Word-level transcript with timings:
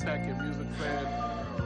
Tech 0.00 0.20
and 0.22 0.40
Music 0.40 0.66
Fan. 0.78 1.04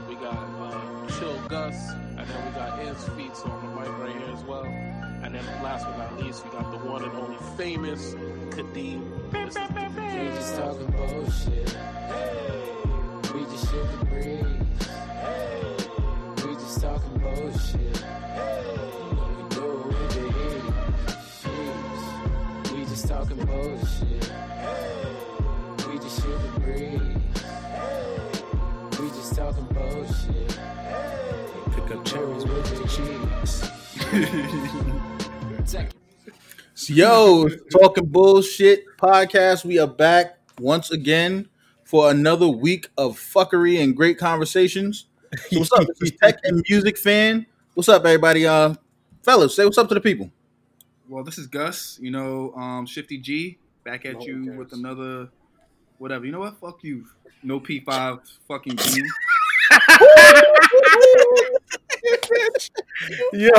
We 0.09 0.15
got 0.15 0.33
uh, 0.35 1.07
Chill 1.17 1.39
Gus, 1.47 1.91
and 2.17 2.27
then 2.27 2.45
we 2.45 2.51
got 2.51 2.85
Iz 2.85 3.07
Feats 3.15 3.41
on 3.43 3.65
the 3.65 3.71
mic 3.79 3.87
right 3.97 4.13
here 4.13 4.35
as 4.35 4.43
well. 4.43 4.65
And 4.65 5.33
then 5.33 5.45
last 5.63 5.85
but 5.85 5.97
not 5.97 6.21
least, 6.21 6.43
we 6.43 6.51
got 6.51 6.69
the 6.69 6.77
one 6.85 7.05
and 7.05 7.13
only 7.13 7.37
famous 7.55 8.13
Kadeem. 8.51 9.31
We 9.31 9.45
just 10.35 10.55
talking 10.57 10.91
bullshit. 10.91 11.69
Hey. 11.69 12.73
We 13.33 13.45
just 13.45 13.71
shoot 13.71 13.87
the 13.99 14.05
breeze. 14.05 14.45
Hey. 15.21 15.77
We 16.45 16.55
just 16.55 16.81
talking 16.81 17.17
bullshit. 17.19 17.97
Hey. 18.35 18.65
We 19.13 19.43
do 19.55 19.63
it 19.63 19.85
with 19.87 20.09
the 22.65 22.73
We 22.75 22.83
just 22.83 23.07
talking 23.07 23.45
bullshit. 23.45 24.25
Hey. 24.25 25.15
We 25.87 25.99
just 25.99 26.21
shoot 26.21 26.39
the 26.41 26.59
breeze. 26.59 27.34
Hey. 29.25 29.31
Just 29.31 29.39
talking 29.39 29.65
bullshit. 29.73 30.51
Hey. 30.51 31.45
Pick 31.73 31.91
up 31.91 32.05
cherries 32.05 32.45
with 32.45 32.65
the 32.69 32.87
cheese. 35.65 35.71
Check. 35.71 35.91
Yo, 36.87 37.49
talking 37.71 38.05
bullshit 38.05 38.85
podcast. 38.97 39.65
We 39.65 39.79
are 39.79 39.87
back 39.87 40.37
once 40.59 40.91
again 40.91 41.49
for 41.85 42.11
another 42.11 42.47
week 42.47 42.89
of 42.99 43.17
fuckery 43.17 43.81
and 43.81 43.95
great 43.95 44.19
conversations. 44.19 45.07
So 45.49 45.59
what's 45.59 45.71
up? 45.71 45.87
This 45.87 46.11
is 46.11 46.17
Tech 46.21 46.37
and 46.43 46.63
Music 46.69 46.95
fan. 46.95 47.47
What's 47.73 47.89
up, 47.89 48.05
everybody? 48.05 48.45
Uh, 48.45 48.75
fellas, 49.23 49.55
say 49.55 49.65
what's 49.65 49.79
up 49.79 49.87
to 49.89 49.95
the 49.95 50.01
people. 50.01 50.29
Well, 51.09 51.23
this 51.23 51.39
is 51.39 51.47
Gus. 51.47 51.97
You 51.99 52.11
know, 52.11 52.53
um, 52.55 52.85
Shifty 52.85 53.17
G 53.17 53.57
back 53.83 54.05
at 54.05 54.19
No 54.19 54.21
you 54.21 54.45
cares. 54.45 54.57
with 54.59 54.73
another 54.73 55.29
whatever. 55.97 56.25
You 56.25 56.31
know 56.31 56.39
what? 56.39 56.59
Fuck 56.59 56.83
you. 56.83 57.05
No 57.43 57.59
P 57.59 57.79
five. 57.81 58.19
Fucking 58.47 58.75
G. 58.77 59.01
Yeah. 63.33 63.49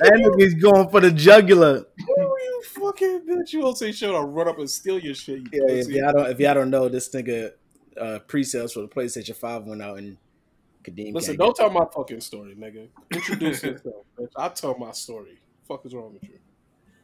that 0.00 0.12
nigga's 0.14 0.54
going 0.54 0.88
for 0.90 1.00
the 1.00 1.10
jugular. 1.10 1.84
Oh, 2.18 2.36
you 2.42 2.62
fucking 2.66 3.22
bitch. 3.28 3.52
You 3.52 3.60
won't 3.62 3.78
say 3.78 3.92
shit. 3.92 4.10
I'll 4.10 4.24
run 4.28 4.48
up 4.48 4.58
and 4.58 4.70
steal 4.70 4.98
your 4.98 5.14
shit. 5.14 5.40
You 5.40 5.46
Yeah, 5.52 5.72
if 5.72 5.86
pussy. 5.86 5.98
y'all 5.98 6.12
don't 6.12 6.30
if 6.30 6.38
y'all 6.40 6.54
don't 6.54 6.70
know, 6.70 6.88
this 6.88 7.08
nigga 7.10 7.52
uh 8.00 8.18
pre-sales 8.20 8.72
for 8.72 8.80
the 8.80 8.88
PlayStation 8.88 9.34
5 9.36 9.64
went 9.64 9.82
out 9.82 9.98
and 9.98 10.16
Kadeem 10.84 11.14
Listen, 11.14 11.36
don't 11.36 11.54
tell 11.54 11.70
my 11.70 11.84
fucking 11.94 12.20
story, 12.20 12.54
nigga. 12.54 12.88
Introduce 13.12 13.62
yourself, 13.64 14.04
bitch. 14.18 14.28
I'll 14.36 14.50
tell 14.50 14.76
my 14.78 14.92
story. 14.92 15.38
Fuck 15.68 15.86
is 15.86 15.94
wrong 15.94 16.12
with 16.14 16.24
you? 16.24 16.38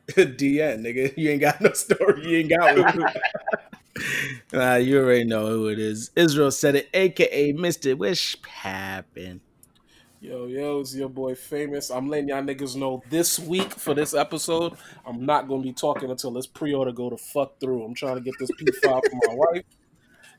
get 0.15 0.39
DN, 0.39 0.81
nigga. 0.81 1.17
You 1.17 1.31
ain't 1.31 1.41
got 1.41 1.61
no 1.61 1.73
story. 1.73 2.27
You 2.27 2.39
ain't 2.39 2.51
got 2.51 2.79
one. 2.79 3.13
nah, 4.53 4.77
you 4.77 4.99
already 5.01 5.25
know 5.25 5.47
who 5.49 5.69
it 5.69 5.79
is. 5.79 6.11
Israel 6.17 6.51
said 6.51 6.77
it, 6.77 6.89
aka 6.95 7.53
Mr. 7.53 7.97
Wish 7.97 8.37
Happen. 8.47 9.43
Yo, 10.21 10.47
yo, 10.47 10.81
it's 10.81 10.95
your 10.95 11.11
boy 11.11 11.35
Famous. 11.35 11.91
I'm 11.91 12.09
letting 12.09 12.29
y'all 12.29 12.43
niggas 12.43 12.75
know 12.75 13.03
this 13.11 13.39
week 13.39 13.71
for 13.73 13.95
this 13.95 14.15
episode, 14.15 14.77
I'm 15.07 15.25
not 15.27 15.47
gonna 15.47 15.63
be 15.63 15.73
talking 15.73 16.11
until 16.11 16.33
this 16.33 16.47
pre-order 16.47 16.91
go 16.91 17.11
to 17.11 17.17
fuck 17.17 17.61
through. 17.61 17.85
I'm 17.85 17.95
trying 17.95 18.17
to 18.17 18.21
get 18.23 18.35
this 18.41 18.51
P5 18.51 18.83
for 18.83 19.29
my 19.29 19.35
wife. 19.35 19.65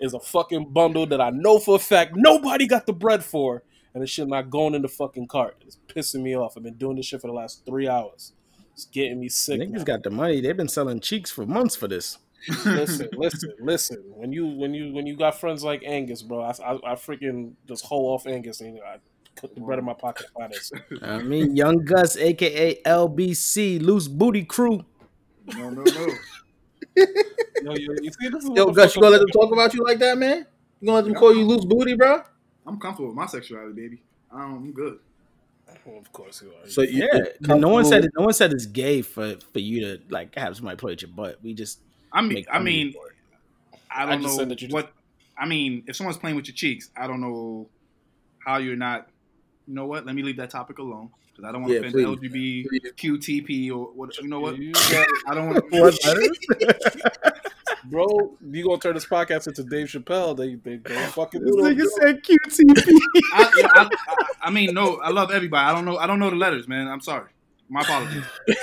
Is 0.02 0.14
a 0.14 0.20
fucking 0.20 0.70
bundle 0.72 1.06
that 1.08 1.22
I 1.22 1.30
know 1.30 1.60
for 1.60 1.76
a 1.76 1.80
fact 1.80 2.14
nobody 2.16 2.66
got 2.66 2.88
the 2.88 2.94
bread 2.94 3.24
for, 3.24 3.64
and 3.94 4.02
this 4.02 4.10
shit 4.10 4.28
not 4.28 4.50
going 4.50 4.74
in 4.74 4.82
the 4.82 4.88
fucking 4.88 5.28
cart. 5.28 5.58
It's 5.66 5.78
pissing 5.88 6.24
me 6.24 6.36
off. 6.36 6.56
I've 6.58 6.64
been 6.64 6.76
doing 6.76 6.96
this 6.96 7.06
shit 7.06 7.22
for 7.22 7.28
the 7.28 7.34
last 7.34 7.66
three 7.66 7.88
hours. 7.88 8.34
It's 8.80 8.86
getting 8.86 9.20
me 9.20 9.28
sick. 9.28 9.60
Niggas 9.60 9.80
now. 9.80 9.84
got 9.84 10.04
the 10.04 10.10
money. 10.10 10.40
They've 10.40 10.56
been 10.56 10.70
selling 10.70 11.02
cheeks 11.02 11.30
for 11.30 11.46
months 11.46 11.76
for 11.76 11.90
this. 11.90 12.18
listen, 12.66 13.10
listen, 13.12 13.52
listen. 13.60 13.98
When 14.16 14.32
you 14.32 14.48
when 14.48 14.74
you 14.74 14.94
when 14.94 15.06
you 15.06 15.18
got 15.18 15.38
friends 15.38 15.66
like 15.66 15.84
Angus, 15.86 16.22
bro, 16.22 16.40
I, 16.40 16.52
I, 16.64 16.74
I 16.92 16.96
freaking 16.96 17.56
just 17.68 17.84
hole 17.84 18.14
off 18.14 18.26
Angus 18.26 18.62
and 18.62 18.80
I 18.80 19.00
put 19.36 19.54
the 19.54 19.60
bread 19.60 19.80
in 19.80 19.86
my 19.86 19.94
pocket 19.94 20.28
by 20.34 20.48
this. 20.48 20.72
I 21.02 21.22
mean, 21.22 21.58
Young 21.58 21.84
Gus, 21.84 22.16
aka 22.16 22.82
LBC, 22.84 23.82
Loose 23.82 24.08
Booty 24.08 24.46
Crew. 24.46 24.86
No, 25.48 25.72
no, 25.72 25.84
no. 25.84 26.08
Yo, 27.62 27.74
yo, 27.74 27.94
you 28.02 28.12
see, 28.18 28.30
this 28.30 28.46
is 28.46 28.52
Yo, 28.56 28.72
Gus, 28.72 28.96
you 28.96 29.02
fuck 29.02 29.02
gonna 29.02 29.10
let 29.10 29.20
them 29.20 29.28
talk 29.28 29.52
about 29.52 29.74
you 29.74 29.84
like 29.84 30.00
that, 30.00 30.18
man? 30.18 30.48
You 30.80 30.86
gonna 30.86 30.96
let 30.96 31.04
them 31.04 31.16
call 31.16 31.36
you 31.36 31.44
loose 31.44 31.66
booty, 31.66 31.96
bro? 31.96 32.24
I'm 32.66 32.80
comfortable 32.80 33.10
with 33.10 33.18
my 33.18 33.26
sexuality, 33.26 33.74
baby. 33.74 34.04
Um, 34.32 34.56
I'm 34.56 34.72
good. 34.72 35.00
Oh, 35.88 35.98
of 35.98 36.12
course 36.12 36.42
you 36.42 36.50
are. 36.50 36.68
So 36.70 36.82
you, 36.82 37.08
Yeah, 37.12 37.20
no 37.58 37.70
one 37.70 37.86
said 37.86 38.02
comfortable- 38.04 38.22
no 38.22 38.26
one 38.26 38.34
said 38.34 38.52
it's 38.54 38.66
gay 38.66 39.02
for 39.02 39.36
for 39.54 39.60
you 39.60 39.82
to 39.82 40.00
like 40.10 40.36
have 40.36 40.56
somebody 40.56 40.78
play 40.78 40.92
with 40.94 41.02
your 41.02 41.12
butt. 41.12 41.40
We 41.44 41.54
just 41.54 41.80
I 42.12 42.22
mean, 42.22 42.46
I 42.50 42.54
fun 42.58 42.62
of 42.62 42.68
you 42.68 42.86
mean. 42.86 42.94
I 43.92 44.04
I 44.04 44.06
don't 44.06 44.22
just 44.22 44.34
know 44.34 44.40
said 44.40 44.50
that 44.50 44.62
you 44.62 44.68
just- 44.68 44.74
what. 44.74 44.92
I 45.38 45.46
mean, 45.48 45.84
if 45.88 45.96
someone's 45.96 46.18
playing 46.18 46.36
with 46.36 46.48
your 46.48 46.56
cheeks, 46.56 46.90
I 46.98 47.08
don't 47.08 47.22
know 47.22 47.70
how 48.46 48.58
you're 48.58 48.76
not. 48.76 49.08
You 49.68 49.74
know 49.76 49.86
what? 49.86 50.06
Let 50.06 50.14
me 50.16 50.22
leave 50.22 50.38
that 50.38 50.50
topic 50.50 50.80
alone 50.80 51.12
because 51.32 51.46
I 51.48 51.52
don't 51.54 51.62
want 51.62 51.72
to 51.72 51.76
Yeah, 51.76 51.88
offend 51.88 51.94
please. 52.22 52.66
LGBTQTP 52.96 53.72
or 53.72 53.86
what. 53.94 54.18
You 54.18 54.28
know 54.28 54.42
what? 54.42 54.58
You 54.58 54.72
I 55.28 55.34
don't 55.34 55.48
want. 55.72 55.96
bro, 57.86 58.36
you 58.52 58.64
gonna 58.64 58.80
turn 58.80 58.94
this 58.96 59.06
podcast 59.06 59.48
into 59.48 59.64
Dave 59.64 59.88
Chappelle? 59.88 60.36
They 60.38 60.56
they 60.56 60.78
don't 60.78 61.12
fucking 61.14 61.42
do 61.42 61.46
This 61.46 61.56
nigga 61.56 61.78
those- 61.80 61.96
said 61.96 62.24
QTP. 62.24 63.00
I, 63.34 63.52
yeah, 63.58 63.68
I, 63.74 63.90
I, 64.08 64.26
I 64.44 64.50
mean, 64.52 64.74
no, 64.74 64.98
I 64.98 65.10
love 65.12 65.32
everybody. 65.32 65.66
I 65.70 65.74
don't 65.74 65.86
know. 65.86 65.98
I 65.98 66.08
don't 66.08 66.20
know 66.20 66.30
the 66.30 66.36
letters, 66.36 66.68
man. 66.68 66.88
I'm 66.88 67.02
sorry. 67.02 67.30
My 67.70 67.82
apologies. 67.82 68.24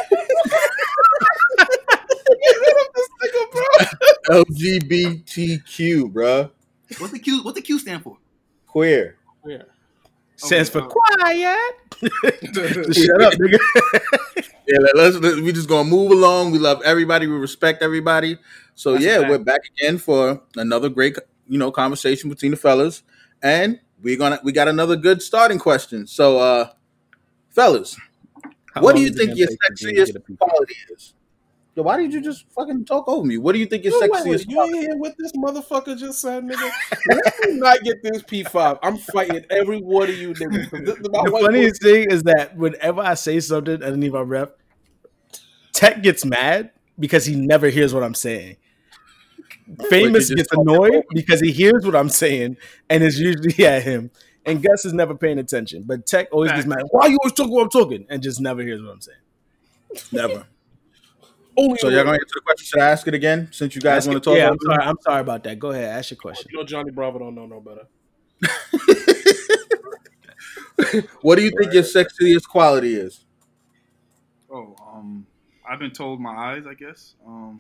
LGBTQ, 4.76 6.12
bro. 6.12 6.50
What's 6.98 7.12
the 7.12 7.18
Q? 7.18 7.42
What's 7.42 7.56
the 7.56 7.62
Q 7.62 7.78
stand 7.78 8.02
for? 8.02 8.18
Queer. 8.66 9.16
Yeah. 9.46 9.62
Stands 10.36 10.68
for 10.68 10.82
uh, 10.82 10.86
quiet. 10.88 11.56
Shut 12.94 13.22
up, 13.22 13.32
nigga. 13.34 13.58
Yeah, 14.68 14.78
let- 14.80 14.96
let's, 14.96 15.16
let- 15.18 15.36
we 15.44 15.52
just 15.52 15.68
gonna 15.68 15.88
move 15.88 16.10
along. 16.10 16.50
We 16.50 16.58
love 16.58 16.82
everybody. 16.84 17.28
We 17.28 17.36
respect 17.36 17.82
everybody. 17.84 18.36
So 18.76 18.92
That's 18.92 19.04
yeah, 19.04 19.18
fact. 19.20 19.30
we're 19.30 19.38
back 19.38 19.60
again 19.80 19.96
for 19.98 20.40
another 20.56 20.88
great, 20.90 21.16
you 21.48 21.58
know, 21.58 21.70
conversation 21.72 22.28
between 22.30 22.50
the 22.52 22.56
fellas, 22.58 23.02
and 23.42 23.80
we're 24.02 24.18
gonna 24.18 24.38
we 24.44 24.52
got 24.52 24.68
another 24.68 24.96
good 24.96 25.22
starting 25.22 25.58
question. 25.58 26.06
So, 26.06 26.38
uh, 26.38 26.68
fellas, 27.50 27.96
How 28.72 28.82
what 28.82 28.94
do 28.94 29.00
you 29.00 29.10
think 29.10 29.34
your 29.36 29.48
take 29.48 29.58
for 29.66 29.74
Jay 29.74 29.86
to 29.86 29.94
sexiest 29.94 30.06
get 30.06 30.16
a 30.16 30.20
piece? 30.20 30.36
quality 30.38 30.74
is? 30.92 31.14
Yo, 31.74 31.82
why 31.82 31.96
did 31.96 32.12
you 32.12 32.20
just 32.20 32.44
fucking 32.54 32.84
talk 32.84 33.08
over 33.08 33.26
me? 33.26 33.38
What 33.38 33.52
do 33.52 33.58
you 33.58 33.66
think 33.66 33.84
your 33.84 33.92
Yo, 33.94 34.00
sexiest 34.00 34.24
wait, 34.24 34.46
you 34.48 34.56
quality? 34.56 34.76
ain't 34.76 34.86
hear 34.86 34.96
what 34.96 35.14
this 35.18 35.32
motherfucker 35.32 35.96
just 35.98 36.20
said, 36.20 36.44
nigga? 36.44 36.70
Let 37.06 37.34
me 37.40 37.58
not 37.58 37.82
get 37.82 38.02
this 38.02 38.22
P5. 38.22 38.78
I'm 38.82 38.98
fighting 38.98 39.44
every 39.50 39.78
one 39.80 40.08
of 40.10 40.16
you 40.16 40.34
niggas. 40.34 40.70
'cause 40.70 40.80
this- 40.84 40.96
my 41.10 41.22
The 41.24 41.30
wife 41.30 41.42
funniest 41.44 41.82
thing 41.82 42.10
is 42.10 42.22
that 42.24 42.56
whenever 42.56 43.00
I 43.00 43.14
say 43.14 43.40
something 43.40 43.82
underneath 43.82 44.12
my 44.12 44.20
rep, 44.20 44.58
Tech 45.72 46.02
gets 46.02 46.24
mad 46.24 46.70
because 46.98 47.26
he 47.26 47.36
never 47.36 47.68
hears 47.68 47.92
what 47.92 48.02
I'm 48.02 48.14
saying. 48.14 48.56
Famous 49.90 50.32
gets 50.32 50.52
annoyed 50.52 51.04
because 51.10 51.40
he 51.40 51.50
hears 51.50 51.84
what 51.84 51.96
I'm 51.96 52.08
saying 52.08 52.56
and 52.88 53.02
it's 53.02 53.18
usually 53.18 53.64
at 53.66 53.82
him. 53.82 54.10
And 54.44 54.62
Gus 54.62 54.84
is 54.84 54.92
never 54.92 55.14
paying 55.14 55.38
attention. 55.38 55.82
But 55.84 56.06
Tech 56.06 56.28
always 56.30 56.52
gets 56.52 56.66
mad. 56.66 56.84
Why 56.90 57.08
you 57.08 57.18
always 57.22 57.32
talking 57.32 57.52
what 57.52 57.64
I'm 57.64 57.70
talking? 57.70 58.06
And 58.08 58.22
just 58.22 58.40
never 58.40 58.62
hears 58.62 58.80
what 58.80 58.92
I'm 58.92 59.00
saying. 59.00 59.18
Never. 60.12 60.46
only 61.56 61.78
So 61.78 61.88
y'all 61.88 62.04
gonna 62.04 62.12
answer 62.12 62.26
the 62.34 62.40
question? 62.42 62.66
Should 62.66 62.80
I 62.80 62.90
ask 62.90 63.08
it 63.08 63.14
again 63.14 63.48
since 63.50 63.74
you 63.74 63.80
guys 63.80 64.06
want 64.06 64.22
to 64.22 64.30
talk? 64.30 64.38
yeah, 64.38 64.50
I'm 64.50 64.58
sorry. 64.64 64.84
I'm 64.84 64.96
sorry 65.00 65.20
about 65.20 65.42
that. 65.44 65.58
Go 65.58 65.70
ahead, 65.70 65.98
ask 65.98 66.10
your 66.10 66.18
question. 66.18 66.48
You 66.52 66.58
know 66.58 66.64
Johnny 66.64 66.92
Bravo 66.92 67.18
don't 67.18 67.34
know 67.34 67.46
no 67.46 67.60
better. 67.60 67.88
What 71.22 71.36
do 71.36 71.42
you 71.42 71.50
think 71.58 71.72
your 71.72 71.82
sexiest 71.82 72.48
quality 72.48 72.94
is? 72.94 73.24
Oh, 74.50 74.76
um, 74.92 75.26
I've 75.68 75.78
been 75.78 75.90
told 75.90 76.20
my 76.20 76.34
eyes. 76.34 76.64
I 76.68 76.74
guess. 76.74 77.14
Um, 77.26 77.58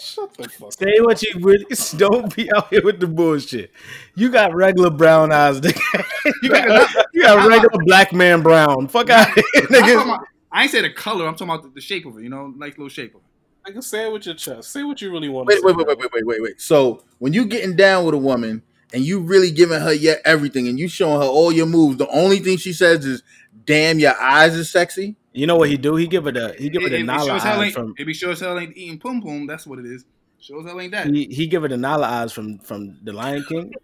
Shut 0.00 0.34
the 0.34 0.48
fuck 0.48 0.68
up. 0.68 0.88
What 1.04 1.22
you 1.22 1.34
really 1.40 1.64
don't 1.96 2.34
be 2.34 2.50
out 2.54 2.68
here 2.68 2.82
with 2.82 3.00
the 3.00 3.06
bullshit. 3.06 3.70
You 4.14 4.30
got 4.30 4.54
regular 4.54 4.90
brown 4.90 5.32
eyes, 5.32 5.60
nigga. 5.60 6.04
you 6.42 6.48
got 6.50 7.06
you 7.12 7.22
got 7.22 7.48
regular 7.48 7.84
black 7.84 8.12
man 8.12 8.42
brown. 8.42 8.88
Fuck 8.88 9.10
out 9.10 9.28
here, 9.34 9.44
I'm 9.56 9.66
nigga. 9.66 10.04
about, 10.04 10.20
I 10.52 10.62
ain't 10.62 10.70
say 10.70 10.82
the 10.82 10.90
color. 10.90 11.26
I'm 11.26 11.34
talking 11.34 11.48
about 11.54 11.62
the, 11.62 11.70
the 11.70 11.80
shape 11.80 12.04
of 12.06 12.18
it. 12.18 12.22
You 12.22 12.28
know, 12.28 12.48
nice 12.48 12.72
little 12.72 12.88
shape 12.88 13.14
of 13.14 13.20
it. 13.22 13.72
Nigga, 13.74 13.82
say 13.82 14.06
it 14.06 14.12
with 14.12 14.26
your 14.26 14.34
chest. 14.34 14.70
Say 14.70 14.82
what 14.84 15.00
you 15.00 15.10
really 15.10 15.28
want 15.28 15.46
Wait, 15.48 15.56
to 15.56 15.62
wait, 15.64 15.72
say. 15.72 15.76
wait, 15.76 15.86
wait, 15.88 15.98
wait, 15.98 16.12
wait, 16.12 16.26
wait, 16.26 16.42
wait. 16.42 16.60
So 16.60 17.04
when 17.18 17.32
you 17.32 17.46
getting 17.46 17.74
down 17.74 18.04
with 18.04 18.14
a 18.14 18.18
woman 18.18 18.62
and 18.92 19.02
you 19.04 19.20
really 19.20 19.50
giving 19.50 19.80
her 19.80 19.92
yet 19.92 20.20
everything 20.24 20.68
and 20.68 20.78
you 20.78 20.88
showing 20.88 21.20
her 21.20 21.26
all 21.26 21.50
your 21.50 21.66
moves, 21.66 21.96
the 21.96 22.08
only 22.08 22.38
thing 22.38 22.58
she 22.58 22.72
says 22.72 23.04
is, 23.04 23.22
"Damn, 23.64 23.98
your 23.98 24.14
eyes 24.20 24.54
is 24.54 24.70
sexy." 24.70 25.16
You 25.36 25.46
know 25.46 25.56
what 25.56 25.68
he 25.68 25.76
do? 25.76 25.96
He 25.96 26.06
give 26.06 26.26
it 26.26 26.36
a 26.36 26.54
he 26.58 26.68
give 26.70 26.82
it 26.82 26.92
a 26.92 26.96
If- 26.96 27.00
if 27.00 27.06
nala 27.06 27.24
sure 27.40 27.48
eyes 27.48 27.62
ain't- 27.64 27.74
from 27.74 27.94
If 27.98 28.06
he 28.06 28.14
sure 28.14 28.30
as 28.32 28.40
hell 28.40 28.58
ain't 28.58 28.76
eating 28.76 28.98
pum 28.98 29.20
pum, 29.20 29.46
that's 29.46 29.66
what 29.66 29.78
it 29.78 29.86
is. 29.86 30.04
Sure 30.40 30.60
as 30.60 30.66
hell 30.66 30.80
ain't 30.80 30.92
that. 30.92 31.06
he, 31.08 31.26
he 31.26 31.46
give 31.46 31.64
it 31.64 31.72
a 31.72 31.76
nala 31.76 32.06
eyes 32.06 32.32
from 32.32 32.58
from 32.58 32.98
the 33.04 33.12
Lion 33.12 33.44
King. 33.48 33.72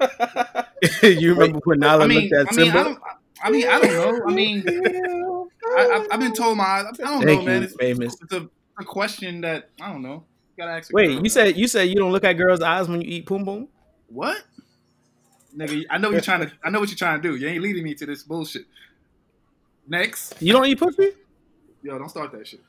Like 0.00 0.66
you 1.02 1.32
remember 1.34 1.60
when 1.64 1.78
Nala 1.80 2.04
I 2.04 2.06
mean, 2.06 2.28
looked 2.28 2.32
at 2.34 2.52
I 2.52 2.56
mean, 2.56 2.70
I 2.70 2.72
Simba? 2.72 2.84
don't. 2.84 2.98
I 3.42 3.50
mean, 3.50 3.66
I 3.68 3.78
don't 3.80 3.92
know. 3.92 4.26
I 4.26 4.34
mean, 4.34 4.64
I, 4.68 5.80
I, 5.80 6.06
I've 6.12 6.20
been 6.20 6.32
told 6.34 6.56
my. 6.58 6.64
I 6.64 6.82
don't 6.98 7.22
Thank 7.22 7.40
know, 7.40 7.46
man. 7.46 7.60
you, 7.62 7.66
It's, 7.68 7.76
famous. 7.76 8.16
it's 8.22 8.32
a, 8.32 8.48
a 8.78 8.84
question 8.84 9.40
that 9.42 9.70
I 9.80 9.90
don't 9.92 10.02
know. 10.02 10.24
You 10.56 10.64
gotta 10.64 10.72
ask. 10.72 10.92
Wait, 10.92 11.08
girl. 11.14 11.22
you 11.22 11.28
said 11.30 11.56
you 11.56 11.66
said 11.68 11.82
you 11.88 11.94
don't 11.96 12.12
look 12.12 12.24
at 12.24 12.34
girls' 12.34 12.60
eyes 12.60 12.88
when 12.88 13.00
you 13.00 13.08
eat 13.08 13.26
poom 13.26 13.44
poom? 13.44 13.68
what? 14.08 14.42
Nigga, 15.56 15.84
I 15.90 15.96
know 15.98 16.10
you're 16.10 16.20
trying 16.20 16.40
to. 16.40 16.52
I 16.62 16.68
know 16.70 16.80
what 16.80 16.90
you're 16.90 16.98
trying 16.98 17.20
to 17.22 17.28
do. 17.28 17.36
You 17.36 17.48
ain't 17.48 17.62
leading 17.62 17.84
me 17.84 17.94
to 17.94 18.06
this 18.06 18.22
bullshit. 18.22 18.66
Next, 19.88 20.34
You 20.40 20.52
don't 20.52 20.66
eat 20.66 20.78
pussy? 20.78 21.12
yo, 21.82 21.98
don't 21.98 22.08
start 22.08 22.32
that 22.32 22.46
shit. 22.46 22.60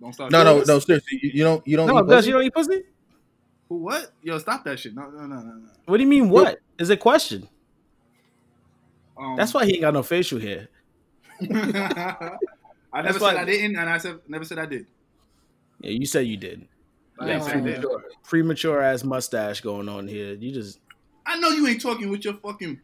Don't 0.00 0.12
start. 0.12 0.32
No, 0.32 0.38
that 0.38 0.44
no, 0.44 0.58
shit. 0.58 0.68
no. 0.68 0.78
Seriously, 0.78 1.20
you, 1.22 1.30
you 1.34 1.44
don't. 1.44 1.66
You 1.66 1.76
don't. 1.76 1.86
No, 1.88 1.98
eat 2.00 2.06
pussy? 2.06 2.26
you 2.28 2.32
don't 2.34 2.42
eat 2.44 2.54
pussy? 2.54 2.82
Who, 3.68 3.76
What? 3.76 4.12
Yo, 4.22 4.38
stop 4.38 4.64
that 4.64 4.78
shit. 4.78 4.94
No, 4.94 5.10
no, 5.10 5.26
no, 5.26 5.36
no, 5.36 5.68
What 5.86 5.98
do 5.98 6.02
you 6.02 6.08
mean? 6.08 6.28
What 6.30 6.58
is 6.78 6.90
a 6.90 6.96
question? 6.96 7.48
Um, 9.18 9.36
That's 9.36 9.52
why 9.52 9.66
he 9.66 9.72
ain't 9.74 9.82
got 9.82 9.94
no 9.94 10.02
facial 10.02 10.40
hair. 10.40 10.68
I 11.42 13.02
never 13.02 13.18
That's 13.18 13.18
said 13.18 13.36
I 13.36 13.44
didn't, 13.44 13.76
and 13.76 13.88
I 13.88 13.98
said 13.98 14.18
never 14.28 14.44
said 14.44 14.58
I 14.58 14.66
did. 14.66 14.86
Yeah, 15.80 15.90
you 15.90 16.06
said 16.06 16.26
you 16.26 16.36
did. 16.36 16.68
I 17.20 17.28
Yeah, 17.28 17.34
ain't 17.34 17.44
said 17.44 17.64
did. 17.64 17.84
Premature 18.24 18.80
ass 18.82 19.04
mustache 19.04 19.60
going 19.60 19.88
on 19.88 20.08
here. 20.08 20.34
You 20.34 20.52
just 20.52 20.78
I 21.26 21.38
know 21.38 21.50
you 21.50 21.66
ain't 21.66 21.80
talking 21.80 22.08
with 22.08 22.24
your 22.24 22.34
fucking 22.34 22.80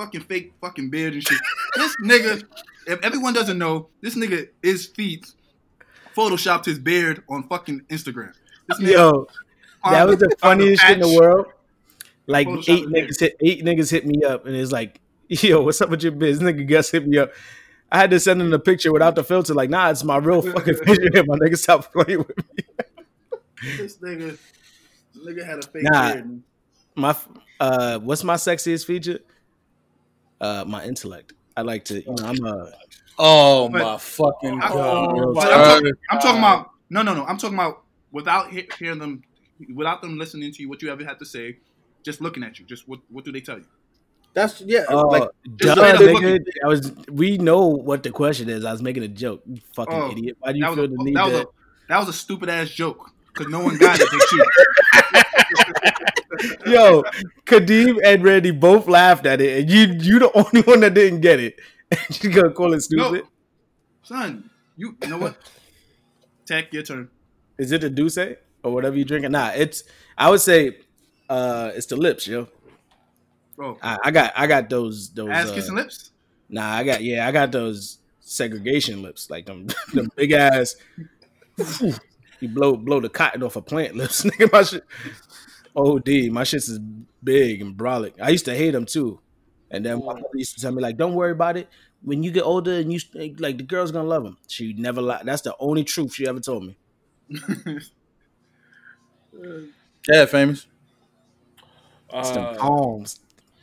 fucking 0.00 0.22
fake 0.22 0.54
fucking 0.60 0.88
beard 0.90 1.12
and 1.12 1.22
shit. 1.22 1.38
this 1.76 1.94
nigga, 2.02 2.42
if 2.86 2.98
everyone 3.02 3.34
doesn't 3.34 3.58
know, 3.58 3.88
this 4.00 4.14
nigga 4.16 4.48
is 4.62 4.86
feet 4.86 5.26
photoshopped 6.16 6.64
his 6.64 6.78
beard 6.78 7.22
on 7.28 7.42
fucking 7.48 7.82
Instagram. 7.90 8.32
This 8.68 8.80
nigga 8.80 8.92
yo. 8.92 9.26
That 9.84 10.06
was 10.06 10.18
the 10.18 10.34
funniest 10.40 10.82
shit 10.82 11.00
in 11.00 11.00
the 11.00 11.18
world. 11.18 11.46
Like 12.26 12.46
eight 12.48 12.86
niggas 12.86 13.20
hit 13.20 13.36
eight 13.40 13.64
niggas 13.64 13.90
hit 13.90 14.06
me 14.06 14.24
up 14.24 14.46
and 14.46 14.56
it's 14.56 14.72
like, 14.72 15.00
yo, 15.28 15.62
what's 15.62 15.80
up 15.80 15.90
with 15.90 16.02
your 16.02 16.12
biz? 16.12 16.40
Nigga 16.40 16.66
Gus 16.66 16.90
hit 16.90 17.06
me 17.06 17.18
up. 17.18 17.32
I 17.92 17.98
had 17.98 18.10
to 18.12 18.20
send 18.20 18.40
him 18.40 18.50
the 18.50 18.58
picture 18.58 18.92
without 18.92 19.16
the 19.16 19.24
filter. 19.24 19.52
Like, 19.52 19.68
nah, 19.68 19.90
it's 19.90 20.04
my 20.04 20.16
real 20.16 20.42
fucking 20.42 20.74
picture. 20.84 21.10
My 21.26 21.36
nigga 21.36 21.58
stop 21.58 21.92
playing 21.92 22.18
with 22.20 22.36
me. 22.38 22.64
This 23.76 23.96
nigga, 23.98 24.38
this 25.12 25.26
nigga 25.26 25.44
had 25.44 25.58
a 25.58 25.66
fake 25.66 25.82
Nah. 25.82 26.12
beard. 26.14 26.42
My 26.94 27.16
uh, 27.58 27.98
what's 27.98 28.22
my 28.24 28.36
sexiest 28.36 28.84
feature? 28.86 29.18
Uh, 30.40 30.64
my 30.66 30.84
intellect. 30.84 31.32
I 31.56 31.62
like 31.62 31.84
to, 31.86 32.00
you 32.00 32.14
know, 32.14 32.24
I'm 32.24 32.44
a 32.46 32.72
Oh 33.18 33.68
But- 33.68 33.82
my 33.82 33.96
fucking 33.98 34.62
I- 34.62 34.68
god! 34.70 35.34
But 35.34 35.52
I'm, 35.52 35.64
talking, 35.64 35.92
I'm 36.10 36.18
talking 36.20 36.38
about 36.38 36.70
no, 36.88 37.02
no, 37.02 37.14
no. 37.14 37.24
I'm 37.26 37.36
talking 37.36 37.56
about 37.58 37.82
without 38.12 38.50
he- 38.50 38.68
hearing 38.78 38.98
them, 38.98 39.22
without 39.74 40.00
them 40.00 40.16
listening 40.16 40.52
to 40.52 40.62
you, 40.62 40.68
what 40.70 40.80
you 40.80 40.90
ever 40.90 41.04
had 41.04 41.18
to 41.18 41.26
say, 41.26 41.58
just 42.02 42.20
looking 42.22 42.42
at 42.42 42.58
you. 42.58 42.64
Just 42.64 42.88
what 42.88 43.00
what 43.10 43.24
do 43.26 43.32
they 43.32 43.40
tell 43.42 43.58
you? 43.58 43.66
That's 44.32 44.62
yeah. 44.62 44.84
Oh, 44.88 45.08
like 45.08 45.28
duh, 45.56 45.72
straight 45.74 45.94
up 45.96 46.00
nigga. 46.00 46.38
I 46.64 46.68
was. 46.68 46.92
We 47.10 47.36
know 47.36 47.66
what 47.66 48.02
the 48.02 48.10
question 48.10 48.48
is. 48.48 48.64
I 48.64 48.72
was 48.72 48.80
making 48.80 49.02
a 49.02 49.08
joke. 49.08 49.42
You 49.46 49.60
fucking 49.74 49.92
Oh, 49.94 50.10
idiot. 50.12 50.36
Why 50.40 50.52
do 50.52 50.58
you 50.58 50.64
That 50.64 50.70
was, 50.70 50.76
feel 50.78 50.84
a, 50.84 50.88
the 50.88 51.04
need 51.04 51.16
that, 51.16 51.24
was 51.26 51.32
to? 51.34 51.40
a, 51.42 51.46
that 51.88 51.98
was 51.98 52.08
a 52.08 52.12
stupid 52.14 52.48
ass 52.48 52.70
joke 52.70 53.10
because 53.34 53.48
no 53.52 53.60
one 53.60 53.76
got 53.76 53.98
it. 54.00 54.08
But 54.10 54.32
you. 54.32 54.44
Yo, 56.66 57.02
Kadeem 57.46 57.98
and 58.04 58.22
Randy 58.22 58.50
both 58.50 58.86
laughed 58.88 59.26
at 59.26 59.40
it, 59.40 59.60
and 59.60 59.70
you 59.70 59.80
you 60.00 60.18
the 60.18 60.30
only 60.36 60.62
one 60.62 60.80
that 60.80 60.94
didn't 60.94 61.20
get 61.20 61.40
it. 61.40 61.58
you 62.22 62.30
gonna 62.30 62.50
call 62.52 62.72
it 62.72 62.82
No, 62.92 63.12
stupid? 63.12 63.24
son, 64.02 64.50
you 64.76 64.96
you 65.02 65.08
know 65.08 65.18
what? 65.18 65.36
Tech, 66.46 66.72
your 66.72 66.82
turn. 66.82 67.10
Is 67.58 67.72
it 67.72 67.80
the 67.82 67.90
Douce 67.90 68.18
or 68.18 68.72
whatever 68.72 68.96
you 68.96 69.04
drinking? 69.04 69.32
Nah, 69.32 69.50
it's. 69.54 69.84
I 70.16 70.30
would 70.30 70.40
say, 70.40 70.78
uh, 71.28 71.72
it's 71.74 71.86
the 71.86 71.96
lips, 71.96 72.26
yo. 72.26 72.48
Bro, 73.56 73.78
I, 73.82 73.98
I 74.04 74.10
got 74.10 74.32
I 74.36 74.46
got 74.46 74.70
those 74.70 75.10
those. 75.12 75.28
ass 75.30 75.50
uh, 75.50 75.54
kissing 75.54 75.74
lips. 75.74 76.10
Nah, 76.48 76.68
I 76.72 76.84
got 76.84 77.02
yeah, 77.02 77.26
I 77.26 77.32
got 77.32 77.52
those 77.52 77.98
segregation 78.20 79.02
lips, 79.02 79.30
like 79.30 79.46
them, 79.46 79.66
them 79.94 80.10
big 80.16 80.32
ass. 80.32 80.76
you 82.40 82.48
blow 82.48 82.76
blow 82.76 83.00
the 83.00 83.08
cotton 83.08 83.42
off 83.42 83.56
a 83.56 83.62
plant 83.62 83.96
lips, 83.96 84.22
nigga. 84.24 84.52
My 84.52 84.62
shit, 84.62 84.84
OD, 85.76 86.28
my 86.30 86.42
shits 86.42 86.68
is 86.68 86.78
big 87.22 87.60
and 87.62 87.76
brolic. 87.76 88.14
I 88.20 88.30
used 88.30 88.44
to 88.46 88.54
hate 88.54 88.72
them 88.72 88.86
too, 88.86 89.20
and 89.70 89.84
then 89.84 89.98
my 90.04 90.14
mother 90.14 90.28
used 90.34 90.54
to 90.56 90.60
tell 90.60 90.72
me 90.72 90.82
like, 90.82 90.96
"Don't 90.96 91.14
worry 91.14 91.32
about 91.32 91.56
it. 91.56 91.68
When 92.02 92.22
you 92.22 92.30
get 92.30 92.42
older 92.44 92.72
and 92.74 92.92
you 92.92 93.00
like, 93.38 93.58
the 93.58 93.62
girl's 93.64 93.92
gonna 93.92 94.08
love 94.08 94.24
them." 94.24 94.38
She 94.48 94.72
never 94.74 95.00
lied. 95.02 95.22
That's 95.24 95.42
the 95.42 95.54
only 95.58 95.84
truth 95.84 96.14
she 96.14 96.26
ever 96.26 96.40
told 96.40 96.64
me. 96.64 96.76
yeah, 100.08 100.26
famous. 100.26 100.66
It's 102.12 102.30
Uh, 102.36 102.54
palms. 102.58 103.20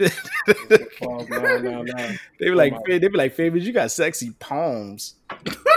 oh, 1.02 1.26
no, 1.30 1.58
no, 1.58 1.82
no. 1.84 2.08
They 2.40 2.46
be 2.50 2.52
like, 2.52 2.74
they 2.86 3.00
be 3.00 3.10
like, 3.18 3.34
Fabian, 3.34 3.66
you 3.66 3.74
got 3.74 3.92
sexy 3.92 4.32
palms. 4.40 5.16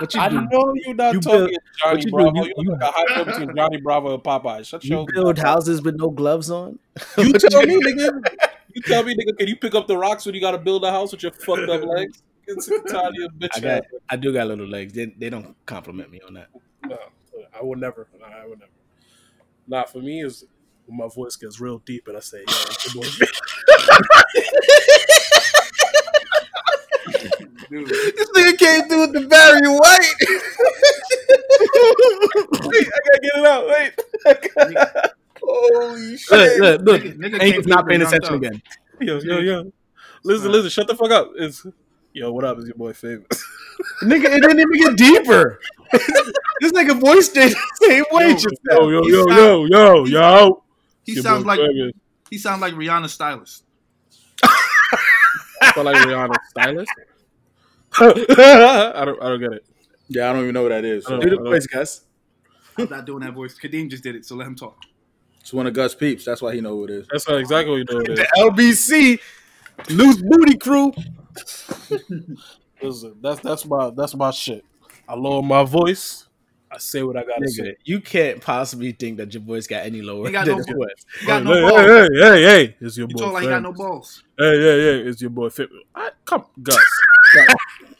What 0.00 0.14
you 0.14 0.20
I 0.20 0.28
do? 0.30 0.40
know 0.50 0.72
you're 0.74 0.94
not 0.94 1.12
You 1.14 1.20
talking 1.20 1.38
build- 1.40 1.56
Johnny 1.78 2.02
you 2.06 2.10
Bravo. 2.10 2.32
you- 2.36 2.44
You, 2.44 2.54
you- 2.58 2.72
a 2.80 2.86
hybrid 2.86 3.26
between 3.26 3.56
Johnny 3.56 3.80
Bravo 3.80 4.14
and 4.14 4.22
Popeye. 4.22 4.64
Shut 4.66 4.82
You 4.84 4.96
your 4.96 5.06
build 5.12 5.38
houses 5.38 5.82
with 5.82 5.96
no 5.96 6.08
gloves 6.10 6.50
on. 6.50 6.78
You 7.18 7.32
tell 7.34 7.62
me, 7.62 7.76
nigga. 7.82 8.22
You 8.74 8.82
tell 8.82 9.02
me, 9.04 9.14
nigga. 9.14 9.36
Can 9.36 9.48
you 9.48 9.56
pick 9.56 9.74
up 9.74 9.86
the 9.86 9.96
rocks 9.98 10.24
when 10.24 10.34
you 10.34 10.40
got 10.40 10.52
to 10.52 10.58
build 10.58 10.84
a 10.84 10.90
house 10.90 11.12
with 11.12 11.22
your 11.22 11.32
fucked 11.32 11.68
up 11.68 11.82
legs? 11.84 12.22
Get 12.46 12.62
sick 12.62 12.80
and 12.80 12.88
tired 12.88 13.08
of 13.08 13.14
your 13.16 13.28
bitch 13.30 13.48
I 13.56 13.60
got. 13.60 13.82
I 14.08 14.16
do 14.16 14.32
got 14.32 14.46
little 14.46 14.66
legs. 14.66 14.92
They, 14.94 15.06
they 15.06 15.28
don't 15.28 15.54
compliment 15.66 16.10
me 16.10 16.20
on 16.26 16.34
that. 16.34 16.48
No, 16.86 16.96
I 17.58 17.62
would 17.62 17.78
never. 17.78 18.08
I 18.24 18.46
would 18.46 18.58
never. 18.58 18.70
Nah, 19.68 19.84
for 19.84 19.98
me 19.98 20.22
is 20.22 20.44
when 20.86 20.96
my 20.98 21.08
voice 21.14 21.36
gets 21.36 21.60
real 21.60 21.78
deep 21.84 22.08
and 22.08 22.16
I 22.16 22.20
say, 22.20 22.38
"Yo, 22.38 22.44
it's 22.46 22.94
your 22.94 23.02
boy." 23.04 23.08
Dude, 27.70 27.86
This 27.88 28.30
nigga 28.30 28.58
came 28.58 28.88
through 28.88 29.00
with 29.02 29.12
the 29.12 29.26
Barry 29.28 29.68
White. 29.68 30.14
Wait, 32.66 32.86
I 32.86 32.98
gotta 33.06 33.20
get 33.22 33.34
it 33.38 33.46
out. 33.46 33.64
Wait. 33.68 33.92
Holy 35.42 36.16
shit! 36.16 36.60
Look, 36.60 36.80
look, 36.80 36.82
look. 36.82 37.02
Nigga- 37.02 37.16
nigga 37.18 37.40
Hank 37.40 37.54
came 37.54 37.62
not 37.66 37.80
through 37.80 37.88
paying 37.88 38.00
with 38.00 38.08
attention 38.08 38.34
Young 38.34 38.44
again. 38.44 38.62
Yo, 39.00 39.18
yo, 39.20 39.38
yo. 39.38 39.72
Listen, 40.24 40.52
listen. 40.52 40.70
Shut 40.70 40.86
the 40.88 40.94
fuck 40.96 41.10
up. 41.12 41.30
It's 41.36 41.64
yo. 42.12 42.32
What 42.32 42.44
up? 42.44 42.58
Is 42.58 42.66
your 42.66 42.74
boy 42.74 42.92
famous? 42.92 43.26
Nigga, 44.02 44.24
it 44.26 44.42
didn't 44.42 44.60
even 44.60 44.72
get 44.78 44.96
deeper. 44.96 45.60
this 46.60 46.72
nigga 46.72 46.98
voice 47.00 47.26
stayed 47.30 47.52
the 47.52 47.86
same 47.86 48.04
way. 48.12 48.32
just 48.34 48.48
now. 48.64 48.88
yo, 48.88 49.02
yo, 49.06 49.24
sound- 49.26 49.38
yo, 49.38 49.64
yo, 49.64 50.04
yo. 50.04 50.62
he 51.04 51.12
Your 51.14 51.22
sounds 51.22 51.46
like 51.46 51.58
famous. 51.60 51.92
he 52.30 52.38
sounds 52.38 52.60
like 52.60 52.74
Rihanna 52.74 53.08
stylist. 53.08 53.64
So 55.74 55.82
like 55.82 55.96
Rihanna 56.06 56.34
stylist. 56.50 56.90
I 58.00 59.04
don't. 59.04 59.22
I 59.22 59.28
don't 59.28 59.40
get 59.40 59.52
it. 59.52 59.64
Yeah, 60.08 60.30
I 60.30 60.32
don't 60.32 60.42
even 60.42 60.54
know 60.54 60.62
what 60.62 60.70
that 60.70 60.84
is. 60.84 61.06
I 61.06 61.10
don't- 61.10 61.20
Do 61.20 61.30
the 61.30 61.42
voice, 61.42 61.66
Gus. 61.66 62.02
I'm 62.78 62.88
not 62.88 63.04
doing 63.04 63.20
that 63.20 63.34
voice. 63.34 63.56
Kadeem 63.58 63.90
just 63.90 64.02
did 64.02 64.16
it, 64.16 64.24
so 64.24 64.34
let 64.36 64.46
him 64.46 64.54
talk. 64.56 64.78
It's 65.40 65.52
one 65.52 65.66
of 65.66 65.74
Gus 65.74 65.94
Peeps. 65.94 66.24
That's 66.24 66.40
why 66.42 66.54
he 66.54 66.60
know 66.60 66.70
who 66.76 66.84
it 66.84 66.90
is. 66.90 67.06
That's 67.10 67.28
not 67.28 67.38
exactly 67.38 67.70
what 67.84 67.90
you 67.90 67.94
know. 67.96 68.00
It 68.00 68.10
is. 68.10 68.18
The 68.18 68.28
LBC 68.38 69.20
loose 69.90 70.22
booty 70.22 70.56
crew. 70.56 70.92
Listen, 72.82 73.16
that's 73.20 73.40
that's 73.40 73.64
my 73.66 73.90
that's 73.90 74.14
my 74.14 74.30
shit. 74.30 74.64
I 75.08 75.14
lower 75.14 75.42
my 75.42 75.64
voice. 75.64 76.26
I 76.72 76.78
say 76.78 77.02
what 77.02 77.16
I 77.16 77.24
gotta 77.24 77.40
Nigga, 77.46 77.50
say. 77.50 77.76
you 77.84 78.00
can't 78.00 78.40
possibly 78.40 78.92
think 78.92 79.16
that 79.18 79.34
your 79.34 79.42
voice 79.42 79.66
got 79.66 79.84
any 79.84 80.02
lower 80.02 80.26
He 80.26 80.32
got 80.32 80.46
than 80.46 80.52
no 80.54 80.56
his 80.58 80.66
voice. 80.66 80.76
voice. 80.76 81.06
He 81.20 81.26
got 81.26 81.42
hey, 81.42 81.48
no 81.48 81.54
hey, 81.54 81.62
balls. 81.62 81.80
hey, 81.86 82.08
hey, 82.20 82.42
hey, 82.66 82.76
it's 82.80 82.96
your 82.96 83.08
He 83.08 83.14
boy. 83.14 83.20
talk 83.20 83.32
like 83.32 83.42
he 83.42 83.48
got 83.48 83.62
no 83.62 83.72
balls. 83.72 84.22
Hey, 84.38 84.44
yeah, 84.56 84.74
yeah, 85.02 85.08
it's 85.10 85.20
your 85.20 85.30
boy. 85.30 85.50
Fit. 85.50 85.68
I, 85.94 86.10
come, 86.24 86.44
Gus. 86.62 86.76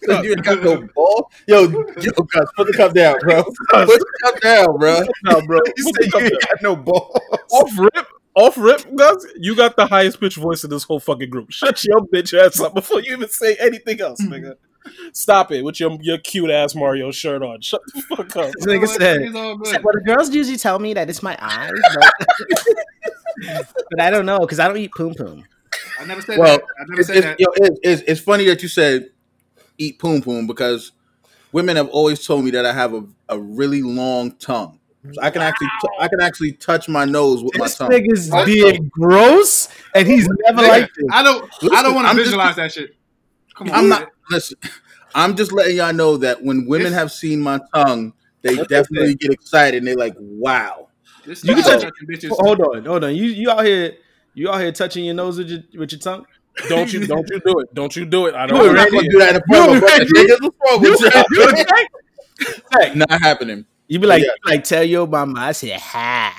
you 0.07 0.31
ain't 0.31 0.45
got 0.45 0.63
no 0.63 0.87
ball. 0.95 1.31
Yo, 1.49 1.63
yo, 1.69 1.83
Gus, 2.13 2.51
put 2.57 2.67
the 2.69 2.73
cup 2.77 2.95
down, 2.95 3.17
bro. 3.21 3.43
Put 3.43 3.55
the 3.69 4.13
cup 4.23 4.41
down, 4.41 4.79
bro. 4.79 5.01
no, 5.25 5.41
bro. 5.47 5.59
You 5.77 5.85
Put 5.85 5.95
said 5.97 6.05
the 6.05 6.11
cup 6.13 6.21
you 6.23 6.31
down. 6.31 6.33
ain't 6.33 6.43
got 6.43 6.63
no 6.63 6.77
balls. 6.77 7.19
off 7.51 7.71
rip, 7.79 8.07
off 8.37 8.57
rip, 8.57 8.95
Gus. 8.97 9.27
You 9.37 9.57
got 9.57 9.77
the 9.77 9.87
highest 9.87 10.21
pitched 10.21 10.37
voice 10.39 10.63
in 10.65 10.71
this 10.71 10.85
whole 10.85 11.01
fucking 11.01 11.31
group. 11.31 11.51
Shut 11.51 11.83
your 11.85 12.01
bitch 12.03 12.39
ass 12.39 12.61
up 12.61 12.75
before 12.75 13.01
you 13.01 13.13
even 13.15 13.29
say 13.29 13.57
anything 13.57 14.01
else, 14.01 14.21
hmm. 14.21 14.33
nigga. 14.33 14.55
Stop 15.13 15.53
it 15.53 15.63
with 15.63 15.81
your 15.81 15.97
your 16.01 16.19
cute 16.19 16.51
ass 16.51 16.75
Mario 16.75 17.11
shirt 17.11 17.43
on. 17.43 17.61
Shut 17.61 17.81
the 17.95 18.03
fuck 18.03 18.37
up. 18.37 18.53
This 18.55 18.67
nigga 18.67 18.87
said, 18.89 19.23
It's. 19.23 19.33
Well, 19.35 19.95
the 19.95 20.03
girls 20.05 20.31
usually 20.35 20.57
tell 20.57 20.79
me 20.79 20.95
that 20.95 21.09
it's 21.11 21.23
my 21.23 21.37
eyes, 21.41 21.73
but, 21.95 22.13
but 23.91 24.01
I 24.01 24.11
don't 24.11 24.27
know 24.27 24.41
because 24.41 24.59
I 24.59 24.69
don't 24.69 24.77
eat 24.79 24.93
poom 24.97 25.15
poom. 25.15 25.45
I 25.99 26.05
never 26.05 26.23
said 26.23 26.39
Well, 26.39 26.59
that. 26.59 26.65
I 26.79 26.85
never 26.89 27.01
It's, 27.01 27.09
said 27.09 27.17
it's, 27.19 27.27
that. 27.27 27.41
yo, 27.41 27.47
it's, 27.57 27.81
it's, 27.83 28.03
it's 28.11 28.21
funny 28.21 28.45
that 28.47 28.63
you 28.63 28.69
said 28.69 29.11
eat 29.79 29.99
poom 29.99 30.23
poom 30.23 30.47
because 30.47 30.93
women 31.53 31.77
have 31.77 31.89
always 31.89 32.25
told 32.27 32.45
me 32.45 32.51
that 32.53 32.65
I 32.67 32.73
have 32.73 32.95
a, 32.95 33.05
a 33.29 33.39
really 33.39 33.83
long 33.83 34.33
tongue. 34.33 34.79
So 35.13 35.23
I 35.23 35.31
can 35.31 35.41
actually 35.41 35.69
t- 35.81 35.89
I 35.99 36.09
can 36.09 36.21
actually 36.21 36.53
touch 36.53 36.87
my 36.87 37.07
nose 37.07 37.43
with 37.43 37.57
my 37.57 37.69
tongue. 37.69 37.89
This 37.89 38.29
tongue. 38.29 38.47
nigga's 38.47 38.47
being 38.47 38.89
gross, 38.91 39.69
and 39.95 40.07
he's 40.07 40.29
never 40.45 40.61
like. 40.61 40.91
I 41.11 41.23
don't. 41.23 41.51
I 41.73 41.83
don't 41.83 41.95
want 41.95 42.07
I'm 42.07 42.17
to 42.17 42.21
just- 42.23 42.27
visualize 42.33 42.57
that 42.57 42.71
shit. 42.73 42.95
Come 43.61 43.69
on, 43.71 43.75
I'm 43.77 43.89
man. 43.91 44.01
not 44.01 44.09
listen. 44.31 44.57
I'm 45.15 45.37
just 45.37 45.53
letting 45.53 45.77
y'all 45.77 45.93
know 45.93 46.17
that 46.17 46.43
when 46.43 46.67
women 46.67 46.87
This- 46.93 46.95
have 46.95 47.13
seen 47.13 47.41
my 47.41 47.61
tongue, 47.75 48.15
they 48.43 48.57
definitely 48.57 49.15
get 49.17 49.31
excited 49.33 49.79
and 49.79 49.87
they're 49.87 49.97
like, 49.97 50.15
"Wow." 50.19 50.89
This 51.27 51.45
You 51.45 51.55
can 51.55 51.63
touch- 51.63 51.83
touching 51.83 52.09
bitches. 52.09 52.31
Hold 52.31 52.61
on, 52.63 52.85
hold 52.87 53.05
on. 53.05 53.15
You 53.15 53.25
you 53.25 53.51
out 53.51 53.65
here 53.67 53.93
you 54.35 54.51
out 54.51 54.61
here 54.61 54.73
touching 54.73 55.05
your 55.05 55.15
nose 55.15 55.37
with 55.37 55.51
your 55.51 55.61
with 55.79 55.93
your 55.93 55.99
tongue? 56.01 56.25
Don't 56.69 56.91
you 56.93 57.07
don't 57.07 57.29
you 57.31 57.41
do 57.45 57.59
it. 57.61 57.75
Don't 57.75 57.95
you 57.95 58.07
do 58.07 58.27
it. 58.27 58.35
I 58.35 58.45
I'm 58.45 58.49
don't. 58.49 58.75
not 58.75 58.91
gonna 58.91 59.09
do 59.09 59.19
that 59.19 59.37
in 59.37 59.43
front 59.49 59.65
of 59.65 59.69
my 59.69 59.75
You 59.75 59.81
brother. 59.81 59.95
already- 59.95 60.11
Niggas, 60.13 60.41
what's 60.41 60.57
wrong 60.71 60.81
with 60.81 61.01
you? 62.81 62.87
You 62.89 62.95
Not 62.97 63.11
happening. 63.21 63.67
You 63.89 63.99
be 63.99 64.07
like, 64.07 64.23
Yeah. 64.23 64.31
like 64.47 64.65
tell 64.65 64.85
your 64.85 65.07
mama. 65.07 65.41
I 65.41 65.53
said 65.53 65.79
hi. 65.81 66.33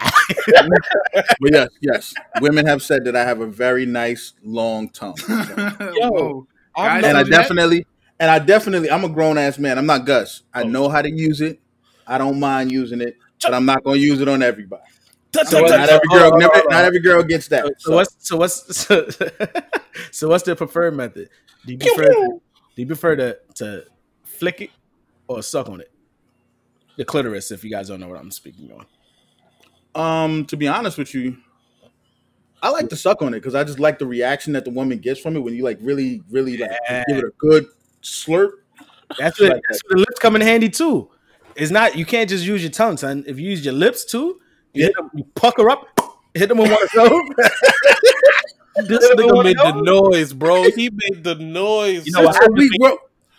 But 0.48 1.52
yes, 1.52 1.70
yes, 1.82 2.14
women 2.40 2.66
have 2.66 2.82
said 2.82 3.04
that 3.06 3.16
I 3.16 3.24
have 3.26 3.42
a 3.42 3.46
very 3.46 3.86
nice 3.86 4.34
long 4.44 4.90
tongue, 4.90 5.16
Whoa. 5.28 6.48
I've 6.50 6.51
Guys, 6.76 7.04
and 7.04 7.18
I 7.18 7.24
definitely, 7.24 7.86
and 8.20 8.32
I 8.32 8.40
definitely, 8.40 8.90
I'm 8.90 9.04
a 9.04 9.10
grown 9.10 9.38
ass 9.38 9.58
man. 9.60 9.78
I'm 9.78 9.86
not 9.86 10.06
Gus. 10.06 10.44
I 10.54 10.64
know 10.64 10.90
how 10.90 11.02
to 11.02 11.10
use 11.12 11.42
it. 11.42 11.60
I 12.08 12.18
don't 12.18 12.40
mind 12.40 12.72
using 12.72 13.02
it, 13.02 13.16
but 13.44 13.54
I'm 13.54 13.66
not 13.66 13.84
going 13.84 14.00
to 14.00 14.06
use 14.06 14.22
it 14.22 14.28
on 14.28 14.42
everybody. 14.42 14.84
So 15.34 15.44
touch, 15.44 15.54
what- 15.54 15.70
touch. 15.70 15.80
Not 15.80 15.90
every 15.90 16.08
girl, 16.10 16.32
not 16.70 16.86
every 16.86 17.00
girl 17.00 17.24
gets 17.24 17.48
that. 17.50 17.66
So, 17.80 17.92
So, 17.92 17.96
what's 17.96 18.16
so 18.20 18.38
what's 18.38 18.78
so, 18.88 19.08
so 20.12 20.28
what's 20.30 20.44
the 20.44 20.56
preferred 20.56 20.96
method? 20.96 21.30
Do 21.66 21.74
you 21.74 21.80
prefer 21.80 22.10
do 22.14 22.42
you 22.82 22.88
prefer 22.88 23.16
to 23.18 23.38
to 23.56 23.86
flick 24.24 24.62
it 24.62 24.70
or 25.28 25.42
suck 25.44 25.70
on 25.70 25.82
it? 25.82 25.92
The 26.98 27.06
clitoris, 27.06 27.52
if 27.52 27.64
you 27.64 27.70
guys 27.70 27.88
don't 27.88 28.00
know 28.00 28.08
what 28.10 28.20
I'm 28.20 28.32
speaking 28.32 28.72
on. 28.74 28.86
um, 29.96 30.46
to 30.46 30.58
be 30.58 30.68
honest 30.68 30.98
with 30.98 31.14
you, 31.14 31.38
I 32.64 32.70
like 32.70 32.90
to 32.90 32.96
suck 32.96 33.22
on 33.22 33.30
it 33.34 33.40
because 33.40 33.56
I 33.56 33.64
just 33.64 33.80
like 33.80 33.98
the 34.00 34.06
reaction 34.06 34.54
that 34.54 34.66
the 34.66 34.72
woman 34.72 35.00
gets 35.00 35.20
from 35.20 35.36
it 35.36 35.40
when 35.40 35.54
you 35.56 35.64
like 35.64 35.80
really, 35.82 36.22
really 36.30 36.58
like 36.58 36.72
Yeah. 36.90 37.04
give 37.08 37.18
it 37.18 37.24
a 37.24 37.32
good 37.40 37.66
slurp. 38.04 38.52
That's 39.18 39.40
what, 39.40 39.52
Like 39.54 39.62
that's 39.70 39.82
what 39.84 39.92
the 39.92 39.98
lips 39.98 40.20
come 40.20 40.36
in 40.36 40.42
handy 40.42 40.70
too. 40.70 41.10
It's 41.56 41.72
not 41.72 41.96
you 41.98 42.06
can't 42.06 42.30
just 42.30 42.46
use 42.46 42.62
your 42.62 42.72
tongue, 42.72 42.98
son. 42.98 43.24
If 43.28 43.40
you 43.40 43.50
use 43.50 43.66
your 43.66 43.74
lips 43.74 44.06
too, 44.06 44.40
you, 44.74 44.84
hit 44.86 44.94
'em- 44.98 45.10
you 45.16 45.24
pucker 45.36 45.70
up, 45.70 45.86
hit 46.34 46.50
them 46.50 46.60
with 46.60 46.72
one 46.72 46.82
of 46.84 46.90
those. 46.96 47.22
This 48.88 49.06
nigga 49.12 49.44
made 49.44 49.58
the 49.58 49.82
noise, 49.82 50.32
bro. 50.34 50.64
He 50.72 50.90
made 50.90 51.24
the 51.26 51.36
noise. 51.36 52.06
You 52.06 52.14
know 52.14 52.32
So 52.32 52.48
we, 52.52 52.70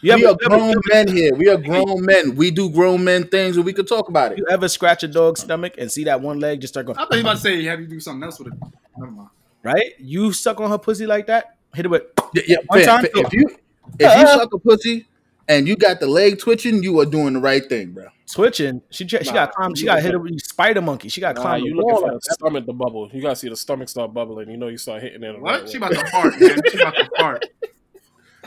we're- 0.02 0.20
You 0.20 0.26
we 0.26 0.26
ever, 0.26 0.32
are 0.32 0.48
grown 0.48 0.74
men 0.92 1.08
here. 1.08 1.34
We 1.34 1.48
are 1.48 1.56
grown 1.56 2.04
men. 2.04 2.34
We 2.34 2.50
do 2.50 2.68
grown 2.70 3.04
men 3.04 3.24
things, 3.28 3.56
and 3.56 3.64
we 3.64 3.72
could 3.72 3.86
talk 3.88 4.08
about 4.08 4.32
it. 4.32 4.38
you 4.38 4.46
ever 4.50 4.68
scratch 4.68 5.02
a 5.04 5.08
dog's 5.08 5.40
stomach 5.42 5.74
and 5.78 5.90
see 5.90 6.04
that 6.04 6.20
one 6.20 6.40
leg 6.40 6.60
just 6.60 6.74
start 6.74 6.86
going 6.86 6.98
I 6.98 7.02
thought 7.02 7.14
you 7.14 7.20
about 7.20 7.34
to 7.34 7.40
say 7.40 7.62
have 7.64 7.80
you 7.80 7.86
do 7.86 8.00
something 8.00 8.24
else 8.24 8.38
with 8.38 8.48
it. 8.52 8.58
Never 8.98 9.10
mind. 9.12 9.28
right? 9.62 9.92
You 9.98 10.32
suck 10.32 10.60
on 10.60 10.70
her 10.70 10.78
pussy 10.78 11.06
like 11.06 11.26
that, 11.28 11.56
hit 11.74 11.86
it 11.86 11.88
with 11.88 12.02
Yeah, 12.34 12.42
yeah, 12.48 12.56
One 12.66 12.80
fam, 12.80 12.86
time, 13.04 13.10
fam, 13.14 13.24
if 13.26 13.32
you 13.32 13.46
if 13.48 14.00
you 14.00 14.06
uh-huh. 14.06 14.38
suck 14.38 14.54
a 14.54 14.58
pussy 14.58 15.06
and 15.48 15.66
you 15.68 15.76
got 15.76 16.00
the 16.00 16.06
leg 16.06 16.38
twitching, 16.38 16.82
you 16.82 16.98
are 17.00 17.04
doing 17.06 17.34
the 17.34 17.40
right 17.40 17.64
thing, 17.68 17.92
bro. 17.92 18.06
twitching. 18.32 18.80
She 18.90 19.06
she 19.06 19.18
Nah, 19.24 19.32
got 19.32 19.52
climb. 19.54 19.74
She 19.74 19.84
got 19.84 20.02
hit 20.02 20.18
with 20.20 20.40
spider 20.40 20.80
monkey. 20.80 21.08
She 21.08 21.20
got 21.20 21.36
Nah, 21.36 21.42
climb 21.42 21.62
you 21.64 21.74
looking 21.76 21.96
for 21.96 22.10
the 22.12 22.20
stomach 22.22 22.66
to 22.66 22.72
bubble. 22.72 23.08
You 23.12 23.22
gotta 23.22 23.36
see 23.36 23.48
the 23.48 23.56
stomach 23.56 23.88
start 23.88 24.12
bubbling. 24.14 24.50
You 24.50 24.56
know 24.56 24.68
you 24.68 24.78
start 24.78 25.02
hitting 25.02 25.22
it. 25.22 25.40
What? 25.40 25.60
right 25.62 25.68
She 25.68 25.78
way. 25.78 25.88
about 25.88 25.98
to 26.04 26.10
fart, 26.10 26.40
man. 26.40 26.60
She 26.70 26.78
about 26.80 26.94
to 26.94 27.10
fart. 27.18 27.44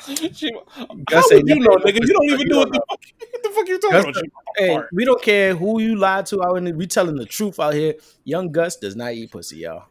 She, 0.34 0.52
how 0.76 0.88
would 1.32 1.48
you 1.48 1.60
know, 1.60 1.78
nigga? 1.78 2.00
You 2.02 2.14
don't 2.14 2.26
even 2.26 2.40
You 2.42 2.50
do 2.50 2.58
what 2.58 2.72
the 2.72 2.80
fuck. 2.90 3.00
What 3.32 3.44
the 3.44 3.50
fuck 3.50 3.68
you 3.68 3.80
talking 3.80 3.92
Gus- 3.92 4.04
about? 4.04 4.16
She 4.16 4.22
about 4.22 4.56
to 4.58 4.64
Hey, 4.84 4.88
we 4.94 5.06
don't 5.06 5.22
care 5.22 5.56
who 5.56 5.80
you 5.82 5.96
lied 5.96 6.26
to 6.28 6.44
out 6.44 6.56
in 6.58 6.66
the, 6.66 6.72
we 6.74 6.88
telling 6.88 7.16
the 7.16 7.26
truth 7.26 7.60
out 7.60 7.74
here. 7.74 7.96
Young 8.24 8.52
Gus 8.52 8.76
does 8.78 8.96
not 8.96 9.14
eat 9.14 9.32
pussy, 9.32 9.58
y'all. 9.58 9.86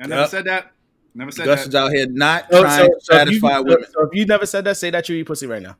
I 0.00 0.06
never 0.06 0.22
Yep. 0.22 0.30
said 0.30 0.44
that. 0.46 0.72
Never 1.14 1.30
said 1.32 1.44
Gus 1.46 1.62
that. 1.62 1.68
is 1.68 1.74
out 1.74 1.90
here 1.92 2.06
not 2.08 2.46
So, 2.50 2.62
trying 2.62 2.78
so- 2.78 2.86
to 2.86 2.90
so 3.00 3.14
if 3.16 3.28
you, 3.30 3.40
satisfy 3.40 3.58
women. 3.60 3.84
so 3.90 4.02
if 4.02 4.10
you 4.14 4.26
never 4.26 4.46
said 4.46 4.64
that, 4.64 4.76
say 4.76 4.90
that 4.90 5.08
you 5.08 5.16
eat 5.16 5.24
pussy 5.26 5.46
right 5.46 5.62
now. 5.62 5.76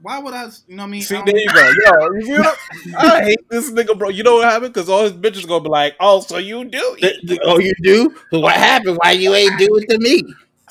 Why 0.00 0.18
would 0.18 0.34
I? 0.34 0.44
You 0.66 0.76
know 0.76 0.82
what 0.82 0.88
I 0.88 0.90
mean? 0.90 1.02
See, 1.02 1.16
I 1.16 1.22
there 1.24 1.36
you 1.36 1.48
go. 1.48 1.60
Yo, 1.62 2.12
you 2.14 2.26
feel 2.26 2.42
it? 2.44 2.94
I 2.96 3.22
hate 3.24 3.48
this 3.48 3.70
nigga, 3.70 3.98
bro. 3.98 4.08
You 4.10 4.22
know 4.22 4.36
what 4.36 4.44
happened? 4.50 4.72
Because 4.74 4.88
all 4.88 5.02
his 5.02 5.12
bitches 5.12 5.46
gonna 5.48 5.64
be 5.64 5.70
like, 5.70 5.94
"Oh, 5.98 6.20
so 6.20 6.36
you 6.38 6.64
do?" 6.66 6.96
eat 6.98 7.40
oh, 7.42 7.58
you 7.58 7.72
do? 7.82 8.14
What 8.30 8.52
happened? 8.54 8.98
Why 9.02 9.12
you 9.12 9.34
ain't 9.34 9.58
do 9.58 9.66
it 9.76 9.88
to 9.90 9.98
me? 9.98 10.22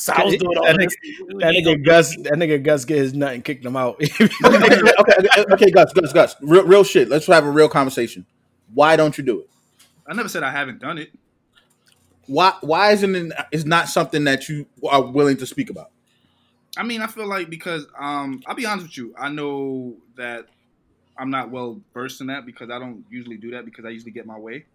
So 0.04 0.12
I 0.12 0.26
was 0.26 0.36
doing 0.36 0.58
all 0.58 0.66
That 0.66 0.78
this. 0.78 0.94
That 1.40 1.54
nigga 1.56 1.86
Gus, 1.86 2.14
that 2.18 2.34
nigga 2.34 2.62
Gus 2.62 2.84
get 2.84 2.98
his 2.98 3.14
nut 3.14 3.36
and 3.36 3.44
kicked 3.44 3.66
him 3.66 3.78
out. 3.78 3.96
okay, 4.02 4.26
okay, 4.46 4.82
okay, 5.00 5.46
okay, 5.54 5.72
Gus, 5.72 5.94
Gus, 5.94 6.12
Gus. 6.12 6.36
Real, 6.42 6.66
real 6.66 6.84
shit. 6.84 7.08
Let's 7.08 7.26
have 7.28 7.46
a 7.46 7.50
real 7.50 7.70
conversation. 7.70 8.26
Why 8.74 8.98
don't 8.98 9.18
you 9.18 9.24
do 9.24 9.40
it? 9.40 9.50
I 10.06 10.14
never 10.14 10.28
said 10.28 10.44
I 10.44 10.52
haven't 10.52 10.82
done 10.82 10.98
it. 10.98 11.12
Why? 12.28 12.54
Why 12.60 12.92
isn't 12.92 13.16
it? 13.16 13.32
Is 13.54 13.66
not 13.66 13.88
something 13.88 14.26
that 14.26 14.50
you 14.50 14.66
are 14.86 15.02
willing 15.02 15.38
to 15.38 15.46
speak 15.46 15.70
about? 15.70 15.92
I 16.76 16.84
mean, 16.84 17.02
I 17.02 17.08
feel 17.08 17.26
like 17.28 17.50
because 17.50 17.88
um, 17.98 18.44
I'll 18.46 18.56
be 18.56 18.66
honest 18.66 18.88
with 18.88 18.98
you. 18.98 19.16
I 19.18 19.30
know 19.30 19.96
that 20.18 20.48
I'm 21.18 21.30
not 21.30 21.50
well 21.50 21.80
versed 21.94 22.20
in 22.20 22.28
that 22.28 22.46
because 22.46 22.70
I 22.70 22.78
don't 22.78 23.06
usually 23.10 23.38
do 23.38 23.52
that 23.52 23.64
because 23.64 23.86
I 23.86 23.90
usually 23.90 24.12
get 24.12 24.26
my 24.26 24.38
way. 24.38 24.66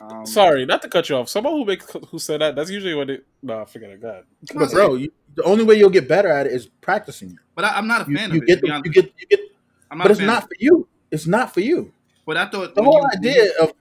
Um, 0.00 0.26
Sorry, 0.26 0.64
not 0.66 0.82
to 0.82 0.88
cut 0.88 1.08
you 1.08 1.16
off. 1.16 1.28
Someone 1.28 1.54
who 1.54 1.64
make 1.64 1.82
who 2.10 2.18
said 2.18 2.40
that. 2.40 2.54
That's 2.56 2.70
usually 2.70 2.94
what 2.94 3.10
it. 3.10 3.24
Nah, 3.42 3.64
forget 3.64 3.90
it. 3.90 4.00
God. 4.02 4.24
But 4.54 4.70
bro, 4.70 4.94
you, 4.96 5.12
the 5.34 5.42
only 5.44 5.64
way 5.64 5.74
you'll 5.76 5.90
get 5.90 6.08
better 6.08 6.28
at 6.28 6.46
it 6.46 6.52
is 6.52 6.66
practicing. 6.80 7.30
it. 7.30 7.36
but 7.54 7.64
I, 7.64 7.76
I'm 7.76 7.86
not 7.86 8.06
a 8.06 8.10
You, 8.10 8.16
fan 8.16 8.30
you 8.30 8.36
of 8.38 8.42
it. 8.42 8.46
get, 8.46 8.60
to 8.60 8.66
the, 8.66 8.82
you 8.84 8.92
get, 8.92 9.04
you 9.18 9.26
get. 9.28 9.40
I'm 9.90 9.98
not 9.98 10.04
But 10.04 10.10
it's 10.12 10.20
not 10.20 10.42
for 10.44 10.54
you. 10.58 10.88
It's 11.10 11.26
not 11.26 11.52
for 11.54 11.60
you. 11.60 11.92
But 12.26 12.36
I 12.36 12.46
thought 12.46 12.74
The 12.74 12.82
whole 12.82 13.00
you- 13.02 13.18
idea 13.18 13.50
of 13.60 13.72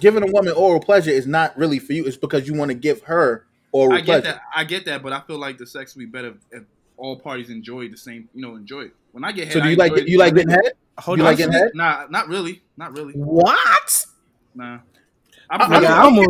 giving 0.00 0.22
a 0.22 0.30
woman 0.30 0.52
oral 0.54 0.80
pleasure 0.80 1.10
is 1.10 1.26
not 1.26 1.56
really 1.56 1.78
for 1.78 1.92
you. 1.94 2.04
It's 2.06 2.16
because 2.16 2.46
you 2.46 2.54
want 2.54 2.70
to 2.70 2.74
give 2.74 3.02
her 3.04 3.46
oral 3.72 3.94
I 3.94 3.98
get 4.00 4.04
pleasure. 4.04 4.22
that. 4.22 4.40
I 4.54 4.64
get 4.64 4.84
that. 4.86 5.02
But 5.02 5.12
I 5.14 5.20
feel 5.20 5.38
like 5.38 5.56
the 5.58 5.66
sex 5.66 5.94
would 5.94 6.00
be 6.00 6.06
better 6.06 6.34
if 6.50 6.64
all 6.98 7.18
parties 7.18 7.48
enjoy 7.48 7.88
the 7.88 7.96
same. 7.96 8.28
You 8.34 8.42
know, 8.42 8.56
enjoy 8.56 8.82
it. 8.82 8.94
When 9.12 9.24
I 9.24 9.32
get 9.32 9.46
head, 9.46 9.54
So 9.54 9.60
do 9.60 9.66
I 9.66 9.70
you 9.70 9.76
like 9.76 9.92
it. 9.96 10.08
you 10.08 10.18
like 10.18 10.34
getting 10.34 10.50
head? 10.50 10.72
Hold 10.98 11.18
You 11.18 11.24
on. 11.24 11.30
like 11.30 11.38
getting 11.38 11.52
head? 11.54 11.70
Nah, 11.74 12.06
not 12.10 12.28
really. 12.28 12.60
Not 12.76 12.92
really. 12.92 13.14
what? 13.14 14.04
Nah. 14.54 14.80
I'm, 15.50 15.60
I'm, 15.62 15.70
Nigga, 15.70 15.86
I'm, 15.88 15.92
I 15.92 16.02
almost- 16.02 16.28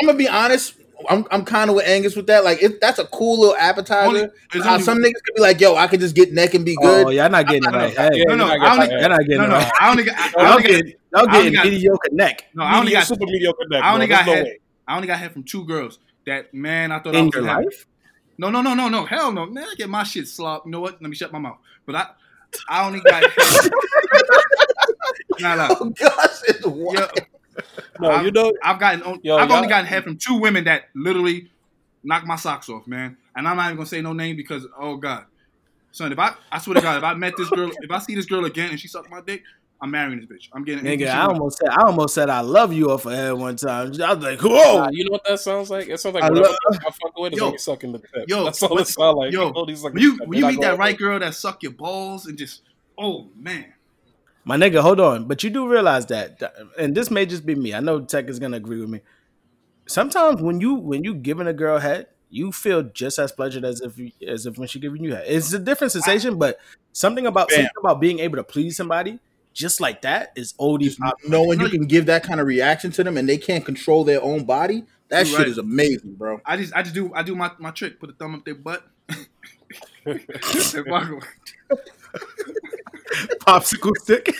I'm 0.00 0.06
gonna 0.06 0.18
be 0.18 0.28
honest. 0.28 0.74
I'm, 1.08 1.24
I'm 1.30 1.44
kind 1.44 1.70
of 1.70 1.76
with 1.76 1.86
Angus 1.86 2.16
with 2.16 2.26
that. 2.26 2.42
Like, 2.44 2.60
it, 2.60 2.80
that's 2.80 2.98
a 2.98 3.04
cool 3.06 3.38
little 3.40 3.56
appetizer. 3.56 4.08
Only- 4.08 4.28
How 4.64 4.70
uh, 4.70 4.72
only- 4.74 4.82
some 4.84 4.98
niggas 4.98 5.22
could 5.24 5.34
be 5.36 5.40
like, 5.42 5.60
"Yo, 5.60 5.76
I 5.76 5.86
could 5.86 6.00
just 6.00 6.14
get 6.16 6.32
neck 6.32 6.54
and 6.54 6.64
be 6.64 6.74
good." 6.76 7.06
Oh, 7.06 7.10
y'all 7.10 7.30
not 7.30 7.46
getting 7.46 7.64
it 7.64 7.70
No, 7.70 7.78
right. 7.78 7.94
no, 7.96 8.02
Hey, 8.02 8.10
Yeah, 8.18 8.24
no, 8.24 8.34
no, 8.34 8.46
you're 8.48 8.58
not 8.58 8.68
I 8.68 8.72
only, 8.72 8.86
getting 8.88 9.00
you're 9.00 9.08
not 9.08 9.20
getting 9.20 9.36
no, 9.38 9.44
it 9.44 9.48
no. 9.48 9.54
right. 9.54 9.72
I 9.80 9.90
only 9.90 10.02
got. 10.02 10.16
I 10.18 10.24
Y'all 10.42 10.50
only 10.50 10.62
got. 10.62 10.68
getting, 10.68 10.86
y'all 10.88 10.96
I 11.14 11.20
only 11.20 11.32
getting 11.38 11.52
got- 11.54 11.64
mediocre 11.66 12.08
neck 12.12 12.44
No, 12.54 12.62
I 12.64 12.72
only 12.74 12.84
Mediocre, 12.86 13.00
got. 13.00 13.06
super 13.08 13.24
mediocre 13.26 13.64
neck. 13.70 13.82
I 13.84 13.94
only 13.94 14.06
bro. 14.06 14.16
got 14.16 14.26
There's 14.26 14.46
head. 14.48 14.56
I 14.88 14.96
only 14.96 15.06
got 15.08 15.18
head 15.18 15.32
from 15.32 15.42
two 15.44 15.64
girls. 15.64 15.98
That 16.26 16.52
man, 16.52 16.90
I 16.92 16.98
thought 16.98 17.14
I 17.14 17.18
in 17.20 17.26
was 17.26 17.34
your 17.34 17.44
life. 17.44 17.86
No, 18.36 18.50
no, 18.50 18.60
no, 18.60 18.74
no, 18.74 18.88
no. 18.88 19.04
Hell 19.06 19.32
no, 19.32 19.46
man. 19.46 19.64
I 19.70 19.74
get 19.76 19.88
my 19.88 20.02
shit 20.02 20.26
slop. 20.28 20.64
You 20.66 20.72
know 20.72 20.80
what? 20.80 21.00
Let 21.00 21.08
me 21.08 21.14
shut 21.16 21.32
my 21.32 21.38
mouth. 21.38 21.58
But 21.86 21.94
I, 21.94 22.06
I 22.68 22.86
only 22.86 23.00
got. 23.00 23.22
head. 23.30 23.70
nah, 25.40 25.54
nah. 25.54 25.68
Oh 25.80 25.90
gosh, 25.90 26.40
it's 26.48 26.66
wild. 26.66 27.10
Yeah, 27.58 27.82
No, 28.00 28.10
I'm- 28.10 28.24
you 28.26 28.30
know. 28.32 28.52
I've 28.62 28.78
gotten. 28.80 29.20
Yo, 29.22 29.36
I've 29.36 29.50
only 29.50 29.68
gotten 29.68 29.86
head 29.86 30.04
from 30.04 30.16
two 30.16 30.36
women 30.36 30.64
that 30.64 30.84
literally 30.94 31.50
knocked 32.04 32.26
my 32.26 32.36
socks 32.36 32.68
off, 32.68 32.86
man. 32.86 33.16
And 33.36 33.46
I'm 33.46 33.56
not 33.56 33.66
even 33.66 33.76
gonna 33.76 33.86
say 33.86 34.00
no 34.00 34.12
name 34.12 34.36
because, 34.36 34.66
oh 34.78 34.96
god, 34.96 35.24
son, 35.92 36.12
if 36.12 36.18
I, 36.18 36.34
I 36.50 36.58
swear 36.58 36.74
to 36.74 36.80
God, 36.80 36.98
if 36.98 37.04
I 37.04 37.14
met 37.14 37.34
this 37.36 37.48
girl, 37.50 37.70
if 37.80 37.90
I 37.90 37.98
see 37.98 38.14
this 38.14 38.26
girl 38.26 38.44
again 38.44 38.70
and 38.70 38.80
she 38.80 38.88
sucked 38.88 39.10
my 39.10 39.20
dick, 39.20 39.42
I'm 39.80 39.92
marrying 39.92 40.18
this 40.18 40.26
bitch. 40.28 40.48
I'm 40.52 40.64
getting. 40.64 40.84
Nigga, 40.84 41.08
I 41.08 41.22
almost 41.26 41.58
said 41.58 41.68
I 41.68 41.82
almost 41.86 42.14
said 42.14 42.30
I 42.30 42.40
love 42.40 42.72
you 42.72 42.90
off 42.90 43.06
of 43.06 43.12
head 43.12 43.32
one 43.34 43.54
time. 43.56 43.86
I 44.02 44.14
was 44.14 44.24
like, 44.24 44.42
Nah, 44.42 44.48
whoa. 44.48 44.88
you 44.90 45.04
know 45.04 45.12
what 45.12 45.24
that 45.28 45.38
sounds 45.38 45.70
like? 45.70 45.88
It 45.88 46.00
sounds 46.00 46.14
like 46.16 46.24
I 46.24 46.28
love- 46.28 46.56
I 46.68 46.90
fuck 46.90 47.16
with 47.16 47.34
is 47.34 47.38
Yo, 47.38 47.50
like 47.50 47.60
sucking 47.60 47.92
the 47.92 47.98
tip. 48.00 48.24
yo, 48.28 48.44
That's 48.44 48.60
all 48.62 48.76
it 48.78 48.88
sounds 48.88 49.16
like. 49.16 49.32
yo, 49.32 49.50
know 49.50 49.64
these, 49.66 49.84
like, 49.84 49.94
When 49.94 50.02
you 50.02 50.16
when 50.24 50.38
you 50.38 50.46
meet 50.48 50.60
that 50.62 50.78
right 50.78 50.98
girl 50.98 51.18
that 51.20 51.34
suck 51.34 51.62
your 51.62 51.72
balls 51.72 52.26
and 52.26 52.36
just, 52.36 52.62
oh 52.98 53.28
man, 53.36 53.66
My 54.48 54.56
nigga, 54.56 54.80
hold 54.80 54.98
on. 54.98 55.26
But 55.26 55.44
you 55.44 55.50
do 55.50 55.68
realize 55.68 56.06
that, 56.06 56.38
that- 56.38 56.54
and 56.78 56.94
this 56.94 57.10
may 57.10 57.26
just 57.26 57.44
be 57.44 57.54
me. 57.54 57.74
I 57.74 57.80
know 57.80 58.00
Tech 58.00 58.28
is 58.30 58.38
gonna 58.38 58.56
agree 58.56 58.80
with 58.80 58.88
me. 58.88 59.00
Sometimes 59.86 60.40
when 60.40 60.58
you 60.60 60.74
when 60.74 61.04
you 61.04 61.14
giving 61.14 61.46
a 61.46 61.52
girl 61.52 61.78
head, 61.78 62.06
you 62.30 62.50
feel 62.52 62.82
just 62.82 63.18
as 63.18 63.30
pleasured 63.30 63.64
as 63.66 63.82
if 63.82 63.98
you, 63.98 64.10
as 64.26 64.46
if 64.46 64.56
when 64.56 64.66
she 64.66 64.80
giving 64.80 65.04
you 65.04 65.14
head. 65.14 65.24
It's 65.26 65.52
a 65.52 65.58
different 65.58 65.92
sensation, 65.92 66.38
but 66.38 66.58
something 66.92 67.26
about 67.26 67.48
Bam. 67.48 67.56
something 67.56 67.72
about 67.84 68.00
being 68.00 68.20
able 68.20 68.36
to 68.36 68.44
please 68.44 68.74
somebody 68.76 69.18
just 69.52 69.80
like 69.80 70.02
that 70.02 70.32
is 70.34 70.54
OD. 70.58 70.84
Just 70.84 71.00
knowing 71.26 71.60
you 71.60 71.68
can 71.68 71.86
give 71.86 72.06
that 72.06 72.22
kind 72.22 72.40
of 72.40 72.46
reaction 72.46 72.90
to 72.92 73.04
them 73.04 73.18
and 73.18 73.28
they 73.28 73.36
can't 73.38 73.64
control 73.66 74.04
their 74.04 74.22
own 74.22 74.44
body, 74.44 74.84
that 75.10 75.26
You're 75.26 75.26
shit 75.26 75.38
right. 75.40 75.48
is 75.48 75.58
amazing, 75.58 76.14
bro. 76.14 76.40
I 76.46 76.56
just 76.56 76.72
I 76.74 76.82
just 76.82 76.94
do 76.94 77.12
I 77.14 77.22
do 77.22 77.34
my, 77.34 77.50
my 77.58 77.70
trick. 77.70 78.00
Put 78.00 78.08
a 78.08 78.12
thumb 78.14 78.34
up 78.34 78.44
their 78.46 78.54
butt. 78.54 78.82
popsicle 83.46 83.92
stick. 84.02 84.34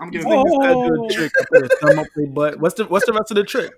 I'm 0.00 0.10
giving 0.10 0.28
Niggas 0.28 0.62
gotta 0.62 0.74
do 0.74 0.96
Oh. 1.02 1.06
a 1.06 1.12
trick. 1.12 1.32
Put 1.52 1.64
a 1.64 1.68
thumb 1.80 1.98
up 1.98 2.06
their 2.14 2.26
butt. 2.28 2.60
What's 2.60 2.74
the 2.76 2.84
what's 2.86 3.06
the 3.06 3.12
rest 3.12 3.30
of 3.30 3.36
the 3.36 3.44
trick? 3.44 3.72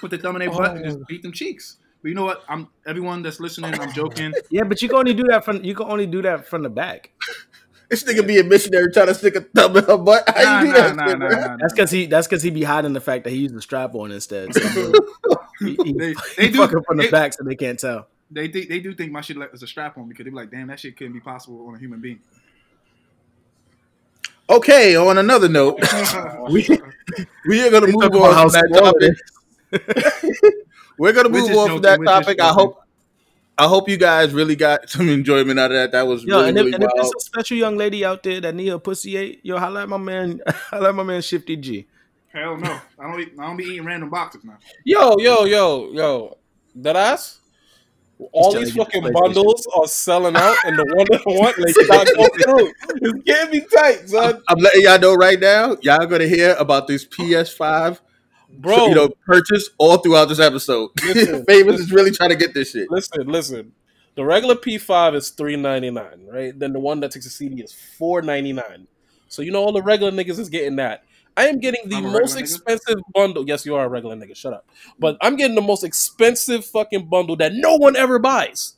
put 0.00 0.10
the 0.10 0.18
thumb 0.18 0.36
in 0.36 0.40
their 0.40 0.50
butt 0.50 0.76
and 0.76 0.80
Oh. 0.86 0.88
just 0.94 1.06
beat 1.08 1.22
them 1.22 1.32
cheeks. 1.32 1.76
But 2.02 2.08
you 2.08 2.14
know 2.14 2.24
what? 2.24 2.42
I'm 2.48 2.68
everyone 2.86 3.22
that's 3.22 3.40
listening. 3.40 3.74
I'm 3.78 3.92
joking. 3.92 4.32
Yeah, 4.50 4.64
but 4.64 4.80
you 4.80 4.88
can 4.88 4.98
only 4.98 5.14
do 5.14 5.24
that 5.24 5.44
from 5.44 5.62
you 5.64 5.74
can 5.74 5.86
only 5.86 6.06
do 6.06 6.22
that 6.22 6.46
from 6.46 6.62
the 6.62 6.70
back. 6.70 7.10
This 7.90 8.04
nigga 8.04 8.24
be 8.24 8.38
a 8.38 8.44
missionary 8.44 8.90
trying 8.92 9.08
to 9.08 9.14
stick 9.14 9.34
a 9.34 9.40
thumb 9.40 9.76
in 9.76 9.84
her 9.84 9.98
butt. 9.98 10.22
How 10.28 10.42
Nah, 10.42 10.60
you 10.60 10.66
do 10.66 10.72
nah, 10.72 10.78
that? 10.78 10.96
nah, 10.96 11.06
shit, 11.08 11.18
nah, 11.18 11.28
nah, 11.28 11.56
That's 11.60 11.72
because 11.74 11.90
he 11.90 12.06
that's 12.06 12.26
because 12.28 12.42
he 12.42 12.50
be 12.50 12.62
hiding 12.62 12.92
the 12.92 13.00
fact 13.00 13.24
that 13.24 13.30
he 13.30 13.38
used 13.38 13.54
the 13.54 13.60
strap 13.60 13.94
on 13.96 14.12
instead. 14.12 14.54
So 14.54 14.60
he, 15.60 15.76
he, 15.84 15.92
They, 15.92 16.08
he 16.10 16.14
they 16.36 16.48
do 16.50 16.58
fucking 16.58 16.82
from 16.86 16.96
the 16.98 17.02
they, 17.04 17.10
back 17.10 17.32
so 17.34 17.42
they 17.44 17.56
can't 17.56 17.78
tell. 17.78 18.06
They 18.30 18.48
think 18.48 18.68
they 18.68 18.80
do 18.80 18.94
think 18.94 19.12
my 19.12 19.20
shit 19.20 19.36
like 19.36 19.52
is 19.52 19.62
a 19.62 19.66
strap 19.66 19.98
on 19.98 20.08
because 20.08 20.24
they 20.24 20.30
be 20.30 20.36
like, 20.36 20.50
damn, 20.50 20.68
that 20.68 20.80
shit 20.80 20.96
couldn't 20.96 21.12
be 21.12 21.20
possible 21.20 21.66
on 21.66 21.74
a 21.74 21.78
human 21.78 22.00
being. 22.00 22.20
Okay, 24.48 24.96
on 24.96 25.18
another 25.18 25.48
note, 25.48 25.78
we 26.50 26.66
we 27.46 27.66
are 27.66 27.70
gonna 27.70 27.86
move 27.86 28.02
talk 28.02 28.14
about 28.14 28.34
how 28.34 28.42
on 28.44 28.50
from 28.50 28.70
that 28.70 29.14
topic. 29.72 30.54
We're 30.98 31.12
gonna 31.12 31.28
move 31.28 31.50
on 31.50 31.68
from 31.68 31.82
that 31.82 32.00
topic. 32.04 32.40
I 32.40 32.50
hope 32.50 32.82
I 33.60 33.68
hope 33.68 33.88
you 33.88 33.98
guys 33.98 34.32
really 34.32 34.56
got 34.56 34.88
some 34.88 35.08
enjoyment 35.10 35.58
out 35.58 35.70
of 35.70 35.76
that. 35.76 35.92
That 35.92 36.06
was 36.06 36.24
Yo, 36.24 36.38
really, 36.38 36.48
and, 36.48 36.58
if, 36.58 36.64
really 36.64 36.74
and 36.76 36.84
if 36.84 36.90
there's 36.94 37.12
a 37.14 37.20
special 37.20 37.58
young 37.58 37.76
lady 37.76 38.04
out 38.04 38.22
there 38.22 38.40
that 38.40 38.54
need 38.54 38.70
a 38.70 38.78
pussy 38.78 39.16
eight, 39.18 39.40
yo, 39.42 39.58
holla 39.58 39.82
at 39.82 39.88
my 39.88 39.98
man, 39.98 40.40
holla 40.48 40.88
at 40.88 40.94
my 40.94 41.02
man 41.02 41.20
Shifty 41.20 41.56
G. 41.56 41.86
Hell 42.28 42.56
no. 42.56 42.80
I 42.98 43.10
don't. 43.10 43.20
Eat, 43.20 43.32
I 43.38 43.46
don't 43.46 43.56
be 43.56 43.64
eating 43.64 43.84
random 43.84 44.08
boxes 44.08 44.44
now. 44.44 44.56
Yo, 44.84 45.18
yo, 45.18 45.44
yo, 45.44 45.90
yo. 45.92 46.38
That 46.76 46.96
ass? 46.96 47.39
All 48.32 48.52
these 48.52 48.74
fucking 48.74 49.12
bundles 49.12 49.66
are 49.74 49.86
selling 49.86 50.36
out, 50.36 50.56
and 50.64 50.78
the 50.78 50.84
one 50.84 51.06
that 51.10 51.22
I 51.26 51.30
want, 51.30 51.58
like, 51.58 51.74
not 51.88 52.06
go 52.14 52.28
through. 52.44 52.72
It's 53.00 53.24
getting 53.24 53.60
me 53.60 53.66
tight, 53.74 54.08
son. 54.08 54.42
I'm 54.48 54.58
letting 54.58 54.82
y'all 54.82 54.98
know 54.98 55.14
right 55.14 55.40
now. 55.40 55.76
Y'all 55.80 56.06
gonna 56.06 56.26
hear 56.26 56.54
about 56.58 56.86
this 56.86 57.06
PS5, 57.06 57.98
Bro, 58.58 58.88
you 58.88 58.94
know, 58.94 59.08
purchase 59.26 59.70
all 59.78 59.98
throughout 59.98 60.26
this 60.26 60.40
episode. 60.40 60.90
Listen, 61.02 61.44
Famous 61.46 61.80
is 61.80 61.92
really 61.92 62.10
trying 62.10 62.30
to 62.30 62.36
get 62.36 62.52
this 62.52 62.72
shit. 62.72 62.90
listen, 62.90 63.26
listen. 63.26 63.72
The 64.16 64.24
regular 64.24 64.56
P5 64.56 65.14
is 65.14 65.30
three 65.30 65.56
ninety 65.56 65.90
nine, 65.90 66.26
right? 66.30 66.56
Then 66.58 66.72
the 66.72 66.80
one 66.80 67.00
that 67.00 67.12
takes 67.12 67.26
a 67.26 67.30
CD 67.30 67.62
is 67.62 67.72
four 67.72 68.20
ninety 68.22 68.52
nine. 68.52 68.86
So 69.28 69.40
you 69.40 69.52
know 69.52 69.62
all 69.62 69.72
the 69.72 69.82
regular 69.82 70.12
niggas 70.12 70.38
is 70.38 70.48
getting 70.48 70.76
that. 70.76 71.04
I 71.40 71.46
am 71.46 71.58
getting 71.58 71.88
the 71.88 72.02
most 72.02 72.12
regular 72.12 72.26
nigga? 72.26 72.40
expensive 72.40 72.98
bundle. 73.14 73.46
Yes, 73.48 73.64
you 73.64 73.74
are 73.74 73.86
a 73.86 73.88
regular 73.88 74.14
nigga. 74.14 74.36
Shut 74.36 74.52
up. 74.52 74.68
But 74.98 75.16
I'm 75.22 75.36
getting 75.36 75.54
the 75.54 75.62
most 75.62 75.84
expensive 75.84 76.66
fucking 76.66 77.08
bundle 77.08 77.34
that 77.36 77.54
no 77.54 77.76
one 77.76 77.96
ever 77.96 78.18
buys. 78.18 78.74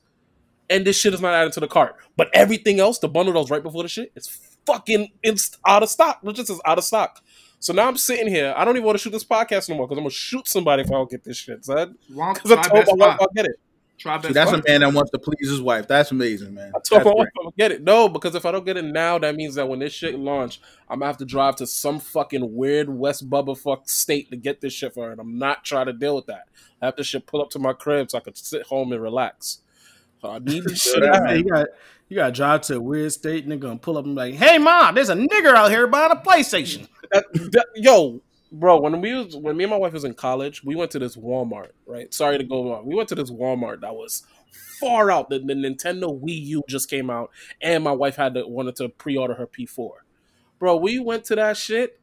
And 0.71 0.87
this 0.87 0.97
shit 0.97 1.13
is 1.13 1.21
not 1.21 1.35
added 1.35 1.53
to 1.55 1.61
the 1.61 1.67
cart. 1.67 1.97
But 2.17 2.31
everything 2.33 2.79
else, 2.79 3.01
the 3.01 3.09
bundle 3.09 3.35
that 3.35 3.41
was 3.41 3.51
right 3.51 3.63
before 3.63 3.83
the 3.83 3.89
shit, 3.89 4.13
is 4.15 4.29
fucking 4.65 5.09
it's 5.25 5.59
out 5.67 5.83
of 5.83 5.89
stock. 5.89 6.21
It 6.23 6.33
just 6.35 6.51
is 6.51 6.61
out 6.65 6.79
of 6.79 6.85
stock. 6.85 7.21
So 7.59 7.73
now 7.73 7.89
I'm 7.89 7.97
sitting 7.97 8.29
here. 8.29 8.55
I 8.57 8.65
don't 8.65 8.77
even 8.77 8.87
want 8.87 8.97
to 8.97 9.03
shoot 9.03 9.11
this 9.11 9.25
podcast 9.25 9.69
no 9.69 9.77
more 9.77 9.89
because 9.89 9.99
I'm 9.99 10.05
gonna 10.05 10.11
shoot 10.11 10.47
somebody 10.47 10.83
if 10.83 10.89
I 10.89 10.95
don't 10.95 11.11
get 11.11 11.25
this 11.25 11.37
shit, 11.37 11.65
son. 11.65 11.97
Because 12.09 12.53
I 12.53 12.63
told 12.63 12.99
my 12.99 13.09
wife 13.09 13.19
I'll 13.21 13.29
get 13.35 13.47
it. 13.47 13.57
Try 14.03 14.17
Best 14.17 14.27
See, 14.29 14.33
that's 14.33 14.51
Buy. 14.51 14.59
a 14.59 14.63
man 14.69 14.81
that 14.81 14.93
wants 14.93 15.13
to 15.13 15.19
please 15.19 15.49
his 15.49 15.61
wife. 15.63 15.87
That's 15.87 16.11
amazing, 16.11 16.55
man. 16.55 16.73
I 16.75 16.81
told 16.81 17.01
That's 17.01 17.05
my 17.05 17.13
wife 17.15 17.29
great. 17.37 17.45
I'll 17.47 17.55
get 17.57 17.71
it. 17.71 17.83
No, 17.85 18.09
because 18.09 18.35
if 18.35 18.45
I 18.45 18.51
don't 18.51 18.67
get 18.67 18.77
it 18.77 18.85
now, 18.85 19.17
that 19.21 19.37
means 19.37 19.55
that 19.55 19.69
when 19.69 19.79
this 19.79 19.93
shit 19.93 20.19
launch, 20.19 20.61
I'm 20.89 20.99
gonna 20.99 21.07
have 21.09 21.19
to 21.19 21.25
drive 21.25 21.55
to 21.57 21.67
some 21.69 22.01
fucking 22.01 22.55
weird 22.57 22.89
West 22.89 23.31
Bubba 23.31 23.57
fuck 23.57 23.89
state 23.89 24.29
to 24.31 24.37
get 24.37 24.61
this 24.61 24.73
shit 24.73 24.93
for 24.93 25.07
her. 25.07 25.13
And 25.13 25.21
I'm 25.21 25.39
not 25.39 25.65
trying 25.65 25.87
to 25.87 25.93
deal 25.93 26.17
with 26.17 26.27
that. 26.27 26.49
I 26.81 26.87
have 26.87 26.97
to 26.97 27.05
shit 27.05 27.27
pull 27.27 27.41
up 27.41 27.51
to 27.51 27.61
my 27.61 27.73
crib 27.75 28.11
so 28.11 28.19
I 28.19 28.23
could 28.23 28.37
sit 28.37 28.67
home 28.67 28.93
and 28.93 29.01
relax. 29.01 29.59
So 30.21 30.31
I 30.31 30.41
need 30.41 30.65
this 30.65 30.83
shit 30.93 31.05
out. 31.05 31.37
you 31.37 31.45
got 31.45 31.69
you 32.09 32.17
got 32.17 32.27
to 32.27 32.33
drive 32.33 32.61
to 32.63 32.77
a 32.77 32.81
weird 32.81 33.13
state, 33.13 33.49
nigga, 33.49 33.71
and 33.71 33.81
pull 33.81 33.97
up 33.97 34.05
and 34.05 34.15
be 34.17 34.21
like, 34.21 34.35
"Hey, 34.35 34.59
mom, 34.59 34.97
there's 34.97 35.09
a 35.11 35.15
nigger 35.15 35.55
out 35.55 35.71
here 35.71 35.87
buying 35.87 36.11
a 36.11 36.17
PlayStation." 36.17 36.89
That- 37.13 37.25
that- 37.53 37.67
yo, 37.77 38.21
bro, 38.53 38.79
when 38.81 39.01
we 39.01 39.15
was 39.15 39.37
when 39.37 39.57
me 39.57 39.65
and 39.65 39.71
my 39.71 39.77
wife 39.77 39.93
was 39.93 40.05
in 40.05 40.15
college, 40.15 40.63
we 40.63 40.77
went 40.77 40.91
to 40.93 40.99
this 40.99 41.17
Walmart. 41.17 41.71
Right? 41.87 42.13
Sorry 42.13 42.39
to 42.39 42.45
go 42.45 42.73
on. 42.75 42.87
We 42.87 42.95
went 42.95 43.09
to 43.09 43.15
this 43.15 43.31
Walmart 43.31 43.81
that 43.81 43.95
was 43.95 44.25
far 44.79 45.11
out. 45.11 45.31
The, 45.31 45.39
the 45.39 45.55
Nintendo 45.55 46.21
Wii 46.21 46.47
U 46.47 46.63
just 46.69 46.91
came 46.91 47.11
out, 47.11 47.31
and 47.61 47.83
my 47.83 47.93
wife 47.93 48.17
had 48.17 48.35
to 48.35 48.47
wanted 48.47 48.77
to 48.77 48.89
pre-order 48.89 49.35
her 49.35 49.47
P4. 49.47 49.91
Bro, 50.59 50.77
we 50.77 50.99
went 50.99 51.25
to 51.25 51.37
that 51.37 51.57
shit. 51.57 51.99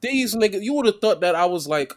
These 0.00 0.34
niggas, 0.34 0.62
you 0.62 0.72
would 0.74 0.86
have 0.86 1.00
thought 1.00 1.20
that 1.20 1.34
I 1.34 1.44
was 1.44 1.68
like 1.68 1.92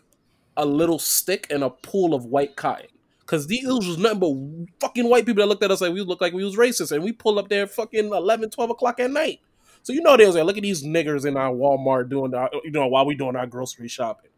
a 0.57 0.65
little 0.65 0.99
stick 0.99 1.47
in 1.49 1.63
a 1.63 1.69
pool 1.69 2.13
of 2.13 2.25
white 2.25 2.55
cotton. 2.55 2.87
Cause 3.25 3.47
these 3.47 3.65
was 3.65 3.97
nothing 3.97 4.19
but 4.19 4.87
fucking 4.87 5.09
white 5.09 5.25
people 5.25 5.41
that 5.41 5.47
looked 5.47 5.63
at 5.63 5.71
us 5.71 5.79
like 5.79 5.93
we 5.93 6.01
looked 6.01 6.21
like 6.21 6.33
we 6.33 6.43
was 6.43 6.57
racist, 6.57 6.91
and 6.91 7.03
we 7.03 7.13
pulled 7.13 7.37
up 7.39 7.47
there 7.47 7.65
fucking 7.65 8.07
11, 8.13 8.49
12 8.49 8.69
o'clock 8.69 8.99
at 8.99 9.09
night. 9.09 9.39
So 9.83 9.91
you 9.93 10.01
know 10.01 10.15
they 10.17 10.25
was 10.25 10.35
like, 10.35 10.45
look 10.45 10.57
at 10.57 10.63
these 10.63 10.83
niggers 10.83 11.25
in 11.25 11.37
our 11.37 11.51
Walmart 11.53 12.09
doing 12.09 12.33
our, 12.33 12.49
you 12.63 12.71
know, 12.71 12.87
while 12.87 13.05
we 13.05 13.15
doing 13.15 13.35
our 13.35 13.45
grocery 13.45 13.89
shopping. 13.89 14.31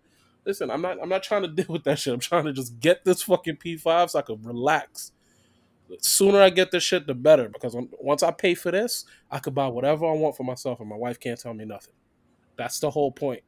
Listen, 0.44 0.70
I'm 0.70 0.82
not 0.82 0.98
I'm 1.02 1.10
not 1.10 1.24
trying 1.24 1.44
to 1.44 1.48
deal 1.64 1.68
with 1.70 1.84
that 1.86 2.00
shit. 2.00 2.14
I'm 2.14 2.20
trying 2.20 2.46
to 2.46 2.54
just 2.54 2.80
get 2.80 3.06
this 3.06 3.22
fucking 3.22 3.58
P5 3.58 4.10
so 4.10 4.20
I 4.20 4.22
can 4.24 4.42
relax. 4.44 5.12
The 5.88 5.98
sooner 6.02 6.42
I 6.42 6.50
get 6.50 6.72
this 6.72 6.84
shit, 6.84 7.06
the 7.06 7.14
better. 7.14 7.48
Because 7.48 7.76
once 8.00 8.24
I 8.24 8.32
pay 8.32 8.56
for 8.56 8.72
this, 8.72 9.06
I 9.30 9.38
could 9.38 9.54
buy 9.54 9.68
whatever 9.68 10.08
I 10.08 10.14
want 10.14 10.36
for 10.36 10.44
myself, 10.44 10.80
and 10.80 10.90
my 10.90 10.96
wife 10.96 11.20
can't 11.20 11.40
tell 11.40 11.54
me 11.54 11.64
nothing. 11.66 11.94
That's 12.58 12.80
the 12.80 12.90
whole 12.90 13.12
point. 13.12 13.44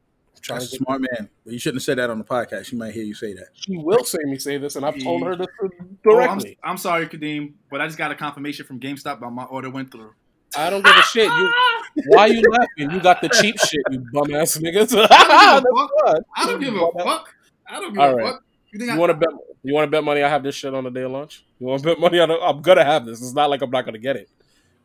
I'm 0.50 0.54
That's 0.54 0.66
a 0.66 0.70
to 0.70 0.78
get, 0.78 0.84
smart 0.84 1.00
man. 1.00 1.28
But 1.44 1.52
you 1.52 1.58
shouldn't 1.58 1.78
have 1.78 1.84
said 1.84 1.98
that 1.98 2.10
on 2.10 2.18
the 2.18 2.24
podcast. 2.24 2.66
She 2.66 2.76
might 2.76 2.94
hear 2.94 3.02
you 3.02 3.14
say 3.14 3.32
that. 3.34 3.48
she 3.54 3.76
will 3.76 4.04
say 4.04 4.18
me 4.24 4.38
say 4.38 4.56
this, 4.56 4.76
and 4.76 4.86
I've 4.86 5.02
told 5.02 5.24
her 5.26 5.34
this 5.34 5.48
Oh, 5.60 5.68
I'm, 5.80 5.98
directly. 6.04 6.58
I'm 6.62 6.76
sorry, 6.76 7.08
Kadeem, 7.08 7.54
but 7.70 7.80
I 7.80 7.86
just 7.86 7.98
got 7.98 8.12
a 8.12 8.14
confirmation 8.14 8.64
from 8.64 8.78
GameStop 8.78 9.20
that 9.20 9.30
my 9.32 9.44
order 9.44 9.68
went 9.68 9.90
through. 9.90 10.12
I 10.56 10.70
don't 10.70 10.84
give 10.84 10.96
a 10.96 11.02
shit. 11.02 11.26
You, 11.26 11.52
why 12.06 12.26
you 12.26 12.42
laughing? 12.50 12.90
You 12.90 13.00
got 13.00 13.20
the 13.20 13.28
cheap 13.28 13.58
shit, 13.58 13.80
you 13.90 14.04
bum 14.12 14.34
ass 14.34 14.56
niggas. 14.58 15.06
I 15.10 15.60
don't 15.60 15.62
give 15.62 15.72
a 15.72 15.76
fuck. 15.76 15.90
good. 16.04 16.22
I 16.36 16.46
don't 16.46 16.60
give 16.60 16.74
a 16.74 17.04
fuck. 17.04 17.34
I 17.68 17.80
give 17.80 17.98
All 17.98 18.10
a 18.10 18.16
right. 18.16 18.26
fuck. 18.26 18.42
You 18.72 18.84
You 18.84 18.98
want 18.98 19.10
to 19.10 19.14
bet? 19.14 19.28
You 19.62 19.74
want 19.74 19.86
to 19.86 19.90
bet 19.90 20.04
money? 20.04 20.22
I 20.22 20.28
have 20.28 20.42
this 20.42 20.54
shit 20.54 20.74
on 20.74 20.84
the 20.84 20.90
day 20.90 21.02
of 21.02 21.10
launch. 21.10 21.44
You 21.58 21.66
want 21.66 21.82
to 21.82 21.88
bet 21.88 22.00
money? 22.00 22.18
on? 22.20 22.30
I'm 22.30 22.62
gonna 22.62 22.84
have 22.84 23.06
this. 23.06 23.20
It's 23.20 23.32
not 23.32 23.50
like 23.50 23.62
I'm 23.62 23.70
not 23.70 23.84
gonna 23.84 23.98
get 23.98 24.16
it. 24.16 24.28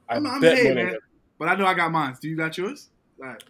I 0.07 0.15
oh, 0.15 0.17
I'm, 0.17 0.27
I'm 0.27 0.41
bet 0.41 0.57
hey, 0.57 0.69
money. 0.69 0.83
man. 0.83 0.97
But 1.37 1.49
I 1.49 1.55
know 1.55 1.65
I 1.65 1.73
got 1.73 1.91
mine. 1.91 2.15
Do 2.21 2.29
you 2.29 2.37
got 2.37 2.57
yours? 2.57 2.89
All 3.21 3.27
right. 3.27 3.43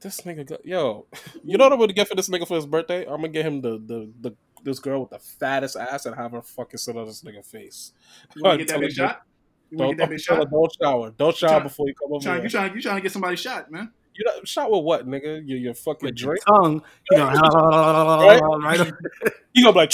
This 0.00 0.22
nigga, 0.22 0.46
got, 0.46 0.64
yo, 0.64 1.06
you 1.44 1.58
know 1.58 1.64
what 1.64 1.74
I'm 1.74 1.78
gonna 1.78 1.92
get 1.92 2.08
for 2.08 2.14
this 2.14 2.28
nigga 2.28 2.48
for 2.48 2.56
his 2.56 2.66
birthday? 2.66 3.02
I'm 3.02 3.16
gonna 3.16 3.28
get 3.28 3.46
him 3.46 3.60
the 3.60 3.72
the, 3.78 4.10
the 4.20 4.36
this 4.64 4.78
girl 4.78 5.02
with 5.02 5.10
the 5.10 5.18
fattest 5.18 5.76
ass 5.76 6.06
and 6.06 6.14
have 6.16 6.32
her 6.32 6.42
fucking 6.42 6.78
sit 6.78 6.96
on 6.96 7.06
this 7.06 7.22
nigga 7.22 7.44
face. 7.44 7.92
You 8.34 8.42
want 8.42 8.58
to 8.58 8.64
get 8.66 8.72
that 8.74 8.80
big 8.80 8.92
shot? 8.92 9.22
You 9.70 9.78
want 9.78 9.90
Don't, 9.90 9.96
get 9.98 9.98
that 9.98 10.10
big 10.10 10.24
tell 10.24 10.44
don't 10.44 10.72
shower. 10.82 11.10
Don't 11.16 11.36
shower 11.36 11.50
Trying- 11.50 11.62
before 11.62 11.86
you 11.88 11.94
come 11.94 12.12
over. 12.12 12.22
Trying, 12.22 12.42
you 12.42 12.48
trying, 12.48 12.74
you 12.74 12.82
trying 12.82 12.96
to 12.96 13.02
get 13.02 13.12
somebody 13.12 13.36
shot, 13.36 13.70
man? 13.70 13.92
You 14.14 14.24
know, 14.24 14.44
shot 14.44 14.70
with 14.70 14.82
what, 14.82 15.06
nigga? 15.06 15.42
Your 15.46 15.58
your 15.58 15.74
fucking 15.74 16.06
With 16.08 16.18
your 16.20 16.36
tongue, 16.46 16.82
you 17.10 17.16
know, 17.18 17.26
Right? 17.30 18.40
right, 18.40 18.80
up- 18.80 18.88
You 19.54 19.64
gonna 19.64 19.72
be 19.72 19.78
like, 19.78 19.92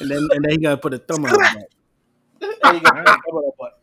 and 0.00 0.10
then 0.10 0.28
and 0.32 0.44
then 0.44 0.50
he 0.50 0.56
gotta 0.58 0.76
put 0.78 0.94
a 0.94 0.98
thumb 0.98 1.24
on 1.26 1.30
his 1.30 1.38
back. 1.38 1.56
There 2.40 2.74
you 2.74 2.80
go. 2.80 2.90
Come 2.90 3.16
on, 3.34 3.52
butt. 3.58 3.80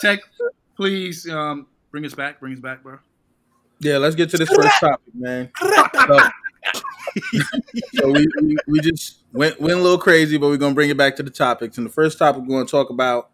Tech, 0.00 0.20
please 0.76 1.28
um, 1.28 1.66
bring 1.90 2.04
us 2.04 2.14
back. 2.14 2.40
Bring 2.40 2.52
us 2.54 2.60
back, 2.60 2.82
bro. 2.82 2.98
Yeah, 3.80 3.98
let's 3.98 4.14
get 4.16 4.30
to 4.30 4.36
this 4.36 4.48
first 4.48 4.80
topic, 4.80 5.14
man. 5.14 5.50
So, 5.60 6.18
so 7.94 8.10
we, 8.10 8.26
we 8.40 8.56
we 8.66 8.80
just 8.80 9.22
went 9.32 9.60
went 9.60 9.78
a 9.78 9.82
little 9.82 9.98
crazy, 9.98 10.36
but 10.36 10.48
we're 10.48 10.56
gonna 10.56 10.74
bring 10.74 10.90
it 10.90 10.96
back 10.96 11.16
to 11.16 11.22
the 11.22 11.30
topics. 11.30 11.78
And 11.78 11.86
the 11.86 11.92
first 11.92 12.18
topic 12.18 12.42
we're 12.42 12.56
gonna 12.56 12.66
talk 12.66 12.90
about, 12.90 13.30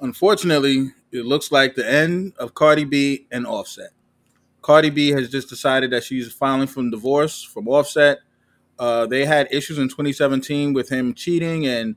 unfortunately, 0.00 0.92
it 1.10 1.24
looks 1.24 1.52
like 1.52 1.74
the 1.74 1.90
end 1.90 2.34
of 2.38 2.54
Cardi 2.54 2.84
B 2.84 3.26
and 3.30 3.46
Offset. 3.46 3.90
Cardi 4.62 4.90
B 4.90 5.10
has 5.10 5.28
just 5.28 5.48
decided 5.48 5.90
that 5.90 6.04
she's 6.04 6.32
filing 6.32 6.68
for 6.68 6.88
divorce 6.88 7.42
from 7.42 7.68
Offset. 7.68 8.18
Uh, 8.78 9.06
they 9.06 9.24
had 9.24 9.48
issues 9.52 9.78
in 9.78 9.88
2017 9.88 10.72
with 10.72 10.88
him 10.88 11.14
cheating, 11.14 11.66
and 11.66 11.96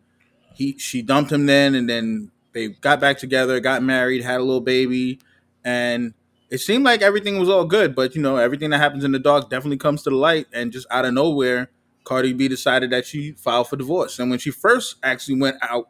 he 0.53 0.77
she 0.77 1.01
dumped 1.01 1.31
him 1.31 1.45
then, 1.45 1.75
and 1.75 1.89
then 1.89 2.31
they 2.53 2.69
got 2.69 2.99
back 2.99 3.17
together, 3.17 3.59
got 3.59 3.83
married, 3.83 4.23
had 4.23 4.39
a 4.39 4.43
little 4.43 4.61
baby, 4.61 5.19
and 5.63 6.13
it 6.49 6.59
seemed 6.59 6.83
like 6.83 7.01
everything 7.01 7.39
was 7.39 7.49
all 7.49 7.65
good, 7.65 7.95
but 7.95 8.15
you 8.15 8.21
know, 8.21 8.37
everything 8.37 8.69
that 8.69 8.77
happens 8.77 9.03
in 9.03 9.11
the 9.11 9.19
dark 9.19 9.49
definitely 9.49 9.77
comes 9.77 10.03
to 10.03 10.09
the 10.09 10.15
light. 10.15 10.47
And 10.53 10.71
just 10.71 10.87
out 10.91 11.05
of 11.05 11.13
nowhere, 11.13 11.69
Cardi 12.03 12.33
B 12.33 12.47
decided 12.47 12.91
that 12.91 13.05
she 13.05 13.31
filed 13.31 13.67
for 13.67 13.75
divorce. 13.75 14.19
And 14.19 14.29
when 14.29 14.39
she 14.39 14.51
first 14.51 14.97
actually 15.03 15.39
went 15.39 15.57
out 15.61 15.89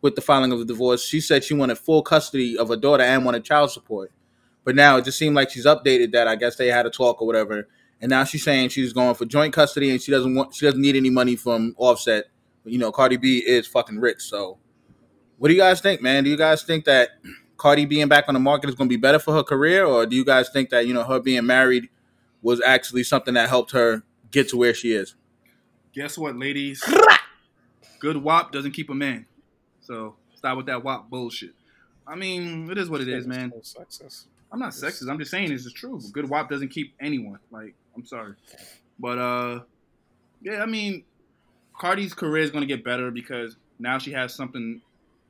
with 0.00 0.14
the 0.14 0.20
filing 0.20 0.52
of 0.52 0.58
the 0.58 0.64
divorce, 0.64 1.04
she 1.04 1.20
said 1.20 1.44
she 1.44 1.54
wanted 1.54 1.78
full 1.78 2.02
custody 2.02 2.56
of 2.56 2.68
her 2.68 2.76
daughter 2.76 3.02
and 3.02 3.24
wanted 3.24 3.44
child 3.44 3.72
support. 3.72 4.12
But 4.64 4.76
now 4.76 4.96
it 4.96 5.04
just 5.04 5.18
seemed 5.18 5.36
like 5.36 5.50
she's 5.50 5.66
updated 5.66 6.12
that. 6.12 6.28
I 6.28 6.36
guess 6.36 6.56
they 6.56 6.68
had 6.68 6.86
a 6.86 6.90
talk 6.90 7.20
or 7.20 7.26
whatever. 7.26 7.68
And 8.00 8.10
now 8.10 8.24
she's 8.24 8.44
saying 8.44 8.70
she's 8.70 8.92
going 8.92 9.14
for 9.14 9.24
joint 9.24 9.52
custody 9.52 9.90
and 9.90 10.00
she 10.00 10.12
doesn't 10.12 10.34
want 10.34 10.54
she 10.54 10.66
doesn't 10.66 10.80
need 10.80 10.96
any 10.96 11.10
money 11.10 11.34
from 11.34 11.74
Offset. 11.78 12.26
You 12.64 12.78
know, 12.78 12.92
Cardi 12.92 13.16
B 13.16 13.38
is 13.38 13.66
fucking 13.66 13.98
rich. 13.98 14.22
So 14.22 14.58
what 15.38 15.48
do 15.48 15.54
you 15.54 15.60
guys 15.60 15.80
think, 15.80 16.02
man? 16.02 16.24
Do 16.24 16.30
you 16.30 16.36
guys 16.36 16.62
think 16.62 16.84
that 16.84 17.10
Cardi 17.56 17.86
being 17.86 18.08
back 18.08 18.24
on 18.28 18.34
the 18.34 18.40
market 18.40 18.68
is 18.68 18.74
going 18.74 18.88
to 18.88 18.92
be 18.92 19.00
better 19.00 19.18
for 19.18 19.32
her 19.34 19.42
career, 19.42 19.84
or 19.84 20.06
do 20.06 20.16
you 20.16 20.24
guys 20.24 20.48
think 20.50 20.70
that 20.70 20.86
you 20.86 20.94
know 20.94 21.04
her 21.04 21.20
being 21.20 21.46
married 21.46 21.88
was 22.42 22.60
actually 22.60 23.02
something 23.02 23.34
that 23.34 23.48
helped 23.48 23.72
her 23.72 24.02
get 24.30 24.48
to 24.50 24.56
where 24.56 24.74
she 24.74 24.92
is? 24.92 25.14
Guess 25.92 26.18
what, 26.18 26.36
ladies? 26.36 26.84
Good 27.98 28.18
WAP 28.18 28.52
doesn't 28.52 28.72
keep 28.72 28.90
a 28.90 28.94
man. 28.94 29.26
So 29.80 30.16
stop 30.34 30.56
with 30.56 30.66
that 30.66 30.84
WAP 30.84 31.08
bullshit. 31.08 31.54
I 32.06 32.14
mean, 32.14 32.70
it 32.70 32.78
is 32.78 32.90
what 32.90 33.00
it 33.00 33.08
is, 33.08 33.26
man. 33.26 33.52
I'm 34.52 34.60
not 34.60 34.72
sexist. 34.72 35.08
I'm 35.10 35.18
just 35.18 35.30
saying 35.30 35.50
it's 35.50 35.64
the 35.64 35.70
truth. 35.70 36.12
Good 36.12 36.28
WAP 36.28 36.48
doesn't 36.48 36.68
keep 36.68 36.94
anyone. 37.00 37.38
Like, 37.50 37.74
I'm 37.96 38.04
sorry. 38.04 38.34
But 38.98 39.18
uh 39.18 39.60
yeah, 40.42 40.62
I 40.62 40.66
mean, 40.66 41.04
Cardi's 41.78 42.14
career 42.14 42.42
is 42.42 42.50
gonna 42.50 42.66
get 42.66 42.84
better 42.84 43.10
because 43.10 43.56
now 43.78 43.98
she 43.98 44.12
has 44.12 44.34
something 44.34 44.80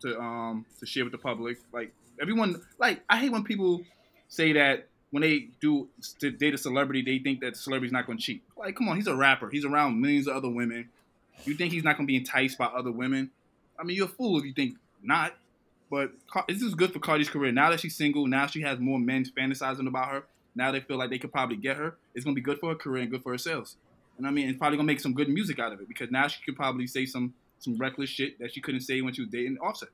to 0.00 0.20
um 0.20 0.66
to 0.80 0.86
share 0.86 1.04
with 1.04 1.12
the 1.12 1.18
public. 1.18 1.58
Like 1.72 1.92
everyone 2.20 2.62
like 2.78 3.02
I 3.08 3.18
hate 3.18 3.32
when 3.32 3.44
people 3.44 3.82
say 4.28 4.52
that 4.54 4.88
when 5.10 5.22
they 5.22 5.48
do 5.60 5.88
to 6.18 6.30
date 6.30 6.54
a 6.54 6.58
celebrity, 6.58 7.02
they 7.02 7.18
think 7.22 7.40
that 7.40 7.54
the 7.54 7.58
celebrity's 7.58 7.92
not 7.92 8.06
gonna 8.06 8.18
cheat. 8.18 8.42
Like, 8.56 8.76
come 8.76 8.88
on, 8.88 8.96
he's 8.96 9.06
a 9.06 9.16
rapper. 9.16 9.48
He's 9.50 9.64
around 9.64 10.00
millions 10.00 10.26
of 10.26 10.36
other 10.36 10.48
women. 10.48 10.88
You 11.44 11.54
think 11.54 11.72
he's 11.72 11.84
not 11.84 11.96
gonna 11.96 12.06
be 12.06 12.16
enticed 12.16 12.58
by 12.58 12.66
other 12.66 12.90
women? 12.90 13.30
I 13.78 13.84
mean, 13.84 13.96
you're 13.96 14.06
a 14.06 14.10
fool 14.10 14.38
if 14.38 14.44
you 14.44 14.52
think 14.52 14.76
not. 15.02 15.34
But 15.88 16.12
this 16.48 16.62
is 16.62 16.74
good 16.74 16.92
for 16.92 16.98
Cardi's 16.98 17.28
career. 17.28 17.52
Now 17.52 17.70
that 17.70 17.80
she's 17.80 17.94
single, 17.94 18.26
now 18.26 18.46
she 18.48 18.62
has 18.62 18.80
more 18.80 18.98
men 18.98 19.24
fantasizing 19.24 19.86
about 19.86 20.10
her. 20.10 20.24
Now 20.56 20.72
they 20.72 20.80
feel 20.80 20.96
like 20.96 21.10
they 21.10 21.18
could 21.18 21.32
probably 21.32 21.56
get 21.56 21.76
her. 21.76 21.94
It's 22.14 22.24
gonna 22.24 22.34
be 22.34 22.40
good 22.40 22.58
for 22.58 22.70
her 22.70 22.74
career 22.74 23.02
and 23.02 23.10
good 23.10 23.22
for 23.22 23.32
her 23.32 23.38
sales. 23.38 23.76
And 24.18 24.26
I 24.26 24.30
mean, 24.30 24.48
it's 24.48 24.58
probably 24.58 24.78
gonna 24.78 24.86
make 24.86 25.00
some 25.00 25.12
good 25.12 25.28
music 25.28 25.58
out 25.58 25.72
of 25.72 25.80
it 25.80 25.86
because 25.86 26.10
now 26.10 26.26
she 26.26 26.42
could 26.44 26.56
probably 26.56 26.86
say 26.86 27.06
some 27.06 27.34
some 27.58 27.78
reckless 27.78 28.10
shit 28.10 28.38
that 28.38 28.52
she 28.52 28.60
couldn't 28.60 28.80
say 28.80 29.00
when 29.00 29.14
she 29.14 29.22
was 29.22 29.30
dating 29.30 29.58
Offset. 29.58 29.88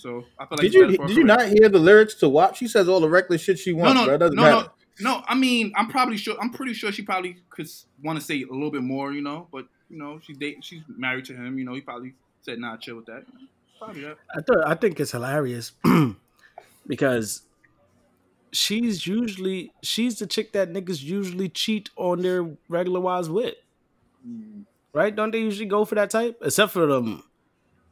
So 0.00 0.24
I 0.38 0.46
feel 0.46 0.56
like 0.56 0.60
Did 0.60 0.74
you 0.74 0.86
better 0.86 0.96
for 0.96 1.02
her 1.02 1.08
did 1.08 1.16
you 1.16 1.24
not 1.24 1.46
hear 1.48 1.68
the 1.68 1.78
lyrics 1.78 2.14
to 2.16 2.28
WAP? 2.28 2.56
She 2.56 2.68
says 2.68 2.88
all 2.88 3.00
the 3.00 3.08
reckless 3.08 3.42
shit 3.42 3.58
she 3.58 3.72
No, 3.72 3.82
wants, 3.82 4.00
no, 4.00 4.04
bro. 4.06 4.14
It 4.14 4.18
doesn't 4.18 4.36
no, 4.36 4.42
matter. 4.42 4.68
no, 5.00 5.16
no. 5.18 5.22
I 5.26 5.34
mean, 5.34 5.72
I'm 5.76 5.88
probably 5.88 6.16
sure. 6.16 6.36
I'm 6.40 6.50
pretty 6.50 6.74
sure 6.74 6.90
she 6.90 7.02
probably 7.02 7.36
could 7.50 7.68
want 8.02 8.18
to 8.18 8.24
say 8.24 8.42
a 8.42 8.52
little 8.52 8.70
bit 8.70 8.82
more, 8.82 9.12
you 9.12 9.22
know. 9.22 9.48
But 9.52 9.66
you 9.88 9.98
know, 9.98 10.20
she 10.22 10.32
date. 10.32 10.64
She's 10.64 10.82
married 10.88 11.26
to 11.26 11.34
him. 11.34 11.58
You 11.58 11.64
know, 11.64 11.74
he 11.74 11.80
probably 11.80 12.14
said, 12.40 12.58
"Nah, 12.58 12.76
chill 12.76 12.96
with 12.96 13.06
that." 13.06 13.24
Probably 13.78 14.02
that. 14.02 14.16
I 14.34 14.40
thought 14.40 14.66
I 14.66 14.74
think 14.74 14.98
it's 15.00 15.12
hilarious 15.12 15.72
because 16.86 17.42
she's 18.52 19.06
usually 19.06 19.72
she's 19.82 20.18
the 20.18 20.26
chick 20.26 20.52
that 20.52 20.72
niggas 20.72 21.02
usually 21.02 21.48
cheat 21.48 21.90
on 21.96 22.22
their 22.22 22.48
regular 22.68 23.00
wives 23.00 23.28
with, 23.28 23.54
mm. 24.26 24.64
right? 24.92 25.14
Don't 25.14 25.30
they 25.30 25.40
usually 25.40 25.68
go 25.68 25.84
for 25.84 25.94
that 25.94 26.10
type? 26.10 26.38
Except 26.42 26.72
for 26.72 26.86
them, 26.86 27.22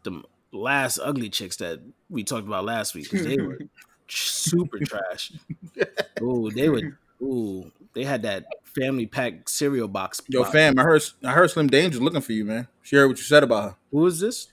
them 0.04 0.24
last 0.52 0.98
ugly 1.02 1.28
chicks 1.28 1.56
that 1.56 1.80
we 2.08 2.24
talked 2.24 2.46
about 2.46 2.64
last 2.64 2.94
week 2.94 3.10
because 3.10 3.26
they 3.26 3.36
were 3.40 3.58
super 4.08 4.78
trash. 4.78 5.32
Ooh, 6.22 6.50
they 6.50 6.68
would. 6.68 6.96
Ooh, 7.20 7.70
they 7.94 8.04
had 8.04 8.22
that 8.22 8.46
family 8.64 9.06
pack 9.06 9.48
cereal 9.48 9.88
box. 9.88 10.20
Yo, 10.28 10.42
box. 10.42 10.52
fam, 10.52 10.78
I 10.78 10.82
heard 10.82 11.02
I 11.24 11.32
heard 11.32 11.50
Slim 11.50 11.66
Danger's 11.68 12.00
looking 12.00 12.20
for 12.20 12.32
you, 12.32 12.44
man. 12.44 12.68
She 12.82 12.96
heard 12.96 13.08
what 13.08 13.18
you 13.18 13.24
said 13.24 13.42
about 13.42 13.62
her. 13.70 13.76
Who 13.90 14.06
is 14.06 14.20
this? 14.20 14.48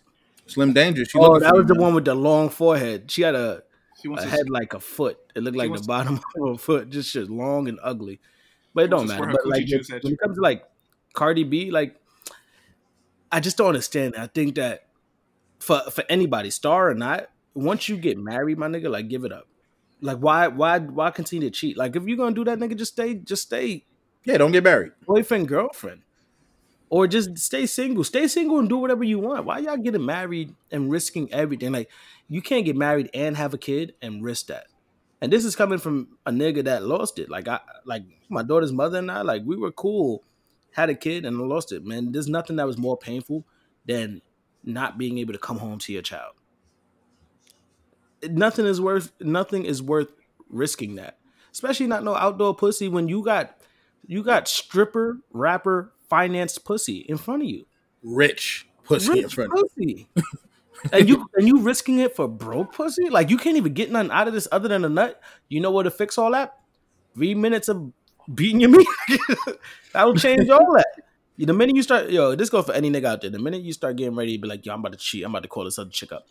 Slim 0.47 0.73
Danger. 0.73 1.05
She 1.05 1.17
Oh, 1.17 1.39
that 1.39 1.53
was 1.53 1.61
you, 1.63 1.67
the 1.67 1.73
man. 1.75 1.83
one 1.83 1.95
with 1.95 2.05
the 2.05 2.15
long 2.15 2.49
forehead. 2.49 3.09
She 3.09 3.21
had 3.23 3.35
a 3.35 3.63
She 4.01 4.07
wants 4.07 4.23
a 4.23 4.27
to 4.27 4.31
head 4.31 4.49
like 4.49 4.73
a 4.73 4.79
foot. 4.79 5.17
It 5.35 5.43
looked 5.43 5.57
like 5.57 5.67
the 5.67 5.71
wants- 5.71 5.87
bottom 5.87 6.19
of 6.41 6.49
a 6.49 6.57
foot, 6.57 6.89
just 6.89 7.09
shit 7.11 7.29
long 7.29 7.67
and 7.67 7.79
ugly. 7.83 8.19
But 8.73 8.85
it 8.85 8.87
don't 8.89 9.07
matter. 9.07 9.25
But 9.27 9.45
like 9.47 9.65
coochie 9.65 10.03
when 10.03 10.13
it 10.13 10.19
comes 10.19 10.35
to 10.37 10.41
like 10.41 10.65
Cardi 11.13 11.43
B, 11.45 11.71
like 11.71 11.95
I 13.31 13.39
just 13.39 13.57
don't 13.57 13.67
understand. 13.67 14.15
I 14.17 14.27
think 14.27 14.55
that 14.55 14.84
for 15.59 15.81
for 15.91 16.03
anybody, 16.09 16.49
star 16.49 16.89
or 16.89 16.95
not, 16.95 17.27
once 17.53 17.89
you 17.89 17.97
get 17.97 18.17
married, 18.17 18.57
my 18.57 18.67
nigga, 18.67 18.89
like 18.89 19.07
give 19.07 19.23
it 19.23 19.31
up. 19.31 19.47
Like 20.01 20.17
why 20.17 20.47
why 20.47 20.79
why 20.79 21.11
continue 21.11 21.49
to 21.49 21.55
cheat? 21.55 21.77
Like 21.77 21.95
if 21.95 22.03
you're 22.03 22.17
gonna 22.17 22.35
do 22.35 22.43
that, 22.45 22.59
nigga, 22.59 22.75
just 22.77 22.93
stay 22.93 23.15
just 23.15 23.43
stay 23.43 23.85
Yeah, 24.25 24.37
don't 24.37 24.51
get 24.51 24.63
married. 24.63 24.91
boyfriend 25.05 25.47
girlfriend. 25.47 26.01
Or 26.89 27.07
just 27.07 27.37
stay 27.39 27.65
single. 27.65 28.03
Stay 28.03 28.27
single 28.27 28.59
and 28.59 28.69
do 28.69 28.77
whatever 28.77 29.03
you 29.03 29.19
want. 29.19 29.45
Why 29.45 29.57
y'all 29.59 29.75
getting 29.75 30.05
married 30.05 30.53
and 30.71 30.91
risking 30.91 31.31
everything? 31.33 31.71
Like 31.71 31.89
you 32.27 32.41
can't 32.41 32.65
get 32.65 32.75
married 32.75 33.09
and 33.13 33.35
have 33.37 33.53
a 33.53 33.57
kid 33.57 33.93
and 34.01 34.23
risk 34.23 34.47
that. 34.47 34.67
And 35.21 35.33
this 35.33 35.45
is 35.45 35.55
coming 35.55 35.79
from 35.79 36.09
a 36.25 36.31
nigga 36.31 36.63
that 36.65 36.83
lost 36.83 37.17
it. 37.17 37.29
Like 37.29 37.47
I 37.47 37.59
like 37.85 38.03
my 38.29 38.43
daughter's 38.43 38.71
mother 38.71 38.99
and 38.99 39.09
I, 39.09 39.21
like 39.21 39.41
we 39.45 39.55
were 39.55 39.71
cool, 39.71 40.23
had 40.71 40.89
a 40.89 40.95
kid 40.95 41.25
and 41.25 41.39
lost 41.39 41.71
it. 41.71 41.83
Man, 41.83 42.11
there's 42.11 42.27
nothing 42.27 42.57
that 42.57 42.67
was 42.67 42.77
more 42.77 42.97
painful 42.97 43.45
than 43.87 44.21
not 44.65 44.97
being 44.97 45.17
able 45.19 45.33
to 45.33 45.39
come 45.39 45.59
home 45.59 45.79
to 45.79 45.93
your 45.93 46.01
child. 46.01 46.33
Nothing 48.27 48.65
is 48.65 48.81
worth 48.81 49.11
nothing 49.21 49.65
is 49.65 49.81
worth 49.81 50.11
risking 50.49 50.95
that. 50.95 51.17
Especially 51.51 51.87
not 51.87 52.03
no 52.03 52.15
outdoor 52.15 52.55
pussy 52.55 52.89
when 52.89 53.07
you 53.07 53.23
got 53.23 53.57
you 54.07 54.23
got 54.23 54.47
stripper, 54.47 55.19
rapper, 55.31 55.93
financed 56.09 56.65
pussy 56.65 56.97
in 56.97 57.17
front 57.17 57.43
of 57.43 57.49
you. 57.49 57.65
Rich 58.03 58.67
pussy 58.83 59.19
in 59.19 59.23
Rich 59.25 59.33
front. 59.35 59.51
pussy. 59.51 60.07
and 60.91 61.07
you 61.07 61.27
and 61.35 61.47
you 61.47 61.59
risking 61.59 61.99
it 61.99 62.15
for 62.15 62.27
broke 62.27 62.73
pussy? 62.73 63.09
Like 63.09 63.29
you 63.29 63.37
can't 63.37 63.57
even 63.57 63.73
get 63.73 63.91
nothing 63.91 64.11
out 64.11 64.27
of 64.27 64.33
this 64.33 64.47
other 64.51 64.67
than 64.67 64.83
a 64.83 64.89
nut. 64.89 65.21
You 65.49 65.59
know 65.61 65.71
what 65.71 65.83
to 65.83 65.91
fix 65.91 66.17
all 66.17 66.31
that? 66.31 66.57
Three 67.13 67.35
minutes 67.35 67.69
of 67.69 67.91
beating 68.33 68.61
your 68.61 68.69
meat. 68.71 68.87
That'll 69.93 70.15
change 70.15 70.49
all 70.49 70.73
that. 70.73 71.05
The 71.37 71.53
minute 71.53 71.75
you 71.75 71.83
start, 71.83 72.09
yo, 72.09 72.33
this 72.35 72.49
goes 72.49 72.65
for 72.65 72.73
any 72.73 72.89
nigga 72.89 73.05
out 73.05 73.21
there. 73.21 73.29
The 73.29 73.39
minute 73.39 73.61
you 73.61 73.73
start 73.73 73.97
getting 73.97 74.15
ready 74.15 74.37
to 74.37 74.41
be 74.41 74.47
like, 74.47 74.65
yo, 74.65 74.73
I'm 74.73 74.79
about 74.79 74.93
to 74.93 74.97
cheat. 74.97 75.23
I'm 75.25 75.31
about 75.31 75.43
to 75.43 75.49
call 75.49 75.65
this 75.65 75.77
other 75.77 75.89
chick 75.89 76.11
up. 76.13 76.25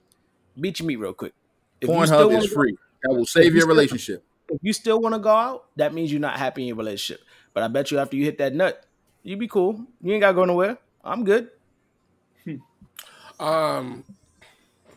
Beat 0.59 0.81
your 0.81 0.87
meat 0.87 0.97
real 0.97 1.13
quick. 1.13 1.35
If 1.81 1.89
you 1.89 1.95
Pornhub 1.95 2.27
wanna 2.27 2.39
is 2.39 2.47
go- 2.49 2.55
free. 2.55 2.77
That 3.03 3.11
will 3.15 3.27
save 3.27 3.47
you 3.47 3.53
your 3.53 3.61
still- 3.63 3.69
relationship. 3.69 4.25
if 4.49 4.59
you 4.63 4.73
still 4.73 5.01
want 5.01 5.15
to 5.15 5.19
go 5.19 5.29
out, 5.31 5.67
that 5.77 5.93
means 5.93 6.11
you're 6.11 6.21
not 6.21 6.39
happy 6.39 6.63
in 6.63 6.69
your 6.69 6.77
relationship. 6.77 7.25
But 7.53 7.63
I 7.65 7.69
bet 7.69 7.91
you 7.91 7.99
after 7.99 8.17
you 8.17 8.25
hit 8.25 8.39
that 8.39 8.55
nut, 8.55 8.85
you 9.23 9.37
be 9.37 9.47
cool. 9.49 9.85
You 10.03 10.13
ain't 10.15 10.21
gotta 10.23 10.35
go 10.35 10.45
nowhere. 10.47 10.79
I'm 11.05 11.25
good. 11.25 11.51
Um, 13.41 14.05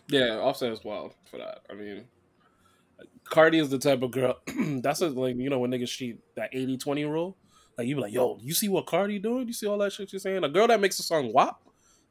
yeah, 0.10 0.36
Offset 0.38 0.72
as 0.72 0.84
wild 0.84 1.14
for 1.30 1.38
that. 1.38 1.62
I 1.70 1.74
mean, 1.74 2.06
Cardi 3.24 3.58
is 3.60 3.70
the 3.70 3.80
type 3.80 4.02
of 4.04 4.12
girl. 4.12 4.38
that's 4.82 5.02
a, 5.02 5.10
like 5.10 5.36
you 5.38 5.50
know 5.50 5.60
when 5.60 5.72
niggas 5.72 5.90
cheat 5.90 6.20
that 6.36 6.54
80-20 6.54 7.10
rule. 7.10 7.36
Like 7.78 7.88
you 7.88 7.96
be 7.96 8.02
like, 8.02 8.14
yo, 8.14 8.38
you 8.42 8.54
see 8.54 8.70
what 8.70 8.86
Cardi 8.88 9.20
doing? 9.20 9.48
You 9.48 9.54
see 9.54 9.68
all 9.68 9.78
that 9.80 9.94
shit 9.94 10.10
she's 10.10 10.24
saying? 10.24 10.44
A 10.44 10.50
girl 10.50 10.68
that 10.68 10.82
makes 10.82 11.00
a 11.00 11.04
song 11.04 11.32
WAP, 11.32 11.62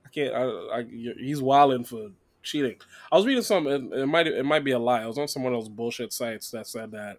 I 0.05 0.09
can't. 0.11 0.35
I, 0.35 0.43
I 0.79 0.85
he's 1.19 1.43
wilding 1.43 1.85
for 1.85 2.11
cheating. 2.43 2.77
I 3.11 3.17
was 3.17 3.27
reading 3.27 3.43
something. 3.43 3.93
It, 3.93 3.99
it 4.01 4.07
might 4.07 4.27
it 4.29 4.45
might 4.45 4.65
be 4.65 4.71
a 4.73 4.79
lie. 4.79 5.03
I 5.03 5.07
was 5.07 5.19
on 5.19 5.27
some 5.29 5.45
of 5.45 5.53
those 5.53 5.69
bullshit 5.69 6.13
sites 6.13 6.51
that 6.53 6.67
said 6.69 6.93
that 6.93 7.19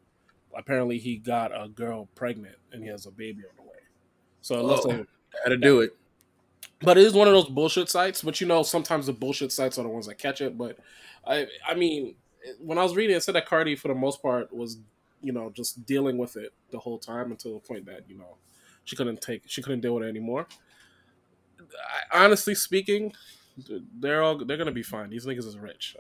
apparently 0.56 0.98
he 0.98 1.18
got 1.18 1.52
a 1.52 1.68
girl 1.68 2.08
pregnant 2.16 2.56
and 2.72 2.82
he 2.82 2.90
has 2.90 3.06
a 3.06 3.12
baby 3.12 3.42
on 3.44 3.56
the 3.58 3.70
way. 3.70 3.78
So 4.42 4.58
it 4.60 4.64
looks 4.64 4.86
Oh. 4.86 4.90
like 4.90 5.08
How 5.44 5.50
to 5.50 5.58
do 5.58 5.82
it. 5.82 5.96
but 6.82 6.98
it 6.98 7.06
is 7.06 7.14
one 7.14 7.28
of 7.28 7.34
those 7.34 7.50
bullshit 7.50 7.90
sites. 7.90 8.22
But 8.22 8.40
you 8.40 8.48
know, 8.48 8.64
sometimes 8.64 9.08
the 9.08 9.14
bullshit 9.14 9.52
sites 9.52 9.78
are 9.78 9.84
the 9.84 9.90
ones 9.90 10.08
that 10.08 10.18
catch 10.18 10.40
it. 10.42 10.58
But 10.58 10.78
I, 11.28 11.48
I 11.68 11.76
mean, 11.76 12.16
when 12.60 12.78
I 12.78 12.84
was 12.84 12.96
reading, 12.96 13.18
it 13.18 13.24
said 13.24 13.36
that 13.36 13.46
Cardi, 13.46 13.76
for 13.76 13.90
the 13.90 13.96
most 13.96 14.22
part, 14.22 14.54
was 14.54 14.78
you 15.28 15.34
know 15.34 15.52
just 15.54 15.86
dealing 15.86 16.18
with 16.18 16.38
it 16.38 16.54
the 16.72 16.80
whole 16.80 16.98
time 16.98 17.32
until 17.32 17.54
the 17.54 17.60
point 17.60 17.86
that 17.86 18.10
you 18.10 18.18
know 18.18 18.38
she 18.84 18.96
couldn't 18.96 19.22
take, 19.22 19.44
she 19.46 19.62
couldn't 19.62 19.82
deal 19.82 19.96
with 19.96 20.06
it 20.06 20.10
anymore. 20.10 20.48
I, 22.12 22.24
honestly 22.24 22.56
speaking, 22.56 23.14
they're 24.00 24.24
all 24.24 24.44
they're 24.44 24.58
gonna 24.58 24.72
be 24.72 24.84
fine. 24.84 25.10
These 25.10 25.26
niggas 25.26 25.46
is 25.46 25.58
rich. 25.58 25.96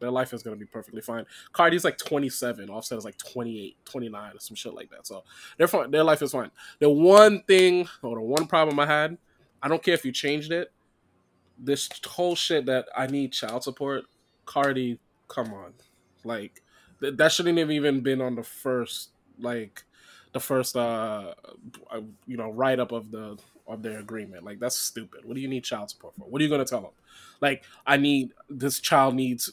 Their 0.00 0.10
life 0.10 0.32
is 0.32 0.42
gonna 0.42 0.56
be 0.56 0.66
perfectly 0.66 1.00
fine. 1.00 1.26
Cardi's 1.52 1.84
like 1.84 1.98
27, 1.98 2.70
Offset 2.70 2.98
is 2.98 3.04
like 3.04 3.18
28, 3.18 3.76
29, 3.84 4.36
or 4.36 4.40
some 4.40 4.54
shit 4.54 4.74
like 4.74 4.90
that. 4.90 5.06
So 5.06 5.24
they're 5.58 5.68
fine. 5.68 5.90
Their 5.90 6.04
life 6.04 6.22
is 6.22 6.32
fine. 6.32 6.50
The 6.78 6.90
one 6.90 7.42
thing 7.42 7.88
or 8.02 8.16
the 8.16 8.22
one 8.22 8.46
problem 8.46 8.78
I 8.78 8.86
had 8.86 9.18
I 9.62 9.68
don't 9.68 9.82
care 9.82 9.94
if 9.94 10.04
you 10.04 10.12
changed 10.12 10.52
it. 10.52 10.70
This 11.58 11.88
whole 12.06 12.36
shit 12.36 12.66
that 12.66 12.86
I 12.94 13.06
need 13.06 13.32
child 13.32 13.64
support, 13.64 14.04
Cardi, 14.44 14.98
come 15.26 15.54
on, 15.54 15.72
like 16.22 16.62
th- 17.04 17.16
that 17.16 17.32
shouldn't 17.32 17.58
have 17.58 17.70
even 17.70 18.00
been 18.00 18.20
on 18.20 18.34
the 18.34 18.42
first, 18.42 19.10
like, 19.38 19.84
the 20.32 20.40
first, 20.40 20.76
uh, 20.76 21.34
uh, 21.90 22.00
you 22.26 22.36
know, 22.36 22.50
write 22.50 22.80
up 22.80 22.92
of 22.92 23.10
the 23.10 23.38
of 23.66 23.82
their 23.82 23.98
agreement. 23.98 24.44
Like 24.44 24.58
that's 24.58 24.76
stupid. 24.76 25.24
What 25.24 25.34
do 25.36 25.40
you 25.40 25.48
need 25.48 25.64
child 25.64 25.88
support 25.90 26.14
for? 26.16 26.24
What 26.24 26.40
are 26.40 26.44
you 26.44 26.50
gonna 26.50 26.64
tell 26.66 26.80
them? 26.82 26.90
Like, 27.40 27.64
I 27.86 27.96
need 27.96 28.32
this 28.50 28.78
child 28.80 29.14
needs 29.14 29.52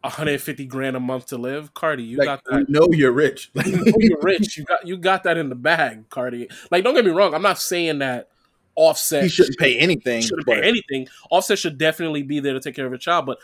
150 0.00 0.64
grand 0.66 0.96
a 0.96 1.00
month 1.00 1.26
to 1.26 1.36
live. 1.38 1.72
Cardi, 1.74 2.02
you 2.02 2.16
Like, 2.18 2.26
got 2.26 2.44
that. 2.46 2.68
know 2.68 2.88
you're 2.90 3.12
rich. 3.12 3.50
Like, 3.54 3.66
You 3.66 3.76
know 3.84 3.92
you're 3.98 4.20
rich. 4.20 4.56
You 4.56 4.64
got 4.64 4.86
you 4.86 4.96
got 4.96 5.22
that 5.24 5.36
in 5.36 5.48
the 5.48 5.54
bag, 5.54 6.08
Cardi. 6.10 6.48
Like, 6.72 6.82
don't 6.82 6.94
get 6.94 7.04
me 7.04 7.10
wrong. 7.12 7.34
I'm 7.34 7.42
not 7.42 7.58
saying 7.60 7.98
that 8.00 8.30
Offset 8.74 9.24
he 9.24 9.28
shouldn't 9.28 9.58
pay 9.58 9.76
anything. 9.78 10.22
shouldn't 10.22 10.46
but 10.46 10.62
pay 10.62 10.68
anything. 10.68 11.06
Offset 11.30 11.58
should 11.58 11.76
definitely 11.76 12.22
be 12.22 12.40
there 12.40 12.54
to 12.54 12.60
take 12.60 12.74
care 12.74 12.86
of 12.86 12.92
her 12.92 12.98
child. 12.98 13.26
But 13.26 13.38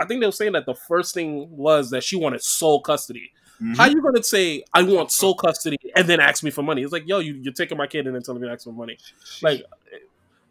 I 0.00 0.06
think, 0.06 0.20
they 0.20 0.26
were 0.26 0.32
saying 0.32 0.52
that 0.52 0.64
the 0.66 0.74
first 0.74 1.12
thing 1.14 1.48
was 1.50 1.90
that 1.90 2.02
she 2.02 2.16
wanted 2.16 2.42
sole 2.42 2.80
custody. 2.80 3.32
Mhm. 3.62 3.76
How 3.76 3.86
you 3.86 4.00
gonna 4.00 4.22
say 4.22 4.64
I 4.72 4.82
want 4.82 5.10
sole 5.12 5.34
custody 5.34 5.76
and 5.94 6.08
then 6.08 6.18
ask 6.18 6.42
me 6.42 6.50
for 6.50 6.62
money? 6.62 6.82
It's 6.82 6.92
like, 6.92 7.06
yo, 7.06 7.18
you, 7.18 7.34
you're 7.34 7.52
taking 7.52 7.76
my 7.76 7.86
kid 7.86 8.06
and 8.06 8.14
then 8.14 8.22
telling 8.22 8.40
me 8.40 8.48
to 8.48 8.52
ask 8.54 8.64
for 8.64 8.72
money. 8.72 8.96
Like, 9.42 9.64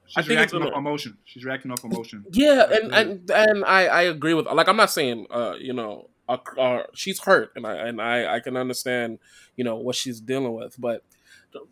She's 0.05 0.17
I 0.17 0.21
think 0.27 0.41
it's 0.41 0.53
off 0.53 0.73
emotion. 0.75 1.17
She's 1.25 1.45
reacting 1.45 1.71
off 1.71 1.83
emotion. 1.83 2.25
yeah, 2.31 2.65
and 2.71 2.93
and, 2.93 3.31
and 3.31 3.65
I, 3.65 3.85
I 3.87 4.01
agree 4.03 4.33
with 4.33 4.47
like 4.47 4.67
I'm 4.67 4.77
not 4.77 4.89
saying 4.91 5.27
uh 5.29 5.53
you 5.59 5.73
know 5.73 6.09
uh, 6.27 6.37
uh, 6.57 6.83
she's 6.93 7.19
hurt 7.19 7.51
and 7.55 7.65
I 7.65 7.73
and 7.87 8.01
I 8.01 8.35
I 8.35 8.39
can 8.39 8.57
understand 8.57 9.19
you 9.55 9.63
know 9.63 9.75
what 9.75 9.95
she's 9.95 10.19
dealing 10.19 10.53
with, 10.53 10.75
but 10.79 11.03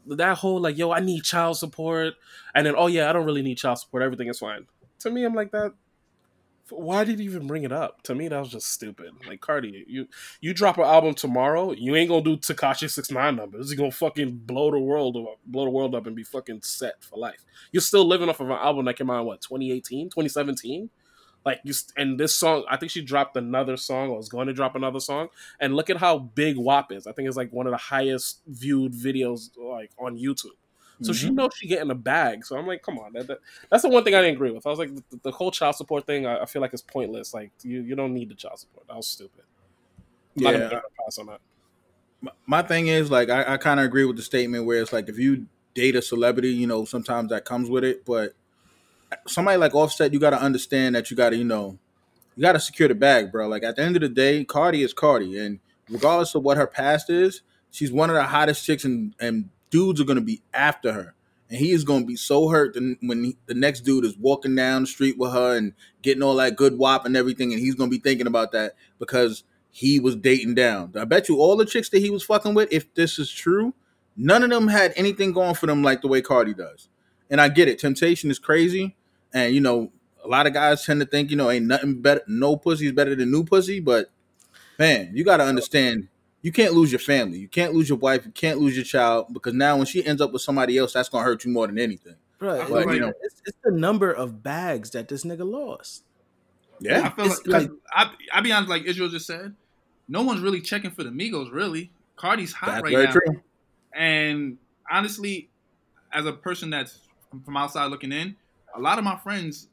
that 0.08 0.38
whole 0.38 0.60
like 0.60 0.78
yo 0.78 0.92
I 0.92 1.00
need 1.00 1.24
child 1.24 1.58
support 1.58 2.14
and 2.56 2.66
then 2.66 2.76
oh 2.78 2.88
yeah 2.88 3.10
I 3.10 3.14
don't 3.14 3.26
really 3.26 3.42
need 3.42 3.58
child 3.58 3.80
support 3.80 4.04
everything 4.04 4.28
is 4.28 4.40
fine. 4.40 4.66
To 5.00 5.12
me, 5.12 5.24
I'm 5.24 5.36
like 5.36 5.52
that. 5.52 5.74
Why 6.70 7.06
did 7.06 7.20
you 7.20 7.30
even 7.30 7.48
bring 7.48 7.64
it 7.64 7.72
up? 7.72 8.02
To 8.04 8.16
me, 8.16 8.28
that 8.28 8.40
was 8.40 8.50
just 8.50 8.72
stupid. 8.72 9.12
Like 9.26 9.40
Cardi, 9.40 9.86
you 9.88 10.08
you 10.42 10.54
drop 10.54 10.78
an 10.78 10.84
album 10.84 11.14
tomorrow, 11.14 11.72
you 11.72 11.96
ain't 11.96 12.10
gonna 12.10 12.24
do 12.24 12.36
Tekashi 12.36 12.90
six 12.90 13.10
nine 13.10 13.36
numbers. 13.36 13.70
You're 13.70 13.78
gonna 13.78 13.92
fucking 13.92 14.42
blow 14.46 14.72
the 14.72 14.80
world 14.80 15.16
up, 15.16 15.40
blow 15.46 15.64
the 15.64 15.70
world 15.70 15.96
up, 15.96 16.08
and 16.08 16.16
be 16.16 16.24
fucking 16.24 16.62
set 16.64 17.02
for 17.04 17.18
life. 17.18 17.46
You're 17.72 17.82
still 17.82 18.06
living 18.06 18.28
off 18.28 18.40
of 18.40 18.50
an 18.50 18.58
album 18.58 18.86
that 18.86 18.98
came 18.98 19.10
out 19.10 19.22
in 19.22 19.26
what 19.28 19.42
2018, 19.42 20.10
2017. 20.10 20.90
Like 21.48 21.62
you, 21.64 21.72
st- 21.72 21.94
and 21.98 22.20
this 22.20 22.36
song, 22.36 22.66
I 22.70 22.76
think 22.76 22.92
she 22.92 23.02
dropped 23.02 23.38
another 23.38 23.78
song, 23.78 24.10
or 24.10 24.18
was 24.18 24.28
going 24.28 24.48
to 24.48 24.54
drop 24.54 24.76
another 24.76 25.00
song. 25.00 25.30
And 25.62 25.76
look 25.78 25.90
at 25.90 25.96
how 25.96 26.20
big 26.20 26.58
WAP 26.58 26.92
is. 26.92 27.08
I 27.08 27.14
think 27.14 27.28
it's 27.28 27.38
like 27.38 27.54
one 27.54 27.68
of 27.68 27.72
the 27.72 27.78
highest 27.78 28.42
viewed 28.48 28.92
videos 28.92 29.50
like 29.58 29.92
on 29.98 30.18
YouTube. 30.18 30.58
So 31.02 31.14
she 31.14 31.28
mm-hmm. 31.28 31.36
knows 31.36 31.52
she 31.56 31.68
getting 31.68 31.92
a 31.92 31.96
bag. 31.96 32.44
So 32.44 32.58
I'm 32.58 32.68
like, 32.68 32.82
come 32.82 32.98
on, 33.00 33.14
that, 33.14 33.28
that- 33.28 33.40
that's 33.70 33.84
the 33.84 33.90
one 33.90 34.04
thing 34.04 34.16
I 34.16 34.22
didn't 34.22 34.36
agree 34.36 34.52
with. 34.52 34.66
I 34.68 34.70
was 34.70 34.80
like, 34.80 34.94
the, 34.94 35.04
the 35.24 35.32
whole 35.32 35.52
child 35.52 35.76
support 35.76 36.06
thing, 36.06 36.26
I, 36.26 36.42
I 36.42 36.46
feel 36.46 36.62
like 36.62 36.74
it's 36.74 36.82
pointless. 36.82 37.34
Like 37.34 37.52
you, 37.64 37.82
you 37.82 37.96
don't 37.96 38.14
need 38.14 38.30
the 38.30 38.36
child 38.36 38.60
support. 38.60 38.88
That 38.88 38.98
was 38.98 39.08
stupid. 39.08 39.44
I'm 40.38 40.44
not 40.44 40.52
gonna 40.52 40.64
Yeah. 40.66 40.70
give 40.72 40.82
pass 41.06 41.18
on 41.18 41.28
that. 41.28 41.40
My- 42.22 42.32
my 42.46 42.62
thing 42.62 42.88
is 42.88 43.10
like 43.10 43.30
I, 43.30 43.54
I 43.54 43.58
kind 43.58 43.80
of 43.80 43.86
agree 43.86 44.06
with 44.06 44.18
the 44.18 44.24
statement 44.24 44.66
where 44.66 44.82
it's 44.82 44.92
like 44.92 45.08
if 45.08 45.18
you 45.18 45.46
date 45.76 45.96
a 45.96 46.02
celebrity, 46.02 46.50
you 46.50 46.68
know, 46.68 46.84
sometimes 46.84 47.30
that 47.30 47.46
comes 47.46 47.70
with 47.70 47.84
it, 47.86 48.04
but 48.04 48.34
somebody 49.28 49.58
like 49.58 49.76
Offset, 49.76 50.14
you 50.14 50.20
got 50.20 50.32
to 50.32 50.42
understand 50.42 50.96
that 50.96 51.10
you 51.10 51.18
got 51.18 51.32
to, 51.32 51.38
you 51.38 51.44
know, 51.44 51.78
you 52.36 52.42
got 52.42 52.54
to 52.54 52.60
secure 52.60 52.88
the 52.88 52.96
bag, 52.96 53.32
bro. 53.32 53.48
Like 53.48 53.64
at 53.64 53.76
the 53.76 53.82
end 53.82 53.96
of 53.96 54.02
the 54.02 54.10
day, 54.10 54.44
Cardi 54.44 54.84
is 54.84 54.94
Cardi, 54.94 55.38
and 55.38 55.60
regardless 55.90 56.36
of 56.36 56.44
what 56.44 56.58
her 56.58 56.68
past 56.68 57.10
is, 57.10 57.42
she's 57.72 57.92
one 57.92 58.10
of 58.10 58.16
the 58.16 58.24
hottest 58.24 58.66
chicks, 58.66 58.86
and 58.86 59.16
and 59.20 59.50
dudes 59.70 60.00
are 60.00 60.06
gonna 60.06 60.22
be 60.22 60.42
after 60.54 60.94
her, 60.94 61.16
and 61.50 61.60
he 61.60 61.72
is 61.72 61.84
gonna 61.84 62.06
be 62.06 62.16
so 62.16 62.50
hurt 62.50 62.76
when 63.02 63.24
he, 63.24 63.38
the 63.48 63.54
next 63.54 63.82
dude 63.82 64.06
is 64.06 64.18
walking 64.18 64.56
down 64.56 64.84
the 64.84 64.88
street 64.88 65.18
with 65.18 65.32
her 65.32 65.58
and 65.58 65.74
getting 66.02 66.24
all 66.24 66.36
that 66.36 66.56
good 66.56 66.78
WAP 66.78 67.06
and 67.06 67.18
everything, 67.18 67.54
and 67.54 67.62
he's 67.62 67.76
gonna 67.76 67.90
be 67.90 68.00
thinking 68.00 68.28
about 68.28 68.52
that 68.52 68.74
because 69.00 69.44
he 69.72 70.00
was 70.00 70.16
dating 70.16 70.56
down. 70.56 70.92
I 70.96 71.06
bet 71.06 71.30
you 71.30 71.40
all 71.40 71.56
the 71.56 71.66
chicks 71.66 71.90
that 71.90 72.00
he 72.00 72.10
was 72.10 72.24
fucking 72.24 72.54
with, 72.54 72.72
if 72.72 72.94
this 72.94 73.20
is 73.20 73.32
true, 73.32 73.74
none 74.16 74.44
of 74.44 74.50
them 74.50 74.68
had 74.68 74.94
anything 74.96 75.32
going 75.32 75.56
for 75.56 75.68
them 75.68 75.84
like 75.84 76.02
the 76.02 76.08
way 76.08 76.22
Cardi 76.22 76.54
does. 76.54 76.90
And 77.30 77.40
I 77.40 77.50
get 77.50 77.68
it, 77.68 77.78
temptation 77.78 78.32
is 78.32 78.40
crazy, 78.40 78.96
and 79.34 79.54
you 79.54 79.62
know 79.62 79.92
a 80.24 80.28
lot 80.28 80.46
of 80.48 80.54
guys 80.54 80.86
tend 80.86 81.00
to 81.00 81.06
think, 81.06 81.30
you 81.32 81.38
know, 81.38 81.50
ain't 81.50 81.66
nothing 81.66 82.02
better, 82.02 82.22
no 82.28 82.58
pussy 82.58 82.88
is 82.88 82.92
better 82.92 83.16
than 83.16 83.32
new 83.32 83.44
pussy. 83.44 83.80
But 83.80 84.10
man, 84.78 85.12
you 85.14 85.24
got 85.24 85.38
to 85.38 85.44
understand, 85.44 86.10
you 86.42 86.52
can't 86.52 86.74
lose 86.74 86.92
your 86.92 87.00
family, 87.00 87.38
you 87.40 87.48
can't 87.48 87.74
lose 87.74 87.88
your 87.88 87.98
wife, 87.98 88.26
you 88.26 88.32
can't 88.32 88.60
lose 88.60 88.76
your 88.76 88.84
child 88.86 89.28
because 89.34 89.54
now 89.54 89.78
when 89.78 89.86
she 89.86 90.06
ends 90.06 90.22
up 90.22 90.34
with 90.34 90.42
somebody 90.42 90.78
else, 90.78 90.94
that's 90.94 91.10
gonna 91.10 91.24
hurt 91.24 91.46
you 91.46 91.52
more 91.52 91.68
than 91.68 91.80
anything. 91.80 92.16
Right, 92.40 92.60
But, 92.70 92.84
feel 92.84 92.94
you 92.94 93.00
know, 93.00 93.14
it's, 93.24 93.42
it's 93.46 93.58
the 93.64 93.72
number 93.72 94.12
of 94.12 94.44
bags 94.44 94.92
that 94.92 95.08
this 95.08 95.24
nigga 95.24 95.50
lost. 95.50 96.04
Yeah, 96.80 97.02
I 97.08 97.10
feel 97.10 97.26
It's 97.26 97.38
like, 97.38 97.46
'cause 97.46 97.64
like- 97.64 97.72
I 97.92 98.12
I 98.34 98.42
be 98.42 98.52
honest, 98.52 98.70
like 98.70 98.84
Israel 98.84 99.10
just 99.10 99.26
said, 99.26 99.56
no 100.08 100.22
one's 100.22 100.42
really 100.42 100.62
checking 100.62 100.92
for 100.92 101.04
the 101.04 101.10
Migos. 101.10 101.52
Really, 101.52 101.90
Cardi's 102.16 102.54
hot 102.54 102.68
that's 102.68 102.84
right 102.84 102.92
very 102.94 103.06
now, 103.06 103.12
true. 103.12 103.42
and 103.96 104.58
honestly, 104.92 105.50
as 106.14 106.26
a 106.26 106.34
person 106.34 106.70
that's 106.70 107.00
from 107.44 107.58
outside 107.58 107.86
looking 107.88 108.12
in, 108.12 108.36
a 108.76 108.80
lot 108.80 108.98
of 108.98 109.04
my 109.04 109.18
friends, 109.18 109.68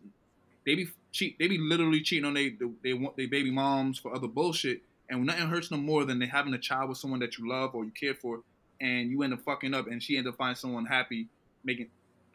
they 0.66 0.74
be 0.74 0.88
cheat, 1.12 1.38
they 1.38 1.48
be 1.48 1.58
literally 1.58 2.00
cheating 2.00 2.24
on 2.24 2.34
they 2.34 2.56
they 2.82 2.92
want 2.92 3.16
their 3.16 3.28
baby 3.28 3.50
moms 3.50 3.98
for 3.98 4.14
other 4.14 4.28
bullshit, 4.28 4.82
and 5.08 5.24
nothing 5.24 5.48
hurts 5.48 5.68
them 5.68 5.84
more 5.84 6.04
than 6.04 6.18
they 6.18 6.26
having 6.26 6.54
a 6.54 6.58
child 6.58 6.88
with 6.88 6.98
someone 6.98 7.20
that 7.20 7.38
you 7.38 7.48
love 7.48 7.74
or 7.74 7.84
you 7.84 7.90
care 7.90 8.14
for, 8.14 8.40
and 8.80 9.10
you 9.10 9.22
end 9.22 9.32
up 9.32 9.40
fucking 9.40 9.74
up, 9.74 9.86
and 9.86 10.02
she 10.02 10.16
end 10.16 10.26
up 10.26 10.36
finding 10.36 10.56
someone 10.56 10.86
happy, 10.86 11.28
making 11.64 11.88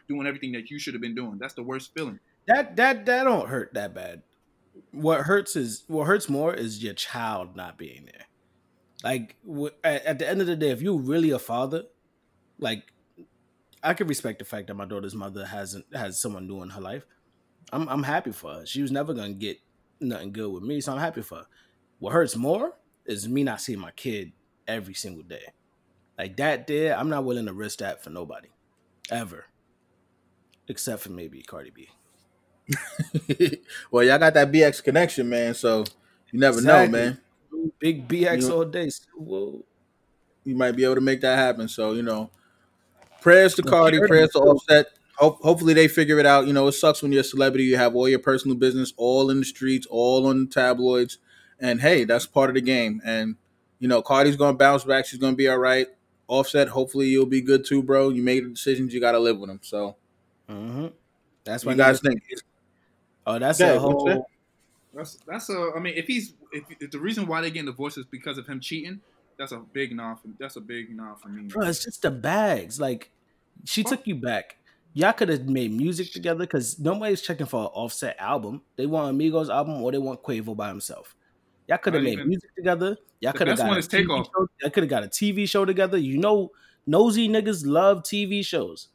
doing 0.08 0.28
everything 0.28 0.52
that 0.54 0.70
you 0.70 0.80
should 0.80 0.94
have 0.94 1.02
been 1.02 1.16
doing. 1.16 1.38
That's 1.40 1.54
the 1.54 1.64
worst 1.64 1.94
feeling. 1.94 2.20
That 2.48 2.76
that 2.78 3.06
that 3.06 3.24
don't 3.24 3.48
hurt 3.48 3.74
that 3.74 3.94
bad. 3.94 4.24
What 4.92 5.22
hurts 5.22 5.56
is 5.56 5.84
what 5.88 6.08
hurts 6.08 6.30
more 6.30 6.54
is 6.54 6.84
your 6.84 6.94
child 6.94 7.56
not 7.56 7.78
being 7.78 8.06
there. 8.06 8.26
Like 9.04 9.36
at, 9.84 10.06
at 10.06 10.20
the 10.20 10.28
end 10.28 10.42
of 10.42 10.48
the 10.48 10.56
day, 10.56 10.72
if 10.72 10.82
you're 10.82 10.98
really 10.98 11.32
a 11.32 11.40
father, 11.40 11.84
like 12.58 12.92
I 13.84 13.94
can 13.94 14.08
respect 14.08 14.40
the 14.40 14.46
fact 14.46 14.68
that 14.68 14.76
my 14.76 14.86
daughter's 14.86 15.16
mother 15.16 15.46
hasn't 15.46 15.86
has 15.96 16.20
someone 16.22 16.48
new 16.48 16.62
in 16.64 16.70
her 16.72 16.82
life. 16.82 17.06
I'm 17.72 17.88
I'm 17.90 18.04
happy 18.04 18.32
for 18.32 18.54
her. 18.56 18.66
She 18.66 18.82
was 18.82 18.92
never 18.92 19.14
gonna 19.14 19.34
get 19.34 19.60
nothing 20.00 20.32
good 20.32 20.52
with 20.52 20.64
me, 20.64 20.82
so 20.82 20.94
I'm 20.94 21.00
happy 21.00 21.22
for 21.22 21.40
her. 21.40 21.46
What 22.00 22.14
hurts 22.14 22.36
more 22.36 22.74
is 23.06 23.28
me 23.28 23.44
not 23.44 23.62
seeing 23.62 23.80
my 23.80 23.92
kid 23.92 24.32
every 24.68 24.94
single 24.94 25.24
day. 25.24 25.54
Like 26.18 26.38
that 26.38 26.68
there, 26.68 26.98
I'm 26.98 27.10
not 27.10 27.24
willing 27.26 27.46
to 27.46 27.54
risk 27.54 27.80
that 27.80 28.04
for 28.04 28.10
nobody. 28.10 28.50
Ever. 29.12 29.46
Except 30.68 31.02
for 31.02 31.12
maybe 31.12 31.42
Cardi 31.42 31.72
B. 31.72 31.90
well, 33.92 34.04
y'all 34.04 34.20
got 34.20 34.34
that 34.36 34.52
BX 34.52 34.84
connection, 34.84 35.30
man. 35.30 35.54
So 35.54 35.86
you 36.32 36.40
never 36.40 36.60
Exactly. 36.60 37.00
know, 37.00 37.06
man. 37.06 37.22
Big 37.80 38.08
BX 38.08 38.42
You 38.42 38.52
all 38.54 38.66
day. 38.66 38.90
Whoa. 39.16 39.66
You 40.44 40.56
might 40.56 40.74
be 40.74 40.84
able 40.84 40.96
to 40.96 41.02
make 41.02 41.22
that 41.22 41.38
happen. 41.38 41.68
So 41.68 41.94
you 41.94 42.04
know, 42.04 42.30
prayers 43.22 43.56
to 43.56 43.62
Well, 43.64 43.74
Cardi, 43.74 43.98
sure. 43.98 44.08
prayers 44.08 44.30
to 44.32 44.40
Offset. 44.40 44.88
Hope, 45.18 45.42
hopefully 45.42 45.74
they 45.74 45.88
figure 45.88 46.18
it 46.20 46.26
out. 46.26 46.48
You 46.48 46.54
know, 46.54 46.68
it 46.68 46.74
sucks 46.74 47.02
when 47.02 47.12
you're 47.12 47.22
a 47.22 47.26
celebrity. 47.26 47.66
You 47.66 47.76
have 47.78 47.96
all 47.96 48.08
your 48.08 48.20
personal 48.20 48.56
business 48.56 48.94
all 48.96 49.30
in 49.30 49.40
the 49.40 49.46
streets, 49.46 49.86
all 49.90 50.26
on 50.28 50.40
the 50.42 50.46
tabloids, 50.48 51.18
and 51.60 51.82
hey, 51.82 52.06
that's 52.06 52.26
part 52.26 52.50
of 52.50 52.54
the 52.56 52.62
game. 52.62 53.02
And 53.04 53.36
you 53.80 53.88
know, 53.88 54.02
Cardi's 54.02 54.36
gonna 54.38 54.58
bounce 54.58 54.84
back. 54.86 55.06
She's 55.06 55.20
gonna 55.20 55.36
be 55.36 55.48
all 55.48 55.58
right. 55.58 55.88
Offset, 56.28 56.70
hopefully 56.70 57.08
you'll 57.08 57.26
be 57.26 57.42
good 57.42 57.66
too, 57.66 57.82
bro. 57.82 58.10
You 58.10 58.22
made 58.24 58.46
the 58.46 58.50
decisions. 58.50 58.94
You 58.94 59.02
got 59.02 59.14
to 59.14 59.20
live 59.20 59.40
with 59.40 59.50
them. 59.50 59.60
So, 59.64 59.96
Mm-hmm. 60.48 60.88
That's 61.44 61.66
what 61.66 61.72
why 61.72 61.74
you 61.74 61.78
guys 61.78 62.00
think? 62.02 62.22
Oh, 63.26 63.40
that's 63.40 63.60
Yeah, 63.60 63.74
a 63.74 63.80
whole. 63.80 64.28
That's 64.94 65.18
that's 65.28 65.50
a. 65.50 65.72
I 65.76 65.80
mean, 65.80 65.94
if 65.96 66.06
he's 66.08 66.34
if, 66.52 66.64
if 66.80 66.92
the 66.92 67.00
reason 67.00 67.28
why 67.28 67.42
they 67.42 67.50
getting 67.52 67.66
divorced 67.66 67.98
is 67.98 68.06
because 68.06 68.38
of 68.38 68.48
him 68.48 68.60
cheating, 68.60 69.02
that's 69.40 69.52
a 69.54 69.58
big 69.58 69.96
nah. 69.96 70.16
For, 70.16 70.28
that's 70.38 70.58
a 70.58 70.62
big 70.62 70.96
nah 70.96 71.16
for 71.16 71.30
me. 71.30 71.48
Bro, 71.48 71.66
it's 71.68 71.84
just 71.84 72.04
the 72.04 72.12
bags. 72.12 72.80
Like, 72.80 73.12
she 73.66 73.84
took 73.84 74.06
you 74.06 74.16
back. 74.16 74.58
Y'all 74.94 75.14
could 75.14 75.30
have 75.30 75.48
made 75.48 75.72
music 75.72 76.12
together 76.12 76.40
because 76.40 76.78
nobody's 76.80 77.22
checking 77.22 77.46
for 77.46 77.62
an 77.62 77.68
offset 77.68 78.16
album. 78.20 78.62
They 78.76 78.86
want 78.86 79.10
Amigos 79.10 79.50
album 79.50 79.82
or 79.82 79.92
they 79.92 79.98
want 79.98 80.22
Quavo 80.22 80.56
by 80.56 80.68
himself. 80.70 81.16
Y'all 81.68 81.78
could 81.78 81.94
have 81.94 82.04
made 82.04 82.14
even- 82.14 82.28
music 82.30 82.54
together. 82.56 82.98
Y'all 83.22 83.34
could 83.34 83.48
have 83.48 83.58
got 83.58 83.68
one 83.68 83.76
a 83.76 83.80
is 83.80 83.88
TV 83.88 84.00
Takeoff. 84.02 84.28
show. 84.28 84.48
Y'all 84.62 84.72
could 84.72 84.84
have 84.84 84.90
got 84.90 85.04
a 85.04 85.08
TV 85.08 85.48
show 85.48 85.66
together. 85.66 85.98
You 85.98 86.18
know, 86.18 86.52
nosy 86.88 87.28
niggas 87.30 87.66
love 87.66 88.04
TV 88.04 88.44
shows. 88.46 88.88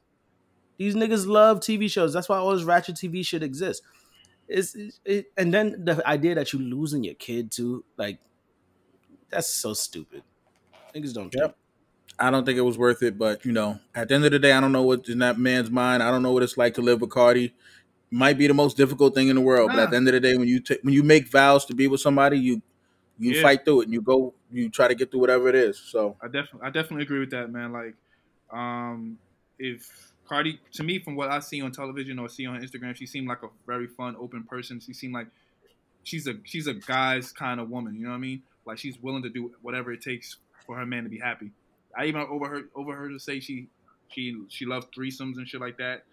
These 0.78 0.94
niggas 0.94 1.26
love 1.26 1.61
TV 1.61 1.90
shows. 1.90 2.12
That's 2.12 2.28
why 2.28 2.38
all 2.38 2.52
this 2.54 2.64
ratchet 2.64 2.96
TV 2.96 3.24
shit 3.24 3.42
exists. 3.42 3.87
It's, 4.48 4.74
it's- 4.74 5.00
it, 5.04 5.26
and 5.37 5.54
then 5.54 5.85
the 5.85 6.07
idea 6.07 6.35
that 6.35 6.52
you 6.52 6.59
losing 6.59 7.04
your 7.04 7.14
kid 7.14 7.52
too, 7.52 7.85
like, 7.96 8.18
that's 9.30 9.48
so 9.48 9.72
stupid. 9.74 10.22
Niggas 10.94 11.14
don't. 11.14 11.35
Yep. 11.35 11.57
I 12.18 12.30
don't 12.30 12.44
think 12.44 12.59
it 12.59 12.62
was 12.62 12.78
worth 12.78 13.02
it, 13.02 13.18
but 13.18 13.44
you 13.44 13.52
know, 13.52 13.80
at 13.94 14.09
the 14.09 14.14
end 14.14 14.24
of 14.24 14.30
the 14.30 14.38
day, 14.38 14.52
I 14.52 14.61
don't 14.61 14.72
know 14.72 14.83
what's 14.83 15.09
in 15.09 15.18
that 15.18 15.38
man's 15.38 15.70
mind. 15.70 16.02
I 16.02 16.11
don't 16.11 16.22
know 16.22 16.33
what 16.33 16.42
it's 16.42 16.57
like 16.57 16.74
to 16.74 16.83
live 16.83 17.00
with 17.00 17.11
Cardi. 17.11 17.54
Might 18.11 18.38
be 18.38 18.46
the 18.46 18.54
most 18.54 18.76
difficult 18.76 19.14
thing 19.14 19.28
in 19.28 19.35
the 19.35 19.40
world, 19.42 19.70
but 19.70 19.80
at 19.80 19.90
the 19.90 19.96
end 19.96 20.07
of 20.07 20.14
the 20.14 20.20
day, 20.20 20.37
when 20.37 20.46
you 20.46 20.61
ta- 20.61 20.76
when 20.83 20.94
you 20.94 21.02
make 21.02 21.28
vows 21.30 21.64
to 21.66 21.74
be 21.74 21.88
with 21.88 22.00
somebody, 22.00 22.38
you 22.38 22.62
you 23.18 23.33
Yeah. 23.33 23.42
fight 23.42 23.64
through 23.64 23.80
it 23.80 23.85
and 23.85 23.92
you 23.92 24.00
go 24.00 24.35
you 24.52 24.68
try 24.68 24.87
to 24.87 24.94
get 24.94 25.11
through 25.11 25.20
whatever 25.20 25.48
it 25.48 25.57
is. 25.57 25.76
So 25.78 26.16
I 26.22 26.26
definitely 26.26 26.61
I 26.62 26.70
definitely 26.70 27.02
agree 27.02 27.18
with 27.18 27.30
that, 27.30 27.50
man. 27.50 27.72
Like, 27.72 27.96
um, 28.52 29.18
if 29.59 30.12
Cardi 30.28 30.61
to 30.74 30.85
me 30.85 31.00
from 31.00 31.16
what 31.16 31.30
I 31.30 31.40
see 31.40 31.61
on 31.62 31.72
television 31.72 32.20
or 32.20 32.28
see 32.28 32.46
on 32.46 32.61
Instagram, 32.61 32.94
she 32.94 33.07
seemed 33.07 33.26
like 33.26 33.42
a 33.42 33.48
very 33.66 33.88
fun, 33.88 34.14
open 34.20 34.44
person. 34.44 34.78
She 34.78 34.92
seemed 34.92 35.14
like 35.14 35.26
she's 36.04 36.28
a 36.28 36.35
she's 36.44 36.68
a 36.68 36.74
guy's 36.74 37.33
kind 37.33 37.59
of 37.59 37.68
woman. 37.70 37.96
You 37.96 38.04
know 38.04 38.11
what 38.11 38.16
I 38.16 38.20
mean? 38.20 38.42
Like 38.64 38.78
she's 38.78 38.98
willing 39.02 39.24
to 39.24 39.28
do 39.30 39.52
whatever 39.62 39.92
it 39.92 40.00
takes 40.00 40.37
for 40.66 40.77
her 40.77 40.87
man 40.87 41.05
to 41.05 41.09
be 41.09 41.18
happy. 41.18 41.50
I 41.96 42.07
even 42.07 42.20
overheard 42.22 42.68
overheard 42.74 43.12
her 43.12 43.18
say 43.18 43.40
she 43.40 43.68
she 44.09 44.37
she 44.48 44.64
loves 44.66 44.87
threesomes 44.96 45.37
and 45.37 45.48
shit 45.48 45.61
like 45.61 45.79
that. 45.79 46.05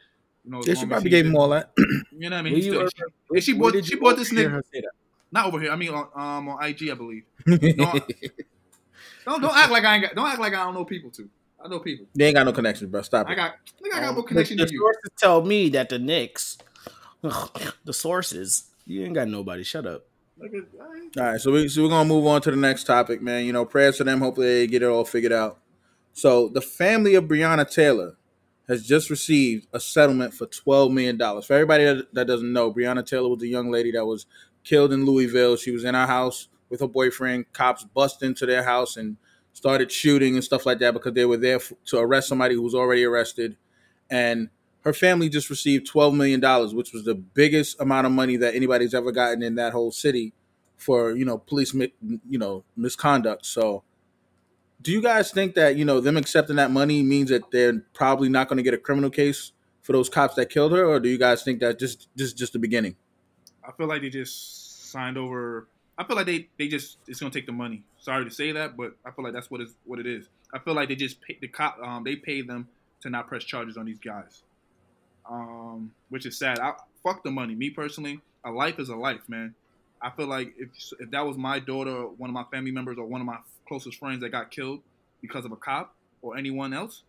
You 0.45 0.51
know, 0.51 0.61
yeah, 0.65 0.73
she 0.73 0.85
probably 0.85 1.09
he- 1.09 1.15
gave 1.15 1.25
him 1.25 1.35
all 1.35 1.49
that. 1.49 1.71
You 2.11 2.29
know 2.29 2.35
what 2.35 2.39
I 2.39 2.41
mean? 2.43 2.53
Where 2.53 2.61
still- 2.61 2.81
ever- 2.81 2.89
she- 2.95 3.03
and 3.35 3.43
she 3.43 3.53
where 3.53 3.71
bought 3.71 3.85
she 3.85 3.95
bought 3.95 4.17
this 4.17 4.31
nigga 4.33 4.51
her 4.51 4.63
say 4.73 4.81
that? 4.81 4.91
not 5.31 5.45
over 5.47 5.59
here. 5.59 5.71
I 5.71 5.75
mean 5.75 5.89
on 5.93 6.07
um 6.15 6.49
on 6.49 6.63
IG, 6.63 6.89
I 6.91 6.93
believe. 6.93 7.23
don't 9.25 9.41
don't 9.41 9.55
act 9.55 9.71
like 9.71 9.83
I 9.85 9.95
ain't 9.95 10.03
got 10.03 10.15
don't 10.15 10.27
act 10.27 10.39
like 10.39 10.53
I 10.53 10.63
don't 10.63 10.73
know 10.73 10.85
people 10.85 11.09
too. 11.11 11.29
I 11.63 11.67
know 11.67 11.79
people. 11.79 12.07
they 12.15 12.25
ain't 12.25 12.35
got 12.35 12.45
no 12.45 12.53
connections, 12.53 12.89
bro. 12.91 13.01
Stop 13.03 13.27
I 13.27 13.33
it. 13.33 13.35
got 13.35 13.51
I 13.51 13.81
think 13.81 13.95
I 13.95 13.99
got 13.99 14.09
Um, 14.09 14.15
more 14.15 14.23
connection 14.23 14.57
the 14.57 14.65
to 14.65 14.73
you. 14.73 14.79
sources 14.79 15.11
tell 15.17 15.43
me 15.43 15.69
that 15.69 15.89
the 15.89 15.99
Knicks, 15.99 16.57
the 17.21 17.93
sources, 17.93 18.63
you 18.85 19.03
ain't 19.03 19.13
got 19.13 19.27
nobody. 19.27 19.63
Shut 19.63 19.85
up. 19.85 20.05
All 21.17 21.23
right, 21.23 21.41
so 21.41 21.51
we 21.51 21.67
so 21.67 21.83
we're 21.83 21.89
gonna 21.89 22.07
move 22.07 22.25
on 22.25 22.41
to 22.43 22.51
the 22.51 22.57
next 22.57 22.85
topic, 22.85 23.21
man. 23.21 23.45
You 23.45 23.53
know, 23.53 23.65
prayers 23.65 23.97
to 23.97 24.03
them. 24.03 24.19
Hopefully, 24.21 24.47
they 24.47 24.67
get 24.67 24.81
it 24.83 24.87
all 24.87 25.05
figured 25.05 25.33
out. 25.33 25.59
So, 26.13 26.49
the 26.49 26.61
family 26.61 27.15
of 27.15 27.25
Breonna 27.25 27.69
Taylor 27.69 28.17
has 28.67 28.85
just 28.85 29.09
received 29.09 29.67
a 29.73 29.79
settlement 29.79 30.33
for 30.33 30.45
twelve 30.47 30.91
million 30.91 31.17
dollars. 31.17 31.45
For 31.45 31.53
everybody 31.53 31.85
that, 31.85 32.13
that 32.13 32.27
doesn't 32.27 32.51
know, 32.51 32.73
Breonna 32.73 33.05
Taylor 33.05 33.29
was 33.29 33.43
a 33.43 33.47
young 33.47 33.71
lady 33.71 33.91
that 33.91 34.05
was 34.05 34.25
killed 34.63 34.93
in 34.93 35.05
Louisville. 35.05 35.57
She 35.57 35.71
was 35.71 35.83
in 35.83 35.95
her 35.95 36.07
house 36.07 36.47
with 36.69 36.79
her 36.79 36.87
boyfriend. 36.87 37.51
Cops 37.53 37.83
bust 37.83 38.23
into 38.23 38.45
their 38.45 38.63
house 38.63 38.97
and 38.97 39.17
started 39.53 39.91
shooting 39.91 40.35
and 40.35 40.43
stuff 40.43 40.65
like 40.65 40.79
that 40.79 40.93
because 40.93 41.13
they 41.13 41.25
were 41.25 41.37
there 41.37 41.57
f- 41.57 41.73
to 41.85 41.97
arrest 41.99 42.29
somebody 42.29 42.55
who 42.55 42.61
was 42.61 42.73
already 42.75 43.03
arrested. 43.03 43.57
And 44.09 44.49
her 44.81 44.93
family 44.93 45.29
just 45.29 45.49
received 45.49 45.87
twelve 45.87 46.13
million 46.13 46.39
dollars, 46.39 46.73
which 46.73 46.93
was 46.93 47.03
the 47.03 47.15
biggest 47.15 47.79
amount 47.79 48.07
of 48.07 48.13
money 48.13 48.37
that 48.37 48.55
anybody's 48.55 48.93
ever 48.93 49.11
gotten 49.11 49.43
in 49.43 49.55
that 49.55 49.73
whole 49.73 49.91
city 49.91 50.33
for 50.77 51.15
you 51.15 51.25
know 51.25 51.37
police 51.37 51.73
you 51.73 52.39
know 52.39 52.63
misconduct. 52.75 53.45
So, 53.45 53.83
do 54.81 54.91
you 54.91 55.01
guys 55.01 55.31
think 55.31 55.55
that 55.55 55.75
you 55.75 55.85
know 55.85 55.99
them 55.99 56.17
accepting 56.17 56.55
that 56.55 56.71
money 56.71 57.03
means 57.03 57.29
that 57.29 57.51
they're 57.51 57.79
probably 57.93 58.29
not 58.29 58.47
going 58.47 58.57
to 58.57 58.63
get 58.63 58.73
a 58.73 58.77
criminal 58.77 59.09
case 59.09 59.51
for 59.81 59.93
those 59.93 60.09
cops 60.09 60.35
that 60.35 60.49
killed 60.49 60.71
her, 60.71 60.85
or 60.85 60.99
do 60.99 61.09
you 61.09 61.17
guys 61.17 61.43
think 61.43 61.59
that 61.59 61.79
just 61.79 62.09
just 62.17 62.37
just 62.37 62.53
the 62.53 62.59
beginning? 62.59 62.95
I 63.67 63.71
feel 63.71 63.87
like 63.87 64.01
they 64.01 64.09
just 64.09 64.91
signed 64.91 65.17
over. 65.17 65.67
I 65.97 66.03
feel 66.03 66.15
like 66.15 66.25
they, 66.25 66.49
they 66.57 66.67
just 66.67 66.97
it's 67.07 67.19
gonna 67.19 67.31
take 67.31 67.45
the 67.45 67.51
money. 67.51 67.83
Sorry 67.99 68.25
to 68.25 68.31
say 68.31 68.51
that, 68.53 68.75
but 68.75 68.95
I 69.05 69.11
feel 69.11 69.23
like 69.23 69.33
that's 69.33 69.51
what 69.51 69.61
is 69.61 69.75
what 69.85 69.99
it 69.99 70.07
is. 70.07 70.29
I 70.53 70.59
feel 70.59 70.73
like 70.73 70.89
they 70.89 70.95
just 70.95 71.21
pay, 71.21 71.37
the 71.39 71.47
cop 71.47 71.77
um 71.83 72.03
they 72.03 72.15
paid 72.15 72.47
them 72.47 72.67
to 73.01 73.09
not 73.09 73.27
press 73.27 73.43
charges 73.43 73.77
on 73.77 73.85
these 73.85 73.99
guys, 73.99 74.43
um 75.31 75.91
which 76.09 76.25
is 76.25 76.37
sad. 76.37 76.59
I 76.59 76.73
fuck 77.03 77.23
the 77.23 77.31
money. 77.31 77.55
Me 77.55 77.69
personally, 77.69 78.19
a 78.43 78.51
life 78.51 78.79
is 78.79 78.89
a 78.89 78.95
life, 78.95 79.27
man. 79.27 79.55
I 80.01 80.09
feel 80.11 80.27
like 80.27 80.53
if 80.57 80.69
if 80.99 81.11
that 81.11 81.25
was 81.25 81.37
my 81.37 81.59
daughter, 81.59 81.91
or 81.91 82.07
one 82.09 82.29
of 82.29 82.33
my 82.33 82.43
family 82.51 82.71
members, 82.71 82.97
or 82.97 83.05
one 83.05 83.21
of 83.21 83.27
my 83.27 83.37
closest 83.67 83.97
friends 83.97 84.21
that 84.21 84.29
got 84.29 84.51
killed 84.51 84.81
because 85.21 85.45
of 85.45 85.51
a 85.51 85.55
cop 85.55 85.95
or 86.21 86.37
anyone 86.37 86.73
else, 86.73 87.03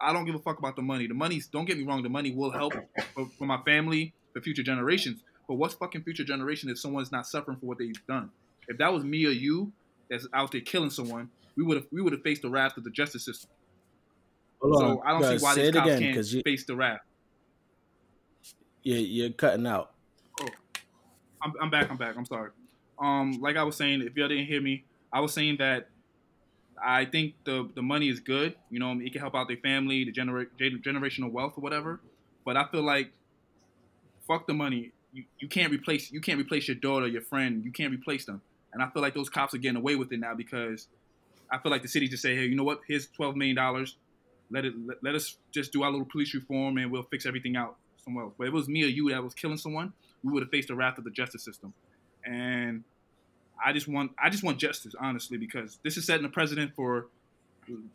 I 0.00 0.12
don't 0.12 0.24
give 0.24 0.34
a 0.34 0.40
fuck 0.40 0.58
about 0.58 0.76
the 0.76 0.82
money. 0.82 1.06
The 1.06 1.14
money's 1.14 1.46
don't 1.46 1.66
get 1.66 1.78
me 1.78 1.84
wrong, 1.84 2.02
the 2.02 2.08
money 2.08 2.32
will 2.32 2.50
help 2.50 2.74
for, 3.14 3.28
for 3.38 3.44
my 3.44 3.58
family, 3.62 4.12
for 4.32 4.40
future 4.40 4.62
generations. 4.62 5.20
But 5.46 5.54
what's 5.54 5.74
fucking 5.74 6.02
future 6.02 6.24
generation 6.24 6.68
if 6.70 6.78
someone's 6.78 7.12
not 7.12 7.26
suffering 7.26 7.58
for 7.58 7.66
what 7.66 7.78
they've 7.78 8.06
done? 8.08 8.30
If 8.66 8.78
that 8.78 8.92
was 8.92 9.04
me 9.04 9.24
or 9.26 9.30
you 9.30 9.72
that's 10.10 10.26
out 10.34 10.50
there 10.52 10.60
killing 10.60 10.90
someone, 10.90 11.30
we 11.56 11.62
would 11.62 11.76
have 11.76 11.86
we 11.92 12.02
would 12.02 12.12
have 12.12 12.22
faced 12.22 12.42
the 12.42 12.50
wrath 12.50 12.76
of 12.76 12.84
the 12.84 12.90
justice 12.90 13.24
system. 13.24 13.50
Hold 14.60 14.78
So 14.78 15.02
I 15.04 15.12
don't 15.12 15.38
see 15.38 15.44
why 15.44 15.54
these 15.54 15.70
cops 15.70 15.86
again, 15.86 16.14
can't 16.14 16.32
you, 16.32 16.42
face 16.42 16.64
the 16.64 16.74
wrath. 16.74 17.00
You're, 18.86 18.98
you're 18.98 19.30
cutting 19.30 19.66
out. 19.66 19.90
I'm, 21.42 21.52
I'm 21.60 21.70
back. 21.70 21.90
I'm 21.90 21.96
back. 21.96 22.16
I'm 22.16 22.24
sorry. 22.24 22.50
Um, 22.98 23.40
like 23.40 23.56
I 23.56 23.64
was 23.64 23.76
saying, 23.76 24.02
if 24.02 24.16
y'all 24.16 24.28
didn't 24.28 24.46
hear 24.46 24.60
me, 24.60 24.84
I 25.12 25.20
was 25.20 25.32
saying 25.34 25.56
that 25.58 25.88
I 26.82 27.04
think 27.04 27.34
the 27.44 27.68
the 27.74 27.82
money 27.82 28.08
is 28.08 28.20
good. 28.20 28.54
You 28.70 28.78
know, 28.78 28.92
it 28.92 29.12
can 29.12 29.20
help 29.20 29.34
out 29.34 29.48
their 29.48 29.56
family, 29.56 30.04
the 30.04 30.12
genera- 30.12 30.46
generational 30.58 31.30
wealth 31.32 31.54
or 31.56 31.62
whatever. 31.62 32.00
But 32.44 32.56
I 32.56 32.66
feel 32.68 32.82
like 32.82 33.10
fuck 34.26 34.46
the 34.46 34.54
money. 34.54 34.92
You, 35.12 35.24
you 35.38 35.48
can't 35.48 35.72
replace 35.72 36.12
you 36.12 36.20
can't 36.20 36.38
replace 36.38 36.68
your 36.68 36.76
daughter, 36.76 37.08
your 37.08 37.22
friend. 37.22 37.64
You 37.64 37.72
can't 37.72 37.92
replace 37.92 38.24
them. 38.24 38.40
And 38.72 38.82
I 38.82 38.88
feel 38.90 39.02
like 39.02 39.14
those 39.14 39.28
cops 39.28 39.52
are 39.54 39.58
getting 39.58 39.78
away 39.78 39.96
with 39.96 40.12
it 40.12 40.20
now 40.20 40.34
because 40.34 40.86
I 41.50 41.58
feel 41.58 41.72
like 41.72 41.82
the 41.82 41.88
city 41.88 42.08
just 42.08 42.22
say, 42.22 42.36
hey, 42.36 42.46
you 42.46 42.54
know 42.54 42.64
what? 42.64 42.80
Here's 42.86 43.08
twelve 43.08 43.36
million 43.36 43.56
dollars. 43.56 43.96
Let 44.50 44.64
it 44.64 44.74
let, 44.86 45.02
let 45.02 45.14
us 45.16 45.38
just 45.50 45.72
do 45.72 45.82
our 45.82 45.90
little 45.90 46.06
police 46.06 46.32
reform 46.34 46.78
and 46.78 46.90
we'll 46.90 47.02
fix 47.02 47.26
everything 47.26 47.56
out 47.56 47.76
somewhere 48.06 48.24
else. 48.24 48.34
But 48.38 48.44
if 48.44 48.48
it 48.48 48.54
was 48.54 48.68
me 48.68 48.84
or 48.84 48.88
you 48.88 49.10
that 49.10 49.22
was 49.22 49.34
killing 49.34 49.58
someone, 49.58 49.92
we 50.24 50.32
would 50.32 50.42
have 50.42 50.50
faced 50.50 50.68
the 50.68 50.74
wrath 50.74 50.96
of 50.96 51.04
the 51.04 51.10
justice 51.10 51.44
system. 51.44 51.74
And 52.24 52.84
I 53.64 53.72
just 53.72 53.88
want 53.88 54.12
I 54.22 54.30
just 54.30 54.42
want 54.42 54.58
justice, 54.58 54.94
honestly, 54.98 55.36
because 55.36 55.78
this 55.84 55.96
is 55.96 56.06
setting 56.06 56.22
the 56.22 56.28
precedent 56.28 56.72
for 56.74 57.06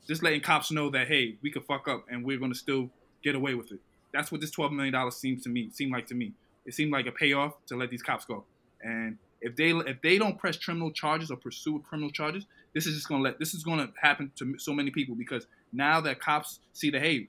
just 0.08 0.22
letting 0.22 0.42
cops 0.42 0.72
know 0.72 0.90
that 0.92 1.08
hey, 1.08 1.38
we 1.42 1.50
could 1.52 1.64
fuck 1.64 1.88
up 1.88 2.06
and 2.10 2.24
we're 2.24 2.38
gonna 2.38 2.56
still 2.56 2.90
get 3.24 3.36
away 3.36 3.56
with 3.56 3.72
it. 3.72 3.80
That's 4.14 4.32
what 4.32 4.42
this 4.42 4.52
twelve 4.52 4.72
million 4.72 4.94
dollars 4.94 5.16
seems 5.16 5.44
to 5.44 5.50
me 5.50 5.70
seemed 5.72 5.92
like 5.92 6.08
to 6.08 6.16
me. 6.16 6.34
It 6.66 6.74
seemed 6.74 6.92
like 6.92 7.08
a 7.08 7.12
payoff 7.12 7.54
to 7.68 7.76
let 7.76 7.90
these 7.90 8.04
cops 8.04 8.26
go. 8.26 8.44
And 8.84 9.18
if 9.40 9.56
they 9.56 9.72
if 9.72 10.02
they 10.02 10.18
don't 10.18 10.38
press 10.38 10.58
criminal 10.58 10.92
charges 10.92 11.32
or 11.32 11.38
pursue 11.38 11.84
criminal 11.88 12.12
charges, 12.12 12.46
this 12.74 12.86
is 12.86 12.96
just 12.96 13.08
gonna 13.08 13.24
let 13.24 13.40
this 13.40 13.54
is 13.54 13.64
gonna 13.64 13.90
happen 14.02 14.32
to 14.38 14.58
so 14.58 14.74
many 14.74 14.92
people 14.92 15.16
because 15.16 15.48
now 15.72 16.02
that 16.02 16.20
cops 16.20 16.60
see 16.74 16.90
that 16.92 17.02
hey, 17.02 17.28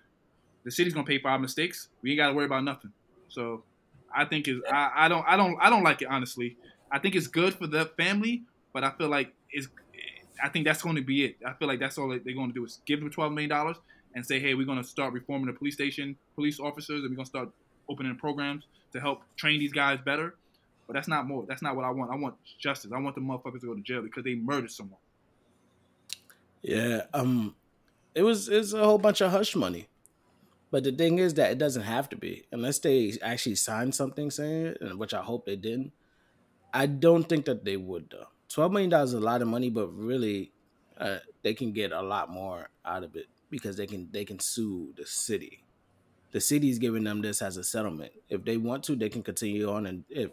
the 0.65 0.71
city's 0.71 0.95
gonna 0.95 1.07
pay 1.07 1.19
for 1.19 1.29
our 1.29 1.39
mistakes, 1.39 1.89
we 2.03 2.11
ain't 2.11 2.19
gotta 2.19 2.35
worry 2.35 2.47
about 2.47 2.65
nothing. 2.65 2.93
So 3.29 3.65
I 4.15 4.25
think 4.25 4.49
is 4.49 4.61
I, 4.71 4.93
I 4.95 5.09
don't 5.09 5.25
I 5.27 5.37
don't 5.37 5.57
I 5.61 5.71
don't 5.71 5.83
like 5.83 6.03
it 6.03 6.09
honestly. 6.09 6.57
I 6.91 6.99
think 6.99 7.15
it's 7.15 7.27
good 7.27 7.55
for 7.55 7.67
the 7.67 7.87
family, 7.97 8.43
but 8.73 8.85
I 8.85 8.91
feel 8.91 9.09
like 9.09 9.33
it's 9.51 9.69
I 10.43 10.49
think 10.49 10.65
that's 10.65 10.83
going 10.83 10.97
to 10.97 11.03
be 11.03 11.25
it. 11.25 11.37
I 11.47 11.53
feel 11.53 11.69
like 11.69 11.79
that's 11.79 11.99
all 11.99 12.09
they're 12.09 12.19
going 12.19 12.49
to 12.49 12.55
do 12.55 12.65
is 12.65 12.81
give 12.85 13.01
them 13.01 13.11
twelve 13.11 13.33
million 13.33 13.51
dollars 13.51 13.77
and 14.15 14.27
say, 14.27 14.41
hey, 14.41 14.55
we're 14.55 14.67
going 14.67 14.83
to 14.83 14.85
start 14.87 15.13
reforming 15.13 15.47
the 15.47 15.53
police 15.53 15.75
station, 15.75 16.17
police 16.35 16.61
officers, 16.61 17.03
and 17.03 17.11
we're 17.11 17.17
going 17.17 17.25
to 17.25 17.31
start 17.31 17.49
opening 17.89 18.15
programs 18.17 18.65
to 18.93 19.01
help 19.01 19.23
train 19.37 19.59
these 19.59 19.73
guys 19.73 19.99
better. 20.05 20.35
But 20.87 20.95
that's 20.95 21.09
not 21.09 21.27
more. 21.27 21.47
That's 21.49 21.63
not 21.63 21.77
what 21.77 21.85
I 21.85 21.91
want. 21.91 22.11
I 22.11 22.17
want 22.17 22.35
justice. 22.59 22.91
I 22.93 22.99
want 22.99 23.15
the 23.15 23.21
motherfuckers 23.21 23.61
to 23.61 23.67
go 23.67 23.75
to 23.75 23.81
jail 23.81 24.03
because 24.03 24.25
they 24.25 24.35
murdered 24.35 24.71
someone. 24.71 24.99
Yeah, 26.61 27.03
um, 27.15 27.55
it 28.15 28.23
was 28.23 28.49
it's 28.49 28.73
a 28.73 28.85
whole 28.85 28.99
bunch 28.99 29.21
of 29.21 29.31
hush 29.31 29.57
money, 29.57 29.89
but 30.73 30.85
the 30.85 30.91
thing 30.91 31.19
is 31.19 31.35
that 31.35 31.53
it 31.53 31.59
doesn't 31.59 31.83
have 31.83 32.09
to 32.09 32.17
be 32.17 32.47
unless 32.51 32.79
they 32.79 33.13
actually 33.23 33.57
signed 33.57 33.95
something 33.95 34.31
saying 34.31 34.75
it, 34.81 34.99
which 34.99 35.13
I 35.13 35.21
hope 35.23 35.45
they 35.45 35.55
didn't. 35.55 35.93
I 36.73 36.87
don't 36.87 37.29
think 37.29 37.45
that 37.45 37.67
they 37.67 37.77
would 37.77 38.09
though. 38.11 38.29
Twelve 38.49 38.73
million 38.73 38.91
dollars 38.91 39.11
is 39.11 39.21
a 39.21 39.21
lot 39.21 39.43
of 39.43 39.49
money, 39.49 39.69
but 39.69 39.89
really, 39.89 40.53
uh, 40.97 41.19
they 41.43 41.53
can 41.53 41.73
get 41.73 41.93
a 41.93 42.01
lot 42.01 42.31
more 42.31 42.71
out 42.87 43.05
of 43.05 43.17
it 43.17 43.27
because 43.51 43.77
they 43.77 43.87
can 43.87 44.09
they 44.13 44.25
can 44.25 44.41
sue 44.41 44.95
the 44.97 45.05
city. 45.07 45.63
The 46.31 46.41
city's 46.41 46.79
giving 46.79 47.05
them 47.05 47.21
this 47.21 47.43
as 47.43 47.59
a 47.59 47.65
settlement. 47.65 48.13
If 48.31 48.47
they 48.47 48.57
want 48.57 48.85
to, 48.85 48.97
they 48.97 49.11
can 49.11 49.23
continue 49.23 49.71
on. 49.71 49.85
And 49.85 50.05
if 50.09 50.31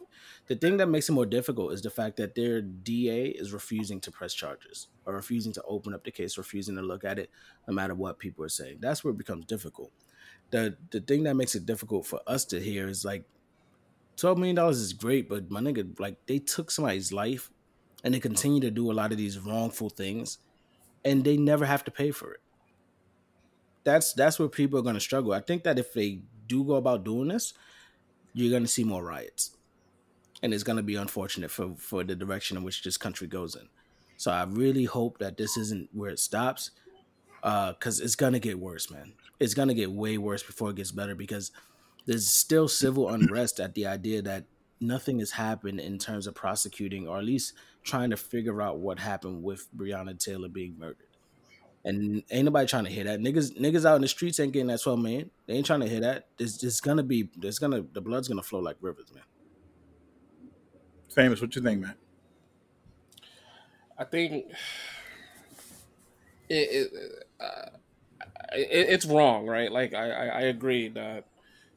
the 0.48 0.56
thing 0.56 0.78
that 0.78 0.88
makes 0.88 1.10
it 1.10 1.12
more 1.12 1.26
difficult 1.26 1.74
is 1.74 1.82
the 1.82 1.90
fact 1.90 2.16
that 2.18 2.36
their 2.36 2.62
DA 2.62 3.26
is 3.26 3.52
refusing 3.52 4.00
to 4.02 4.12
press 4.12 4.34
charges 4.34 4.88
or 5.06 5.14
refusing 5.14 5.52
to 5.54 5.64
open 5.64 5.94
up 5.94 6.06
the 6.06 6.12
case, 6.12 6.38
refusing 6.38 6.78
to 6.78 6.82
look 6.82 7.04
at 7.04 7.20
it, 7.20 7.30
no 7.68 7.74
matter 7.74 7.96
what 7.96 8.18
people 8.18 8.46
are 8.46 8.50
saying. 8.50 8.78
That's 8.80 9.04
where 9.04 9.12
it 9.12 9.18
becomes 9.18 9.46
difficult. 9.46 9.92
The 10.52 10.78
the 10.92 11.02
thing 11.02 11.24
that 11.24 11.36
makes 11.36 11.56
it 11.56 11.66
difficult 11.66 12.06
for 12.06 12.22
us 12.26 12.46
to 12.46 12.60
hear 12.60 12.88
is 12.88 13.06
like 13.06 13.24
twelve 14.18 14.38
million 14.38 14.56
dollars 14.56 14.80
is 14.80 14.94
great, 14.94 15.30
but 15.30 15.50
my 15.50 15.62
nigga, 15.62 16.00
like 16.00 16.26
they 16.26 16.40
took 16.40 16.72
somebody's 16.72 17.12
life 17.14 17.52
and 18.04 18.14
they 18.14 18.20
continue 18.20 18.60
to 18.62 18.72
do 18.72 18.92
a 18.92 18.94
lot 18.94 19.12
of 19.12 19.18
these 19.18 19.40
wrongful 19.40 19.90
things 19.90 20.40
and 21.04 21.24
they 21.24 21.38
never 21.38 21.66
have 21.66 21.84
to 21.86 21.92
pay 21.92 22.12
for 22.12 22.34
it. 22.34 22.42
That's 23.84 24.14
that's 24.14 24.40
where 24.40 24.50
people 24.50 24.80
are 24.80 24.84
gonna 24.84 25.00
struggle. 25.00 25.34
I 25.34 25.40
think 25.40 25.64
that 25.64 25.80
if 25.80 25.94
they 25.94 26.22
do 26.48 26.64
go 26.64 26.76
about 26.76 27.04
doing 27.04 27.30
this, 27.30 27.54
you're 28.34 28.52
gonna 28.52 28.68
see 28.68 28.84
more 28.84 29.04
riots. 29.04 29.52
And 30.42 30.54
it's 30.54 30.64
gonna 30.64 30.84
be 30.84 30.96
unfortunate 30.96 31.52
for, 31.52 31.76
for 31.78 32.04
the 32.04 32.16
direction 32.16 32.58
in 32.58 32.64
which 32.64 32.84
this 32.84 32.98
country 32.98 33.28
goes 33.28 33.56
in. 33.56 33.68
So 34.18 34.32
I 34.32 34.44
really 34.44 34.86
hope 34.86 35.20
that 35.20 35.38
this 35.38 35.58
isn't 35.58 35.90
where 35.94 36.12
it 36.12 36.20
stops. 36.20 36.72
Uh, 37.42 37.74
cause 37.74 38.02
it's 38.02 38.16
gonna 38.16 38.40
get 38.40 38.60
worse, 38.60 38.92
man. 38.92 39.14
It's 39.40 39.54
gonna 39.54 39.74
get 39.74 39.92
way 39.92 40.18
worse 40.18 40.44
before 40.44 40.72
it 40.72 40.76
gets 40.76 40.92
better 40.92 41.16
because 41.16 41.52
there's 42.06 42.28
still 42.28 42.68
civil 42.68 43.10
unrest 43.10 43.60
at 43.60 43.76
the 43.76 43.86
idea 43.86 44.22
that 44.22 44.46
nothing 44.82 45.20
has 45.20 45.32
happened 45.32 45.80
in 45.80 45.98
terms 45.98 46.28
of 46.28 46.36
prosecuting 46.36 47.08
or 47.08 47.18
at 47.18 47.24
least 47.24 47.54
trying 47.84 48.10
to 48.10 48.18
figure 48.18 48.62
out 48.62 48.80
what 48.80 49.00
happened 49.00 49.44
with 49.44 49.68
Breonna 49.76 50.18
Taylor 50.18 50.50
being 50.50 50.78
murdered. 50.78 51.06
And 51.86 52.24
ain't 52.30 52.46
nobody 52.46 52.68
trying 52.68 52.84
to 52.86 52.90
hear 52.90 53.06
that. 53.06 53.20
Niggas 53.20 53.58
niggas 53.58 53.86
out 53.86 53.96
in 53.96 54.02
the 54.02 54.08
streets 54.08 54.40
ain't 54.40 54.52
getting 54.52 54.68
that 54.68 54.82
12 54.82 55.00
million. 55.00 55.32
They 55.46 55.54
ain't 55.54 55.66
trying 55.66 55.80
to 55.80 55.88
hear 55.88 56.02
that. 56.02 56.28
There's 56.38 56.58
just 56.58 56.84
gonna 56.84 57.04
be 57.04 57.30
there's 57.38 57.58
gonna 57.58 57.86
the 57.94 58.02
blood's 58.02 58.28
gonna 58.28 58.44
flow 58.44 58.60
like 58.60 58.76
rivers, 58.82 59.14
man. 59.14 59.24
Famous, 61.14 61.42
what 61.42 61.56
you 61.56 61.62
think, 61.62 61.82
man? 61.82 61.96
I 63.98 64.04
think 64.04 64.48
it, 66.50 66.94
it, 66.94 67.26
uh, 67.40 67.70
it 68.54 68.90
it's 68.90 69.06
wrong, 69.06 69.46
right? 69.48 69.72
Like 69.72 69.94
I, 69.94 70.10
I, 70.12 70.26
I 70.26 70.42
agree 70.42 70.90
that 70.90 71.26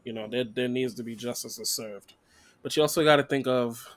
you 0.05 0.13
know 0.13 0.29
there 0.29 0.45
there 0.45 0.69
needs 0.69 0.95
to 0.95 1.03
be 1.03 1.17
justice 1.17 1.59
is 1.59 1.71
served, 1.71 2.15
but 2.63 2.77
you 2.77 2.83
also 2.83 3.05
got 3.05 3.17
to 3.17 3.25
think 3.25 3.47
of 3.47 3.89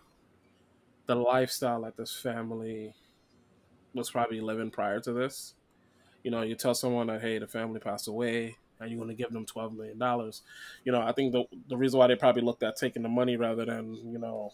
the 1.07 1.15
lifestyle 1.15 1.81
that 1.83 1.97
this 1.97 2.15
family 2.15 2.93
was 3.93 4.11
probably 4.11 4.41
living 4.41 4.71
prior 4.71 4.99
to 5.01 5.13
this. 5.13 5.53
You 6.23 6.31
know, 6.31 6.43
you 6.43 6.55
tell 6.55 6.75
someone 6.75 7.07
that 7.07 7.21
hey, 7.21 7.39
the 7.39 7.47
family 7.47 7.79
passed 7.79 8.07
away, 8.07 8.57
and 8.79 8.89
you're 8.91 8.99
going 8.99 9.15
to 9.15 9.21
give 9.21 9.31
them 9.33 9.45
twelve 9.45 9.73
million 9.73 9.99
dollars. 9.99 10.43
You 10.85 10.91
know, 10.91 11.01
I 11.01 11.13
think 11.13 11.33
the 11.33 11.45
the 11.69 11.77
reason 11.77 11.99
why 11.99 12.07
they 12.07 12.15
probably 12.15 12.43
looked 12.43 12.63
at 12.63 12.77
taking 12.77 13.03
the 13.03 13.09
money 13.09 13.37
rather 13.37 13.65
than 13.65 13.95
you 14.13 14.19
know 14.19 14.53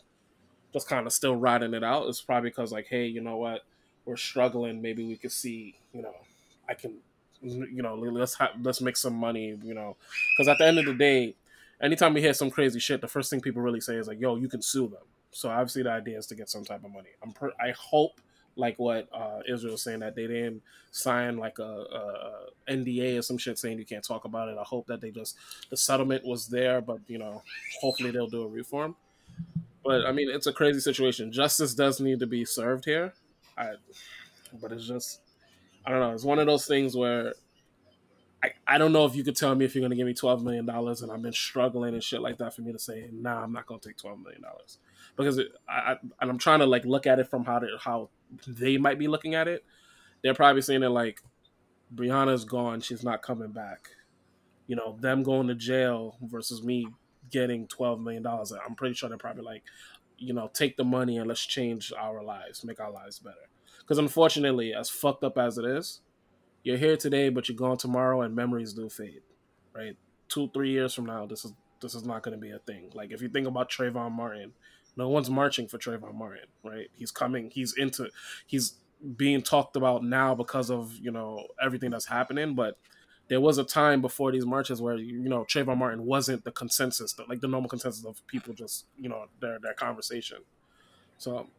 just 0.74 0.88
kind 0.90 1.08
of 1.08 1.14
still 1.14 1.36
riding 1.36 1.74
it 1.74 1.84
out 1.84 2.08
is 2.10 2.22
probably 2.22 2.52
because 2.52 2.72
like 2.72 2.88
hey, 2.88 3.08
you 3.08 3.22
know 3.22 3.38
what, 3.38 3.64
we're 4.06 4.18
struggling. 4.18 4.82
Maybe 4.82 5.04
we 5.06 5.18
could 5.18 5.32
see 5.32 5.80
you 5.94 6.02
know 6.02 6.16
I 6.70 6.76
can 6.76 7.00
you 7.44 7.82
know 7.82 7.96
let's 7.96 8.34
ha- 8.36 8.54
let's 8.62 8.82
make 8.82 8.98
some 8.98 9.16
money. 9.16 9.58
You 9.64 9.74
know, 9.74 9.98
because 10.36 10.48
at 10.48 10.58
the 10.58 10.66
end 10.66 10.80
of 10.80 10.86
the 10.86 10.94
day, 10.94 11.36
anytime 11.82 12.14
we 12.14 12.22
hear 12.22 12.34
some 12.34 12.50
crazy 12.50 12.80
shit, 12.80 13.02
the 13.02 13.08
first 13.08 13.30
thing 13.30 13.42
people 13.42 13.62
really 13.62 13.82
say 13.82 13.96
is 13.96 14.08
like, 14.08 14.20
"Yo, 14.20 14.36
you 14.36 14.48
can 14.48 14.62
sue 14.62 14.88
them." 14.88 15.04
So 15.32 15.50
obviously 15.50 15.84
the 15.84 15.92
idea 15.92 16.18
is 16.18 16.28
to 16.28 16.36
get 16.36 16.50
some 16.50 16.64
type 16.64 16.84
of 16.84 16.92
money. 16.92 17.10
I'm 17.24 17.32
per- 17.32 17.54
I 17.60 17.72
hope 17.72 18.20
like 18.56 18.78
what 18.78 19.08
uh, 19.14 19.40
Israel 19.48 19.74
was 19.74 19.82
saying 19.82 20.00
that 20.00 20.16
they 20.16 20.28
didn't 20.28 20.62
sign 20.92 21.38
like 21.38 21.60
a, 21.60 21.64
a 21.64 22.72
NDA 22.72 23.18
or 23.18 23.22
some 23.22 23.38
shit 23.38 23.58
saying 23.58 23.80
you 23.80 23.86
can't 23.86 24.04
talk 24.04 24.26
about 24.26 24.50
it. 24.50 24.58
I 24.60 24.64
hope 24.64 24.88
that 24.88 25.02
they 25.02 25.10
just 25.10 25.38
the 25.70 25.78
settlement 25.78 26.26
was 26.26 26.48
there, 26.48 26.82
but 26.82 27.00
you 27.08 27.18
know, 27.18 27.44
hopefully 27.80 28.12
they'll 28.12 28.28
do 28.28 28.44
a 28.44 28.48
reform. 28.48 28.96
But 29.84 30.06
I 30.06 30.12
mean, 30.12 30.30
it's 30.30 30.48
a 30.48 30.54
crazy 30.54 30.80
situation. 30.80 31.32
Justice 31.32 31.74
does 31.74 32.00
need 32.00 32.20
to 32.20 32.28
be 32.28 32.46
served 32.46 32.86
here. 32.86 33.14
I, 33.58 33.74
but 34.62 34.72
it's 34.72 34.88
just 34.88 35.22
I 35.86 35.92
don't 35.92 36.00
know. 36.00 36.14
It's 36.14 36.24
one 36.24 36.40
of 36.40 36.48
those 36.48 36.66
things 36.68 36.96
where 36.96 37.34
I, 38.44 38.52
I 38.68 38.78
don't 38.78 38.92
know 38.92 39.06
if 39.06 39.16
you 39.16 39.24
could 39.24 39.36
tell 39.36 39.54
me 39.56 39.66
if 39.66 39.76
you're 39.76 39.82
gonna 39.82 39.96
give 39.96 40.08
me 40.08 40.14
twelve 40.14 40.44
million 40.44 40.66
dollars 40.66 41.02
and 41.02 41.12
I've 41.12 41.22
been 41.22 41.34
struggling 41.34 41.94
and 41.94 42.04
shit 42.04 42.22
like 42.22 42.38
that 42.40 42.56
for 42.56 42.62
me 42.62 42.72
to 42.72 42.80
say 42.80 43.10
nah 43.12 43.44
I'm 43.44 43.52
not 43.52 43.66
gonna 43.66 43.82
take 43.82 43.98
twelve 43.98 44.20
million 44.20 44.42
dollars 44.42 44.78
because 45.16 45.38
it, 45.38 45.50
I, 45.68 45.74
I 45.74 45.96
and 46.22 46.30
I'm 46.30 46.38
trying 46.38 46.60
to 46.60 46.66
like 46.66 46.86
look 46.86 47.08
at 47.08 47.20
it 47.20 47.30
from 47.30 47.46
how 47.46 47.60
they, 47.60 47.68
how 47.80 48.10
they 48.48 48.78
might 48.78 49.00
be 49.00 49.08
looking 49.08 49.36
at 49.36 49.48
it. 49.48 49.64
They're 50.24 50.34
probably 50.34 50.62
saying 50.62 50.84
it 50.84 50.90
like 50.90 51.22
Breonna's 51.94 52.46
gone, 52.46 52.82
she's 52.82 53.04
not 53.04 53.22
coming 53.22 53.52
back. 53.52 53.90
You 54.68 54.76
know, 54.76 54.98
them 55.00 55.24
going 55.24 55.48
to 55.48 55.56
jail 55.56 56.18
versus 56.22 56.64
me 56.64 56.88
getting 57.30 57.68
twelve 57.68 58.00
million 58.00 58.24
dollars. 58.24 58.54
I'm 58.54 58.76
pretty 58.76 58.96
sure 58.96 59.10
they're 59.10 59.18
probably 59.18 59.44
like, 59.44 59.64
you 60.18 60.34
know, 60.34 60.50
take 60.54 60.78
the 60.78 60.84
money 60.84 61.18
and 61.18 61.28
let's 61.28 61.46
change 61.46 61.92
our 61.98 62.24
lives, 62.24 62.64
make 62.64 62.80
our 62.80 62.92
lives 62.92 63.20
better. 63.20 63.50
Because 63.92 64.00
unfortunately, 64.00 64.74
as 64.74 64.90
fucked 64.90 65.22
up 65.26 65.38
as 65.38 65.58
it 65.58 65.66
is, 65.66 66.00
you're 66.64 66.78
here 66.78 66.96
today, 66.96 67.28
but 67.28 67.50
you're 67.50 67.58
gone 67.58 67.76
tomorrow, 67.76 68.22
and 68.22 68.34
memories 68.34 68.72
do 68.72 68.88
fade. 68.88 69.20
Right, 69.76 69.98
two, 70.30 70.50
three 70.54 70.72
years 70.72 70.94
from 70.94 71.08
now, 71.08 71.26
this 71.26 71.44
is 71.44 71.52
this 71.82 71.94
is 71.94 72.06
not 72.06 72.24
going 72.24 72.32
to 72.34 72.40
be 72.40 72.52
a 72.52 72.60
thing. 72.60 72.92
Like 72.94 73.12
if 73.12 73.22
you 73.22 73.28
think 73.28 73.48
about 73.48 73.70
Trayvon 73.70 74.14
Martin, 74.14 74.54
no 74.96 75.10
one's 75.10 75.30
marching 75.30 75.68
for 75.68 75.78
Trayvon 75.78 76.14
Martin, 76.14 76.46
right? 76.64 76.88
He's 76.94 77.12
coming. 77.12 77.52
He's 77.52 77.76
into. 77.76 78.10
He's 78.48 78.76
being 79.18 79.42
talked 79.42 79.76
about 79.76 80.06
now 80.06 80.36
because 80.36 80.72
of 80.72 80.96
you 80.96 81.12
know 81.12 81.48
everything 81.62 81.90
that's 81.90 82.06
happening, 82.06 82.56
but 82.56 82.78
there 83.28 83.42
was 83.42 83.58
a 83.58 83.66
time 83.66 84.00
before 84.00 84.32
these 84.32 84.46
marches 84.46 84.82
where 84.82 84.96
you 84.96 85.28
know 85.28 85.44
Trayvon 85.44 85.76
Martin 85.76 86.06
wasn't 86.06 86.46
the 86.46 86.52
consensus, 86.54 87.12
the, 87.12 87.26
like 87.28 87.42
the 87.42 87.50
normal 87.50 87.68
consensus 87.68 88.06
of 88.06 88.26
people 88.28 88.54
just 88.54 88.86
you 88.98 89.10
know 89.10 89.26
their 89.42 89.60
their 89.60 89.74
conversation. 89.74 90.38
So, 91.18 91.50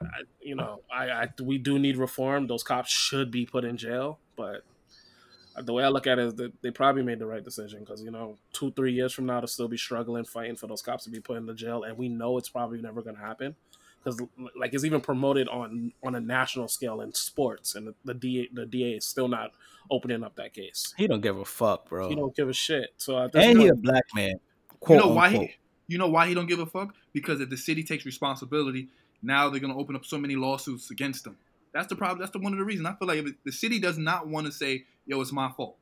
I, 0.00 0.22
you 0.40 0.54
know, 0.54 0.80
I, 0.92 1.10
I 1.10 1.28
we 1.42 1.58
do 1.58 1.78
need 1.78 1.96
reform. 1.96 2.46
Those 2.46 2.62
cops 2.62 2.90
should 2.90 3.30
be 3.30 3.44
put 3.46 3.64
in 3.64 3.76
jail, 3.76 4.18
but 4.36 4.62
the 5.62 5.72
way 5.72 5.84
I 5.84 5.88
look 5.88 6.06
at 6.06 6.18
it 6.18 6.26
is 6.26 6.34
that 6.36 6.62
they 6.62 6.70
probably 6.70 7.02
made 7.02 7.18
the 7.18 7.26
right 7.26 7.44
decision 7.44 7.80
because 7.80 8.02
you 8.02 8.10
know 8.10 8.38
two 8.52 8.70
three 8.72 8.92
years 8.92 9.12
from 9.12 9.26
now 9.26 9.40
to 9.40 9.48
still 9.48 9.68
be 9.68 9.76
struggling 9.76 10.24
fighting 10.24 10.56
for 10.56 10.66
those 10.66 10.82
cops 10.82 11.04
to 11.04 11.10
be 11.10 11.20
put 11.20 11.36
in 11.36 11.46
the 11.46 11.54
jail, 11.54 11.82
and 11.82 11.96
we 11.98 12.08
know 12.08 12.38
it's 12.38 12.48
probably 12.48 12.80
never 12.80 13.02
going 13.02 13.16
to 13.16 13.22
happen 13.22 13.56
because 14.02 14.20
like 14.58 14.72
it's 14.72 14.84
even 14.84 15.00
promoted 15.00 15.48
on 15.48 15.92
on 16.02 16.14
a 16.14 16.20
national 16.20 16.68
scale 16.68 17.00
in 17.00 17.12
sports, 17.12 17.74
and 17.74 17.88
the, 17.88 17.94
the 18.04 18.14
DA 18.14 18.48
the 18.52 18.66
DA 18.66 18.92
is 18.92 19.04
still 19.04 19.28
not 19.28 19.52
opening 19.90 20.22
up 20.22 20.36
that 20.36 20.54
case. 20.54 20.94
He 20.96 21.06
don't 21.06 21.20
give 21.20 21.36
a 21.36 21.44
fuck, 21.44 21.88
bro. 21.88 22.08
He 22.08 22.14
don't 22.14 22.34
give 22.34 22.48
a 22.48 22.54
shit. 22.54 22.90
So 22.96 23.18
at 23.22 23.32
this 23.32 23.44
and 23.44 23.60
he 23.60 23.68
a 23.68 23.74
black 23.74 24.04
man. 24.14 24.30
You 24.30 24.76
Quote, 24.80 25.00
know 25.00 25.08
why 25.08 25.26
unquote. 25.28 25.48
he? 25.48 25.54
You 25.88 25.98
know 25.98 26.08
why 26.08 26.28
he 26.28 26.34
don't 26.34 26.46
give 26.46 26.60
a 26.60 26.66
fuck? 26.66 26.94
Because 27.12 27.40
if 27.40 27.50
the 27.50 27.56
city 27.56 27.82
takes 27.82 28.06
responsibility, 28.06 28.88
now 29.22 29.48
they're 29.48 29.60
gonna 29.60 29.78
open 29.78 29.96
up 29.96 30.04
so 30.04 30.18
many 30.18 30.36
lawsuits 30.36 30.90
against 30.90 31.24
them. 31.24 31.36
That's 31.72 31.86
the 31.86 31.96
problem. 31.96 32.18
That's 32.18 32.32
the 32.32 32.38
one 32.38 32.52
of 32.52 32.58
the 32.58 32.64
reasons. 32.64 32.86
I 32.88 32.94
feel 32.94 33.06
like 33.08 33.18
if 33.18 33.34
the 33.44 33.52
city 33.52 33.78
does 33.78 33.96
not 33.98 34.26
want 34.28 34.46
to 34.46 34.52
say, 34.52 34.84
"Yo, 35.06 35.20
it's 35.20 35.32
my 35.32 35.50
fault." 35.52 35.76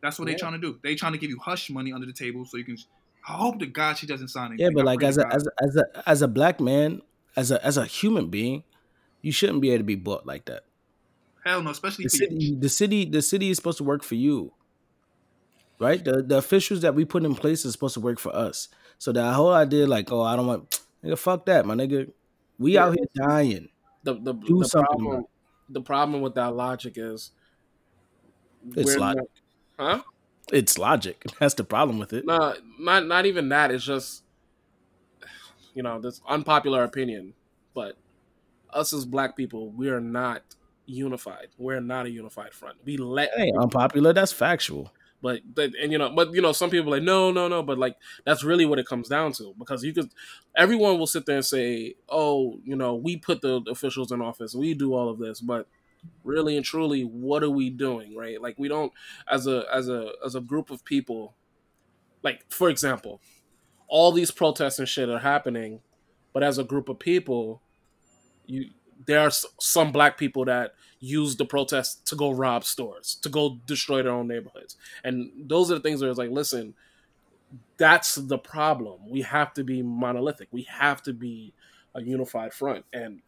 That's 0.00 0.18
what 0.18 0.26
Yeah. 0.26 0.32
they're 0.32 0.38
trying 0.40 0.52
to 0.52 0.58
do. 0.58 0.78
They're 0.82 0.96
trying 0.96 1.12
to 1.12 1.18
give 1.18 1.30
you 1.30 1.38
hush 1.38 1.70
money 1.70 1.92
under 1.92 2.06
the 2.06 2.12
table 2.12 2.44
so 2.44 2.56
you 2.56 2.64
can. 2.64 2.76
I 3.28 3.34
hope 3.34 3.60
to 3.60 3.66
God 3.66 3.98
she 3.98 4.06
doesn't 4.06 4.28
sign 4.28 4.48
anything. 4.48 4.64
Yeah, 4.66 4.70
but 4.74 4.80
I 4.80 4.84
like 4.84 5.02
as 5.04 5.16
a 5.16 5.26
as 5.32 5.46
a, 5.46 5.50
as 5.62 5.76
a 5.76 6.08
as 6.08 6.22
a 6.22 6.28
black 6.28 6.58
man, 6.60 7.02
as 7.36 7.50
a 7.52 7.64
as 7.64 7.76
a 7.76 7.84
human 7.86 8.28
being, 8.28 8.64
you 9.20 9.30
shouldn't 9.30 9.60
be 9.60 9.70
able 9.70 9.78
to 9.78 9.84
be 9.84 9.94
bought 9.94 10.26
like 10.26 10.46
that. 10.46 10.64
hell 11.44 11.62
no, 11.62 11.70
especially 11.70 12.04
The 12.04 12.10
city, 12.10 12.56
the 12.58 12.68
city, 12.68 13.04
the 13.04 13.22
city 13.22 13.50
is 13.50 13.56
supposed 13.58 13.78
to 13.78 13.84
work 13.84 14.02
for 14.02 14.16
you, 14.16 14.52
right? 15.78 16.02
The 16.04 16.22
the 16.22 16.38
officials 16.38 16.80
that 16.80 16.94
we 16.94 17.04
put 17.04 17.24
in 17.24 17.34
place 17.34 17.64
is 17.64 17.72
supposed 17.72 17.94
to 17.94 18.00
work 18.00 18.18
for 18.18 18.34
us. 18.34 18.68
So 18.98 19.12
that 19.12 19.34
whole 19.34 19.52
idea, 19.52 19.86
like, 19.86 20.12
oh, 20.12 20.22
I 20.22 20.36
don't 20.36 20.46
want, 20.46 20.80
nigga, 21.04 21.18
fuck 21.18 21.46
that, 21.46 21.66
my 21.66 21.74
nigga. 21.74 22.10
We 22.58 22.78
out 22.78 22.94
here 22.96 23.06
dying. 23.14 23.68
the 24.04 24.14
the, 24.14 24.32
Do 24.34 24.58
the 24.60 24.64
something, 24.66 24.86
problem 24.98 25.24
the 25.68 25.80
problem 25.80 26.20
with 26.22 26.34
that 26.34 26.54
logic 26.54 26.94
is 26.96 27.30
It's 28.76 28.96
logic. 28.96 29.22
not- 29.78 29.98
huh? 29.98 30.02
It's 30.52 30.76
logic. 30.76 31.24
That's 31.38 31.54
the 31.54 31.64
problem 31.64 31.98
with 31.98 32.12
it. 32.12 32.26
No, 32.26 32.54
not 32.78 33.06
not 33.06 33.26
even 33.26 33.48
that. 33.50 33.70
It's 33.70 33.84
just 33.84 34.22
you 35.74 35.82
know 35.82 36.00
this 36.00 36.20
unpopular 36.28 36.84
opinion, 36.84 37.34
but 37.74 37.96
us 38.70 38.92
as 38.92 39.04
black 39.06 39.36
people, 39.36 39.70
we 39.70 39.88
are 39.88 40.00
not 40.00 40.42
unified. 40.86 41.48
We're 41.58 41.80
not 41.80 42.06
a 42.06 42.10
unified 42.10 42.52
front. 42.52 42.76
We 42.84 42.96
let, 42.96 43.30
ain't 43.36 43.56
unpopular. 43.56 44.12
That's 44.12 44.32
factual. 44.32 44.92
But 45.22 45.40
and 45.56 45.92
you 45.92 45.98
know, 45.98 46.10
but 46.10 46.34
you 46.34 46.42
know, 46.42 46.52
some 46.52 46.68
people 46.68 46.90
like 46.90 47.02
no, 47.02 47.30
no, 47.30 47.48
no. 47.48 47.62
But 47.62 47.78
like 47.78 47.96
that's 48.24 48.44
really 48.44 48.66
what 48.66 48.78
it 48.78 48.86
comes 48.86 49.08
down 49.08 49.32
to 49.34 49.54
because 49.58 49.84
you 49.84 49.92
could, 49.94 50.10
everyone 50.56 50.98
will 50.98 51.06
sit 51.06 51.26
there 51.26 51.36
and 51.36 51.44
say, 51.44 51.94
oh, 52.08 52.60
you 52.64 52.76
know, 52.76 52.94
we 52.94 53.16
put 53.16 53.40
the 53.40 53.62
officials 53.70 54.12
in 54.12 54.20
office, 54.20 54.54
we 54.54 54.74
do 54.74 54.94
all 54.94 55.08
of 55.08 55.18
this, 55.18 55.40
but 55.40 55.68
really 56.24 56.56
and 56.56 56.66
truly, 56.66 57.02
what 57.02 57.42
are 57.42 57.50
we 57.50 57.70
doing, 57.70 58.16
right? 58.16 58.42
Like 58.42 58.58
we 58.58 58.68
don't 58.68 58.92
as 59.30 59.46
a 59.46 59.64
as 59.72 59.88
a 59.88 60.12
as 60.24 60.34
a 60.34 60.40
group 60.40 60.70
of 60.70 60.84
people, 60.84 61.34
like 62.22 62.44
for 62.50 62.68
example, 62.68 63.20
all 63.88 64.12
these 64.12 64.30
protests 64.30 64.78
and 64.78 64.88
shit 64.88 65.08
are 65.08 65.20
happening, 65.20 65.80
but 66.32 66.42
as 66.42 66.58
a 66.58 66.64
group 66.64 66.88
of 66.88 66.98
people, 66.98 67.62
you 68.46 68.70
there 69.06 69.20
are 69.20 69.30
some 69.58 69.92
black 69.92 70.16
people 70.18 70.44
that 70.44 70.74
use 71.00 71.36
the 71.36 71.44
protests 71.44 71.96
to 72.10 72.16
go 72.16 72.30
rob 72.30 72.64
stores, 72.64 73.16
to 73.22 73.28
go 73.28 73.58
destroy 73.66 74.02
their 74.02 74.12
own 74.12 74.28
neighborhoods, 74.28 74.76
and 75.04 75.30
those 75.36 75.70
are 75.70 75.74
the 75.74 75.80
things 75.80 76.00
where 76.00 76.10
it's 76.10 76.18
like, 76.18 76.30
listen, 76.30 76.74
that's 77.76 78.14
the 78.14 78.38
problem. 78.38 79.00
We 79.08 79.22
have 79.22 79.52
to 79.54 79.64
be 79.64 79.82
monolithic. 79.82 80.48
We 80.50 80.62
have 80.62 81.02
to 81.02 81.12
be 81.12 81.52
a 81.94 82.02
unified 82.02 82.52
front, 82.52 82.84
and 82.92 83.20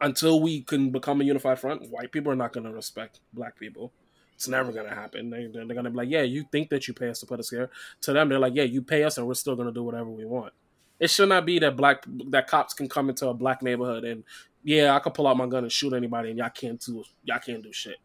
until 0.00 0.40
we 0.40 0.62
can 0.62 0.90
become 0.90 1.20
a 1.20 1.24
unified 1.24 1.58
front, 1.58 1.90
white 1.90 2.12
people 2.12 2.32
are 2.32 2.36
not 2.36 2.52
going 2.52 2.64
to 2.64 2.72
respect 2.72 3.20
black 3.32 3.58
people. 3.58 3.92
It's 4.34 4.48
never 4.48 4.72
going 4.72 4.88
to 4.88 4.94
happen. 4.94 5.30
They, 5.30 5.46
they're 5.46 5.64
going 5.64 5.84
to 5.84 5.90
be 5.90 5.96
like, 5.96 6.10
yeah, 6.10 6.22
you 6.22 6.44
think 6.50 6.68
that 6.70 6.88
you 6.88 6.94
pay 6.94 7.08
us 7.08 7.20
to 7.20 7.26
put 7.26 7.38
us 7.38 7.50
here. 7.50 7.70
To 8.00 8.12
them, 8.12 8.28
they're 8.28 8.40
like, 8.40 8.54
yeah, 8.56 8.64
you 8.64 8.82
pay 8.82 9.04
us, 9.04 9.16
and 9.16 9.26
we're 9.26 9.34
still 9.34 9.54
going 9.54 9.68
to 9.68 9.72
do 9.72 9.84
whatever 9.84 10.10
we 10.10 10.24
want. 10.24 10.52
It 10.98 11.10
should 11.10 11.28
not 11.28 11.46
be 11.46 11.58
that 11.60 11.76
black 11.76 12.04
that 12.30 12.46
cops 12.46 12.74
can 12.74 12.88
come 12.88 13.08
into 13.08 13.28
a 13.28 13.34
black 13.34 13.62
neighborhood 13.62 14.04
and 14.04 14.24
yeah, 14.64 14.96
I 14.96 14.98
could 14.98 15.14
pull 15.14 15.26
out 15.26 15.36
my 15.36 15.46
gun 15.46 15.62
and 15.62 15.72
shoot 15.72 15.92
anybody, 15.92 16.30
and 16.30 16.38
y'all 16.38 16.50
can't 16.50 16.80
do 16.80 17.04
y'all 17.22 17.38
can't 17.38 17.62
do 17.62 17.72
shit. 17.72 17.96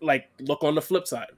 Like, 0.00 0.30
look 0.40 0.64
on 0.64 0.74
the 0.74 0.82
flip 0.82 1.06
side. 1.06 1.32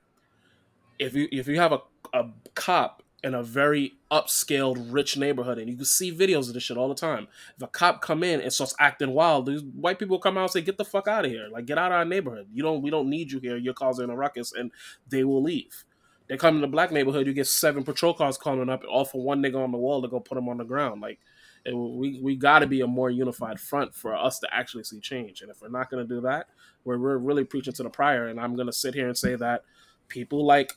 If 0.99 1.14
you 1.14 1.28
if 1.32 1.49
you 1.49 1.59
have 1.59 1.72
a, 1.72 1.80
a 2.14 2.30
cop 2.55 3.03
in 3.22 3.34
a 3.34 3.43
very 3.43 3.93
upscaled, 4.11 4.86
rich 4.91 5.16
neighborhood, 5.16 5.59
and 5.59 5.68
you 5.68 5.76
can 5.76 5.84
see 5.84 6.14
videos 6.14 6.49
of 6.49 6.55
this 6.55 6.62
shit 6.62 6.76
all 6.76 6.88
the 6.88 6.95
time. 6.95 7.28
If 7.57 7.62
a 7.62 7.66
cop 7.66 8.01
come 8.01 8.22
in 8.22 8.41
and 8.41 8.53
starts 8.53 8.74
acting 8.78 9.12
wild, 9.12 9.47
these 9.47 9.62
white 9.62 9.99
people 9.99 10.18
come 10.18 10.38
out 10.38 10.43
and 10.43 10.51
say, 10.51 10.62
"Get 10.62 10.78
the 10.78 10.84
fuck 10.84 11.09
out 11.09 11.24
of 11.24 11.30
here! 11.30 11.49
Like, 11.51 11.66
get 11.66 11.76
out 11.76 11.93
of 11.93 11.97
our 11.97 12.05
neighborhood. 12.05 12.47
You 12.53 12.62
don't 12.62 12.82
we 12.82 12.91
don't 12.91 13.11
need 13.11 13.32
you 13.32 13.41
here. 13.41 13.57
You're 13.57 13.74
causing 13.74 14.09
a 14.09 14.16
ruckus," 14.16 14.53
and 14.53 14.70
they 15.09 15.24
will 15.24 15.43
leave. 15.43 15.84
They 16.30 16.36
come 16.36 16.55
in 16.55 16.61
the 16.61 16.68
black 16.68 16.93
neighborhood, 16.93 17.26
you 17.26 17.32
get 17.32 17.49
seven 17.49 17.82
patrol 17.82 18.14
cars 18.14 18.38
coming 18.38 18.68
up, 18.68 18.84
all 18.88 19.05
for 19.05 19.20
one 19.20 19.43
nigga 19.43 19.57
on 19.57 19.72
the 19.72 19.78
wall 19.78 20.01
to 20.01 20.07
go 20.07 20.20
put 20.20 20.38
him 20.38 20.49
on 20.49 20.59
the 20.59 20.64
ground. 20.64 21.01
Like, 21.01 21.18
it, 21.65 21.75
we 21.75 22.21
we 22.23 22.37
got 22.37 22.61
to 22.61 22.67
be 22.67 22.81
a 22.81 22.87
more 22.87 23.11
unified 23.11 23.61
front 23.61 23.95
for 23.95 24.17
us 24.17 24.39
to 24.41 24.49
actually 24.53 24.85
see 24.85 25.01
change. 25.01 25.43
And 25.43 25.51
if 25.51 25.61
we're 25.61 25.69
not 25.69 25.91
going 25.91 26.07
to 26.07 26.15
do 26.15 26.21
that, 26.23 26.47
we're, 26.85 26.99
we're 26.99 27.19
really 27.19 27.45
preaching 27.45 27.75
to 27.75 27.83
the 27.83 27.91
prior. 27.91 28.27
And 28.27 28.41
I'm 28.41 28.55
going 28.55 28.67
to 28.67 28.73
sit 28.73 28.95
here 28.95 29.07
and 29.07 29.17
say 29.17 29.37
that 29.37 29.63
people 30.09 30.45
like 30.45 30.75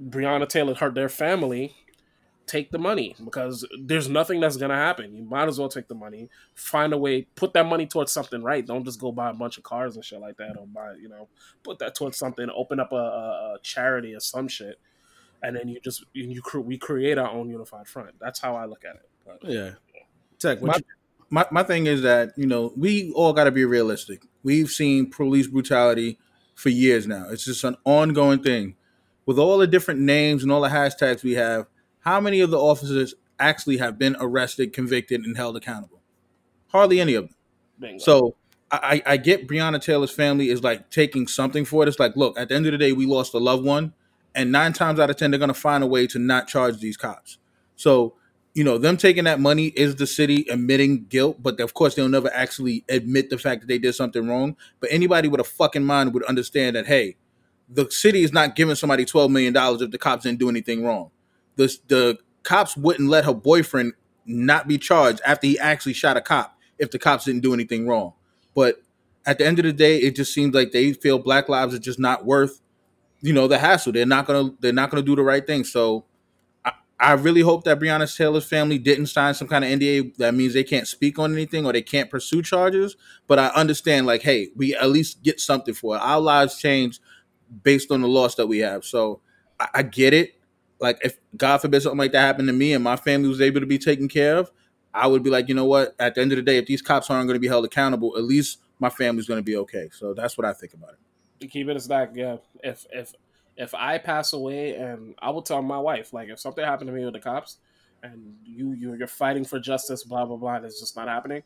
Breonna 0.00 0.48
Taylor 0.48 0.74
hurt 0.74 0.94
their 0.94 1.08
family. 1.08 1.76
Take 2.44 2.72
the 2.72 2.78
money 2.78 3.14
because 3.24 3.66
there's 3.80 4.08
nothing 4.08 4.40
that's 4.40 4.56
gonna 4.56 4.74
happen. 4.74 5.14
You 5.14 5.22
might 5.22 5.46
as 5.46 5.60
well 5.60 5.68
take 5.68 5.86
the 5.86 5.94
money, 5.94 6.28
find 6.56 6.92
a 6.92 6.98
way, 6.98 7.22
put 7.36 7.52
that 7.54 7.66
money 7.66 7.86
towards 7.86 8.10
something 8.10 8.42
right. 8.42 8.66
Don't 8.66 8.84
just 8.84 9.00
go 9.00 9.12
buy 9.12 9.30
a 9.30 9.32
bunch 9.32 9.58
of 9.58 9.62
cars 9.62 9.94
and 9.94 10.04
shit 10.04 10.20
like 10.20 10.36
that, 10.38 10.56
or 10.58 10.66
buy, 10.66 10.94
you 11.00 11.08
know, 11.08 11.28
put 11.62 11.78
that 11.78 11.94
towards 11.94 12.18
something. 12.18 12.48
Open 12.54 12.80
up 12.80 12.92
a, 12.92 12.96
a, 12.96 13.56
charity 13.62 14.12
or 14.12 14.20
some 14.20 14.48
shit, 14.48 14.80
and 15.40 15.56
then 15.56 15.68
you 15.68 15.78
just 15.80 16.04
you, 16.12 16.24
you 16.24 16.60
we 16.60 16.76
create 16.76 17.16
our 17.16 17.30
own 17.30 17.48
unified 17.48 17.86
front. 17.86 18.16
That's 18.20 18.40
how 18.40 18.56
I 18.56 18.64
look 18.64 18.84
at 18.84 18.96
it. 18.96 19.08
But, 19.26 19.50
Yeah. 19.50 19.70
Tech, 20.38 20.60
what 20.60 20.68
My, 20.68 20.76
you- 20.76 20.82
my, 21.30 21.46
my 21.50 21.62
thing 21.62 21.86
is 21.86 22.02
that 22.02 22.32
you 22.36 22.46
know 22.46 22.72
we 22.76 23.12
all 23.12 23.32
got 23.32 23.44
to 23.44 23.50
be 23.50 23.64
realistic. 23.64 24.22
We've 24.42 24.68
seen 24.68 25.10
police 25.10 25.46
brutality 25.46 26.18
for 26.54 26.68
years 26.68 27.06
now. 27.06 27.26
It's 27.30 27.44
just 27.44 27.64
an 27.64 27.76
ongoing 27.84 28.42
thing. 28.42 28.76
With 29.24 29.38
all 29.38 29.56
the 29.58 29.66
different 29.68 30.00
names 30.00 30.42
and 30.42 30.50
all 30.50 30.60
the 30.60 30.68
hashtags 30.68 31.22
we 31.22 31.32
have, 31.34 31.66
how 32.00 32.20
many 32.20 32.40
of 32.40 32.50
the 32.50 32.58
officers 32.58 33.14
actually 33.38 33.76
have 33.78 33.98
been 33.98 34.16
arrested, 34.20 34.72
convicted, 34.72 35.22
and 35.24 35.36
held 35.36 35.56
accountable? 35.56 36.00
Hardly 36.68 37.00
any 37.00 37.14
of 37.14 37.26
them. 37.28 37.34
bingo. 37.78 37.98
So 37.98 38.34
I, 38.70 39.02
I 39.06 39.12
I 39.12 39.16
get 39.16 39.46
Breonna 39.48 39.80
Taylor's 39.80 40.10
family 40.10 40.48
is 40.50 40.62
like 40.62 40.90
taking 40.90 41.26
something 41.28 41.64
for 41.64 41.82
it. 41.84 41.88
It's 41.88 42.00
like, 42.00 42.16
look, 42.16 42.38
at 42.38 42.48
the 42.48 42.56
end 42.56 42.66
of 42.66 42.72
the 42.72 42.78
day, 42.78 42.92
we 42.92 43.06
lost 43.06 43.32
a 43.34 43.38
loved 43.38 43.64
one, 43.64 43.92
and 44.34 44.50
nine 44.50 44.72
times 44.72 44.98
out 44.98 45.08
of 45.08 45.16
ten, 45.16 45.30
they're 45.30 45.40
gonna 45.40 45.54
find 45.54 45.84
a 45.84 45.86
way 45.86 46.06
to 46.08 46.18
not 46.18 46.48
charge 46.48 46.78
these 46.80 46.96
cops. 46.96 47.38
So, 47.76 48.14
you 48.54 48.64
know, 48.64 48.76
them 48.76 48.96
taking 48.96 49.24
that 49.24 49.40
money 49.40 49.68
is 49.68 49.96
the 49.96 50.06
city 50.06 50.46
admitting 50.50 51.06
guilt, 51.06 51.42
but 51.42 51.58
of 51.60 51.72
course 51.74 51.94
they'll 51.94 52.08
never 52.08 52.32
actually 52.34 52.84
admit 52.88 53.30
the 53.30 53.38
fact 53.38 53.62
that 53.62 53.66
they 53.66 53.78
did 53.78 53.94
something 53.94 54.28
wrong. 54.28 54.56
But 54.80 54.90
anybody 54.92 55.28
with 55.28 55.40
a 55.40 55.44
fucking 55.44 55.84
mind 55.84 56.12
would 56.12 56.24
understand 56.24 56.76
that, 56.76 56.86
hey, 56.86 57.16
the 57.68 57.90
city 57.90 58.22
is 58.22 58.32
not 58.32 58.54
giving 58.54 58.74
somebody 58.74 59.04
twelve 59.04 59.30
million 59.30 59.52
dollars 59.52 59.80
if 59.80 59.90
the 59.90 59.98
cops 59.98 60.24
didn't 60.24 60.38
do 60.38 60.50
anything 60.50 60.84
wrong. 60.84 61.10
The 61.56 61.74
the 61.88 62.18
cops 62.42 62.76
wouldn't 62.76 63.08
let 63.08 63.24
her 63.24 63.32
boyfriend 63.32 63.94
not 64.26 64.68
be 64.68 64.78
charged 64.78 65.20
after 65.24 65.46
he 65.46 65.58
actually 65.58 65.94
shot 65.94 66.16
a 66.16 66.20
cop 66.20 66.58
if 66.78 66.90
the 66.90 66.98
cops 66.98 67.24
didn't 67.24 67.42
do 67.42 67.54
anything 67.54 67.86
wrong. 67.86 68.12
But 68.54 68.82
at 69.24 69.38
the 69.38 69.46
end 69.46 69.58
of 69.58 69.64
the 69.64 69.72
day, 69.72 69.98
it 69.98 70.14
just 70.14 70.34
seems 70.34 70.54
like 70.54 70.72
they 70.72 70.92
feel 70.92 71.18
black 71.18 71.48
lives 71.48 71.74
are 71.74 71.78
just 71.78 71.98
not 71.98 72.26
worth, 72.26 72.60
you 73.20 73.32
know, 73.32 73.48
the 73.48 73.58
hassle. 73.58 73.92
They're 73.92 74.04
not 74.04 74.26
gonna 74.26 74.50
they're 74.60 74.72
not 74.72 74.90
gonna 74.90 75.02
do 75.02 75.16
the 75.16 75.22
right 75.22 75.46
thing. 75.46 75.64
So 75.64 76.04
I, 77.02 77.12
really 77.12 77.40
hope 77.40 77.64
that 77.64 77.80
Breonna 77.80 78.16
Taylor's 78.16 78.46
family 78.46 78.78
didn't 78.78 79.06
sign 79.06 79.34
some 79.34 79.48
kind 79.48 79.64
of 79.64 79.70
NDA 79.70 80.16
that 80.16 80.34
means 80.34 80.54
they 80.54 80.64
can't 80.64 80.86
speak 80.86 81.18
on 81.18 81.32
anything 81.32 81.66
or 81.66 81.72
they 81.72 81.82
can't 81.82 82.10
pursue 82.10 82.42
charges. 82.42 82.96
But 83.26 83.38
I 83.38 83.48
understand, 83.48 84.06
like, 84.06 84.22
hey, 84.22 84.48
we 84.56 84.74
at 84.74 84.90
least 84.90 85.22
get 85.22 85.40
something 85.40 85.74
for 85.74 85.96
it. 85.96 86.00
Our 86.00 86.20
lives 86.20 86.58
change 86.58 87.00
based 87.62 87.90
on 87.90 88.02
the 88.02 88.08
loss 88.08 88.36
that 88.36 88.46
we 88.46 88.58
have. 88.58 88.84
So 88.84 89.20
I, 89.58 89.68
I 89.74 89.82
get 89.82 90.14
it. 90.14 90.40
Like, 90.80 90.98
if 91.02 91.18
God 91.36 91.58
forbid 91.58 91.82
something 91.82 91.98
like 91.98 92.12
that 92.12 92.20
happened 92.20 92.48
to 92.48 92.52
me 92.52 92.72
and 92.72 92.82
my 92.82 92.96
family 92.96 93.28
was 93.28 93.40
able 93.40 93.60
to 93.60 93.66
be 93.66 93.78
taken 93.78 94.08
care 94.08 94.36
of, 94.36 94.50
I 94.94 95.06
would 95.06 95.22
be 95.22 95.30
like, 95.30 95.48
you 95.48 95.54
know 95.54 95.64
what? 95.64 95.94
At 95.98 96.14
the 96.14 96.20
end 96.20 96.32
of 96.32 96.36
the 96.36 96.42
day, 96.42 96.58
if 96.58 96.66
these 96.66 96.82
cops 96.82 97.08
aren't 97.08 97.26
going 97.26 97.36
to 97.36 97.40
be 97.40 97.48
held 97.48 97.64
accountable, 97.64 98.16
at 98.16 98.24
least 98.24 98.58
my 98.78 98.90
family's 98.90 99.26
going 99.26 99.38
to 99.38 99.44
be 99.44 99.56
okay. 99.56 99.88
So 99.92 100.12
that's 100.12 100.36
what 100.36 100.44
I 100.44 100.52
think 100.52 100.74
about 100.74 100.90
it. 100.90 100.98
to 101.40 101.46
keep 101.46 101.68
it 101.68 101.76
as 101.76 101.88
that, 101.88 102.14
yeah. 102.14 102.36
If 102.62 102.86
if 102.92 103.12
if 103.56 103.74
I 103.74 103.98
pass 103.98 104.32
away, 104.32 104.74
and 104.76 105.14
I 105.20 105.30
will 105.30 105.42
tell 105.42 105.62
my 105.62 105.78
wife, 105.78 106.12
like, 106.12 106.28
if 106.28 106.40
something 106.40 106.64
happened 106.64 106.88
to 106.88 106.94
me 106.94 107.04
with 107.04 107.14
the 107.14 107.20
cops, 107.20 107.58
and 108.02 108.34
you 108.44 108.72
you're, 108.72 109.06
fighting 109.06 109.44
for 109.44 109.60
justice, 109.60 110.02
blah 110.04 110.24
blah 110.24 110.36
blah, 110.36 110.56
and 110.56 110.64
it's 110.64 110.80
just 110.80 110.96
not 110.96 111.08
happening. 111.08 111.42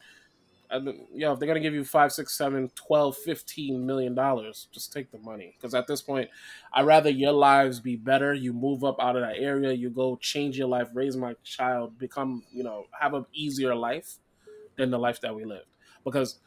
And 0.71 0.85
mean, 0.85 1.07
yo, 1.15 1.33
if 1.33 1.39
they're 1.39 1.47
gonna 1.47 1.61
give 1.61 1.75
you 1.75 1.85
five, 1.85 2.13
six, 2.13 2.37
seven, 2.37 2.71
12, 2.75 3.17
15 3.19 3.87
million 3.87 4.15
dollars, 4.15 4.69
just 4.73 4.93
take 4.93 5.11
the 5.13 5.19
money. 5.19 5.55
Because 5.57 5.75
at 5.75 5.87
this 5.87 6.03
point, 6.03 6.31
I'd 6.73 6.87
rather 6.87 7.11
your 7.11 7.33
lives 7.33 7.81
be 7.81 7.97
better. 7.97 8.35
You 8.35 8.53
move 8.53 8.85
up 8.85 8.97
out 9.01 9.17
of 9.17 9.23
that 9.23 9.37
area, 9.39 9.73
you 9.73 9.91
go 9.91 10.17
change 10.17 10.59
your 10.59 10.69
life, 10.69 10.89
raise 10.95 11.17
my 11.17 11.35
child, 11.45 11.99
become, 11.99 12.45
you 12.53 12.65
know, 12.65 12.87
have 12.99 13.15
an 13.15 13.27
easier 13.33 13.75
life 13.75 14.17
than 14.77 14.91
the 14.91 14.99
life 14.99 15.21
that 15.21 15.35
we 15.35 15.45
lived. 15.45 15.67
Because 16.05 16.39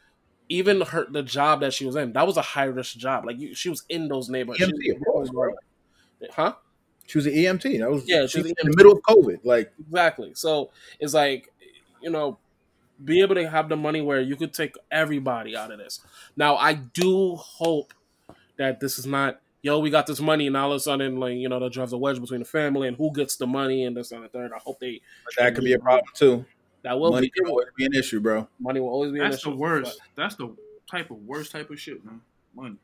even 0.49 0.81
her, 0.81 1.07
the 1.09 1.23
job 1.23 1.61
that 1.61 1.73
she 1.73 1.85
was 1.85 1.95
in, 1.95 2.13
that 2.13 2.25
was 2.27 2.37
a 2.37 2.41
high 2.41 2.65
risk 2.65 2.97
job. 2.97 3.25
Like 3.25 3.39
you, 3.39 3.53
she 3.53 3.69
was 3.69 3.83
in 3.87 4.07
those 4.07 4.29
neighborhoods. 4.29 4.71
EMT, 4.71 5.05
course, 5.05 5.29
bro. 5.29 5.53
Huh? 6.31 6.55
She 7.05 7.17
was 7.17 7.27
an 7.27 7.33
EMT. 7.33 7.79
That 7.79 7.89
was 7.89 8.07
Yeah, 8.07 8.23
she 8.23 8.27
she 8.29 8.37
was 8.39 8.45
was 8.45 8.53
in 8.63 8.71
the 8.71 8.77
middle 8.77 8.91
of 8.91 9.01
COVID. 9.03 9.39
Like 9.43 9.71
Exactly. 9.79 10.31
So 10.33 10.71
it's 10.99 11.13
like, 11.13 11.51
you 12.01 12.09
know, 12.09 12.39
be 13.03 13.21
able 13.21 13.35
to 13.35 13.49
have 13.49 13.69
the 13.69 13.77
money 13.77 14.01
where 14.01 14.21
you 14.21 14.35
could 14.35 14.53
take 14.53 14.75
everybody 14.91 15.55
out 15.55 15.71
of 15.71 15.77
this. 15.77 16.01
Now, 16.35 16.55
I 16.57 16.73
do 16.73 17.35
hope 17.35 17.93
that 18.57 18.79
this 18.79 18.99
is 18.99 19.05
not, 19.05 19.39
yo, 19.61 19.79
we 19.79 19.89
got 19.89 20.05
this 20.05 20.19
money, 20.19 20.47
and 20.47 20.57
all 20.57 20.71
of 20.71 20.77
a 20.77 20.79
sudden, 20.79 21.17
like, 21.17 21.35
you 21.35 21.47
know, 21.47 21.59
that 21.59 21.71
drives 21.71 21.93
a 21.93 21.97
wedge 21.97 22.19
between 22.19 22.41
the 22.41 22.45
family 22.45 22.87
and 22.87 22.97
who 22.97 23.11
gets 23.13 23.37
the 23.37 23.47
money 23.47 23.85
and 23.85 23.95
this 23.95 24.11
and 24.11 24.23
the 24.23 24.27
third. 24.27 24.51
I 24.53 24.59
hope 24.59 24.79
they, 24.79 25.01
that 25.37 25.55
could 25.55 25.63
be 25.63 25.73
a 25.73 25.79
problem 25.79 26.07
too. 26.13 26.45
That 26.83 26.99
will 26.99 27.11
Money 27.11 27.31
be, 27.33 27.49
always 27.49 27.67
be 27.75 27.85
an 27.85 27.93
issue, 27.93 28.19
bro. 28.19 28.47
money 28.59 28.79
will 28.79 28.89
always 28.89 29.11
be 29.11 29.19
an 29.19 29.29
That's 29.29 29.43
the 29.43 29.51
worst. 29.51 29.99
That's 30.15 30.35
the 30.35 30.55
type 30.89 31.11
of 31.11 31.17
worst 31.17 31.51
type 31.51 31.69
of 31.69 31.79
shit, 31.79 32.03
man. 32.05 32.21
Money. 32.55 32.77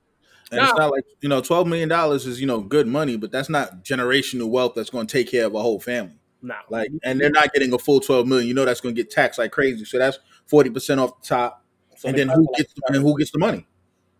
And 0.51 0.61
it's 0.61 0.77
not 0.77 0.91
like 0.91 1.05
you 1.21 1.29
know, 1.29 1.41
twelve 1.41 1.67
million 1.67 1.89
dollars 1.89 2.27
is 2.27 2.39
you 2.39 2.47
know 2.47 2.61
good 2.61 2.87
money, 2.87 3.17
but 3.17 3.31
that's 3.31 3.49
not 3.49 3.83
generational 3.83 4.49
wealth 4.49 4.73
that's 4.75 4.89
going 4.89 5.07
to 5.07 5.11
take 5.11 5.31
care 5.31 5.45
of 5.45 5.55
a 5.55 5.61
whole 5.61 5.79
family. 5.79 6.19
but 6.39 6.47
Now, 6.47 6.59
Like, 6.69 6.91
and 7.03 7.19
they're 7.19 7.31
not 7.31 7.51
getting 7.51 7.73
a 7.73 7.79
full 7.79 7.99
twelve 7.99 8.27
million. 8.27 8.47
You 8.47 8.53
know, 8.53 8.65
that's 8.65 8.81
going 8.81 8.93
to 8.93 9.01
get 9.01 9.09
taxed 9.09 9.39
like 9.39 9.51
crazy. 9.51 9.85
So 9.85 9.97
that's 9.97 10.19
forty 10.45 10.69
percent 10.69 10.99
off 10.99 11.19
the 11.21 11.27
top, 11.27 11.63
so 11.97 12.09
and 12.09 12.17
then 12.17 12.27
who 12.27 12.35
to, 12.35 12.51
like, 12.51 12.57
gets 12.57 12.73
and 12.87 12.97
who 12.97 13.17
gets 13.17 13.31
the 13.31 13.39
money? 13.39 13.65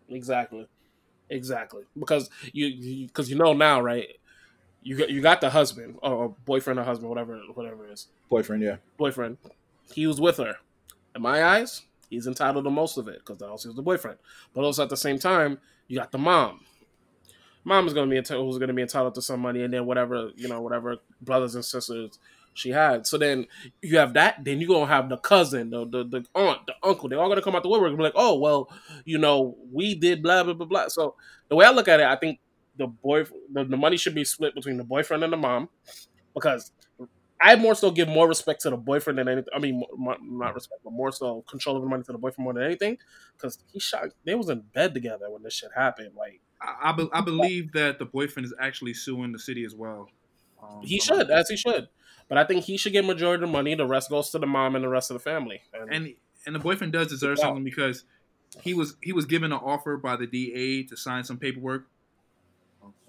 Exactly, 0.08 0.66
exactly. 1.30 1.84
Because 1.98 2.28
you, 2.52 3.06
because 3.06 3.30
you 3.30 3.36
know 3.36 3.52
now, 3.52 3.80
right? 3.80 4.08
You 4.82 4.96
got 4.96 5.10
you 5.10 5.20
got 5.20 5.40
the 5.40 5.50
husband 5.50 5.98
or 6.02 6.34
boyfriend 6.44 6.80
or 6.80 6.84
husband, 6.84 7.08
whatever, 7.08 7.40
whatever 7.54 7.86
it 7.86 7.92
is. 7.92 8.08
Boyfriend, 8.28 8.62
yeah. 8.62 8.76
boyfriend. 8.96 9.36
He 9.92 10.06
was 10.06 10.20
with 10.20 10.38
her. 10.38 10.56
In 11.14 11.22
my 11.22 11.44
eyes, 11.44 11.82
he's 12.10 12.26
entitled 12.26 12.64
to 12.64 12.70
most 12.70 12.98
of 12.98 13.08
it 13.08 13.20
because 13.24 13.40
also 13.42 13.68
was 13.68 13.76
the 13.76 13.82
boyfriend. 13.82 14.18
But 14.54 14.64
also 14.64 14.82
at 14.82 14.90
the 14.90 14.96
same 14.96 15.18
time, 15.18 15.58
you 15.88 15.98
got 15.98 16.12
the 16.12 16.18
mom. 16.18 16.60
Mom 17.64 17.86
is 17.86 17.94
going 17.94 18.08
to 18.08 18.10
be 18.10 18.18
entitled, 18.18 18.46
who's 18.46 18.58
going 18.58 18.68
to 18.68 18.74
be 18.74 18.82
entitled 18.82 19.14
to 19.16 19.22
some 19.22 19.40
money, 19.40 19.62
and 19.62 19.72
then 19.72 19.86
whatever 19.86 20.30
you 20.36 20.48
know, 20.48 20.60
whatever 20.60 20.98
brothers 21.20 21.54
and 21.54 21.64
sisters 21.64 22.18
she 22.56 22.70
had. 22.70 23.06
So 23.06 23.18
then 23.18 23.46
you 23.82 23.98
have 23.98 24.14
that. 24.14 24.44
Then 24.44 24.60
you 24.60 24.66
gonna 24.66 24.86
have 24.86 25.08
the 25.08 25.18
cousin, 25.18 25.70
the 25.70 25.86
the, 25.86 26.04
the 26.04 26.24
aunt, 26.34 26.66
the 26.66 26.74
uncle. 26.82 27.08
They're 27.08 27.18
all 27.18 27.28
gonna 27.28 27.42
come 27.42 27.54
out 27.54 27.62
the 27.62 27.68
woodwork 27.68 27.90
and 27.90 27.98
be 27.98 28.04
like, 28.04 28.12
"Oh, 28.16 28.38
well, 28.38 28.70
you 29.04 29.18
know, 29.18 29.56
we 29.72 29.94
did 29.94 30.22
blah 30.22 30.42
blah 30.42 30.54
blah 30.54 30.66
blah." 30.66 30.88
So 30.88 31.16
the 31.48 31.56
way 31.56 31.66
I 31.66 31.70
look 31.70 31.88
at 31.88 32.00
it, 32.00 32.06
I 32.06 32.16
think 32.16 32.40
the 32.76 32.86
boy, 32.86 33.24
the, 33.52 33.64
the 33.64 33.76
money 33.76 33.96
should 33.96 34.14
be 34.14 34.24
split 34.24 34.54
between 34.54 34.76
the 34.76 34.84
boyfriend 34.84 35.24
and 35.24 35.32
the 35.32 35.36
mom, 35.36 35.68
because 36.34 36.72
I 37.40 37.56
more 37.56 37.74
so 37.74 37.90
give 37.90 38.08
more 38.08 38.26
respect 38.28 38.62
to 38.62 38.70
the 38.70 38.76
boyfriend 38.76 39.18
than 39.18 39.28
anything. 39.28 39.52
I 39.54 39.58
mean, 39.58 39.82
more, 39.96 40.16
not 40.20 40.54
respect, 40.54 40.82
but 40.84 40.92
more 40.92 41.12
so 41.12 41.42
control 41.42 41.76
of 41.76 41.82
the 41.82 41.88
money 41.88 42.02
to 42.04 42.12
the 42.12 42.18
boyfriend 42.18 42.44
more 42.44 42.54
than 42.54 42.62
anything, 42.62 42.98
because 43.36 43.58
he 43.72 43.78
shot. 43.78 44.08
They 44.24 44.34
was 44.34 44.48
in 44.48 44.60
bed 44.60 44.94
together 44.94 45.30
when 45.30 45.42
this 45.42 45.54
shit 45.54 45.70
happened. 45.74 46.12
Like 46.16 46.40
I, 46.60 46.90
I, 46.90 46.92
be, 46.92 47.08
I 47.12 47.20
believe 47.20 47.72
that 47.72 47.98
the 47.98 48.06
boyfriend 48.06 48.46
is 48.46 48.54
actually 48.60 48.94
suing 48.94 49.32
the 49.32 49.38
city 49.38 49.64
as 49.64 49.74
well. 49.74 50.08
Um, 50.62 50.80
he 50.82 50.98
should, 50.98 51.30
as 51.30 51.48
he 51.50 51.56
should. 51.56 51.88
But 52.28 52.38
I 52.38 52.44
think 52.44 52.64
he 52.64 52.76
should 52.76 52.92
get 52.92 53.04
majority 53.04 53.44
of 53.44 53.48
the 53.48 53.52
money. 53.52 53.74
The 53.74 53.86
rest 53.86 54.10
goes 54.10 54.30
to 54.30 54.38
the 54.38 54.46
mom 54.46 54.74
and 54.74 54.82
the 54.82 54.88
rest 54.88 55.10
of 55.10 55.14
the 55.14 55.20
family. 55.22 55.62
And, 55.72 55.92
and 55.92 56.14
and 56.46 56.54
the 56.54 56.58
boyfriend 56.58 56.92
does 56.92 57.08
deserve 57.08 57.38
Yeah. 57.38 57.44
something 57.44 57.64
because 57.64 58.04
he 58.62 58.72
was 58.74 58.96
he 59.02 59.12
was 59.12 59.26
given 59.26 59.52
an 59.52 59.58
offer 59.62 59.96
by 59.96 60.16
the 60.16 60.26
DA 60.26 60.84
to 60.84 60.96
sign 60.96 61.24
some 61.24 61.38
paperwork. 61.38 61.86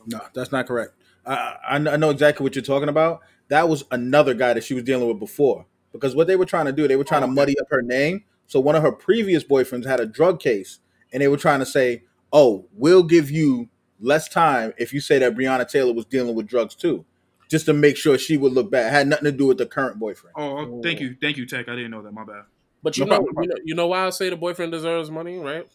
No, 0.06 0.22
that's 0.34 0.52
not 0.52 0.68
correct. 0.68 0.94
I, 1.28 1.58
I 1.70 1.76
I 1.76 1.98
know 1.98 2.10
exactly 2.10 2.44
what 2.44 2.56
you're 2.56 2.64
talking 2.64 2.90
about. 2.90 3.22
That 3.50 3.70
was 3.70 3.84
another 3.92 4.34
guy 4.34 4.54
that 4.54 4.64
she 4.64 4.74
was 4.74 4.84
dealing 4.84 5.08
with 5.08 5.20
before. 5.20 5.66
Because 5.92 6.16
what 6.16 6.28
they 6.28 6.36
were 6.36 6.46
trying 6.46 6.66
to 6.66 6.72
do, 6.72 6.88
they 6.88 6.96
were 6.96 7.04
trying 7.04 7.24
Oh, 7.24 7.28
to 7.28 7.32
muddy 7.32 7.58
up 7.60 7.68
her 7.70 7.82
name. 7.82 8.24
So 8.46 8.60
one 8.60 8.76
of 8.76 8.84
her 8.84 8.92
previous 8.92 9.44
boyfriends 9.44 9.86
had 9.86 10.00
a 10.00 10.06
drug 10.06 10.40
case, 10.40 10.80
and 11.12 11.22
they 11.22 11.28
were 11.28 11.38
trying 11.38 11.60
to 11.60 11.66
say, 11.66 12.04
"Oh, 12.32 12.68
we'll 12.74 13.04
give 13.04 13.32
you 13.32 13.70
less 14.00 14.28
time 14.30 14.74
if 14.78 14.94
you 14.94 15.00
say 15.02 15.18
that 15.20 15.36
Breonna 15.36 15.68
Taylor 15.68 15.94
was 15.94 16.06
dealing 16.06 16.36
with 16.36 16.46
drugs 16.48 16.76
too, 16.76 17.06
just 17.50 17.66
to 17.66 17.74
make 17.74 17.98
sure 17.98 18.18
she 18.18 18.38
would 18.38 18.54
look 18.54 18.70
bad." 18.72 18.88
It 18.88 18.92
had 18.94 19.08
nothing 19.08 19.26
to 19.26 19.32
do 19.32 19.48
with 19.48 19.58
the 19.58 19.66
current 19.66 19.98
boyfriend. 20.00 20.36
Oh, 20.38 20.58
uh, 20.58 20.66
oh, 20.68 20.82
thank 20.84 21.00
you, 21.00 21.16
thank 21.22 21.38
you, 21.38 21.46
Tech. 21.46 21.68
I 21.68 21.76
didn't 21.76 21.92
know 21.92 22.02
that. 22.04 22.12
My 22.14 22.24
bad. 22.26 22.44
but 22.84 22.98
you 22.98 23.06
No 23.06 23.12
know, 23.18 23.24
problem, 23.24 23.44
you 23.44 23.50
know, 23.50 23.56
you 23.66 23.76
know 23.76 23.88
why 23.88 24.06
I 24.06 24.10
say 24.12 24.30
the 24.30 24.38
boyfriend 24.38 24.72
deserves 24.72 25.10
money, 25.10 25.38
right? 25.38 25.68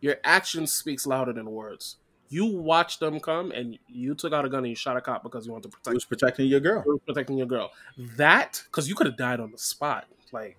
Your 0.00 0.16
action 0.24 0.66
speaks 0.66 1.06
louder 1.06 1.32
than 1.32 1.50
words. 1.50 1.96
You 2.30 2.46
watched 2.46 3.00
them 3.00 3.20
come, 3.20 3.52
and 3.52 3.78
you 3.86 4.14
took 4.14 4.32
out 4.32 4.44
a 4.44 4.48
gun 4.48 4.60
and 4.60 4.68
you 4.70 4.74
shot 4.76 4.96
a 4.96 5.00
cop 5.00 5.22
because 5.22 5.46
you 5.46 5.52
wanted 5.52 5.64
to 5.64 5.68
He 5.68 5.72
protect 5.82 5.94
was 5.94 6.04
protecting 6.04 6.46
your 6.46 6.60
girl. 6.60 6.82
you 6.86 6.92
were 6.94 6.98
protecting 6.98 7.36
your 7.38 7.46
girl. 7.46 7.70
That 8.16 8.62
because 8.66 8.88
you 8.88 8.94
could 8.94 9.06
have 9.06 9.16
died 9.16 9.40
on 9.40 9.50
the 9.52 9.58
spot. 9.58 10.06
Like 10.32 10.56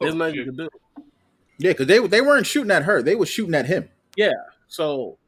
there's 0.00 0.14
Oh, 0.14 0.16
nothing 0.16 0.34
you 0.36 0.44
shit. 0.44 0.56
could 0.56 0.70
do. 0.96 1.02
Yeah, 1.58 1.72
because 1.72 1.86
they 1.88 1.98
they 2.06 2.20
weren't 2.20 2.46
shooting 2.46 2.70
at 2.70 2.84
her; 2.84 3.02
they 3.02 3.14
were 3.16 3.26
shooting 3.26 3.54
at 3.54 3.66
him. 3.66 3.88
Yeah. 4.16 4.32
So 4.68 5.18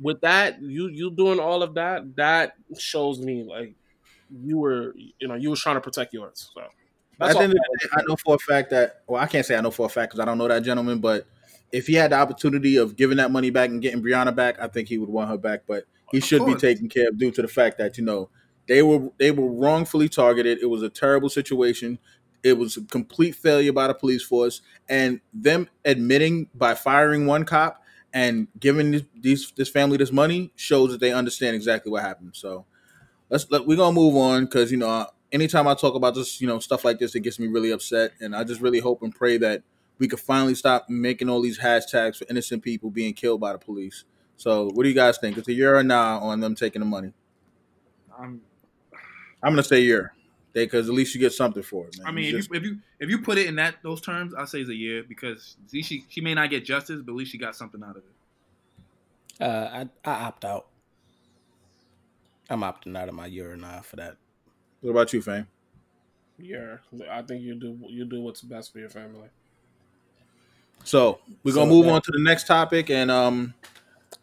with 0.00 0.20
that, 0.20 0.62
you 0.62 0.88
you 0.88 1.10
doing 1.10 1.40
all 1.40 1.62
of 1.62 1.74
that, 1.74 2.16
that 2.16 2.54
shows 2.78 3.18
me 3.18 3.42
like 3.42 3.74
you 4.30 4.58
were 4.58 4.94
you 5.18 5.28
know 5.28 5.34
you 5.34 5.50
was 5.50 5.60
trying 5.60 5.76
to 5.76 5.80
protect 5.80 6.14
yours. 6.14 6.50
So 6.54 6.60
At 7.20 7.32
the 7.32 7.36
all. 7.36 7.42
end 7.42 7.52
of 7.52 7.58
the 7.58 7.78
day, 7.82 7.88
I 7.94 8.02
know 8.08 8.16
for 8.16 8.36
a 8.36 8.38
fact 8.38 8.70
that, 8.70 9.02
well, 9.08 9.20
I 9.20 9.26
can't 9.26 9.44
say 9.44 9.56
I 9.56 9.60
know 9.60 9.70
for 9.72 9.86
a 9.86 9.88
fact 9.88 10.12
because 10.12 10.20
I 10.20 10.24
don't 10.24 10.38
know 10.38 10.48
that 10.48 10.62
gentleman, 10.62 11.00
but 11.00 11.26
if 11.72 11.86
he 11.86 11.94
had 11.94 12.12
the 12.12 12.16
opportunity 12.16 12.76
of 12.76 12.96
giving 12.96 13.16
that 13.16 13.30
money 13.30 13.50
back 13.50 13.70
and 13.70 13.82
getting 13.82 14.02
Breonna 14.02 14.34
back, 14.34 14.60
I 14.60 14.68
think 14.68 14.88
he 14.88 14.98
would 14.98 15.08
want 15.08 15.30
her 15.30 15.38
back. 15.38 15.62
But 15.66 15.84
he 16.10 16.18
Of 16.18 16.22
should 16.22 16.44
be 16.44 16.54
taken 16.54 16.88
care 16.88 17.08
of 17.08 17.18
due 17.18 17.30
to 17.32 17.42
the 17.42 17.48
fact 17.48 17.78
that 17.78 17.98
you 17.98 18.04
know 18.04 18.28
they 18.68 18.82
were 18.82 19.10
they 19.18 19.30
were 19.30 19.50
wrongfully 19.50 20.08
targeted. 20.08 20.58
It 20.62 20.66
was 20.66 20.82
a 20.82 20.90
terrible 20.90 21.28
situation. 21.30 21.98
It 22.42 22.58
was 22.58 22.76
a 22.76 22.82
complete 22.82 23.34
failure 23.36 23.72
by 23.72 23.86
the 23.88 23.94
police 23.94 24.22
force, 24.22 24.62
and 24.88 25.20
them 25.32 25.68
admitting 25.84 26.48
by 26.54 26.74
firing 26.74 27.26
one 27.26 27.44
cop 27.44 27.82
and 28.12 28.48
giving 28.58 28.90
this, 28.90 29.02
these 29.18 29.52
this 29.56 29.68
family 29.68 29.96
this 29.96 30.12
money 30.12 30.52
shows 30.56 30.90
that 30.92 31.00
they 31.00 31.12
understand 31.12 31.56
exactly 31.56 31.90
what 31.90 32.02
happened. 32.02 32.32
So 32.34 32.66
let's 33.30 33.50
let, 33.50 33.66
we're 33.66 33.76
gonna 33.76 33.94
move 33.94 34.16
on 34.16 34.44
because 34.44 34.70
you 34.70 34.78
know 34.78 35.06
anytime 35.32 35.66
I 35.66 35.74
talk 35.74 35.94
about 35.94 36.14
this 36.14 36.40
you 36.40 36.46
know 36.46 36.58
stuff 36.58 36.84
like 36.84 36.98
this, 36.98 37.14
it 37.14 37.20
gets 37.20 37.38
me 37.38 37.46
really 37.46 37.70
upset, 37.70 38.12
and 38.20 38.34
I 38.36 38.44
just 38.44 38.60
really 38.60 38.80
hope 38.80 39.02
and 39.02 39.14
pray 39.14 39.36
that 39.38 39.62
we 40.02 40.08
could 40.08 40.18
finally 40.18 40.56
stop 40.56 40.90
making 40.90 41.28
all 41.28 41.40
these 41.40 41.60
hashtags 41.60 42.16
for 42.16 42.26
innocent 42.28 42.60
people 42.60 42.90
being 42.90 43.14
killed 43.14 43.40
by 43.40 43.52
the 43.52 43.58
police. 43.58 44.02
So 44.36 44.64
what 44.72 44.82
do 44.82 44.88
you 44.88 44.96
guys 44.96 45.16
think? 45.16 45.38
It's 45.38 45.46
a 45.46 45.52
year 45.52 45.76
or 45.76 45.84
nah 45.84 46.18
on 46.18 46.40
them 46.40 46.56
taking 46.56 46.80
the 46.80 46.86
money. 46.86 47.12
I'm, 48.18 48.40
I'm 49.44 49.52
gonna 49.52 49.62
say 49.62 49.80
year, 49.80 50.12
because 50.54 50.88
at 50.88 50.94
least 50.96 51.14
you 51.14 51.20
get 51.20 51.32
something 51.32 51.62
for 51.62 51.86
it. 51.86 51.98
Man. 51.98 52.06
I 52.08 52.10
mean, 52.10 52.24
if 52.24 52.32
just- 52.32 52.50
you, 52.50 52.56
if 52.56 52.64
you 52.64 52.78
if 52.98 53.10
you 53.10 53.20
put 53.20 53.38
it 53.38 53.46
in 53.46 53.54
that 53.56 53.76
those 53.84 54.00
terms, 54.00 54.34
I'd 54.36 54.48
say 54.48 54.62
it's 54.62 54.70
a 54.70 54.74
year 54.74 55.04
because 55.08 55.56
at 55.64 55.72
least 55.72 55.88
she 55.88 56.04
she 56.08 56.20
may 56.20 56.34
not 56.34 56.50
get 56.50 56.64
justice, 56.64 57.00
but 57.00 57.12
at 57.12 57.16
least 57.16 57.30
she 57.30 57.38
got 57.38 57.54
something 57.54 57.80
out 57.80 57.96
of 57.96 58.02
it. 58.02 59.40
Uh, 59.40 59.86
I, 60.04 60.10
I 60.10 60.24
opt 60.24 60.44
out. 60.44 60.66
I'm 62.50 62.62
opting 62.62 62.98
out 62.98 63.08
of 63.08 63.14
my 63.14 63.26
year 63.26 63.52
or 63.52 63.54
a 63.54 63.64
half 63.64 63.86
for 63.86 63.96
that. 63.96 64.16
what 64.80 64.90
about 64.90 65.12
you, 65.12 65.22
Fame? 65.22 65.46
Yeah, 66.38 66.78
I 67.08 67.22
think 67.22 67.42
you 67.42 67.54
do 67.54 67.78
you 67.88 68.04
do 68.04 68.20
what's 68.20 68.40
best 68.40 68.72
for 68.72 68.80
your 68.80 68.90
family. 68.90 69.28
So 70.84 71.18
we're 71.44 71.54
gonna 71.54 71.70
So, 71.70 71.74
move 71.74 71.86
yeah. 71.86 71.92
on 71.92 72.02
to 72.02 72.10
the 72.12 72.22
next 72.22 72.46
topic, 72.46 72.90
and 72.90 73.10
um, 73.10 73.54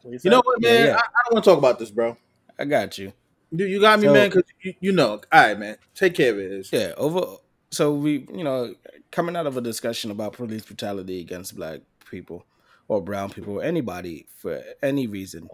What 0.03 0.23
you 0.23 0.29
know 0.31 0.41
what, 0.43 0.61
Yeah, 0.61 0.69
man, 0.73 0.85
yeah. 0.87 0.93
I, 0.95 0.99
I 0.99 1.01
don't 1.25 1.33
want 1.33 1.43
to 1.45 1.49
talk 1.51 1.57
about 1.57 1.79
this, 1.79 1.91
bro. 1.91 2.17
I 2.57 2.65
got 2.65 2.97
you. 2.97 3.13
You, 3.51 3.65
you 3.65 3.79
got 3.81 3.99
me, 3.99 4.07
So- 4.07 4.13
man, 4.13 4.29
because 4.29 4.43
you, 4.61 4.73
you 4.79 4.91
know. 4.91 5.21
All 5.31 5.41
right, 5.41 5.57
man, 5.59 5.77
take 5.95 6.15
care 6.15 6.31
of 6.31 6.39
it. 6.39 6.51
It's- 6.51 6.71
Yeah, 6.73 6.93
over. 6.97 7.37
So 7.71 7.93
we, 7.93 8.25
you 8.33 8.43
know, 8.43 8.73
coming 9.11 9.35
out 9.35 9.45
of 9.47 9.55
a 9.57 9.61
discussion 9.61 10.09
about 10.11 10.33
police 10.33 10.65
brutality 10.65 11.21
against 11.21 11.55
black 11.55 11.81
people 12.09 12.45
or 12.87 13.01
brown 13.01 13.29
people 13.29 13.55
or 13.59 13.63
anybody 13.63 14.25
for 14.37 14.63
any 14.81 15.05
reason, 15.07 15.47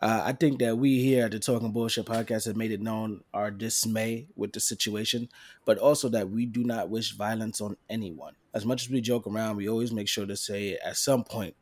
uh, 0.00 0.22
I 0.24 0.32
think 0.32 0.58
that 0.58 0.76
we 0.76 1.00
here 1.00 1.24
at 1.24 1.30
the 1.30 1.38
Talking 1.38 1.72
Bullshit 1.72 2.06
podcast 2.06 2.46
have 2.46 2.56
made 2.56 2.70
it 2.70 2.82
known 2.82 3.22
our 3.32 3.50
dismay 3.50 4.26
with 4.36 4.52
the 4.52 4.60
situation, 4.60 5.28
but 5.64 5.78
also 5.78 6.08
that 6.10 6.30
we 6.30 6.44
do 6.44 6.64
not 6.64 6.90
wish 6.90 7.12
violence 7.12 7.60
on 7.60 7.76
anyone. 7.88 8.34
As 8.52 8.66
much 8.66 8.82
as 8.84 8.90
we 8.90 9.00
joke 9.00 9.26
around, 9.26 9.56
we 9.56 9.68
always 9.68 9.92
make 9.92 10.08
sure 10.08 10.26
to 10.26 10.36
say 10.36 10.76
at 10.84 10.96
some 10.96 11.24
point 11.24 11.56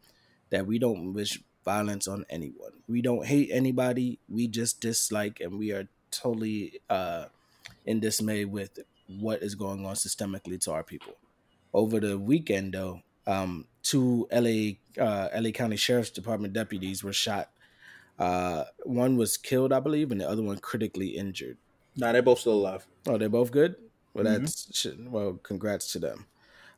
that 0.51 0.67
we 0.67 0.79
don't 0.79 1.13
wish 1.13 1.41
violence 1.65 2.09
on 2.09 2.25
anyone. 2.29 2.73
We 2.89 3.03
don't 3.03 3.25
hate 3.25 3.51
anybody. 3.53 4.19
We 4.29 4.49
just 4.49 4.81
dislike 4.81 5.41
and 5.41 5.59
we 5.59 5.73
are 5.73 5.89
totally 6.11 6.81
uh, 6.91 7.27
in 7.87 8.01
dismay 8.01 8.45
with 8.45 8.79
what 9.07 9.43
is 9.43 9.55
going 9.55 9.87
on 9.87 9.95
systemically 9.95 10.61
to 10.63 10.73
our 10.73 10.83
people. 10.83 11.15
Over 11.73 12.01
the 12.01 12.19
weekend, 12.19 12.75
though, 12.75 13.03
um, 13.27 13.67
two 13.83 14.29
LA 14.33 14.75
uh, 15.03 15.29
LA 15.35 15.51
County 15.51 15.77
Sheriff's 15.77 16.11
Department 16.11 16.53
deputies 16.53 17.03
were 17.03 17.13
shot. 17.13 17.51
Uh, 18.19 18.65
one 18.85 19.17
was 19.17 19.37
killed, 19.37 19.73
I 19.73 19.81
believe, 19.81 20.13
and 20.13 20.21
the 20.21 20.29
other 20.29 20.43
one 20.43 20.59
critically 20.59 21.09
injured. 21.17 21.57
Nah, 21.97 22.13
they're 22.13 22.23
both 22.23 22.41
still 22.41 22.53
alive. 22.55 22.87
Oh, 23.07 23.19
they're 23.19 23.29
both 23.29 23.51
good. 23.51 23.77
Well, 24.15 24.25
Mhm. 24.25 24.41
that's 24.41 24.87
well. 25.11 25.35
Congrats 25.43 25.91
to 25.93 25.99
them. 25.99 26.27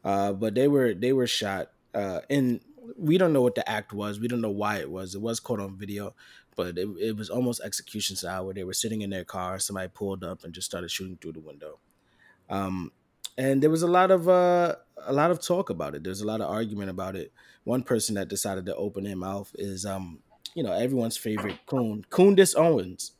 Uh, 0.05 0.32
but 0.32 0.55
they 0.55 0.68
were 0.68 0.95
they 0.95 1.12
were 1.12 1.26
shot. 1.26 1.72
uh, 1.95 2.20
and 2.28 2.61
we 2.99 3.16
don't 3.18 3.32
know 3.32 3.41
what 3.43 3.55
the 3.55 3.68
act 3.68 3.93
was. 3.93 4.20
We 4.20 4.28
don't 4.28 4.41
know 4.43 4.51
why 4.51 4.76
it 4.78 4.91
was. 4.91 5.14
It 5.14 5.20
was 5.22 5.41
caught 5.41 5.61
on 5.61 5.76
video, 5.76 6.14
but 6.57 6.76
it, 6.78 6.87
it 7.01 7.16
was 7.16 7.30
almost 7.30 7.61
execution 7.64 8.16
style 8.16 8.45
where 8.45 8.55
they 8.55 8.64
were 8.64 8.74
sitting 8.74 9.01
in 9.01 9.11
their 9.11 9.24
car. 9.24 9.59
Somebody 9.59 9.89
pulled 9.89 10.22
up 10.22 10.45
and 10.45 10.53
just 10.55 10.66
started 10.66 10.91
shooting 10.91 11.16
through 11.16 11.32
the 11.32 11.41
window. 11.41 11.78
Um, 12.49 12.93
and 13.39 13.62
there 13.62 13.70
was 13.70 13.82
a 13.82 13.87
lot 13.87 14.11
of 14.11 14.28
uh, 14.28 14.76
a 15.05 15.12
lot 15.12 15.30
of 15.30 15.41
talk 15.41 15.70
about 15.70 15.95
it. 15.95 16.05
There's 16.05 16.20
a 16.20 16.26
lot 16.26 16.41
of 16.41 16.49
argument 16.51 16.91
about 16.91 17.16
it. 17.16 17.32
One 17.64 17.82
person 17.82 18.14
that 18.14 18.28
decided 18.28 18.66
to 18.66 18.76
open 18.76 19.05
their 19.05 19.16
mouth 19.16 19.51
is 19.59 19.84
um, 19.84 20.20
you 20.57 20.62
know, 20.62 20.72
everyone's 20.72 21.18
favorite 21.18 21.59
Coon, 21.66 22.07
Coondis 22.11 22.57
Owens. 22.57 23.12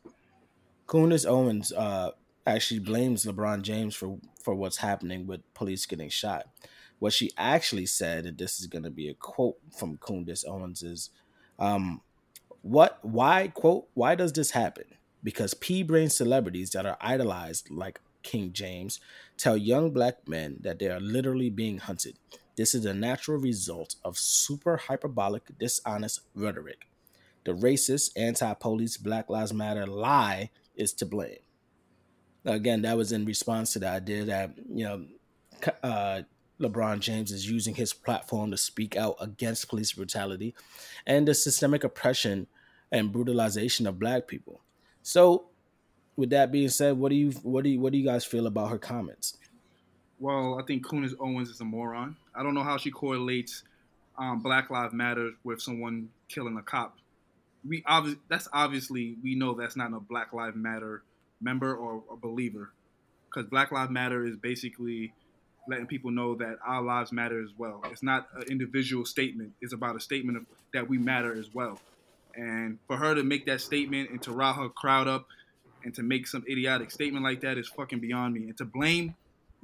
Coondis 0.89 1.27
Owens 1.27 1.71
uh, 1.71 2.13
actually 2.47 2.81
blames 2.81 3.27
LeBron 3.27 3.61
James 3.61 3.95
for 3.95 4.19
for 4.43 4.55
what's 4.55 4.79
happening 4.79 5.27
with 5.27 5.43
police 5.53 5.85
getting 5.85 6.09
shot. 6.09 6.47
What 6.99 7.13
she 7.13 7.31
actually 7.37 7.85
said, 7.85 8.25
and 8.25 8.39
this 8.39 8.59
is 8.59 8.67
going 8.67 8.85
to 8.85 8.91
be 8.91 9.11
a 9.11 9.15
quote 9.15 9.59
from 9.79 9.99
Coondis 9.99 10.47
Owens, 10.49 10.83
is, 10.83 11.11
um, 11.59 12.01
"What? 12.63 13.01
Why? 13.03 13.49
Quote? 13.49 13.87
Why 13.93 14.15
does 14.15 14.33
this 14.33 14.53
happen? 14.53 14.85
Because 15.23 15.53
pea-brain 15.53 16.09
celebrities 16.09 16.71
that 16.71 16.87
are 16.87 16.97
idolized 17.03 17.71
like 17.71 18.01
King 18.23 18.55
James 18.55 18.99
tell 19.37 19.59
young 19.59 19.91
black 19.91 20.27
men 20.27 20.57
that 20.61 20.79
they 20.79 20.89
are 20.89 21.01
literally 21.01 21.51
being 21.51 21.79
hunted. 21.79 22.17
This 22.57 22.75
is 22.75 22.87
a 22.87 22.95
natural 22.95 23.37
result 23.37 23.97
of 24.03 24.17
super 24.17 24.79
hyperbolic, 24.79 25.59
dishonest 25.59 26.21
rhetoric. 26.35 26.87
The 27.47 27.53
racist, 27.53 28.11
anti-police, 28.17 28.99
Black 28.99 29.31
Lives 29.31 29.55
Matter 29.55 29.87
lie 29.87 30.51
is 30.75 30.93
to 30.95 31.07
blame." 31.07 31.39
Again, 32.45 32.83
that 32.83 32.97
was 32.97 33.11
in 33.11 33.25
response 33.25 33.73
to 33.73 33.79
the 33.79 33.89
idea 33.89 34.25
that 34.25 34.53
you 34.69 34.85
know 34.85 35.05
uh, 35.83 36.23
LeBron 36.61 37.01
James 37.01 37.33
is 37.33 37.51
using 37.51 37.75
his 37.75 37.93
platform 37.93 38.51
to 38.51 38.57
speak 38.57 38.97
out 38.97 39.17
against 39.21 39.69
police 39.69 39.93
brutality 39.93 40.55
and 41.07 41.29
the 41.29 41.35
systemic 41.35 41.85
oppression 41.85 42.47
and 42.91 43.13
brutalization 43.13 43.87
of 43.87 43.99
black 43.99 44.27
people. 44.27 44.61
So, 45.03 45.47
with 46.17 46.31
that 46.31 46.51
being 46.51 46.69
said, 46.69 46.97
what 46.97 47.11
do 47.11 47.17
you 47.17 47.31
what 47.43 47.65
do 47.65 47.71
you 47.71 47.81
what 47.81 47.93
do 47.93 47.99
you 47.99 48.05
guys 48.05 48.25
feel 48.25 48.47
about 48.47 48.71
her 48.71 48.79
comments? 48.79 49.37
Well, 50.19 50.59
I 50.59 50.65
think 50.65 50.87
Kunis 50.87 51.13
Owens 51.21 51.51
is 51.51 51.61
a 51.61 51.65
moron. 51.65 52.17
I 52.35 52.43
don't 52.43 52.55
know 52.55 52.63
how 52.63 52.79
she 52.79 52.91
correlates 52.91 53.65
um, 54.17 54.41
Black 54.41 54.71
Lives 54.71 54.95
Matter 54.95 55.33
with 55.45 55.61
someone 55.61 56.09
killing 56.29 56.57
a 56.57 56.63
cop. 56.63 56.97
We 57.67 57.83
obviously 57.87 58.21
that's 58.29 58.49
obviously 58.53 59.17
we 59.23 59.35
know 59.35 59.55
that's 59.55 59.77
not 59.77 59.93
a 59.93 60.01
Black 60.01 60.33
Lives 60.33 60.57
Matter 60.57 61.03
member 61.41 61.75
or 61.75 62.03
a 62.11 62.17
believer, 62.17 62.71
because 63.29 63.49
Black 63.49 63.73
Lives 63.73 63.91
Matter 63.91 64.25
is 64.25 64.37
basically 64.37 65.13
letting 65.69 65.87
people 65.87 66.11
know 66.11 66.35
that 66.37 66.59
our 66.65 66.83
lives 66.83 67.13
matter 67.13 67.43
as 67.43 67.51
well. 67.59 67.83
It's 67.91 68.03
not 68.03 68.29
an 68.37 68.45
individual 68.45 69.05
statement. 69.05 69.53
It's 69.61 69.73
about 69.73 69.97
a 69.97 70.01
statement 70.01 70.39
of 70.39 70.47
that 70.73 70.89
we 70.89 70.99
matter 70.99 71.39
as 71.39 71.53
well. 71.53 71.81
And 72.35 72.79
for 72.87 72.97
her 72.97 73.15
to 73.15 73.23
make 73.23 73.47
that 73.47 73.61
statement 73.61 74.11
and 74.11 74.23
to 74.23 74.33
rile 74.33 74.53
her 74.53 74.69
crowd 74.69 75.09
up 75.09 75.27
and 75.83 75.95
to 75.95 76.03
make 76.03 76.27
some 76.27 76.45
idiotic 76.49 76.91
statement 76.91 77.25
like 77.25 77.41
that 77.41 77.59
is 77.59 77.69
fucking 77.69 78.01
beyond 78.01 78.35
me. 78.35 78.43
And 78.43 78.57
to 78.59 78.65
blame 78.65 79.15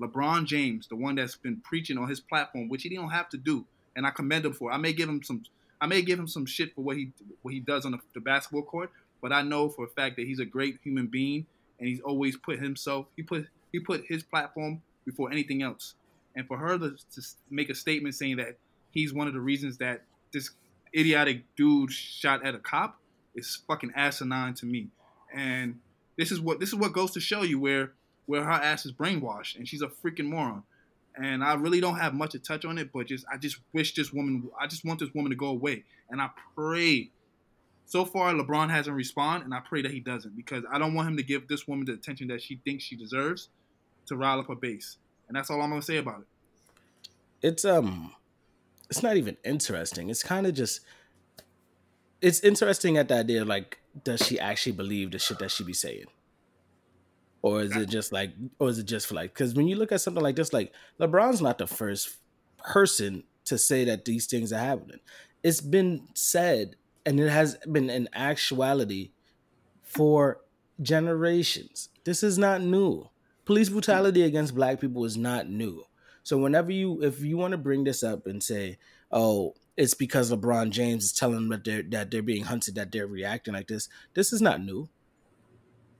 LeBron 0.00 0.46
James, 0.46 0.88
the 0.88 0.96
one 0.96 1.14
that's 1.14 1.36
been 1.36 1.60
preaching 1.60 1.98
on 1.98 2.08
his 2.08 2.20
platform, 2.20 2.68
which 2.68 2.82
he 2.82 2.94
don't 2.94 3.10
have 3.10 3.28
to 3.30 3.36
do, 3.36 3.64
and 3.94 4.06
I 4.06 4.10
commend 4.10 4.46
him 4.46 4.52
for. 4.54 4.70
it. 4.70 4.74
I 4.74 4.78
may 4.78 4.92
give 4.92 5.08
him 5.08 5.22
some, 5.22 5.44
I 5.82 5.86
may 5.86 6.00
give 6.00 6.16
him 6.16 6.28
some 6.28 6.46
shit 6.46 6.72
for 6.76 6.82
what 6.82 6.96
he 6.96 7.10
what 7.42 7.52
he 7.52 7.58
does 7.58 7.84
on 7.84 7.90
the, 7.90 7.98
the 8.14 8.20
basketball 8.20 8.62
court, 8.62 8.90
but 9.20 9.32
I 9.32 9.42
know 9.42 9.68
for 9.68 9.84
a 9.84 9.88
fact 9.88 10.14
that 10.16 10.26
he's 10.26 10.38
a 10.38 10.44
great 10.44 10.78
human 10.84 11.08
being, 11.08 11.44
and 11.80 11.88
he's 11.88 12.00
always 12.00 12.36
put 12.36 12.60
himself, 12.60 13.06
he 13.16 13.24
put 13.24 13.48
he 13.72 13.80
put 13.80 14.04
his 14.06 14.22
platform 14.22 14.80
before 15.04 15.32
anything 15.32 15.60
else. 15.60 15.94
And 16.36 16.46
for 16.46 16.56
her 16.56 16.78
to, 16.78 16.90
to 16.90 17.22
make 17.50 17.68
a 17.68 17.74
statement 17.74 18.14
saying 18.14 18.36
that 18.36 18.56
he's 18.92 19.12
one 19.12 19.26
of 19.26 19.34
the 19.34 19.40
reasons 19.40 19.78
that 19.78 20.02
this 20.32 20.50
idiotic 20.96 21.42
dude 21.56 21.90
shot 21.90 22.46
at 22.46 22.54
a 22.54 22.58
cop 22.58 23.00
is 23.34 23.58
fucking 23.66 23.92
asinine 23.96 24.54
to 24.54 24.66
me. 24.66 24.86
And 25.34 25.80
this 26.16 26.30
is 26.30 26.40
what 26.40 26.60
this 26.60 26.68
is 26.68 26.76
what 26.76 26.92
goes 26.92 27.10
to 27.12 27.20
show 27.20 27.42
you 27.42 27.58
where 27.58 27.92
where 28.26 28.44
her 28.44 28.50
ass 28.50 28.86
is 28.86 28.92
brainwashed 28.92 29.56
and 29.56 29.66
she's 29.66 29.82
a 29.82 29.88
freaking 29.88 30.26
moron. 30.26 30.62
And 31.16 31.44
I 31.44 31.54
really 31.54 31.80
don't 31.80 31.98
have 31.98 32.14
much 32.14 32.32
to 32.32 32.38
touch 32.38 32.64
on 32.64 32.78
it, 32.78 32.90
but 32.92 33.06
just 33.06 33.24
I 33.30 33.36
just 33.36 33.58
wish 33.72 33.94
this 33.94 34.12
woman 34.12 34.48
I 34.58 34.66
just 34.66 34.84
want 34.84 35.00
this 35.00 35.12
woman 35.14 35.30
to 35.30 35.36
go 35.36 35.48
away. 35.48 35.84
And 36.10 36.20
I 36.20 36.30
pray 36.54 37.10
so 37.84 38.04
far 38.04 38.32
LeBron 38.32 38.70
hasn't 38.70 38.96
responded 38.96 39.44
and 39.44 39.54
I 39.54 39.60
pray 39.60 39.82
that 39.82 39.90
he 39.90 40.00
doesn't 40.00 40.34
because 40.36 40.64
I 40.72 40.78
don't 40.78 40.94
want 40.94 41.08
him 41.08 41.16
to 41.18 41.22
give 41.22 41.48
this 41.48 41.68
woman 41.68 41.84
the 41.84 41.92
attention 41.92 42.28
that 42.28 42.40
she 42.40 42.56
thinks 42.64 42.84
she 42.84 42.96
deserves 42.96 43.48
to 44.06 44.16
rile 44.16 44.40
up 44.40 44.48
her 44.48 44.54
base. 44.54 44.96
And 45.28 45.36
that's 45.36 45.50
all 45.50 45.60
I'm 45.60 45.70
gonna 45.70 45.82
say 45.82 45.98
about 45.98 46.20
it. 46.20 46.26
It's 47.42 47.64
um 47.64 48.14
it's 48.88 49.02
not 49.02 49.16
even 49.16 49.36
interesting. 49.44 50.08
It's 50.08 50.22
kind 50.22 50.46
of 50.46 50.54
just 50.54 50.80
it's 52.22 52.40
interesting 52.40 52.96
at 52.96 53.08
the 53.08 53.16
idea 53.16 53.44
like 53.44 53.78
does 54.04 54.26
she 54.26 54.40
actually 54.40 54.72
believe 54.72 55.10
the 55.10 55.18
shit 55.18 55.38
that 55.40 55.50
she 55.50 55.64
be 55.64 55.74
saying? 55.74 56.06
Or 57.42 57.60
is 57.62 57.74
it 57.76 57.88
just 57.88 58.12
like 58.12 58.32
or 58.60 58.68
is 58.68 58.78
it 58.78 58.86
just 58.86 59.06
for 59.08 59.14
like 59.14 59.34
cuz 59.34 59.54
when 59.54 59.66
you 59.66 59.76
look 59.76 59.92
at 59.92 60.00
something 60.00 60.22
like 60.22 60.36
this 60.36 60.52
like 60.52 60.72
LeBron's 61.00 61.42
not 61.42 61.58
the 61.58 61.66
first 61.66 62.16
person 62.58 63.24
to 63.44 63.58
say 63.58 63.84
that 63.84 64.04
these 64.04 64.26
things 64.26 64.52
are 64.52 64.58
happening. 64.58 65.00
It's 65.42 65.60
been 65.60 66.08
said 66.14 66.76
and 67.04 67.18
it 67.18 67.28
has 67.28 67.56
been 67.70 67.90
in 67.90 68.08
actuality 68.12 69.10
for 69.82 70.40
generations. 70.80 71.88
This 72.04 72.22
is 72.22 72.38
not 72.38 72.62
new. 72.62 73.08
Police 73.44 73.68
brutality 73.68 74.22
against 74.22 74.54
black 74.54 74.80
people 74.80 75.04
is 75.04 75.16
not 75.16 75.48
new. 75.48 75.84
So 76.22 76.38
whenever 76.38 76.70
you 76.70 77.02
if 77.02 77.20
you 77.20 77.36
want 77.36 77.52
to 77.52 77.58
bring 77.58 77.84
this 77.84 78.02
up 78.04 78.26
and 78.26 78.42
say, 78.42 78.78
"Oh, 79.10 79.54
it's 79.76 79.94
because 79.94 80.30
LeBron 80.30 80.70
James 80.70 81.04
is 81.06 81.12
telling 81.12 81.34
them 81.34 81.48
that 81.48 81.64
they're 81.64 81.82
that 81.82 82.10
they're 82.10 82.22
being 82.22 82.44
hunted 82.44 82.76
that 82.76 82.92
they're 82.92 83.06
reacting 83.06 83.54
like 83.54 83.66
this," 83.68 83.88
this 84.14 84.32
is 84.32 84.40
not 84.40 84.62
new. 84.62 84.88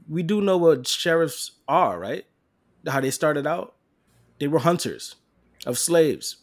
We 0.09 0.23
do 0.23 0.41
know 0.41 0.57
what 0.57 0.87
sheriffs 0.87 1.53
are, 1.69 1.99
right? 1.99 2.25
How 2.87 3.01
they 3.01 3.11
started 3.11 3.47
out, 3.47 3.75
they 4.39 4.49
were 4.49 4.59
hunters 4.59 5.17
of 5.67 5.79
slaves. 5.79 6.37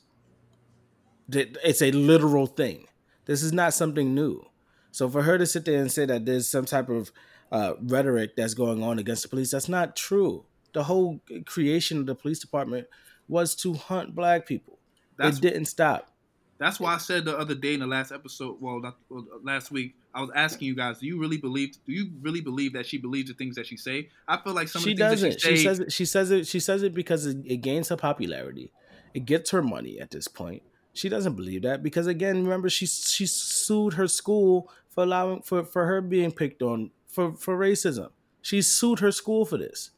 It's 1.31 1.81
a 1.81 1.91
literal 1.91 2.47
thing. 2.47 2.87
This 3.25 3.43
is 3.43 3.53
not 3.53 3.73
something 3.73 4.15
new. 4.15 4.45
So 4.91 5.09
for 5.09 5.21
her 5.21 5.37
to 5.37 5.45
sit 5.45 5.65
there 5.65 5.79
and 5.79 5.91
say 5.91 6.05
that 6.05 6.25
there's 6.25 6.47
some 6.47 6.65
type 6.65 6.89
of 6.89 7.11
uh, 7.51 7.73
rhetoric 7.83 8.35
that's 8.35 8.53
going 8.53 8.83
on 8.83 8.99
against 8.99 9.23
the 9.23 9.29
police, 9.29 9.51
that's 9.51 9.69
not 9.69 9.95
true. 9.95 10.45
The 10.73 10.83
whole 10.83 11.19
creation 11.45 11.99
of 11.99 12.05
the 12.05 12.15
police 12.15 12.39
department 12.39 12.87
was 13.27 13.55
to 13.57 13.73
hunt 13.73 14.15
black 14.15 14.47
people. 14.47 14.79
That's 15.17 15.37
it 15.37 15.41
didn't 15.41 15.65
stop. 15.65 16.11
That's 16.59 16.79
why 16.79 16.93
I 16.93 16.97
said 16.97 17.23
the 17.25 17.37
other 17.37 17.55
day 17.55 17.73
in 17.73 17.79
the 17.79 17.87
last 17.87 18.11
episode, 18.11 18.57
well, 18.59 18.81
not, 18.81 18.97
well, 19.07 19.25
last 19.43 19.71
week, 19.71 19.95
I 20.13 20.19
was 20.21 20.29
asking 20.35 20.67
you 20.67 20.75
guys, 20.75 20.99
do 20.99 21.05
you 21.07 21.17
really 21.17 21.37
believe? 21.37 21.75
Do 21.87 21.93
you 21.93 22.11
really 22.21 22.41
believe 22.41 22.73
that 22.73 22.85
she 22.85 22.97
believes 22.97 23.29
the 23.29 23.33
things 23.35 23.55
that 23.55 23.65
she 23.65 23.77
say? 23.77 24.09
I 24.27 24.37
feel 24.41 24.53
like 24.53 24.67
some 24.67 24.81
She 24.81 24.91
of 24.91 24.97
the 24.97 25.07
things 25.07 25.21
doesn't. 25.21 25.29
that 25.31 25.41
she, 25.41 25.49
She 25.49 25.55
say, 25.55 25.63
says 25.63 25.79
it. 25.79 25.91
She 25.93 26.05
says 26.05 26.31
it. 26.31 26.47
She 26.47 26.59
says 26.59 26.83
it 26.83 26.93
because 26.93 27.25
it, 27.25 27.37
it 27.45 27.57
gains 27.57 27.87
her 27.89 27.95
popularity. 27.97 28.71
It 29.13 29.25
gets 29.25 29.51
her 29.51 29.61
money 29.63 29.99
at 30.01 30.11
this 30.11 30.27
point. 30.27 30.61
She 30.93 31.07
doesn't 31.07 31.35
believe 31.35 31.61
that 31.61 31.81
because 31.81 32.07
again, 32.07 32.43
remember 32.43 32.69
she 32.69 32.85
she 32.85 33.25
sued 33.25 33.93
her 33.93 34.07
school 34.07 34.69
for 34.89 35.03
allowing 35.05 35.41
for 35.43 35.63
for 35.63 35.85
her 35.85 36.01
being 36.01 36.31
picked 36.31 36.61
on 36.61 36.91
for 37.07 37.33
for 37.37 37.57
racism. 37.57 38.09
She 38.41 38.61
sued 38.61 38.99
her 38.99 39.11
school 39.11 39.45
for 39.45 39.57
this, 39.57 39.91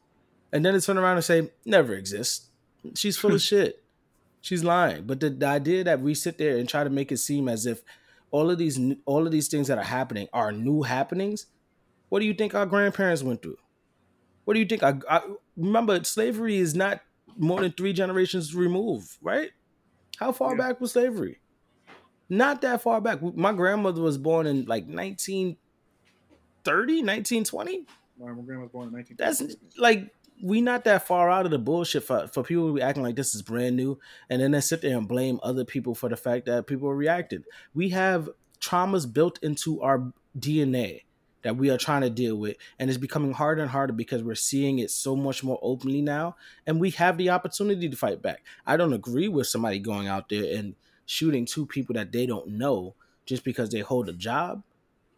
and 0.52 0.64
then 0.64 0.74
it's 0.76 0.86
turn 0.86 0.98
around 0.98 1.16
and 1.16 1.24
say 1.24 1.50
never 1.64 1.94
exists. 1.94 2.50
She's 2.94 3.16
full 3.16 3.34
of 3.34 3.40
shit. 3.50 3.81
She's 4.42 4.62
lying. 4.62 5.04
But 5.04 5.20
the, 5.20 5.30
the 5.30 5.46
idea 5.46 5.84
that 5.84 6.00
we 6.00 6.14
sit 6.14 6.36
there 6.36 6.58
and 6.58 6.68
try 6.68 6.84
to 6.84 6.90
make 6.90 7.10
it 7.10 7.16
seem 7.18 7.48
as 7.48 7.64
if 7.64 7.82
all 8.30 8.50
of 8.50 8.58
these 8.58 8.78
all 9.06 9.24
of 9.24 9.32
these 9.32 9.48
things 9.48 9.68
that 9.68 9.78
are 9.78 9.84
happening 9.84 10.28
are 10.34 10.52
new 10.52 10.82
happenings. 10.82 11.46
What 12.10 12.20
do 12.20 12.26
you 12.26 12.34
think 12.34 12.54
our 12.54 12.66
grandparents 12.66 13.22
went 13.22 13.40
through? 13.42 13.56
What 14.44 14.54
do 14.54 14.60
you 14.60 14.66
think? 14.66 14.82
I, 14.82 14.98
I 15.08 15.20
remember 15.56 16.02
slavery 16.04 16.56
is 16.56 16.74
not 16.74 17.00
more 17.38 17.60
than 17.60 17.72
three 17.72 17.92
generations 17.94 18.54
removed, 18.54 19.16
right? 19.22 19.50
How 20.18 20.32
far 20.32 20.50
Yeah. 20.52 20.58
back 20.58 20.80
was 20.80 20.92
slavery? 20.92 21.38
Not 22.28 22.60
that 22.62 22.82
far 22.82 23.00
back. 23.00 23.20
My 23.22 23.52
grandmother 23.52 24.00
was 24.02 24.18
born 24.18 24.46
in 24.46 24.64
like 24.64 24.84
1930, 24.86 27.02
1920. 27.02 27.86
my 28.18 28.26
grandma 28.42 28.62
was 28.62 28.70
born 28.72 28.88
in 28.88 28.94
19. 28.94 29.16
That's 29.18 29.42
like 29.78 30.10
we 30.42 30.60
not 30.60 30.82
that 30.84 31.06
far 31.06 31.30
out 31.30 31.44
of 31.44 31.52
the 31.52 31.58
bullshit 31.58 32.02
for, 32.02 32.26
for 32.26 32.42
people 32.42 32.66
to 32.66 32.74
be 32.74 32.82
acting 32.82 33.04
like 33.04 33.14
this 33.14 33.34
is 33.34 33.42
brand 33.42 33.76
new 33.76 33.98
and 34.28 34.42
then 34.42 34.50
they 34.50 34.60
sit 34.60 34.82
there 34.82 34.98
and 34.98 35.06
blame 35.06 35.38
other 35.42 35.64
people 35.64 35.94
for 35.94 36.08
the 36.08 36.16
fact 36.16 36.46
that 36.46 36.66
people 36.66 36.88
are 36.88 36.96
reacting. 36.96 37.44
We 37.74 37.90
have 37.90 38.28
traumas 38.60 39.10
built 39.10 39.38
into 39.40 39.80
our 39.80 40.12
DNA 40.36 41.02
that 41.42 41.56
we 41.56 41.70
are 41.70 41.78
trying 41.78 42.02
to 42.02 42.10
deal 42.10 42.36
with 42.36 42.56
and 42.78 42.90
it's 42.90 42.98
becoming 42.98 43.32
harder 43.32 43.62
and 43.62 43.70
harder 43.70 43.92
because 43.92 44.24
we're 44.24 44.34
seeing 44.34 44.80
it 44.80 44.90
so 44.90 45.14
much 45.14 45.44
more 45.44 45.60
openly 45.62 46.02
now 46.02 46.34
and 46.66 46.80
we 46.80 46.90
have 46.90 47.18
the 47.18 47.30
opportunity 47.30 47.88
to 47.88 47.96
fight 47.96 48.20
back. 48.20 48.42
I 48.66 48.76
don't 48.76 48.92
agree 48.92 49.28
with 49.28 49.46
somebody 49.46 49.78
going 49.78 50.08
out 50.08 50.28
there 50.28 50.56
and 50.56 50.74
shooting 51.06 51.46
two 51.46 51.66
people 51.66 51.94
that 51.94 52.10
they 52.10 52.26
don't 52.26 52.48
know 52.48 52.94
just 53.26 53.44
because 53.44 53.70
they 53.70 53.80
hold 53.80 54.08
a 54.08 54.12
job. 54.12 54.64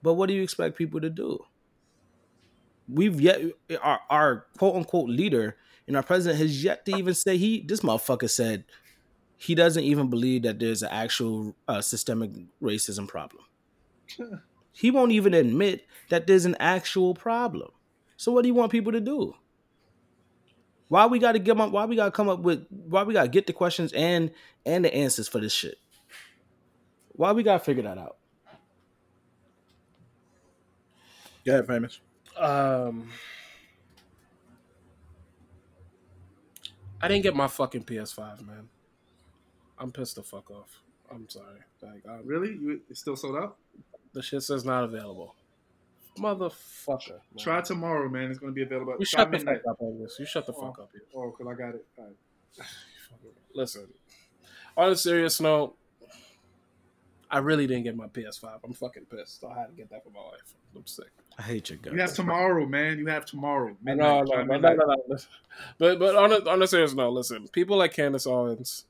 But 0.02 0.14
what 0.14 0.28
do 0.28 0.34
you 0.34 0.42
expect 0.42 0.76
people 0.76 1.00
to 1.00 1.08
do? 1.08 1.46
We've 2.88 3.20
yet 3.20 3.40
our, 3.82 4.00
our 4.10 4.46
quote 4.58 4.76
unquote 4.76 5.08
leader 5.08 5.56
and 5.86 5.96
our 5.96 6.02
president 6.02 6.40
has 6.40 6.62
yet 6.62 6.84
to 6.86 6.96
even 6.96 7.14
say 7.14 7.36
he 7.36 7.62
this 7.62 7.80
motherfucker 7.80 8.30
said 8.30 8.64
he 9.36 9.54
doesn't 9.54 9.84
even 9.84 10.08
believe 10.08 10.42
that 10.42 10.58
there's 10.58 10.82
an 10.82 10.88
actual 10.90 11.54
uh, 11.68 11.80
systemic 11.80 12.30
racism 12.62 13.06
problem. 13.06 13.44
he 14.72 14.90
won't 14.90 15.12
even 15.12 15.34
admit 15.34 15.86
that 16.08 16.26
there's 16.26 16.44
an 16.44 16.56
actual 16.60 17.14
problem. 17.14 17.70
So 18.16 18.32
what 18.32 18.42
do 18.42 18.48
you 18.48 18.54
want 18.54 18.72
people 18.72 18.92
to 18.92 19.00
do? 19.00 19.34
Why 20.88 21.06
we 21.06 21.18
got 21.18 21.32
to 21.32 21.38
give 21.38 21.60
up? 21.60 21.72
Why 21.72 21.84
we 21.86 21.96
got 21.96 22.06
to 22.06 22.10
come 22.10 22.28
up 22.28 22.40
with? 22.40 22.66
Why 22.70 23.02
we 23.02 23.14
got 23.14 23.24
to 23.24 23.28
get 23.28 23.46
the 23.46 23.52
questions 23.52 23.92
and 23.92 24.30
and 24.64 24.84
the 24.84 24.94
answers 24.94 25.28
for 25.28 25.40
this 25.40 25.52
shit? 25.52 25.76
Why 27.12 27.32
we 27.32 27.42
got 27.42 27.58
to 27.58 27.64
figure 27.64 27.82
that 27.82 27.98
out? 27.98 28.16
Yeah, 31.44 31.62
famous. 31.62 32.00
Um, 32.36 33.10
I 37.00 37.08
didn't 37.08 37.22
get 37.22 37.36
my 37.36 37.48
fucking 37.48 37.84
PS5, 37.84 38.46
man. 38.46 38.68
I'm 39.78 39.92
pissed 39.92 40.16
the 40.16 40.22
fuck 40.22 40.50
off. 40.50 40.80
I'm 41.10 41.28
sorry. 41.28 41.60
Like, 41.82 42.02
I, 42.08 42.18
Really? 42.24 42.50
You 42.50 42.80
it's 42.88 43.00
still 43.00 43.16
sold 43.16 43.36
out? 43.36 43.56
the 44.12 44.22
shit 44.22 44.42
says 44.42 44.64
not 44.64 44.84
available. 44.84 45.34
Motherfucker. 46.18 47.08
man. 47.10 47.18
Try 47.38 47.60
tomorrow, 47.60 48.08
man. 48.08 48.30
It's 48.30 48.38
gonna 48.38 48.52
be 48.52 48.62
available. 48.62 48.94
You 48.98 49.04
shut 49.04 49.30
the 49.30 49.38
midnight. 49.38 49.62
fuck 49.64 49.76
up 49.82 49.98
this. 50.00 50.16
You 50.18 50.26
shut 50.26 50.46
the 50.46 50.52
fuck 50.52 50.78
up. 50.78 50.90
Here. 50.92 51.02
Oh, 51.14 51.32
cause 51.32 51.46
I 51.50 51.54
got 51.54 51.74
it. 51.74 51.84
All 51.98 52.04
right. 52.04 52.66
Listen, 53.54 53.88
on 54.76 54.90
a 54.92 54.96
serious 54.96 55.40
note, 55.40 55.76
I 57.30 57.38
really 57.38 57.66
didn't 57.66 57.84
get 57.84 57.96
my 57.96 58.06
PS5. 58.06 58.60
I'm 58.64 58.72
fucking 58.72 59.06
pissed. 59.06 59.44
I 59.44 59.58
had 59.58 59.66
to 59.68 59.72
get 59.74 59.90
that 59.90 60.04
for 60.04 60.10
my 60.10 60.20
wife. 60.20 60.54
I'm 60.76 60.86
sick. 60.86 61.10
I 61.38 61.42
hate 61.42 61.70
your 61.70 61.78
guts. 61.78 61.94
You 61.94 62.00
have 62.00 62.14
tomorrow, 62.14 62.66
man. 62.66 62.98
You 62.98 63.06
have 63.06 63.24
tomorrow. 63.24 63.76
No, 63.82 63.94
Midnight. 63.94 64.24
no, 64.26 64.32
Try 64.32 64.44
no, 64.44 64.56
no, 64.58 64.74
no, 64.74 64.96
no. 65.08 65.16
But 65.78 65.98
but 65.98 66.16
on 66.16 66.32
a, 66.32 66.50
on 66.50 66.62
a 66.62 66.66
serious 66.66 66.94
note, 66.94 67.10
listen, 67.10 67.48
people 67.48 67.76
like 67.76 67.92
Candace 67.92 68.26
Owens, 68.26 68.84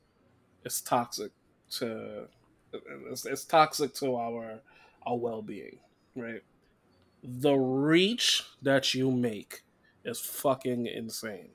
it's 0.63 0.81
toxic 0.81 1.31
to 1.71 2.27
it's, 3.09 3.25
it's 3.25 3.45
toxic 3.45 3.93
to 3.95 4.15
our 4.15 4.59
our 5.05 5.17
well 5.17 5.41
being, 5.41 5.77
right? 6.15 6.41
The 7.23 7.53
reach 7.53 8.43
that 8.61 8.93
you 8.93 9.11
make 9.11 9.63
is 10.03 10.19
fucking 10.19 10.85
insane, 10.85 11.49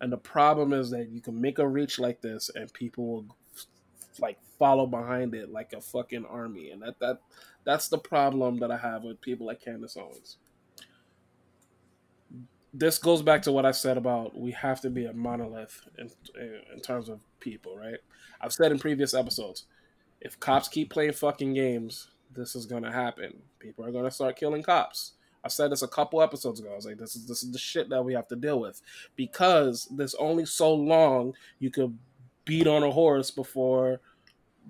and 0.00 0.12
the 0.12 0.18
problem 0.18 0.72
is 0.72 0.90
that 0.90 1.08
you 1.10 1.20
can 1.20 1.40
make 1.40 1.58
a 1.58 1.66
reach 1.66 1.98
like 1.98 2.20
this, 2.20 2.50
and 2.54 2.72
people 2.72 3.06
will 3.06 3.36
like 4.20 4.38
follow 4.58 4.86
behind 4.86 5.34
it 5.34 5.50
like 5.50 5.72
a 5.72 5.80
fucking 5.80 6.26
army, 6.26 6.70
and 6.70 6.82
that 6.82 6.98
that 7.00 7.20
that's 7.64 7.88
the 7.88 7.98
problem 7.98 8.58
that 8.58 8.70
I 8.70 8.76
have 8.76 9.04
with 9.04 9.20
people 9.20 9.46
like 9.46 9.62
Candace 9.62 9.96
Owens 9.96 10.38
this 12.72 12.98
goes 12.98 13.22
back 13.22 13.42
to 13.42 13.52
what 13.52 13.66
I 13.66 13.72
said 13.72 13.96
about 13.96 14.38
we 14.38 14.52
have 14.52 14.80
to 14.82 14.90
be 14.90 15.06
a 15.06 15.12
monolith 15.12 15.82
in, 15.98 16.10
in 16.72 16.80
terms 16.80 17.08
of 17.08 17.20
people, 17.40 17.76
right? 17.76 17.98
I've 18.40 18.52
said 18.52 18.70
in 18.70 18.78
previous 18.78 19.12
episodes, 19.12 19.64
if 20.20 20.38
cops 20.38 20.68
keep 20.68 20.90
playing 20.90 21.12
fucking 21.12 21.54
games, 21.54 22.08
this 22.32 22.54
is 22.54 22.66
gonna 22.66 22.92
happen. 22.92 23.42
People 23.58 23.84
are 23.84 23.90
gonna 23.90 24.10
start 24.10 24.36
killing 24.36 24.62
cops. 24.62 25.12
I 25.42 25.48
said 25.48 25.72
this 25.72 25.82
a 25.82 25.88
couple 25.88 26.22
episodes 26.22 26.60
ago. 26.60 26.70
I 26.70 26.76
was 26.76 26.86
like, 26.86 26.98
this 26.98 27.16
is 27.16 27.26
this 27.26 27.42
is 27.42 27.50
the 27.50 27.58
shit 27.58 27.88
that 27.88 28.04
we 28.04 28.14
have 28.14 28.28
to 28.28 28.36
deal 28.36 28.60
with 28.60 28.80
because 29.16 29.88
there's 29.90 30.14
only 30.16 30.46
so 30.46 30.72
long 30.72 31.34
you 31.58 31.70
could 31.70 31.98
beat 32.44 32.66
on 32.66 32.82
a 32.82 32.90
horse 32.90 33.30
before 33.30 34.00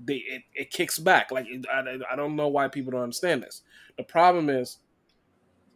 they 0.05 0.17
it, 0.17 0.43
it 0.55 0.71
kicks 0.71 0.99
back. 0.99 1.31
Like 1.31 1.47
I, 1.73 1.99
I 2.13 2.17
don't 2.17 2.37
know 2.37 2.49
why 2.49 2.69
people 2.69 2.93
don't 2.93 3.03
understand 3.03 3.43
this. 3.43 3.63
The 3.97 4.03
problem 4.03 4.49
is 4.49 4.79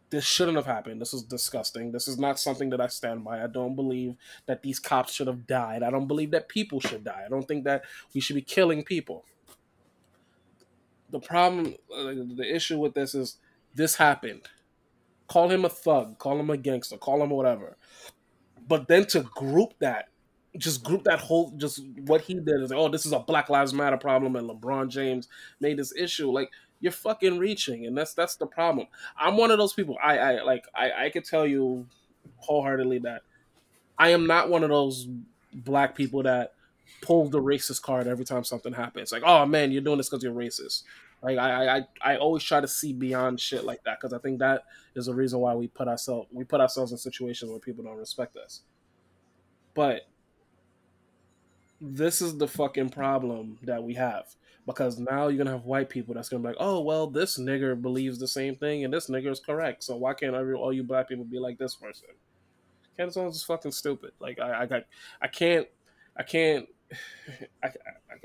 this 0.09 0.23
shouldn't 0.23 0.57
have 0.57 0.65
happened. 0.65 1.01
This 1.01 1.13
is 1.13 1.23
disgusting. 1.23 1.91
This 1.91 2.07
is 2.07 2.17
not 2.17 2.39
something 2.39 2.69
that 2.69 2.81
I 2.81 2.87
stand 2.87 3.23
by. 3.23 3.43
I 3.43 3.47
don't 3.47 3.75
believe 3.75 4.15
that 4.45 4.61
these 4.61 4.79
cops 4.79 5.13
should 5.13 5.27
have 5.27 5.47
died. 5.47 5.83
I 5.83 5.89
don't 5.89 6.07
believe 6.07 6.31
that 6.31 6.47
people 6.47 6.79
should 6.79 7.03
die. 7.03 7.23
I 7.25 7.29
don't 7.29 7.47
think 7.47 7.63
that 7.65 7.83
we 8.13 8.21
should 8.21 8.35
be 8.35 8.41
killing 8.41 8.83
people. 8.83 9.25
The 11.09 11.19
problem, 11.19 11.75
uh, 11.93 12.13
the 12.35 12.45
issue 12.47 12.79
with 12.79 12.93
this 12.93 13.15
is 13.15 13.37
this 13.73 13.95
happened. 13.95 14.47
Call 15.27 15.49
him 15.49 15.65
a 15.65 15.69
thug, 15.69 16.19
call 16.19 16.39
him 16.39 16.49
a 16.49 16.57
gangster, 16.57 16.97
call 16.97 17.23
him 17.23 17.31
whatever. 17.31 17.77
But 18.67 18.87
then 18.87 19.05
to 19.07 19.21
group 19.21 19.73
that, 19.79 20.09
just 20.57 20.83
group 20.83 21.03
that 21.03 21.19
whole, 21.19 21.51
just 21.57 21.83
what 22.05 22.21
he 22.21 22.35
did 22.35 22.61
is, 22.61 22.69
like, 22.69 22.79
oh, 22.79 22.89
this 22.89 23.05
is 23.05 23.11
a 23.11 23.19
Black 23.19 23.49
Lives 23.49 23.73
Matter 23.73 23.97
problem, 23.97 24.35
and 24.35 24.49
LeBron 24.49 24.89
James 24.89 25.27
made 25.59 25.77
this 25.77 25.93
issue. 25.95 26.31
Like, 26.31 26.51
you're 26.79 26.91
fucking 26.91 27.39
reaching, 27.39 27.85
and 27.85 27.97
that's 27.97 28.13
that's 28.13 28.35
the 28.35 28.45
problem. 28.45 28.87
I'm 29.17 29.37
one 29.37 29.51
of 29.51 29.57
those 29.57 29.73
people. 29.73 29.97
I, 30.03 30.17
I 30.17 30.43
like 30.43 30.65
I, 30.75 31.05
I 31.05 31.09
could 31.09 31.25
tell 31.25 31.47
you 31.47 31.87
wholeheartedly 32.37 32.99
that 32.99 33.21
I 33.97 34.09
am 34.09 34.27
not 34.27 34.49
one 34.49 34.63
of 34.63 34.69
those 34.69 35.07
black 35.53 35.95
people 35.95 36.23
that 36.23 36.53
pulls 37.01 37.31
the 37.31 37.41
racist 37.41 37.81
card 37.81 38.07
every 38.07 38.25
time 38.25 38.43
something 38.43 38.73
happens. 38.73 39.11
Like, 39.11 39.23
oh 39.25 39.45
man, 39.45 39.71
you're 39.71 39.81
doing 39.81 39.97
this 39.97 40.09
because 40.09 40.23
you're 40.23 40.33
racist. 40.33 40.83
Like 41.21 41.37
I, 41.37 41.77
I 41.77 41.87
I 42.01 42.17
always 42.17 42.43
try 42.43 42.61
to 42.61 42.67
see 42.67 42.93
beyond 42.93 43.39
shit 43.39 43.63
like 43.63 43.83
that 43.85 43.99
because 43.99 44.13
I 44.13 44.19
think 44.19 44.39
that 44.39 44.65
is 44.95 45.07
the 45.07 45.13
reason 45.13 45.39
why 45.39 45.55
we 45.55 45.67
put 45.67 45.87
ourselves 45.87 46.27
we 46.31 46.43
put 46.43 46.61
ourselves 46.61 46.91
in 46.91 46.97
situations 46.97 47.49
where 47.49 47.59
people 47.59 47.83
don't 47.83 47.97
respect 47.97 48.37
us. 48.37 48.61
But 49.73 50.01
this 51.81 52.21
is 52.21 52.37
the 52.37 52.47
fucking 52.47 52.89
problem 52.89 53.57
that 53.63 53.83
we 53.83 53.93
have 53.95 54.35
because 54.65 54.97
now 54.97 55.27
you're 55.27 55.37
gonna 55.37 55.57
have 55.57 55.65
white 55.65 55.89
people 55.89 56.13
that's 56.13 56.29
gonna 56.29 56.41
be 56.41 56.49
like, 56.49 56.57
oh 56.59 56.81
well, 56.81 57.07
this 57.07 57.37
nigger 57.37 57.79
believes 57.79 58.19
the 58.19 58.27
same 58.27 58.55
thing 58.55 58.83
and 58.83 58.93
this 58.93 59.09
nigger 59.09 59.31
is 59.31 59.39
correct. 59.39 59.83
So 59.83 59.95
why 59.95 60.13
can't 60.13 60.35
every, 60.35 60.55
all 60.55 60.73
you 60.73 60.83
black 60.83 61.09
people 61.09 61.25
be 61.25 61.39
like 61.39 61.57
this 61.57 61.75
person? 61.75 62.09
Candace 62.97 63.17
Owens 63.17 63.35
is 63.35 63.43
fucking 63.43 63.71
stupid. 63.71 64.11
Like 64.19 64.39
I, 64.39 64.61
I 64.61 64.65
got, 64.65 64.83
I 65.21 65.27
can't, 65.27 65.67
I 66.17 66.23
can't, 66.23 66.67
I, 67.63 67.67
I, 67.67 67.71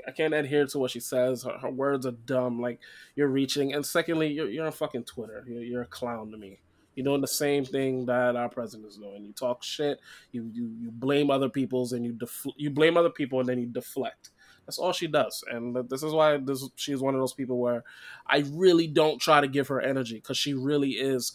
I 0.07 0.11
can't 0.11 0.33
adhere 0.33 0.65
to 0.67 0.79
what 0.79 0.91
she 0.91 0.99
says. 0.99 1.43
Her, 1.43 1.57
her 1.59 1.69
words 1.69 2.05
are 2.05 2.11
dumb. 2.11 2.61
Like 2.61 2.79
you're 3.15 3.27
reaching. 3.27 3.73
And 3.73 3.85
secondly, 3.85 4.27
you're 4.31 4.49
you're 4.49 4.65
on 4.65 4.71
fucking 4.71 5.03
Twitter. 5.03 5.43
You're, 5.47 5.63
you're 5.63 5.81
a 5.81 5.87
clown 5.87 6.31
to 6.31 6.37
me. 6.37 6.59
You're 6.95 7.05
doing 7.05 7.21
the 7.21 7.27
same 7.27 7.63
thing 7.63 8.05
that 8.07 8.35
our 8.35 8.49
president 8.49 8.89
is 8.89 8.97
doing. 8.97 9.25
You 9.25 9.33
talk 9.33 9.63
shit. 9.63 9.99
You 10.31 10.49
you, 10.53 10.71
you 10.79 10.91
blame 10.91 11.29
other 11.31 11.49
people's 11.49 11.93
and 11.93 12.05
you 12.05 12.13
defl- 12.13 12.53
you 12.57 12.69
blame 12.69 12.97
other 12.97 13.09
people 13.09 13.39
and 13.39 13.47
then 13.47 13.59
you 13.59 13.67
deflect. 13.67 14.31
That's 14.65 14.77
all 14.77 14.93
she 14.93 15.07
does, 15.07 15.43
and 15.51 15.75
this 15.89 16.03
is 16.03 16.13
why 16.13 16.37
this 16.37 16.67
she's 16.75 17.01
one 17.01 17.15
of 17.15 17.19
those 17.19 17.33
people 17.33 17.57
where 17.57 17.83
I 18.27 18.43
really 18.53 18.87
don't 18.87 19.19
try 19.19 19.41
to 19.41 19.47
give 19.47 19.67
her 19.69 19.81
energy 19.81 20.15
because 20.15 20.37
she 20.37 20.53
really 20.53 20.91
is, 20.91 21.33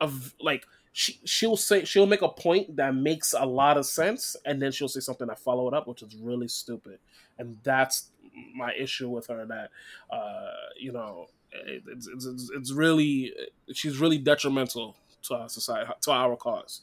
of 0.00 0.34
like 0.40 0.66
she 0.92 1.20
she'll 1.24 1.56
say 1.56 1.84
she'll 1.84 2.06
make 2.06 2.22
a 2.22 2.28
point 2.28 2.76
that 2.76 2.94
makes 2.94 3.34
a 3.34 3.46
lot 3.46 3.76
of 3.76 3.86
sense, 3.86 4.34
and 4.44 4.60
then 4.60 4.72
she'll 4.72 4.88
say 4.88 5.00
something 5.00 5.28
that 5.28 5.38
follow 5.38 5.68
it 5.68 5.74
up, 5.74 5.86
which 5.86 6.02
is 6.02 6.16
really 6.16 6.48
stupid, 6.48 6.98
and 7.38 7.58
that's 7.62 8.10
my 8.54 8.72
issue 8.74 9.08
with 9.08 9.28
her. 9.28 9.46
That 9.46 9.70
uh, 10.14 10.50
you 10.78 10.92
know, 10.92 11.28
it's, 11.52 12.06
it's 12.06 12.50
it's 12.54 12.72
really 12.72 13.32
she's 13.72 13.98
really 13.98 14.18
detrimental 14.18 14.96
to 15.22 15.34
our 15.34 15.48
society 15.48 15.90
to 16.02 16.10
our 16.10 16.36
cause. 16.36 16.82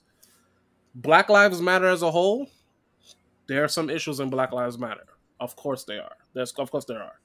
Black 0.95 1.29
Lives 1.29 1.61
Matter 1.61 1.87
as 1.87 2.01
a 2.01 2.11
whole, 2.11 2.49
there 3.47 3.63
are 3.63 3.67
some 3.67 3.89
issues 3.89 4.19
in 4.19 4.29
Black 4.29 4.51
Lives 4.51 4.77
Matter. 4.77 5.05
Of 5.39 5.55
course 5.55 5.83
they 5.83 5.97
are. 5.97 6.15
There's 6.33 6.51
of 6.53 6.71
course 6.71 6.85
there 6.85 7.01
are. 7.01 7.19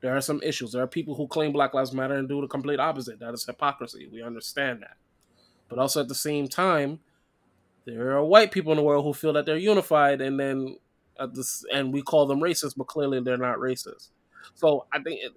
There 0.00 0.14
are 0.14 0.20
some 0.20 0.42
issues. 0.42 0.72
There 0.72 0.82
are 0.82 0.86
people 0.86 1.14
who 1.14 1.26
claim 1.26 1.52
Black 1.52 1.72
Lives 1.72 1.92
Matter 1.92 2.14
and 2.14 2.28
do 2.28 2.40
the 2.40 2.46
complete 2.46 2.78
opposite. 2.78 3.20
That 3.20 3.32
is 3.32 3.46
hypocrisy. 3.46 4.06
We 4.12 4.22
understand 4.22 4.82
that. 4.82 4.96
But 5.68 5.78
also 5.78 6.02
at 6.02 6.08
the 6.08 6.14
same 6.14 6.46
time, 6.46 7.00
there 7.86 8.16
are 8.16 8.24
white 8.24 8.52
people 8.52 8.72
in 8.72 8.76
the 8.76 8.84
world 8.84 9.04
who 9.04 9.14
feel 9.14 9.32
that 9.32 9.46
they're 9.46 9.56
unified 9.56 10.20
and 10.20 10.38
then 10.38 10.76
this 11.32 11.64
and 11.72 11.92
we 11.92 12.02
call 12.02 12.26
them 12.26 12.40
racist, 12.40 12.76
but 12.76 12.86
clearly 12.86 13.20
they're 13.20 13.36
not 13.36 13.58
racist. 13.58 14.08
So 14.54 14.86
I 14.92 15.02
think 15.02 15.20
it, 15.22 15.32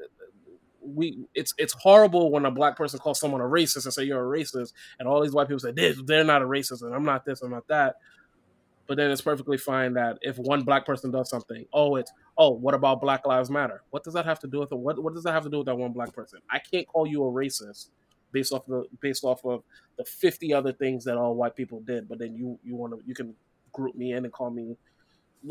we 0.87 1.25
it's 1.33 1.53
it's 1.57 1.73
horrible 1.73 2.31
when 2.31 2.45
a 2.45 2.51
black 2.51 2.77
person 2.77 2.99
calls 2.99 3.19
someone 3.19 3.41
a 3.41 3.45
racist 3.45 3.85
and 3.85 3.93
say 3.93 4.03
you're 4.03 4.33
a 4.33 4.39
racist, 4.39 4.73
and 4.99 5.07
all 5.07 5.21
these 5.21 5.33
white 5.33 5.47
people 5.47 5.59
say 5.59 5.71
this 5.71 6.01
they're 6.05 6.23
not 6.23 6.41
a 6.41 6.45
racist 6.45 6.81
and 6.81 6.93
I'm 6.93 7.05
not 7.05 7.25
this, 7.25 7.41
I'm 7.41 7.51
not 7.51 7.67
that. 7.67 7.95
But 8.87 8.95
then 8.95 9.11
it's 9.11 9.21
perfectly 9.21 9.57
fine 9.57 9.93
that 9.95 10.17
if 10.21 10.37
one 10.37 10.63
black 10.63 10.85
person 10.85 11.11
does 11.11 11.29
something, 11.29 11.65
oh, 11.73 11.97
it's 11.97 12.11
oh, 12.37 12.51
what 12.51 12.73
about 12.73 13.01
Black 13.01 13.25
Lives 13.25 13.49
Matter? 13.49 13.83
What 13.89 14.05
does 14.05 14.13
that 14.13 14.23
have 14.23 14.39
to 14.39 14.47
do 14.47 14.59
with 14.59 14.71
it? 14.71 14.77
What 14.77 15.01
what 15.03 15.13
does 15.13 15.23
that 15.23 15.33
have 15.33 15.43
to 15.43 15.49
do 15.49 15.57
with 15.57 15.67
that 15.67 15.75
one 15.75 15.91
black 15.91 16.13
person? 16.13 16.39
I 16.49 16.59
can't 16.59 16.87
call 16.87 17.05
you 17.05 17.23
a 17.25 17.31
racist 17.31 17.89
based 18.31 18.53
off 18.53 18.65
the 18.65 18.85
based 19.01 19.25
off 19.25 19.43
of 19.43 19.63
the 19.97 20.05
fifty 20.05 20.53
other 20.53 20.71
things 20.71 21.03
that 21.03 21.17
all 21.17 21.35
white 21.35 21.55
people 21.55 21.81
did. 21.81 22.07
But 22.07 22.19
then 22.19 22.33
you 22.35 22.57
you 22.63 22.75
want 22.77 22.93
to 22.93 23.01
you 23.05 23.13
can 23.13 23.35
group 23.73 23.95
me 23.95 24.13
in 24.13 24.23
and 24.23 24.31
call 24.31 24.51
me 24.51 24.77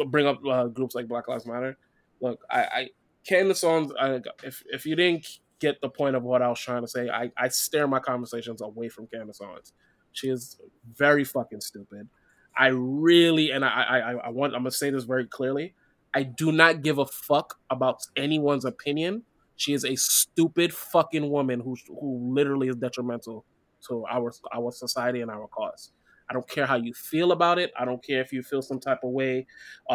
bring 0.07 0.26
up 0.26 0.41
uh, 0.47 0.66
groups 0.68 0.95
like 0.95 1.07
Black 1.07 1.28
Lives 1.28 1.47
Matter. 1.47 1.76
Look, 2.20 2.41
I, 2.51 2.61
I 2.61 2.89
Candace 3.27 3.64
Owens. 3.64 3.93
I, 3.99 4.20
if 4.43 4.62
if 4.66 4.87
you 4.87 4.97
didn't 4.97 5.27
get 5.59 5.81
the 5.81 5.89
point 5.89 6.16
of 6.16 6.22
what 6.22 6.43
I 6.43 6.49
was 6.49 6.61
trying 6.61 6.83
to 6.83 6.89
say, 6.89 7.09
I 7.09 7.31
I 7.37 7.49
steer 7.49 7.87
my 7.87 7.99
conversations 8.01 8.62
away 8.62 8.89
from 8.89 9.07
Candace 9.07 9.41
Owens. 9.41 9.72
She 10.12 10.29
is 10.29 10.61
very 10.95 11.24
fucking 11.24 11.61
stupid. 11.61 12.09
I 12.57 12.68
really 12.68 13.51
and 13.51 13.64
I 13.64 13.68
I, 13.68 14.12
I 14.27 14.29
want 14.31 14.55
I'm 14.55 14.61
gonna 14.61 14.70
say 14.70 14.91
this 14.91 15.05
very 15.05 15.27
clearly. 15.27 15.74
I 16.14 16.22
do 16.22 16.53
not 16.53 16.83
give 16.83 16.99
a 16.99 17.07
fuck 17.07 17.59
about 17.68 18.01
anyone's 18.16 18.64
opinion. 18.64 19.22
She 19.57 19.72
is 19.72 19.85
a 19.85 19.97
stupid 19.97 20.72
fucking 20.72 21.29
woman 21.29 21.61
who 21.61 21.77
who 21.89 22.33
literally 22.33 22.68
is 22.68 22.77
detrimental 22.77 23.45
to 23.89 24.05
our 24.11 24.33
our 24.55 24.72
society 24.72 25.20
and 25.20 25.31
our 25.31 25.49
cause. 25.49 25.93
I 26.29 26.33
don't 26.33 26.49
care 26.49 26.66
how 26.66 26.77
you 26.77 26.93
feel 26.93 27.33
about 27.33 27.59
it. 27.59 27.72
I 27.79 27.85
don't 27.85 28.03
care 28.05 28.20
if 28.20 28.33
you 28.33 28.43
feel 28.43 28.62
some 28.62 28.81
type 28.81 28.99
of 29.05 29.11
way 29.11 29.47
uh, 29.89 29.93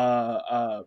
uh, 0.50 0.84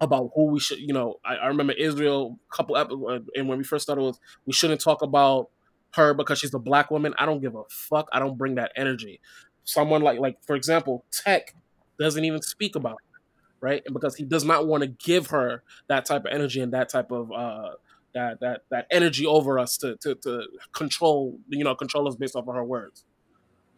about 0.00 0.30
who 0.34 0.44
we 0.46 0.60
should. 0.60 0.78
You 0.78 0.92
know, 0.92 1.16
I, 1.24 1.36
I 1.36 1.46
remember 1.48 1.72
Israel 1.72 2.38
a 2.52 2.56
couple 2.56 2.76
episodes, 2.76 3.28
and 3.34 3.48
when 3.48 3.58
we 3.58 3.64
first 3.64 3.82
started, 3.84 4.02
was 4.02 4.20
we 4.46 4.52
shouldn't 4.52 4.80
talk 4.80 5.02
about 5.02 5.50
her 5.94 6.14
because 6.14 6.38
she's 6.38 6.54
a 6.54 6.58
black 6.58 6.90
woman. 6.90 7.14
I 7.18 7.26
don't 7.26 7.40
give 7.40 7.54
a 7.54 7.62
fuck. 7.70 8.08
I 8.12 8.18
don't 8.18 8.36
bring 8.38 8.56
that 8.56 8.72
energy. 8.76 9.20
Someone 9.64 10.02
like 10.02 10.18
like 10.18 10.38
for 10.46 10.56
example, 10.56 11.04
Tech 11.10 11.54
doesn't 11.98 12.24
even 12.24 12.42
speak 12.42 12.76
about 12.76 12.92
her, 12.92 13.18
right? 13.60 13.82
And 13.86 13.92
because 13.94 14.14
he 14.16 14.24
does 14.24 14.44
not 14.44 14.66
want 14.66 14.82
to 14.82 14.88
give 14.88 15.28
her 15.28 15.62
that 15.88 16.04
type 16.06 16.22
of 16.26 16.32
energy 16.32 16.60
and 16.60 16.72
that 16.72 16.88
type 16.88 17.10
of 17.10 17.30
uh 17.32 17.70
that 18.14 18.40
that 18.40 18.62
that 18.70 18.86
energy 18.90 19.26
over 19.26 19.58
us 19.58 19.76
to 19.78 19.96
to, 20.02 20.14
to 20.16 20.44
control 20.72 21.38
you 21.48 21.64
know 21.64 21.74
control 21.74 22.06
us 22.08 22.16
based 22.16 22.36
off 22.36 22.46
of 22.48 22.54
her 22.54 22.64
words. 22.64 23.04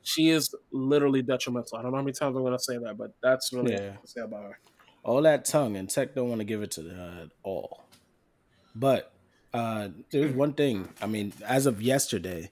She 0.03 0.31
is 0.31 0.55
literally 0.73 1.23
detrimental. 1.23 1.79
I 1.79 1.83
don't 1.83 1.91
know 1.93 1.99
how 1.99 2.03
many 2.05 2.13
times 2.13 2.37
I'm 2.37 2.43
gonna 2.45 2.59
say 2.59 2.79
that, 2.79 2.97
but 2.97 3.13
that's 3.23 3.53
really 3.53 3.73
Yeah. 3.73 3.91
what 3.93 4.03
to 4.03 4.09
say 4.09 4.21
about 4.23 4.45
her. 4.45 4.59
All 5.03 5.23
that 5.23 5.45
tongue 5.45 5.77
and 5.77 5.89
tech 5.89 6.15
don't 6.15 6.29
want 6.29 6.41
to 6.41 6.45
give 6.45 6.63
it 6.63 6.71
to 6.73 6.83
her 6.83 7.23
at 7.25 7.29
all. 7.43 7.85
But 8.75 9.13
uh 9.53 9.89
there's 10.11 10.33
one 10.33 10.53
thing 10.53 10.89
i 11.03 11.07
mean 11.07 11.33
as 11.45 11.67
of 11.67 11.83
yesterday 11.83 12.49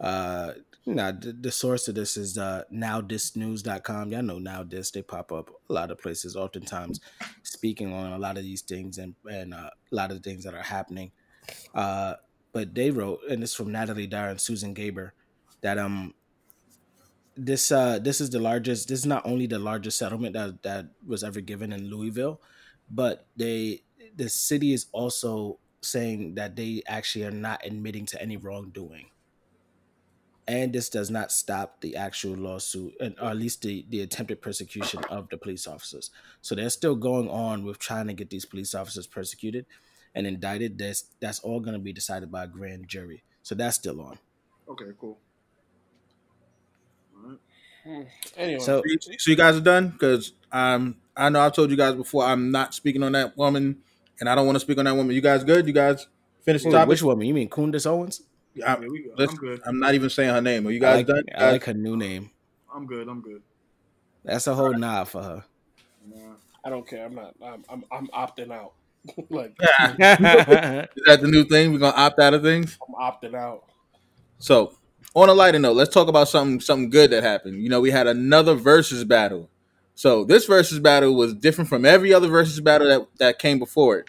uh 0.00 0.52
you 0.84 0.94
know, 0.94 1.10
the, 1.10 1.32
the 1.32 1.50
source 1.50 1.88
of 1.88 1.96
this 1.96 2.16
is 2.16 2.38
uh 2.38 2.62
nowthisnews.com 2.72 4.12
y'all 4.12 4.22
know 4.22 4.38
now 4.38 4.62
this 4.62 4.92
they 4.92 5.02
pop 5.02 5.32
up 5.32 5.50
a 5.68 5.72
lot 5.72 5.90
of 5.90 5.98
places 5.98 6.36
oftentimes 6.36 7.00
speaking 7.42 7.92
on 7.92 8.12
a 8.12 8.18
lot 8.18 8.36
of 8.36 8.44
these 8.44 8.62
things 8.62 8.98
and 8.98 9.16
and 9.28 9.52
uh, 9.52 9.70
a 9.90 9.94
lot 9.94 10.12
of 10.12 10.22
the 10.22 10.22
things 10.22 10.44
that 10.44 10.54
are 10.54 10.62
happening. 10.62 11.10
Uh 11.74 12.14
but 12.52 12.74
they 12.74 12.90
wrote 12.92 13.20
and 13.28 13.42
is 13.42 13.52
from 13.54 13.72
natalie 13.72 14.06
dyer 14.06 14.30
and 14.30 14.40
susan 14.40 14.74
gaber 14.74 15.10
that 15.62 15.78
um 15.78 16.14
this 17.36 17.70
uh 17.70 17.98
this 17.98 18.20
is 18.20 18.30
the 18.30 18.40
largest 18.40 18.88
this 18.88 19.00
is 19.00 19.06
not 19.06 19.26
only 19.26 19.46
the 19.46 19.58
largest 19.58 19.98
settlement 19.98 20.32
that 20.32 20.62
that 20.62 20.86
was 21.06 21.22
ever 21.22 21.40
given 21.40 21.72
in 21.72 21.90
Louisville, 21.90 22.40
but 22.90 23.26
they 23.36 23.82
the 24.14 24.28
city 24.28 24.72
is 24.72 24.86
also 24.92 25.58
saying 25.82 26.34
that 26.34 26.56
they 26.56 26.82
actually 26.86 27.24
are 27.24 27.30
not 27.30 27.60
admitting 27.64 28.06
to 28.06 28.20
any 28.20 28.36
wrongdoing. 28.36 29.10
And 30.48 30.72
this 30.72 30.88
does 30.88 31.10
not 31.10 31.32
stop 31.32 31.80
the 31.80 31.96
actual 31.96 32.36
lawsuit, 32.36 32.94
and 33.00 33.16
or 33.20 33.30
at 33.30 33.36
least 33.36 33.62
the, 33.62 33.84
the 33.88 34.00
attempted 34.02 34.40
persecution 34.40 35.02
of 35.10 35.28
the 35.28 35.36
police 35.36 35.66
officers. 35.66 36.10
So 36.40 36.54
they're 36.54 36.70
still 36.70 36.94
going 36.94 37.28
on 37.28 37.64
with 37.64 37.80
trying 37.80 38.06
to 38.06 38.12
get 38.12 38.30
these 38.30 38.44
police 38.44 38.72
officers 38.72 39.08
persecuted 39.08 39.66
and 40.14 40.24
indicted. 40.24 40.78
That's 40.78 41.04
that's 41.20 41.40
all 41.40 41.58
going 41.58 41.74
to 41.74 41.80
be 41.80 41.92
decided 41.92 42.30
by 42.30 42.44
a 42.44 42.46
grand 42.46 42.86
jury. 42.86 43.24
So 43.42 43.56
that's 43.56 43.76
still 43.76 44.00
on. 44.00 44.18
Okay, 44.68 44.92
cool. 45.00 45.18
Anyway, 48.36 48.58
So 48.60 48.82
So 49.18 49.30
you 49.30 49.36
guys 49.36 49.56
are 49.56 49.60
done 49.60 49.88
because 49.90 50.32
um 50.52 50.96
I 51.16 51.28
know 51.28 51.40
I've 51.40 51.52
told 51.54 51.70
you 51.70 51.76
guys 51.76 51.94
before 51.94 52.24
I'm 52.24 52.50
not 52.50 52.74
speaking 52.74 53.02
on 53.02 53.12
that 53.12 53.36
woman 53.36 53.78
and 54.20 54.28
I 54.28 54.34
don't 54.34 54.46
want 54.46 54.56
to 54.56 54.60
speak 54.60 54.78
on 54.78 54.84
that 54.84 54.94
woman. 54.94 55.14
You 55.14 55.20
guys 55.20 55.44
good? 55.44 55.66
You 55.66 55.72
guys 55.72 56.06
finished 56.44 56.64
the 56.64 56.70
Wait, 56.70 56.74
topic? 56.76 56.88
which 56.90 57.02
woman? 57.02 57.26
You 57.26 57.34
mean 57.34 57.48
Kundis 57.48 57.86
Owens? 57.86 58.22
I, 58.56 58.58
Yeah, 58.58 58.78
we 58.78 59.02
good. 59.02 59.12
let's- 59.18 59.32
I'm 59.32 59.38
good. 59.38 59.60
I'm 59.66 59.78
not 59.78 59.94
even 59.94 60.10
saying 60.10 60.30
her 60.30 60.40
name. 60.40 60.66
Are 60.66 60.70
you 60.70 60.78
I 60.78 60.80
guys 60.80 60.96
like, 60.96 61.06
done? 61.06 61.22
I 61.36 61.52
like 61.52 61.64
her 61.64 61.74
new 61.74 61.96
name. 61.96 62.30
I'm 62.74 62.86
good. 62.86 63.08
I'm 63.08 63.20
good. 63.22 63.42
That's 64.24 64.46
a 64.46 64.54
whole 64.54 64.74
nod 64.74 65.04
for 65.08 65.22
her. 65.22 65.44
Nah. 66.06 66.34
I 66.64 66.70
don't 66.70 66.86
care. 66.86 67.04
I'm 67.06 67.14
not. 67.14 67.34
I'm 67.42 67.64
I'm, 67.68 67.84
I'm 67.92 68.06
opting 68.08 68.50
out. 68.50 68.72
like 69.30 69.54
Is 69.60 69.96
that 71.06 71.18
the 71.20 71.28
new 71.28 71.44
thing? 71.44 71.72
We're 71.72 71.78
gonna 71.78 71.96
opt 71.96 72.18
out 72.18 72.34
of 72.34 72.42
things. 72.42 72.76
I'm 72.88 72.94
opting 72.94 73.34
out. 73.34 73.64
So, 74.38 74.74
on 75.14 75.28
a 75.28 75.34
lighter 75.34 75.58
note, 75.58 75.76
let's 75.76 75.92
talk 75.92 76.08
about 76.08 76.28
something 76.28 76.60
something 76.60 76.90
good 76.90 77.10
that 77.10 77.22
happened. 77.22 77.62
You 77.62 77.68
know, 77.68 77.80
we 77.80 77.90
had 77.90 78.06
another 78.06 78.56
Verzuz 78.56 79.06
battle. 79.06 79.48
So 79.94 80.24
this 80.24 80.46
Verzuz 80.46 80.82
battle 80.82 81.14
was 81.14 81.34
different 81.34 81.70
from 81.70 81.84
every 81.84 82.12
other 82.12 82.28
Verzuz 82.28 82.62
battle 82.62 82.88
that, 82.88 83.06
that 83.18 83.38
came 83.38 83.58
before 83.58 83.98
it. 83.98 84.06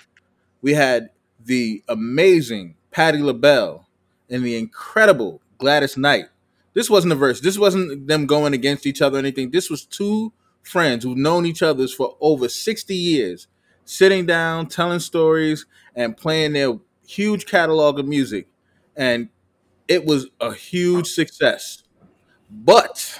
We 0.61 0.73
had 0.73 1.09
the 1.43 1.83
amazing 1.87 2.75
Patti 2.91 3.19
LaBelle 3.19 3.87
and 4.29 4.43
the 4.43 4.57
incredible 4.57 5.41
Gladys 5.57 5.97
Knight. 5.97 6.25
This 6.73 6.89
wasn't 6.89 7.13
a 7.13 7.15
verse. 7.15 7.39
This 7.39 7.57
wasn't 7.57 8.07
them 8.07 8.25
going 8.25 8.53
against 8.53 8.85
each 8.85 9.01
other 9.01 9.17
or 9.17 9.19
anything. 9.19 9.51
This 9.51 9.69
was 9.69 9.85
two 9.85 10.33
friends 10.61 11.03
who've 11.03 11.17
known 11.17 11.45
each 11.45 11.63
other 11.63 11.87
for 11.87 12.17
over 12.19 12.49
60 12.49 12.93
years, 12.93 13.47
sitting 13.85 14.25
down, 14.25 14.67
telling 14.67 14.99
stories, 14.99 15.65
and 15.95 16.17
playing 16.17 16.53
their 16.53 16.77
huge 17.07 17.45
catalog 17.45 17.97
of 17.97 18.05
music. 18.05 18.47
And 18.95 19.29
it 19.87 20.05
was 20.05 20.27
a 20.41 20.53
huge 20.53 21.07
success. 21.07 21.83
But 22.49 23.19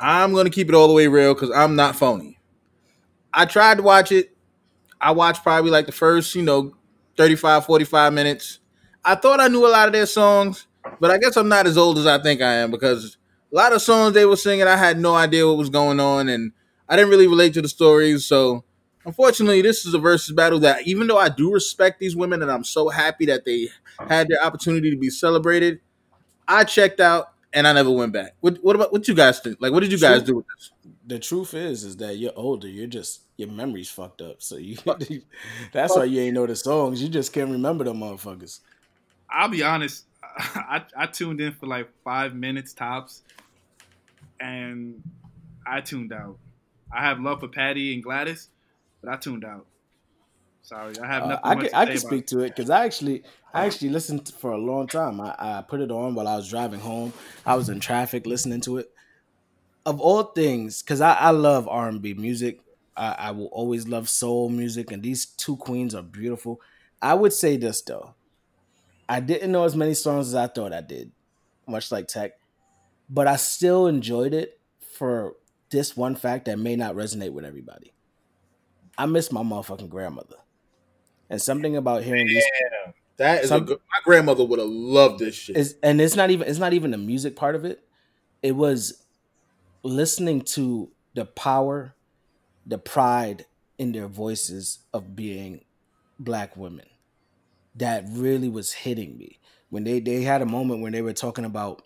I'm 0.00 0.32
going 0.32 0.46
to 0.46 0.50
keep 0.52 0.68
it 0.68 0.74
all 0.74 0.88
the 0.88 0.94
way 0.94 1.08
real 1.08 1.34
because 1.34 1.50
I'm 1.50 1.76
not 1.76 1.96
phony. 1.96 2.38
I 3.32 3.46
tried 3.46 3.78
to 3.78 3.82
watch 3.82 4.12
it. 4.12 4.36
I 5.00 5.12
watched 5.12 5.42
probably 5.42 5.70
like 5.70 5.86
the 5.86 5.92
first, 5.92 6.34
you 6.34 6.42
know, 6.42 6.74
35, 7.16 7.66
45 7.66 8.12
minutes. 8.12 8.60
I 9.04 9.16
thought 9.16 9.40
I 9.40 9.48
knew 9.48 9.66
a 9.66 9.70
lot 9.70 9.88
of 9.88 9.92
their 9.94 10.06
songs, 10.06 10.66
but 11.00 11.10
I 11.10 11.18
guess 11.18 11.36
I'm 11.36 11.48
not 11.48 11.66
as 11.66 11.78
old 11.78 11.98
as 11.98 12.06
I 12.06 12.22
think 12.22 12.42
I 12.42 12.54
am 12.54 12.70
because 12.70 13.18
a 13.52 13.56
lot 13.56 13.72
of 13.72 13.82
songs 13.82 14.14
they 14.14 14.24
were 14.24 14.36
singing, 14.36 14.66
I 14.66 14.76
had 14.76 14.98
no 15.00 15.14
idea 15.14 15.46
what 15.46 15.58
was 15.58 15.70
going 15.70 16.00
on 16.00 16.28
and 16.28 16.52
I 16.88 16.96
didn't 16.96 17.10
really 17.10 17.26
relate 17.26 17.54
to 17.54 17.62
the 17.62 17.68
stories. 17.68 18.26
So, 18.26 18.64
unfortunately, 19.04 19.62
this 19.62 19.84
is 19.84 19.94
a 19.94 19.98
Verzuz 19.98 20.34
battle 20.34 20.58
that 20.60 20.86
even 20.86 21.06
though 21.06 21.18
I 21.18 21.28
do 21.28 21.52
respect 21.52 22.00
these 22.00 22.16
women 22.16 22.42
and 22.42 22.50
I'm 22.50 22.64
so 22.64 22.88
happy 22.88 23.26
that 23.26 23.44
they 23.44 23.68
had 24.08 24.28
their 24.28 24.42
opportunity 24.42 24.90
to 24.90 24.96
be 24.96 25.10
celebrated, 25.10 25.80
I 26.46 26.64
checked 26.64 27.00
out 27.00 27.32
and 27.52 27.66
I 27.66 27.72
never 27.72 27.90
went 27.90 28.12
back. 28.12 28.34
What, 28.40 28.58
what 28.62 28.76
about 28.76 28.92
what 28.92 29.06
you 29.08 29.14
guys 29.14 29.40
think? 29.40 29.58
Like, 29.60 29.72
what 29.72 29.80
did 29.80 29.92
you 29.92 29.98
guys 29.98 30.18
True. 30.18 30.26
do 30.26 30.36
with 30.36 30.46
this? 30.56 30.70
the 31.04 31.18
truth 31.18 31.54
is, 31.54 31.84
is 31.84 31.96
that 31.98 32.16
you're 32.16 32.32
older. 32.36 32.68
You're 32.68 32.86
just 32.86 33.22
your 33.36 33.48
memory's 33.48 33.90
fucked 33.90 34.22
up. 34.22 34.42
So 34.42 34.56
you, 34.56 34.76
that's 35.72 35.96
why 35.96 36.04
you 36.04 36.20
ain't 36.20 36.34
know 36.34 36.46
the 36.46 36.56
songs. 36.56 37.02
You 37.02 37.08
just 37.08 37.32
can't 37.32 37.50
remember 37.50 37.84
them 37.84 37.98
motherfuckers. 37.98 38.60
I'll 39.28 39.48
be 39.48 39.62
honest. 39.62 40.04
I, 40.22 40.84
I 40.96 41.06
tuned 41.06 41.40
in 41.40 41.52
for 41.52 41.66
like 41.66 41.88
five 42.04 42.34
minutes 42.34 42.72
tops, 42.72 43.22
and 44.40 45.02
I 45.66 45.80
tuned 45.80 46.12
out. 46.12 46.38
I 46.94 47.02
have 47.02 47.20
love 47.20 47.40
for 47.40 47.48
Patti 47.48 47.94
and 47.94 48.02
Gladys, 48.02 48.48
but 49.02 49.12
I 49.12 49.16
tuned 49.16 49.44
out. 49.44 49.66
Sorry, 50.62 50.96
I 50.98 51.06
have 51.06 51.24
Uh, 51.24 51.26
nothing 51.28 51.44
I 51.44 51.54
much 51.54 51.66
can 51.66 51.74
I 51.74 51.86
can 51.86 51.98
speak 51.98 52.26
to 52.28 52.40
it 52.40 52.50
because 52.54 52.70
I 52.70 52.84
actually 52.84 53.24
I 53.52 53.66
actually 53.66 53.88
listened 53.90 54.28
for 54.38 54.52
a 54.52 54.58
long 54.58 54.86
time. 54.86 55.20
I, 55.20 55.34
I 55.38 55.62
put 55.62 55.80
it 55.80 55.90
on 55.90 56.14
while 56.14 56.28
I 56.28 56.36
was 56.36 56.48
driving 56.48 56.80
home. 56.80 57.12
I 57.44 57.56
was 57.56 57.68
in 57.68 57.80
traffic 57.80 58.26
listening 58.26 58.60
to 58.62 58.78
it. 58.78 58.90
Of 59.84 60.00
all 60.00 60.22
things, 60.22 60.80
because 60.82 61.00
I, 61.00 61.14
I 61.14 61.30
love 61.30 61.66
R 61.66 61.88
and 61.88 62.00
B 62.00 62.14
music. 62.14 62.60
I, 62.96 63.12
I 63.18 63.30
will 63.32 63.46
always 63.46 63.88
love 63.88 64.08
soul 64.08 64.48
music, 64.48 64.92
and 64.92 65.02
these 65.02 65.26
two 65.26 65.56
queens 65.56 65.94
are 65.94 66.02
beautiful. 66.02 66.60
I 67.00 67.14
would 67.14 67.32
say 67.32 67.56
this 67.56 67.82
though. 67.82 68.14
I 69.08 69.18
didn't 69.18 69.50
know 69.50 69.64
as 69.64 69.74
many 69.74 69.94
songs 69.94 70.28
as 70.28 70.34
I 70.36 70.46
thought 70.46 70.72
I 70.72 70.80
did, 70.80 71.10
much 71.66 71.90
like 71.90 72.06
Tech, 72.06 72.32
but 73.10 73.26
I 73.26 73.34
still 73.36 73.88
enjoyed 73.88 74.32
it 74.32 74.60
for 74.96 75.34
this 75.70 75.96
one 75.96 76.14
fact 76.14 76.44
that 76.44 76.58
may 76.58 76.76
not 76.76 76.94
resonate 76.94 77.32
with 77.32 77.44
everybody. 77.44 77.92
I 78.98 79.06
miss 79.06 79.32
my 79.32 79.42
motherfucking 79.42 79.88
grandmother. 79.88 80.36
And 81.30 81.40
something 81.40 81.76
about 81.76 82.02
hearing 82.02 82.26
these 82.26 82.44
That 83.16 83.42
is 83.44 83.48
Some- 83.48 83.62
a 83.62 83.64
good, 83.64 83.78
my 83.78 84.00
grandmother 84.04 84.44
would 84.44 84.58
have 84.58 84.68
loved 84.68 85.20
this 85.20 85.34
shit. 85.34 85.56
is 85.56 85.76
and 85.82 86.00
it's 86.00 86.16
not 86.16 86.30
even 86.30 86.46
it's 86.48 86.58
not 86.58 86.72
even 86.72 86.90
the 86.90 86.98
music 86.98 87.36
part 87.36 87.54
of 87.54 87.64
it. 87.64 87.84
It 88.42 88.52
was 88.52 89.04
listening 89.82 90.42
to 90.42 90.90
the 91.14 91.24
power, 91.24 91.94
the 92.66 92.78
pride 92.78 93.46
in 93.78 93.92
their 93.92 94.08
voices 94.08 94.80
of 94.92 95.14
being 95.16 95.64
black 96.18 96.56
women. 96.56 96.86
That 97.76 98.04
really 98.10 98.48
was 98.48 98.72
hitting 98.72 99.16
me. 99.16 99.38
When 99.70 99.84
they 99.84 100.00
they 100.00 100.22
had 100.22 100.42
a 100.42 100.46
moment 100.46 100.82
when 100.82 100.92
they 100.92 101.02
were 101.02 101.12
talking 101.14 101.44
about, 101.46 101.82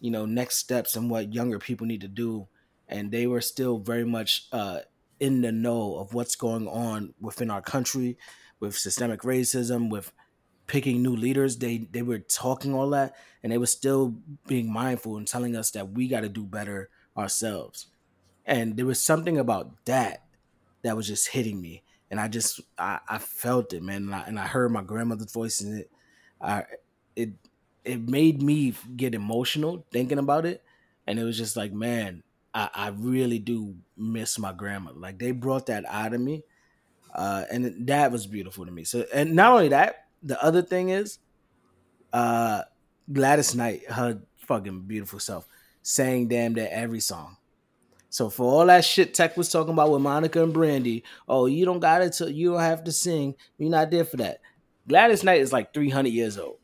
you 0.00 0.10
know, 0.10 0.26
next 0.26 0.56
steps 0.56 0.96
and 0.96 1.08
what 1.10 1.32
younger 1.32 1.58
people 1.58 1.86
need 1.86 2.00
to 2.00 2.08
do 2.08 2.48
and 2.88 3.12
they 3.12 3.26
were 3.28 3.40
still 3.40 3.78
very 3.78 4.04
much 4.04 4.46
uh 4.52 4.80
in 5.20 5.42
the 5.42 5.52
know 5.52 5.96
of 5.98 6.14
what's 6.14 6.36
going 6.36 6.66
on 6.68 7.14
within 7.20 7.50
our 7.50 7.62
country 7.62 8.18
with 8.58 8.76
systemic 8.76 9.20
racism 9.20 9.90
with 9.90 10.12
picking 10.66 11.02
new 11.02 11.14
leaders. 11.14 11.58
They 11.58 11.78
they 11.78 12.02
were 12.02 12.18
talking 12.18 12.74
all 12.74 12.90
that 12.90 13.16
and 13.42 13.52
they 13.52 13.58
were 13.58 13.66
still 13.66 14.16
being 14.46 14.72
mindful 14.72 15.16
and 15.16 15.26
telling 15.28 15.56
us 15.56 15.70
that 15.72 15.92
we 15.92 16.08
got 16.08 16.20
to 16.20 16.28
do 16.28 16.44
better 16.44 16.90
ourselves. 17.16 17.86
And 18.46 18.76
there 18.76 18.86
was 18.86 19.02
something 19.02 19.38
about 19.38 19.84
that 19.86 20.24
that 20.82 20.96
was 20.96 21.06
just 21.06 21.28
hitting 21.28 21.60
me 21.60 21.82
and 22.10 22.18
i 22.18 22.26
just 22.26 22.60
i, 22.78 22.98
I 23.06 23.18
felt 23.18 23.72
it 23.74 23.82
man 23.82 24.04
and 24.04 24.14
I, 24.14 24.20
and 24.22 24.40
I 24.40 24.46
heard 24.46 24.72
my 24.72 24.82
grandmother's 24.82 25.30
voice 25.32 25.60
in 25.60 25.76
it 25.76 25.90
I, 26.40 26.64
it 27.14 27.34
it 27.84 28.00
made 28.08 28.42
me 28.42 28.74
get 28.96 29.14
emotional 29.14 29.86
thinking 29.90 30.18
about 30.18 30.46
it. 30.46 30.62
And 31.06 31.18
it 31.18 31.24
was 31.24 31.36
just 31.36 31.56
like 31.56 31.72
man 31.72 32.22
I, 32.52 32.68
I 32.74 32.88
really 32.88 33.38
do 33.38 33.76
miss 33.96 34.38
my 34.38 34.52
grandmother 34.52 34.98
like 34.98 35.18
they 35.18 35.30
brought 35.30 35.66
that 35.66 35.84
out 35.86 36.14
of 36.14 36.20
me 36.20 36.42
uh, 37.14 37.44
and 37.50 37.86
that 37.86 38.12
was 38.12 38.26
beautiful 38.26 38.64
to 38.64 38.70
me. 38.72 38.84
So, 38.84 39.04
and 39.12 39.34
not 39.34 39.52
only 39.52 39.68
that, 39.68 40.06
the 40.22 40.42
other 40.42 40.62
thing 40.62 40.90
is, 40.90 41.18
uh, 42.12 42.62
Gladys 43.12 43.54
Knight, 43.54 43.90
her 43.90 44.20
fucking 44.46 44.82
beautiful 44.82 45.18
self, 45.18 45.46
sang 45.82 46.28
damn 46.28 46.54
that 46.54 46.72
every 46.74 47.00
song. 47.00 47.36
So 48.10 48.28
for 48.28 48.44
all 48.44 48.66
that 48.66 48.84
shit 48.84 49.14
Tech 49.14 49.36
was 49.36 49.50
talking 49.50 49.72
about 49.72 49.90
with 49.90 50.02
Monica 50.02 50.42
and 50.42 50.52
Brandy, 50.52 51.04
oh, 51.28 51.46
you 51.46 51.64
don't 51.64 51.80
got 51.80 52.02
it, 52.02 52.12
to, 52.14 52.32
you 52.32 52.52
don't 52.52 52.60
have 52.60 52.84
to 52.84 52.92
sing. 52.92 53.34
You're 53.56 53.70
not 53.70 53.90
there 53.90 54.04
for 54.04 54.16
that. 54.18 54.40
Gladys 54.88 55.22
Knight 55.22 55.40
is 55.40 55.52
like 55.52 55.72
300 55.72 56.08
years 56.08 56.38
old. 56.38 56.58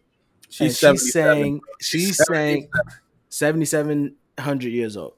And 0.44 0.72
She's 0.72 0.78
she's 0.78 1.12
77. 1.12 1.12
saying 1.12 1.60
she's 1.80 2.26
saying 2.26 2.68
7700 3.28 4.72
years 4.72 4.96
old. 4.96 5.14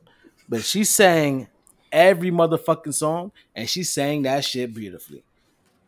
But 0.49 0.65
she 0.65 0.85
sang 0.85 1.49
every 1.93 2.31
motherfucking 2.31 2.95
song 2.95 3.33
and 3.55 3.69
she 3.69 3.83
sang 3.83 4.23
that 4.23 4.45
shit 4.45 4.75
beautifully. 4.75 5.23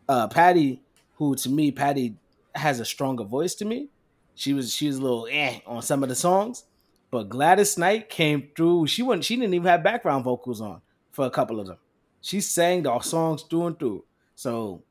Uh 0.09 0.29
Patti, 0.29 0.83
who 1.17 1.35
to 1.37 1.49
me, 1.49 1.71
Patti 1.71 2.17
has 2.55 2.81
a 2.81 2.85
stronger 2.85 3.25
voice 3.25 3.55
to 3.57 3.65
me. 3.65 3.89
She 4.35 4.53
was 4.53 4.73
she 4.73 4.87
was 4.87 4.99
a 4.99 5.03
little 5.03 5.29
eh 5.31 5.61
on 5.67 5.83
some 5.83 6.03
of 6.03 6.09
the 6.09 6.15
songs. 6.15 6.65
But 7.11 7.29
Gladys 7.29 7.77
Knight 7.77 8.09
came 8.09 8.51
through. 8.57 8.87
She 8.87 9.03
wasn't 9.03 9.25
she 9.25 9.37
didn't 9.37 9.55
even 9.55 9.67
have 9.69 9.83
background 9.83 10.25
vocals 10.25 10.61
on 10.61 10.81
for 11.11 11.27
a 11.27 11.31
couple 11.31 11.61
of 11.61 11.67
them. 11.67 11.79
She 12.21 12.41
sang 12.41 12.83
the 12.83 12.99
songs 13.01 13.43
through 13.43 13.67
and 13.67 13.79
through. 13.79 14.05
So 14.35 14.83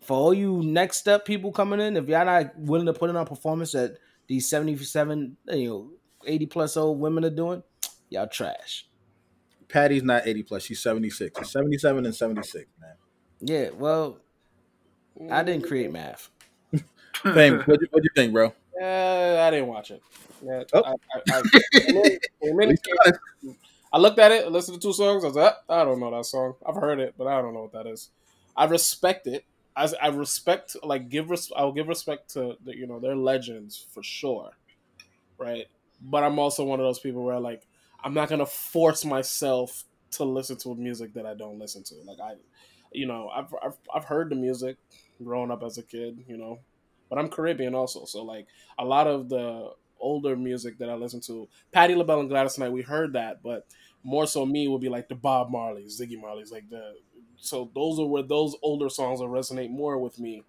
for 0.00 0.16
all 0.16 0.34
you 0.34 0.62
next 0.62 1.08
up 1.08 1.24
people 1.24 1.52
coming 1.52 1.80
in, 1.80 1.96
if 1.96 2.08
y'all 2.08 2.24
not 2.24 2.58
willing 2.58 2.86
to 2.86 2.92
put 2.92 3.10
in 3.10 3.16
a 3.16 3.24
performance 3.24 3.72
that 3.72 3.96
these 4.26 4.48
77, 4.48 5.36
you 5.50 5.68
know, 5.68 5.90
80 6.24 6.46
plus 6.46 6.76
old 6.76 7.00
women 7.00 7.24
are 7.24 7.30
doing, 7.30 7.62
y'all 8.10 8.26
trash. 8.26 8.86
Patti's 9.72 10.02
not 10.02 10.26
80 10.26 10.42
plus. 10.44 10.62
She's 10.64 10.80
76. 10.82 11.38
She's 11.38 11.50
77 11.50 12.04
and 12.06 12.14
76, 12.14 12.66
man. 12.80 12.90
Yeah, 13.40 13.70
well, 13.74 14.18
I 15.30 15.42
didn't 15.42 15.66
create 15.66 15.90
math. 15.90 16.28
Fame, 17.22 17.60
what 17.64 17.80
you, 17.80 17.86
what 17.90 18.04
you 18.04 18.10
think, 18.14 18.32
bro? 18.32 18.52
Yeah, 18.80 19.44
I 19.46 19.50
didn't 19.50 19.68
watch 19.68 19.90
it. 19.90 20.02
Yeah, 20.44 20.62
Oh. 20.72 20.82
I, 20.84 20.94
I, 21.32 21.42
I, 21.84 22.18
I, 22.44 23.12
I 23.92 23.98
looked 23.98 24.18
at 24.18 24.32
it, 24.32 24.50
listened 24.50 24.80
to 24.80 24.88
two 24.88 24.92
songs. 24.92 25.24
I 25.24 25.26
was 25.28 25.36
like, 25.36 25.54
"Ah, 25.68 25.82
I 25.82 25.84
don't 25.84 26.00
know 26.00 26.10
that 26.10 26.24
song. 26.26 26.54
I've 26.66 26.76
heard 26.76 26.98
it, 26.98 27.14
but 27.18 27.26
I 27.26 27.40
don't 27.42 27.54
know 27.54 27.62
what 27.62 27.72
that 27.72 27.86
is. 27.86 28.10
I 28.56 28.64
respect 28.64 29.26
it. 29.26 29.44
I, 29.76 29.88
I 30.02 30.08
respect, 30.08 30.76
like, 30.82 31.08
give. 31.08 31.30
Res- 31.30 31.52
I'll 31.56 31.72
give 31.72 31.88
respect 31.88 32.30
to 32.34 32.56
the, 32.64 32.76
you 32.76 32.86
know 32.86 32.98
they're 33.00 33.16
legends 33.16 33.86
for 33.92 34.02
sure, 34.02 34.50
right? 35.38 35.66
But 36.00 36.24
I'm 36.24 36.38
also 36.38 36.64
one 36.64 36.80
of 36.80 36.84
those 36.86 36.98
people 36.98 37.22
where 37.24 37.40
like 37.40 37.62
I'm 38.04 38.14
not 38.14 38.28
gonna 38.28 38.46
force 38.46 39.04
myself 39.04 39.84
to 40.12 40.24
listen 40.24 40.56
to 40.58 40.72
a 40.72 40.74
music 40.74 41.14
that 41.14 41.26
I 41.26 41.34
don't 41.34 41.58
listen 41.58 41.82
to. 41.84 41.94
Like 42.04 42.20
I, 42.20 42.34
you 42.92 43.06
know, 43.06 43.28
I've 43.28 43.54
I've, 43.62 43.76
I've 43.94 44.04
heard 44.04 44.30
the 44.30 44.36
music 44.36 44.76
growing 45.22 45.50
up 45.50 45.62
as 45.62 45.78
a 45.78 45.82
kid, 45.82 46.24
you 46.26 46.36
know, 46.36 46.60
but 47.08 47.18
I'm 47.18 47.28
Caribbean 47.28 47.74
also, 47.74 48.04
so 48.04 48.22
like 48.24 48.46
a 48.78 48.84
lot 48.84 49.06
of 49.06 49.28
the 49.28 49.70
older 50.00 50.36
music 50.36 50.78
that 50.78 50.90
I 50.90 50.94
listen 50.94 51.20
to, 51.22 51.48
Patti 51.70 51.94
LaBelle 51.94 52.20
and 52.20 52.28
Gladys 52.28 52.58
Knight, 52.58 52.72
we 52.72 52.82
heard 52.82 53.12
that, 53.12 53.42
but 53.42 53.66
more 54.02 54.26
so 54.26 54.44
me 54.44 54.66
would 54.66 54.80
be 54.80 54.88
like 54.88 55.08
the 55.08 55.14
Bob 55.14 55.50
Marleys, 55.50 56.00
Ziggy 56.00 56.20
Marleys, 56.20 56.50
like 56.50 56.68
the 56.68 56.94
so 57.36 57.70
those 57.74 57.98
are 57.98 58.06
where 58.06 58.22
those 58.22 58.56
older 58.62 58.88
songs 58.88 59.20
will 59.20 59.28
resonate 59.28 59.70
more 59.70 59.98
with 59.98 60.18
me 60.18 60.44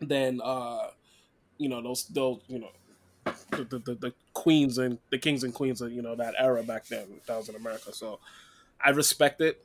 than 0.00 0.40
uh 0.42 0.88
you 1.58 1.68
know 1.68 1.82
those 1.82 2.06
those 2.08 2.40
you 2.48 2.58
know 2.58 2.70
the, 3.50 3.64
the, 3.64 3.78
the, 3.78 3.94
the 3.94 4.12
queens 4.34 4.78
and 4.78 4.98
the 5.10 5.18
kings 5.18 5.44
and 5.44 5.54
queens 5.54 5.80
of 5.80 5.92
you 5.92 6.02
know 6.02 6.14
that 6.14 6.34
era 6.38 6.62
back 6.62 6.86
then 6.86 7.06
that 7.26 7.36
was 7.36 7.48
in 7.48 7.56
America. 7.56 7.92
So 7.92 8.20
I 8.84 8.90
respect 8.90 9.40
it. 9.40 9.64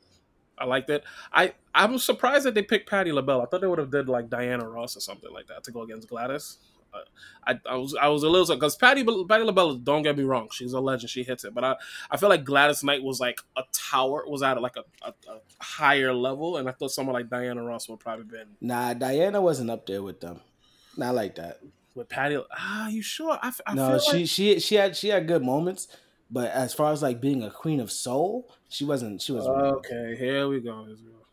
I 0.57 0.66
liked 0.66 0.89
it. 0.89 1.03
I 1.32 1.53
I'm 1.74 1.97
surprised 1.97 2.45
that 2.45 2.53
they 2.53 2.61
picked 2.61 2.89
Patti 2.89 3.11
LaBelle. 3.11 3.41
I 3.41 3.45
thought 3.45 3.61
they 3.61 3.68
would 3.68 3.80
have 3.80 3.91
did 3.91 4.07
like 4.07 4.30
Diana 4.30 4.68
Ross 4.68 4.95
or 4.95 4.99
something 4.99 5.32
like 5.32 5.47
that 5.47 5.64
to 5.66 5.72
go 5.72 5.82
against 5.82 6.07
Gladys. 6.07 6.57
Uh, 6.93 6.99
I, 7.47 7.59
I 7.68 7.76
was 7.76 7.95
I 7.99 8.07
was 8.07 8.22
a 8.24 8.30
little 8.30 8.55
because 8.55 8.76
Patti 8.76 9.03
Patti 9.03 9.43
LaBelle. 9.43 9.76
Don't 9.76 10.03
get 10.03 10.16
me 10.16 10.24
wrong, 10.24 10.49
she's 10.51 10.74
a 10.74 10.80
legend. 10.80 11.09
She 11.09 11.24
hits 11.24 11.43
it, 11.43 11.53
but 11.53 11.64
I, 11.64 11.76
I 12.11 12.18
feel 12.18 12.30
like 12.30 12.43
Gladys 12.43 12.84
Knight 12.84 13.01
was 13.01 13.20
like 13.20 13.41
a 13.57 13.64
tower, 13.72 14.24
was 14.28 14.43
at 14.43 14.61
like 14.61 14.76
a, 14.78 14.84
a, 15.01 15.09
a 15.09 15.39
higher 15.59 16.14
level, 16.14 16.57
and 16.57 16.70
I 16.70 16.72
thought 16.72 16.91
someone 16.91 17.14
like 17.14 17.30
Diana 17.30 17.64
Ross 17.64 17.89
would 17.89 17.99
probably 17.99 18.26
been 18.26 18.47
Nah, 18.61 18.93
Diana 18.93 19.41
wasn't 19.41 19.72
up 19.72 19.88
there 19.88 20.03
with 20.03 20.22
them. 20.22 20.41
Not 20.95 21.16
like 21.16 21.36
that. 21.36 21.59
With 21.95 22.09
Patti. 22.09 22.37
Ah, 22.57 22.87
you 22.87 23.01
sure? 23.01 23.37
I, 23.41 23.47
f- 23.49 23.61
I 23.67 23.73
no, 23.75 23.89
feel 23.91 23.99
she 23.99 24.17
like, 24.19 24.27
she 24.29 24.59
she 24.59 24.75
had 24.75 24.95
she 24.95 25.09
had 25.09 25.27
good 25.27 25.43
moments, 25.43 25.87
but 26.31 26.49
as 26.51 26.73
far 26.73 26.91
as 26.91 27.01
like 27.03 27.21
being 27.21 27.43
a 27.43 27.51
queen 27.51 27.79
of 27.79 27.91
soul, 27.91 28.49
she 28.69 28.83
wasn't. 28.85 29.21
She 29.21 29.31
was. 29.31 29.45
okay. 29.47 30.15
Here 30.17 30.47
we 30.47 30.59
go. 30.59 30.87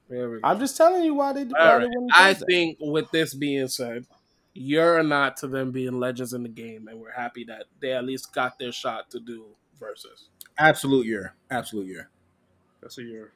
Here 0.08 0.30
we 0.30 0.40
go. 0.40 0.46
I'm 0.46 0.58
just 0.58 0.76
telling 0.76 1.02
you 1.04 1.14
why 1.14 1.32
they. 1.32 1.44
Why 1.44 1.58
All 1.58 1.78
they 1.78 1.84
right. 1.86 1.88
wouldn't 1.94 2.12
I 2.14 2.32
choose 2.32 2.40
that. 2.40 2.46
think 2.46 2.78
with 2.80 3.10
this 3.10 3.32
being 3.32 3.68
said, 3.68 4.04
you're 4.52 5.02
not 5.02 5.38
to 5.38 5.46
them 5.48 5.70
being 5.70 5.98
legends 5.98 6.34
in 6.34 6.42
the 6.42 6.48
game, 6.50 6.88
and 6.88 7.00
we're 7.00 7.12
happy 7.12 7.44
that 7.44 7.64
they 7.80 7.92
at 7.92 8.04
least 8.04 8.34
got 8.34 8.58
their 8.58 8.72
shot 8.72 9.10
to 9.12 9.20
do 9.20 9.46
Verzuz. 9.80 10.28
Absolute 10.58 11.06
year. 11.06 11.34
Absolute 11.50 11.86
year. 11.86 12.10
That's 12.82 12.98
a 12.98 13.02
year. 13.02 13.32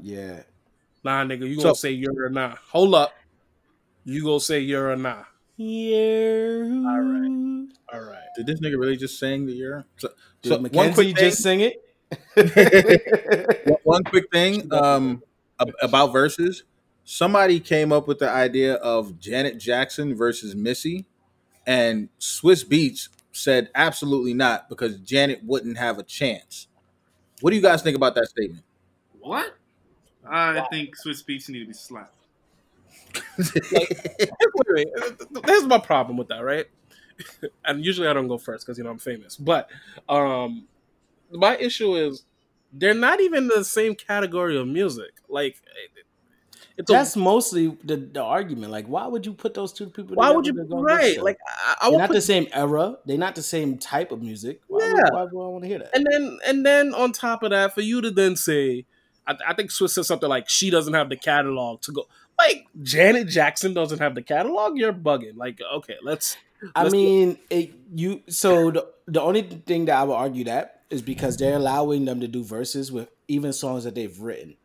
Yeah. 0.00 0.42
Nah, 1.04 1.24
nigga, 1.24 1.48
you 1.48 1.56
So- 1.56 1.62
gonna 1.64 1.74
say 1.76 1.90
you're 1.92 2.24
or 2.24 2.30
not? 2.30 2.58
Hold 2.70 2.94
up. 2.96 3.12
You 4.04 4.24
gonna 4.24 4.40
say 4.40 4.58
you're 4.60 4.90
or 4.90 4.96
not? 4.96 5.26
Yeah. 5.56 6.62
All 6.88 7.00
right. 7.00 7.66
All 7.92 8.00
right. 8.00 8.26
Did 8.36 8.46
this 8.46 8.60
nigga 8.60 8.78
really 8.78 8.96
just 8.96 9.18
sing 9.18 9.46
the 9.46 9.52
year? 9.52 9.84
So, 9.98 10.08
Did 10.42 10.48
so 10.50 10.58
one 10.58 10.92
quick 10.94 11.16
thing. 11.16 11.16
just 11.16 11.42
sing 11.42 11.60
it? 11.60 11.82
one- 13.66 13.78
one 13.84 14.04
quick 14.04 14.30
thing 14.32 14.72
um, 14.74 15.22
about 15.58 16.12
Verzuz. 16.12 16.62
Somebody 17.04 17.58
came 17.60 17.92
up 17.92 18.06
with 18.06 18.18
the 18.20 18.30
idea 18.30 18.74
of 18.74 19.18
Janet 19.18 19.58
Jackson 19.58 20.14
versus 20.14 20.54
Missy, 20.54 21.04
and 21.66 22.08
Swizz 22.20 22.64
Beatz 22.66 23.08
said 23.32 23.70
absolutely 23.74 24.34
not 24.34 24.68
because 24.68 24.98
Janet 24.98 25.40
wouldn't 25.44 25.78
have 25.78 25.98
a 25.98 26.02
chance. 26.04 26.68
What 27.40 27.50
do 27.50 27.56
you 27.56 27.62
guys 27.62 27.82
think 27.82 27.96
about 27.96 28.14
that 28.14 28.26
statement? 28.28 28.62
What? 29.20 29.56
I 30.28 30.64
think 30.70 30.94
Swizz 30.96 31.24
Beatz 31.24 31.48
need 31.48 31.60
to 31.60 31.66
be 31.66 31.72
slapped. 31.72 32.14
Wait, 33.72 33.88
wait. 34.68 34.88
Here's 35.46 35.64
my 35.64 35.78
problem 35.78 36.16
with 36.16 36.28
that, 36.28 36.44
right? 36.44 36.66
and 37.64 37.84
usually 37.84 38.08
I 38.08 38.12
don't 38.12 38.28
go 38.28 38.38
first 38.38 38.66
because 38.66 38.78
you 38.78 38.84
know 38.84 38.90
I'm 38.90 38.98
famous. 38.98 39.36
But 39.36 39.68
um, 40.08 40.66
my 41.30 41.56
issue 41.56 41.94
is 41.96 42.24
they're 42.72 42.94
not 42.94 43.20
even 43.20 43.48
the 43.48 43.64
same 43.64 43.94
category 43.94 44.58
of 44.58 44.66
music. 44.66 45.12
Like, 45.28 45.56
it's 46.76 46.90
a- 46.90 46.92
That's 46.94 47.16
mostly 47.16 47.76
the, 47.84 47.96
the 47.96 48.22
argument. 48.22 48.72
Like, 48.72 48.86
why 48.86 49.06
would 49.06 49.26
you 49.26 49.34
put 49.34 49.54
those 49.54 49.72
two 49.72 49.86
people? 49.86 50.16
why 50.16 50.30
would 50.30 50.46
you 50.46 50.52
together 50.52 50.68
to 50.68 50.74
go 50.74 50.84
against 50.84 51.16
right? 51.16 51.22
Like, 51.22 51.38
I, 51.46 51.74
I 51.82 51.90
they're 51.90 51.98
not 51.98 52.08
put 52.08 52.14
the 52.14 52.20
same 52.22 52.46
era. 52.52 52.96
They're 53.04 53.18
not 53.18 53.34
the 53.34 53.42
same 53.42 53.78
type 53.78 54.10
of 54.12 54.22
music. 54.22 54.60
Why, 54.68 54.80
Yeah. 54.80 54.94
would, 54.94 55.12
why 55.12 55.22
would 55.24 55.44
I 55.44 55.48
want 55.48 55.64
to 55.64 55.68
hear 55.68 55.78
that? 55.80 55.94
And 55.94 56.06
then 56.10 56.38
and 56.46 56.66
then 56.66 56.94
on 56.94 57.12
top 57.12 57.42
of 57.42 57.50
that, 57.50 57.74
for 57.74 57.82
you 57.82 58.00
to 58.00 58.10
then 58.10 58.36
say, 58.36 58.86
I, 59.26 59.36
I 59.48 59.54
think 59.54 59.70
Swizz 59.70 59.90
said 59.90 60.06
something 60.06 60.28
like 60.28 60.48
she 60.48 60.70
doesn't 60.70 60.94
have 60.94 61.08
the 61.10 61.16
catalog 61.16 61.82
to 61.82 61.92
go. 61.92 62.04
Like 62.42 62.66
Janet 62.82 63.28
Jackson 63.28 63.74
doesn't 63.74 63.98
have 64.00 64.14
the 64.14 64.22
catalog. 64.22 64.76
You're 64.76 64.92
bugging. 64.92 65.36
Like 65.36 65.60
okay, 65.76 65.96
let's. 66.02 66.36
I 66.74 66.88
mean, 66.88 67.38
it, 67.50 67.72
you. 67.94 68.22
So 68.28 68.70
the 68.70 68.88
the 69.06 69.20
only 69.20 69.42
thing 69.42 69.86
that 69.86 69.96
I 69.96 70.04
would 70.04 70.14
argue 70.14 70.44
that 70.44 70.82
is 70.90 71.02
because 71.02 71.36
they're 71.36 71.56
allowing 71.56 72.04
them 72.04 72.20
to 72.20 72.28
do 72.28 72.44
Verzuz 72.44 72.90
with 72.90 73.08
even 73.28 73.52
songs 73.52 73.84
that 73.84 73.94
they've 73.94 74.18
written. 74.20 74.56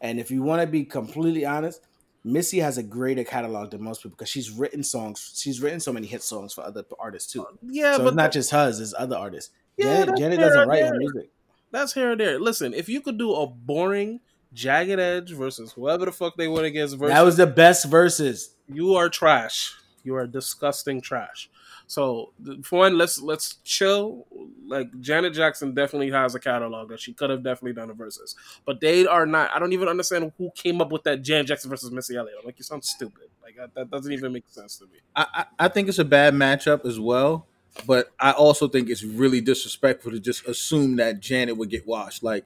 And 0.00 0.18
if 0.18 0.30
you 0.30 0.42
want 0.42 0.60
to 0.62 0.66
be 0.66 0.84
completely 0.84 1.46
honest, 1.46 1.80
Missy 2.24 2.58
has 2.58 2.76
a 2.76 2.82
greater 2.82 3.24
catalog 3.24 3.70
than 3.70 3.82
most 3.82 4.02
people 4.02 4.16
because 4.16 4.28
she's 4.28 4.50
written 4.50 4.82
songs. 4.82 5.32
She's 5.36 5.60
written 5.60 5.80
so 5.80 5.92
many 5.92 6.06
hit 6.06 6.22
songs 6.22 6.52
for 6.52 6.62
other 6.62 6.84
artists 6.98 7.32
too. 7.32 7.46
yeah, 7.62 7.96
so 7.96 7.98
but 7.98 8.08
it's 8.08 8.16
not 8.16 8.32
just 8.32 8.50
hers; 8.50 8.80
it's 8.80 8.94
other 8.98 9.16
artists. 9.16 9.52
Yeah, 9.76 10.04
Janet, 10.04 10.18
Janet 10.18 10.40
doesn't 10.40 10.68
write 10.68 10.84
her 10.84 10.96
music. 10.96 11.30
that's 11.70 11.94
here 11.94 12.10
and 12.12 12.20
there. 12.20 12.40
Listen, 12.40 12.74
if 12.74 12.88
you 12.88 13.00
could 13.00 13.18
do 13.18 13.32
a 13.34 13.46
boring 13.46 14.20
Jagged 14.52 14.98
Edge 14.98 15.32
versus 15.32 15.72
whoever 15.72 16.06
the 16.06 16.12
fuck 16.12 16.36
they 16.36 16.48
went 16.48 16.66
against 16.66 16.96
versus, 16.96 17.14
That 17.14 17.22
was 17.24 17.36
the 17.36 17.46
best 17.46 17.90
Verzuz. 17.90 18.48
you 18.72 18.94
are 18.94 19.08
trash. 19.08 19.74
You 20.04 20.14
are 20.16 20.26
disgusting 20.26 21.00
trash. 21.00 21.50
So 21.88 22.32
th- 22.44 22.64
for 22.64 22.80
one, 22.80 22.96
let's 22.98 23.20
let's 23.20 23.56
chill. 23.64 24.26
Like 24.66 24.88
Janet 25.00 25.34
Jackson 25.34 25.74
definitely 25.74 26.10
has 26.10 26.34
a 26.34 26.40
catalog 26.40 26.88
that 26.88 27.00
she 27.00 27.12
could 27.12 27.30
have 27.30 27.42
definitely 27.44 27.74
done 27.74 27.90
a 27.90 27.94
Verzuz, 27.94 28.34
but 28.64 28.80
they 28.80 29.06
are 29.06 29.26
not. 29.26 29.50
I 29.54 29.58
don't 29.60 29.72
even 29.72 29.88
understand 29.88 30.32
who 30.38 30.50
came 30.54 30.80
up 30.80 30.90
with 30.90 31.02
that 31.04 31.22
Janet 31.22 31.46
Jackson 31.46 31.70
versus 31.70 31.90
Missy 31.92 32.16
Elliott. 32.16 32.44
Like 32.44 32.58
you 32.58 32.64
sound 32.64 32.84
stupid. 32.84 33.28
Like 33.42 33.56
that, 33.56 33.74
that 33.74 33.90
doesn't 33.90 34.12
even 34.12 34.32
make 34.32 34.44
sense 34.48 34.76
to 34.78 34.84
me. 34.84 34.98
I, 35.14 35.26
I 35.34 35.44
I 35.66 35.68
think 35.68 35.88
it's 35.88 35.98
a 36.00 36.04
bad 36.04 36.34
matchup 36.34 36.84
as 36.84 36.98
well, 36.98 37.46
but 37.86 38.12
I 38.18 38.32
also 38.32 38.66
think 38.68 38.88
it's 38.90 39.04
really 39.04 39.40
disrespectful 39.40 40.10
to 40.12 40.18
just 40.18 40.46
assume 40.48 40.96
that 40.96 41.20
Janet 41.20 41.56
would 41.56 41.70
get 41.70 41.86
washed. 41.86 42.22
Like, 42.24 42.44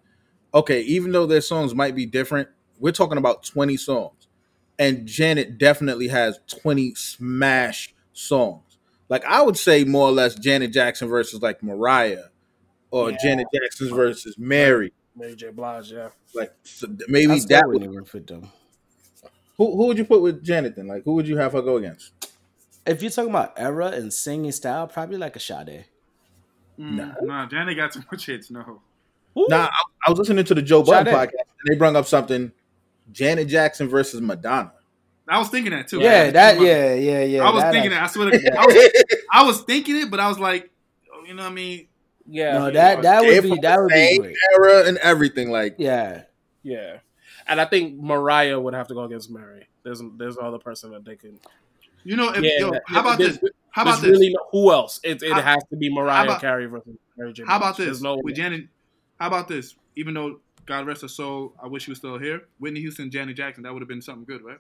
okay, 0.55 0.81
even 0.83 1.13
though 1.13 1.27
their 1.27 1.41
songs 1.41 1.75
might 1.75 1.95
be 1.95 2.07
different, 2.07 2.49
we're 2.79 2.93
talking 2.93 3.19
about 3.19 3.45
20 3.45 3.77
songs. 3.77 4.27
And 4.79 5.07
Janet 5.07 5.59
definitely 5.59 6.09
has 6.09 6.39
20 6.49 6.95
smash 6.95 7.95
songs. 8.13 8.79
Like 9.09 9.25
I 9.25 9.43
would 9.43 9.57
say 9.59 9.85
more 9.85 10.09
or 10.09 10.13
less 10.13 10.35
Janet 10.35 10.73
Jackson 10.73 11.09
versus 11.09 11.43
like 11.43 11.63
Mariah 11.63 12.25
or 12.91 13.11
Yeah. 13.11 13.19
Janet 13.23 13.47
Jackson's 13.55 13.91
versus 13.91 14.37
Mary. 14.39 14.93
Mary 15.17 15.35
J. 15.37 15.51
Blige, 15.51 15.93
yeah. 15.93 16.09
Like 16.35 16.55
so 16.63 16.87
maybe 17.09 17.33
I 17.33 17.39
that 17.49 17.67
wouldn't 17.67 17.91
would, 17.91 17.93
even 17.95 18.05
fit 18.07 18.27
them. 18.29 18.51
who 19.59 19.77
who 19.77 19.87
would 19.89 19.99
you 19.99 20.05
put 20.05 20.23
with 20.23 20.43
Janet 20.43 20.77
then? 20.77 20.87
Like 20.87 21.05
who 21.05 21.15
would 21.15 21.29
you 21.29 21.37
have 21.37 21.53
her 21.53 21.61
go 21.63 21.77
against? 21.77 22.13
If 22.87 23.03
you're 23.03 23.11
talking 23.11 23.31
about 23.31 23.53
era 23.59 23.89
and 23.89 24.13
singing 24.13 24.53
style, 24.53 24.87
probably 24.87 25.19
like 25.19 25.37
a 25.37 25.41
Sade. 25.41 25.85
Mm, 26.79 27.15
Nah, 27.23 27.47
Janet 27.47 27.77
got 27.77 27.93
too 27.93 28.03
much 28.11 28.27
hits. 28.27 28.51
No. 28.51 28.81
Who? 29.35 29.47
Nah, 29.49 29.67
I, 29.67 29.83
I 30.07 30.11
was 30.11 30.19
listening 30.19 30.45
to 30.47 30.55
the 30.55 30.63
Joe 30.63 30.83
Budden 30.83 31.13
Sade. 31.13 31.15
podcast, 31.15 31.41
and 31.41 31.67
they 31.71 31.77
brought 31.77 31.97
up 31.97 32.07
something: 32.07 32.53
Janet 33.13 33.49
Jackson 33.49 33.89
versus 33.89 34.21
Madonna. 34.21 34.73
I 35.29 35.39
was 35.39 35.49
thinking 35.49 35.71
that 35.73 35.87
too. 35.89 36.01
Yeah, 36.01 36.31
that. 36.31 36.61
Yeah, 36.61 36.95
yeah, 36.95 37.23
yeah. 37.23 37.43
I 37.49 37.53
was 37.53 37.63
that 37.63 37.73
thinking 37.73 37.93
actually- 37.93 38.31
that. 38.31 38.41
I 38.41 38.43
swear 38.43 38.53
to 38.53 38.59
I 38.61 38.67
was, 38.67 38.91
I 39.33 39.43
was 39.45 39.61
thinking 39.63 39.97
it, 39.97 40.11
but 40.11 40.19
I 40.19 40.29
was 40.29 40.39
like, 40.41 40.71
oh, 41.15 41.25
you 41.25 41.35
know 41.35 41.45
what 41.45 41.53
I 41.53 41.55
mean? 41.55 41.87
Yeah, 42.27 42.59
No, 42.59 42.71
that 42.71 43.03
that 43.03 43.23
would 43.25 43.43
be 43.43 43.57
that 43.63 43.81
would 43.81 43.89
be 43.89 44.19
great. 44.19 44.37
era 44.59 44.87
and 44.89 44.99
everything. 44.99 45.51
Like, 45.51 45.77
Yeah. 45.79 46.23
yeah. 46.63 46.99
And 47.49 47.61
I 47.61 47.65
think 47.65 47.99
Mariah 48.01 48.59
would 48.61 48.75
have 48.75 48.87
to 48.89 48.95
go 48.95 49.03
against 49.05 49.31
Mary. 49.31 49.67
There's 49.83 50.03
there's 50.17 50.37
no 50.37 50.43
other 50.49 50.59
person 50.59 50.91
that 50.93 51.05
they 51.05 51.17
can. 51.17 51.39
You 52.05 52.17
know, 52.17 52.31
if, 52.33 52.43
Yeah, 52.43 52.51
yo, 52.59 52.71
that- 52.73 52.83
how 52.87 53.01
about 53.01 53.19
this? 53.19 53.39
How 53.71 53.83
about 53.83 54.01
this? 54.01 54.11
really 54.11 54.35
who 54.53 54.71
else? 54.73 54.99
It, 55.05 55.23
it 55.23 55.33
How- 55.33 55.43
has 55.43 55.63
to 55.71 55.77
be 55.77 55.93
Mariah 55.93 56.25
about- 56.25 56.41
Carey 56.41 56.67
versus 56.67 56.97
Mary 57.17 57.33
J. 57.33 57.45
How 57.47 57.57
about 57.57 57.77
this? 57.77 57.87
There's 57.87 58.03
no 58.03 58.17
With 58.23 58.35
Janet, 58.37 58.67
how 59.21 59.29
about 59.29 59.47
this? 59.49 59.77
Even 59.97 60.15
though 60.15 60.41
God 60.67 60.87
rest 60.87 61.03
her 61.03 61.09
soul, 61.09 61.55
I 61.63 61.67
wish 61.67 61.85
she 61.85 61.91
was 61.91 61.99
still 61.99 62.19
here. 62.19 62.43
Whitney 62.59 62.81
Houston, 62.81 63.11
Janet 63.11 63.37
Jackson, 63.37 63.63
that 63.65 63.73
would 63.73 63.83
have 63.83 63.89
been 63.89 64.03
something 64.03 64.25
good, 64.25 64.43
right? 64.43 64.59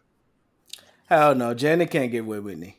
Hell 1.07 1.35
no, 1.35 1.55
Janet 1.55 1.91
can't 1.91 2.11
get 2.13 2.25
with 2.25 2.41
Whitney. 2.45 2.77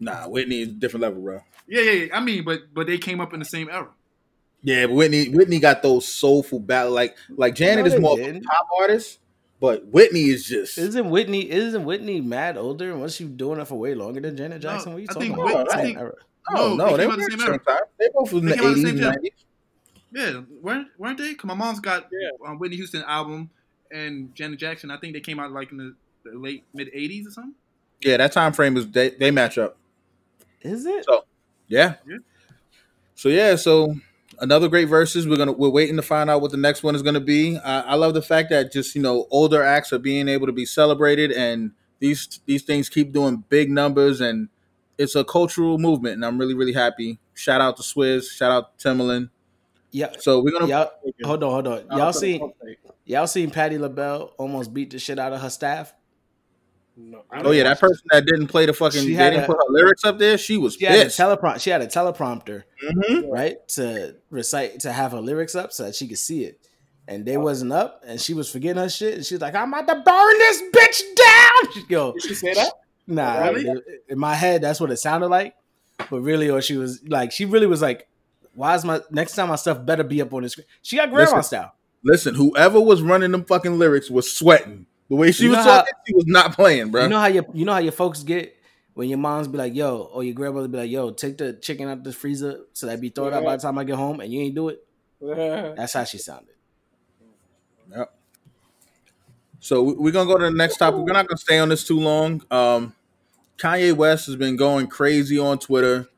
nah, 0.00 0.26
Whitney 0.28 0.62
is 0.62 0.68
a 0.68 0.72
different 0.72 1.02
level, 1.02 1.22
bro. 1.22 1.40
Yeah, 1.68 1.82
yeah, 1.82 1.92
yeah. 1.92 2.16
I 2.16 2.20
mean, 2.20 2.44
but 2.44 2.72
but 2.74 2.86
they 2.86 2.98
came 2.98 3.20
up 3.20 3.32
in 3.32 3.38
the 3.40 3.44
same 3.44 3.68
era. 3.68 3.88
Yeah, 4.62 4.86
but 4.86 4.94
Whitney 4.94 5.28
Whitney 5.28 5.60
got 5.60 5.82
those 5.82 6.06
soulful 6.08 6.58
battle 6.60 6.92
like 6.92 7.16
like 7.30 7.54
Janet 7.54 7.84
No, 7.84 7.86
is 7.86 7.92
they 7.92 7.98
more 8.00 8.12
of 8.14 8.18
a 8.20 8.24
didn't. 8.24 8.44
pop 8.44 8.66
artist, 8.80 9.18
but 9.60 9.86
Whitney 9.86 10.24
is 10.30 10.44
just 10.46 10.78
Isn't 10.78 11.10
Whitney 11.10 11.48
isn't 11.50 11.84
Whitney 11.84 12.20
mad 12.20 12.56
older 12.56 12.90
and 12.90 13.00
was 13.00 13.14
she 13.14 13.24
doing 13.24 13.60
it 13.60 13.66
for 13.66 13.76
way 13.78 13.94
longer 13.94 14.20
than 14.20 14.36
Janet 14.36 14.62
No, 14.62 14.70
Jackson? 14.70 14.92
what 14.92 14.98
are 14.98 15.00
you 15.02 15.06
I 15.10 15.12
talking 15.12 15.34
think 15.36 15.38
about? 15.38 15.58
Whit- 15.58 15.68
I 15.72 15.76
Same 15.76 15.84
think- 15.86 15.98
era. 15.98 16.12
oh 16.56 16.74
No, 16.74 16.86
no, 16.86 16.96
they 16.96 16.96
they 16.96 17.02
came 17.02 17.06
were 17.08 17.12
out 17.12 17.18
the 17.18 17.30
same 17.38 17.48
era. 17.48 17.58
time. 17.58 17.82
They 17.98 18.08
both 18.14 18.32
was 18.32 18.42
in 18.42 18.48
They 18.48 18.56
the 18.56 18.62
came 18.62 18.64
the 18.64 18.70
eighties 18.80 18.84
same 18.90 19.00
nineties. 19.00 19.32
Yeah, 20.12 20.40
weren't 20.62 20.88
weren't 20.98 21.18
they? 21.18 21.34
'Cause 21.34 21.46
my 21.46 21.54
mom's 21.54 21.80
got 21.80 22.08
Yeah. 22.12 22.28
um, 22.46 22.58
Whitney 22.58 22.76
Houston 22.76 23.02
album 23.02 23.50
and 23.90 24.34
Janet 24.34 24.58
Jackson. 24.58 24.90
I 24.90 24.96
think 24.98 25.12
they 25.14 25.20
came 25.20 25.38
out 25.38 25.52
like 25.52 25.70
in 25.70 25.78
the, 25.78 25.94
the 26.24 26.38
late 26.38 26.64
mid 26.74 26.88
'80s 26.94 27.26
or 27.26 27.30
something. 27.30 27.54
Yeah, 28.00 28.16
that 28.18 28.32
time 28.32 28.52
frame 28.52 28.76
is 28.76 28.86
they, 28.90 29.10
they 29.10 29.30
match 29.30 29.58
up. 29.58 29.76
Is 30.62 30.86
it? 30.86 31.04
So 31.04 31.24
yeah. 31.66 31.94
Yeah. 32.08 32.18
So 33.14 33.28
yeah, 33.28 33.56
so 33.56 33.94
another 34.40 34.68
great 34.68 34.88
Verzuz. 34.88 35.28
We're 35.28 35.36
gonna 35.36 35.52
we're 35.52 35.68
waiting 35.68 35.96
to 35.96 36.02
find 36.02 36.30
out 36.30 36.40
what 36.40 36.50
the 36.52 36.56
next 36.56 36.82
one 36.82 36.94
is 36.94 37.02
gonna 37.02 37.20
be. 37.20 37.58
I, 37.58 37.80
I 37.80 37.94
love 37.96 38.14
the 38.14 38.22
fact 38.22 38.50
that 38.50 38.72
just 38.72 38.94
you 38.94 39.02
know 39.02 39.26
older 39.30 39.62
acts 39.62 39.92
are 39.92 39.98
being 39.98 40.28
able 40.28 40.46
to 40.46 40.52
be 40.52 40.64
celebrated, 40.64 41.32
and 41.32 41.72
these 41.98 42.40
these 42.46 42.62
things 42.62 42.88
keep 42.88 43.12
doing 43.12 43.44
big 43.48 43.70
numbers, 43.70 44.20
and 44.20 44.48
it's 44.96 45.14
a 45.14 45.24
cultural 45.24 45.78
movement, 45.78 46.14
and 46.14 46.24
I'm 46.24 46.38
really 46.38 46.54
really 46.54 46.72
happy. 46.72 47.18
Shout 47.34 47.60
out 47.60 47.76
to 47.76 47.82
Swizz, 47.82 48.30
shout 48.30 48.50
out 48.52 48.78
to 48.78 48.88
Timbaland. 48.88 49.30
Yeah. 49.90 50.10
So 50.18 50.40
we're 50.40 50.52
gonna 50.52 50.66
Y'all, 50.68 50.90
hold 51.24 51.42
on, 51.44 51.50
hold 51.50 51.66
on. 51.66 51.78
Shout 51.78 51.86
Y'all 51.90 52.00
out 52.02 52.12
to 52.14 52.18
seen 52.18 52.40
Pump 52.40 52.54
Fake. 52.62 52.78
y'all 53.06 53.26
seen 53.26 53.50
Patti 53.50 53.78
LaBelle 53.78 54.32
almost 54.38 54.74
beat 54.74 54.90
the 54.90 54.98
shit 54.98 55.18
out 55.18 55.32
of 55.32 55.40
her 55.40 55.50
staff? 55.50 55.94
No, 57.00 57.22
Oh 57.32 57.52
yeah, 57.52 57.62
that 57.62 57.78
person 57.78 58.04
that 58.10 58.26
didn't 58.26 58.48
play 58.48 58.66
the 58.66 58.72
fucking 58.72 59.02
She 59.02 59.14
had 59.14 59.30
didn't 59.30 59.44
a- 59.44 59.46
put 59.46 59.56
her 59.56 59.72
lyrics 59.72 60.04
up 60.04 60.18
there. 60.18 60.36
She 60.36 60.56
was 60.56 60.74
She 60.74 60.84
had 60.84 60.98
a 60.98 61.04
pissed. 61.04 61.18
teleprompter. 61.18 61.60
She 61.60 61.70
had 61.70 61.80
a 61.80 61.86
teleprompter, 61.86 62.64
Mhm. 62.84 63.30
right, 63.30 63.56
to 63.68 64.16
recite 64.30 64.80
to 64.80 64.92
have 64.92 65.12
her 65.12 65.20
lyrics 65.20 65.54
up 65.54 65.72
so 65.72 65.84
that 65.84 65.94
she 65.94 66.08
could 66.08 66.18
see 66.18 66.44
it. 66.44 66.58
And 67.06 67.24
they 67.24 67.36
wasn't 67.36 67.72
up, 67.72 68.02
and 68.04 68.20
she 68.20 68.34
was 68.34 68.50
forgetting 68.50 68.82
her 68.82 68.88
shit. 68.88 69.14
And 69.14 69.24
she's 69.24 69.40
like, 69.40 69.54
"I'm 69.54 69.72
about 69.72 69.86
to 69.86 69.94
burn 69.94 70.38
this 70.38 70.62
bitch 70.72 71.02
down." 71.16 71.84
Yo, 71.88 72.12
Did 72.12 72.22
she 72.24 72.34
say 72.34 72.52
that? 72.54 72.72
Nah, 73.06 73.46
Really? 73.48 73.68
it- 73.70 73.84
in 74.08 74.18
my 74.18 74.34
head, 74.34 74.60
that's 74.60 74.80
what 74.80 74.90
it 74.90 74.96
sounded 74.98 75.28
like. 75.28 75.54
But 76.10 76.20
really, 76.20 76.50
or 76.50 76.60
she 76.60 76.76
was 76.76 77.00
like, 77.08 77.30
she 77.32 77.44
really 77.44 77.66
was 77.68 77.80
like, 77.80 78.08
"Why 78.58 78.74
is 78.74 78.84
my 78.84 79.00
next 79.10 79.34
time 79.36 79.48
my 79.48 79.56
stuff 79.56 79.84
better 79.86 80.02
be 80.02 80.20
up 80.20 80.34
on 80.34 80.42
the 80.42 80.48
screen?" 80.48 80.66
She 80.82 80.96
got 80.96 81.10
grandma 81.10 81.36
Listen. 81.36 81.42
style. 81.44 81.72
Listen, 82.04 82.34
whoever 82.34 82.80
was 82.80 83.00
running 83.02 83.30
them 83.32 83.44
fucking 83.44 83.78
lyrics 83.78 84.10
was 84.10 84.30
sweating. 84.32 84.86
The 85.08 85.16
way 85.16 85.30
she 85.32 85.44
You 85.44 85.50
was 85.50 85.58
know 85.58 85.62
how- 85.62 85.78
talking, 85.78 85.94
she 86.06 86.14
was 86.14 86.26
not 86.26 86.54
playing, 86.54 86.90
bro. 86.90 87.04
You 87.04 87.08
know 87.08 87.20
how 87.20 87.26
your 87.28 87.44
you 87.54 87.64
know 87.64 87.72
how 87.72 87.78
your 87.78 87.92
folks 87.92 88.22
get 88.22 88.54
when 88.94 89.08
your 89.08 89.18
moms 89.18 89.46
be 89.48 89.56
like, 89.58 89.74
"Yo," 89.74 90.10
or 90.12 90.24
your 90.24 90.34
grandmother 90.34 90.68
be 90.68 90.76
like, 90.78 90.90
"Yo, 90.90 91.10
take 91.10 91.38
the 91.38 91.52
chicken 91.54 91.88
out 91.88 92.02
the 92.02 92.12
freezer 92.12 92.60
so 92.72 92.86
that 92.86 93.00
be 93.00 93.08
thrown 93.10 93.32
out 93.32 93.44
by 93.44 93.56
the 93.56 93.62
time 93.62 93.78
I 93.78 93.84
get 93.84 93.96
home," 93.96 94.20
and 94.20 94.32
you 94.32 94.40
ain't 94.42 94.54
do 94.56 94.68
it. 94.68 94.84
Yeah. 95.20 95.72
That's 95.76 95.92
how 95.92 96.04
she 96.04 96.18
sounded. 96.18 96.54
Yep. 97.94 98.12
So 99.60 99.82
we- 99.82 99.94
we're 99.94 100.12
gonna 100.12 100.30
go 100.30 100.38
to 100.38 100.44
the 100.44 100.50
next 100.56 100.76
topic. 100.76 101.00
We're 101.00 101.12
not 101.12 101.26
gonna 101.26 101.38
stay 101.38 101.58
on 101.58 101.68
this 101.68 101.84
too 101.84 101.98
long. 101.98 102.42
Um, 102.50 102.94
Kanye 103.56 103.92
West 103.94 104.26
has 104.26 104.36
been 104.36 104.56
going 104.56 104.86
crazy 104.86 105.38
on 105.38 105.58
Twitter. 105.58 106.08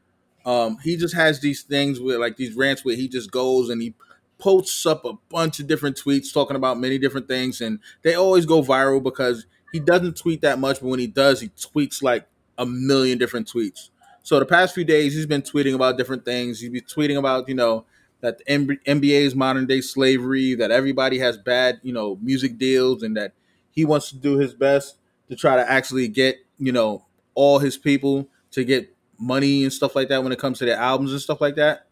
Um, 0.44 0.78
he 0.82 0.96
just 0.96 1.14
has 1.14 1.40
these 1.40 1.62
things 1.62 2.00
where, 2.00 2.18
like 2.18 2.36
these 2.36 2.54
rants, 2.54 2.84
where 2.84 2.96
he 2.96 3.08
just 3.08 3.30
goes 3.30 3.68
and 3.68 3.80
he 3.82 3.94
posts 4.38 4.86
up 4.86 5.04
a 5.04 5.12
bunch 5.28 5.60
of 5.60 5.66
different 5.66 5.96
tweets 5.96 6.32
talking 6.32 6.56
about 6.56 6.78
many 6.78 6.98
different 6.98 7.28
things, 7.28 7.60
and 7.60 7.78
they 8.02 8.14
always 8.14 8.46
go 8.46 8.62
viral 8.62 9.02
because 9.02 9.46
he 9.72 9.78
doesn't 9.80 10.16
tweet 10.16 10.40
that 10.40 10.58
much, 10.58 10.80
but 10.80 10.88
when 10.88 11.00
he 11.00 11.06
does, 11.06 11.40
he 11.40 11.48
tweets 11.48 12.02
like 12.02 12.26
a 12.58 12.66
million 12.66 13.18
different 13.18 13.46
tweets. 13.46 13.90
So 14.22 14.38
the 14.38 14.46
past 14.46 14.74
few 14.74 14.84
days, 14.84 15.14
he's 15.14 15.26
been 15.26 15.42
tweeting 15.42 15.74
about 15.74 15.96
different 15.96 16.24
things. 16.24 16.60
He's 16.60 16.70
been 16.70 16.82
tweeting 16.82 17.18
about, 17.18 17.48
you 17.48 17.54
know, 17.54 17.84
that 18.20 18.38
the 18.38 18.44
NBA 18.44 19.22
is 19.22 19.34
modern 19.34 19.66
day 19.66 19.80
slavery, 19.80 20.54
that 20.54 20.70
everybody 20.70 21.18
has 21.18 21.38
bad, 21.38 21.80
you 21.82 21.92
know, 21.92 22.18
music 22.20 22.58
deals, 22.58 23.02
and 23.02 23.16
that 23.16 23.32
he 23.70 23.84
wants 23.84 24.10
to 24.10 24.16
do 24.16 24.36
his 24.36 24.54
best 24.54 24.96
to 25.28 25.36
try 25.36 25.56
to 25.56 25.70
actually 25.70 26.08
get, 26.08 26.36
you 26.58 26.72
know, 26.72 27.06
all 27.34 27.60
his 27.60 27.78
people 27.78 28.28
to 28.50 28.64
get 28.64 28.94
money 29.20 29.62
and 29.62 29.72
stuff 29.72 29.94
like 29.94 30.08
that 30.08 30.22
when 30.22 30.32
it 30.32 30.38
comes 30.38 30.58
to 30.58 30.64
their 30.64 30.78
albums 30.78 31.12
and 31.12 31.20
stuff 31.20 31.40
like 31.40 31.56
that. 31.56 31.86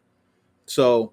So, 0.67 1.13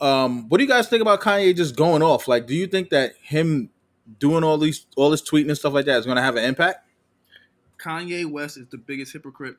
um, 0.00 0.48
what 0.48 0.58
do 0.58 0.64
you 0.64 0.68
guys 0.68 0.88
think 0.88 1.02
about 1.02 1.20
Kanye 1.20 1.54
just 1.54 1.76
going 1.76 2.02
off? 2.02 2.28
Like, 2.28 2.46
do 2.46 2.54
you 2.54 2.66
think 2.66 2.90
that 2.90 3.14
him 3.20 3.70
doing 4.18 4.42
all 4.42 4.58
these 4.58 4.86
all 4.96 5.10
this 5.10 5.22
tweeting 5.22 5.48
and 5.48 5.58
stuff 5.58 5.74
like 5.74 5.86
that 5.86 5.98
is 5.98 6.06
going 6.06 6.16
to 6.16 6.22
have 6.22 6.36
an 6.36 6.44
impact? 6.44 6.88
Kanye 7.78 8.26
West 8.30 8.56
is 8.56 8.66
the 8.68 8.78
biggest 8.78 9.12
hypocrite 9.12 9.56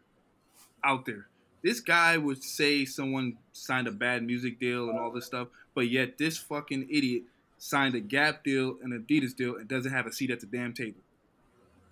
out 0.83 1.05
there. 1.05 1.27
This 1.63 1.79
guy 1.79 2.17
would 2.17 2.43
say 2.43 2.85
someone 2.85 3.37
signed 3.51 3.87
a 3.87 3.91
bad 3.91 4.23
music 4.23 4.59
deal 4.59 4.89
and 4.89 4.97
all 4.97 5.11
this 5.11 5.25
stuff, 5.25 5.49
but 5.75 5.89
yet 5.89 6.17
this 6.17 6.37
fucking 6.37 6.87
idiot 6.89 7.23
signed 7.57 7.95
a 7.95 7.99
Gap 7.99 8.43
deal 8.43 8.77
and 8.81 8.93
Adidas 8.93 9.35
deal 9.35 9.57
and 9.57 9.67
doesn't 9.67 9.91
have 9.91 10.07
a 10.07 10.13
seat 10.13 10.31
at 10.31 10.39
the 10.39 10.45
damn 10.45 10.73
table. 10.73 11.01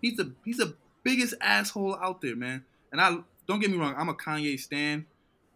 He's 0.01 0.15
the 0.15 0.34
he's 0.45 0.57
the 0.57 0.75
biggest 1.03 1.34
asshole 1.41 1.97
out 2.01 2.21
there, 2.21 2.36
man. 2.36 2.63
And 2.91 3.01
I 3.01 3.17
don't 3.47 3.59
get 3.59 3.71
me 3.71 3.77
wrong, 3.77 3.95
I'm 3.97 4.09
a 4.09 4.13
Kanye 4.13 4.59
stan. 4.59 5.05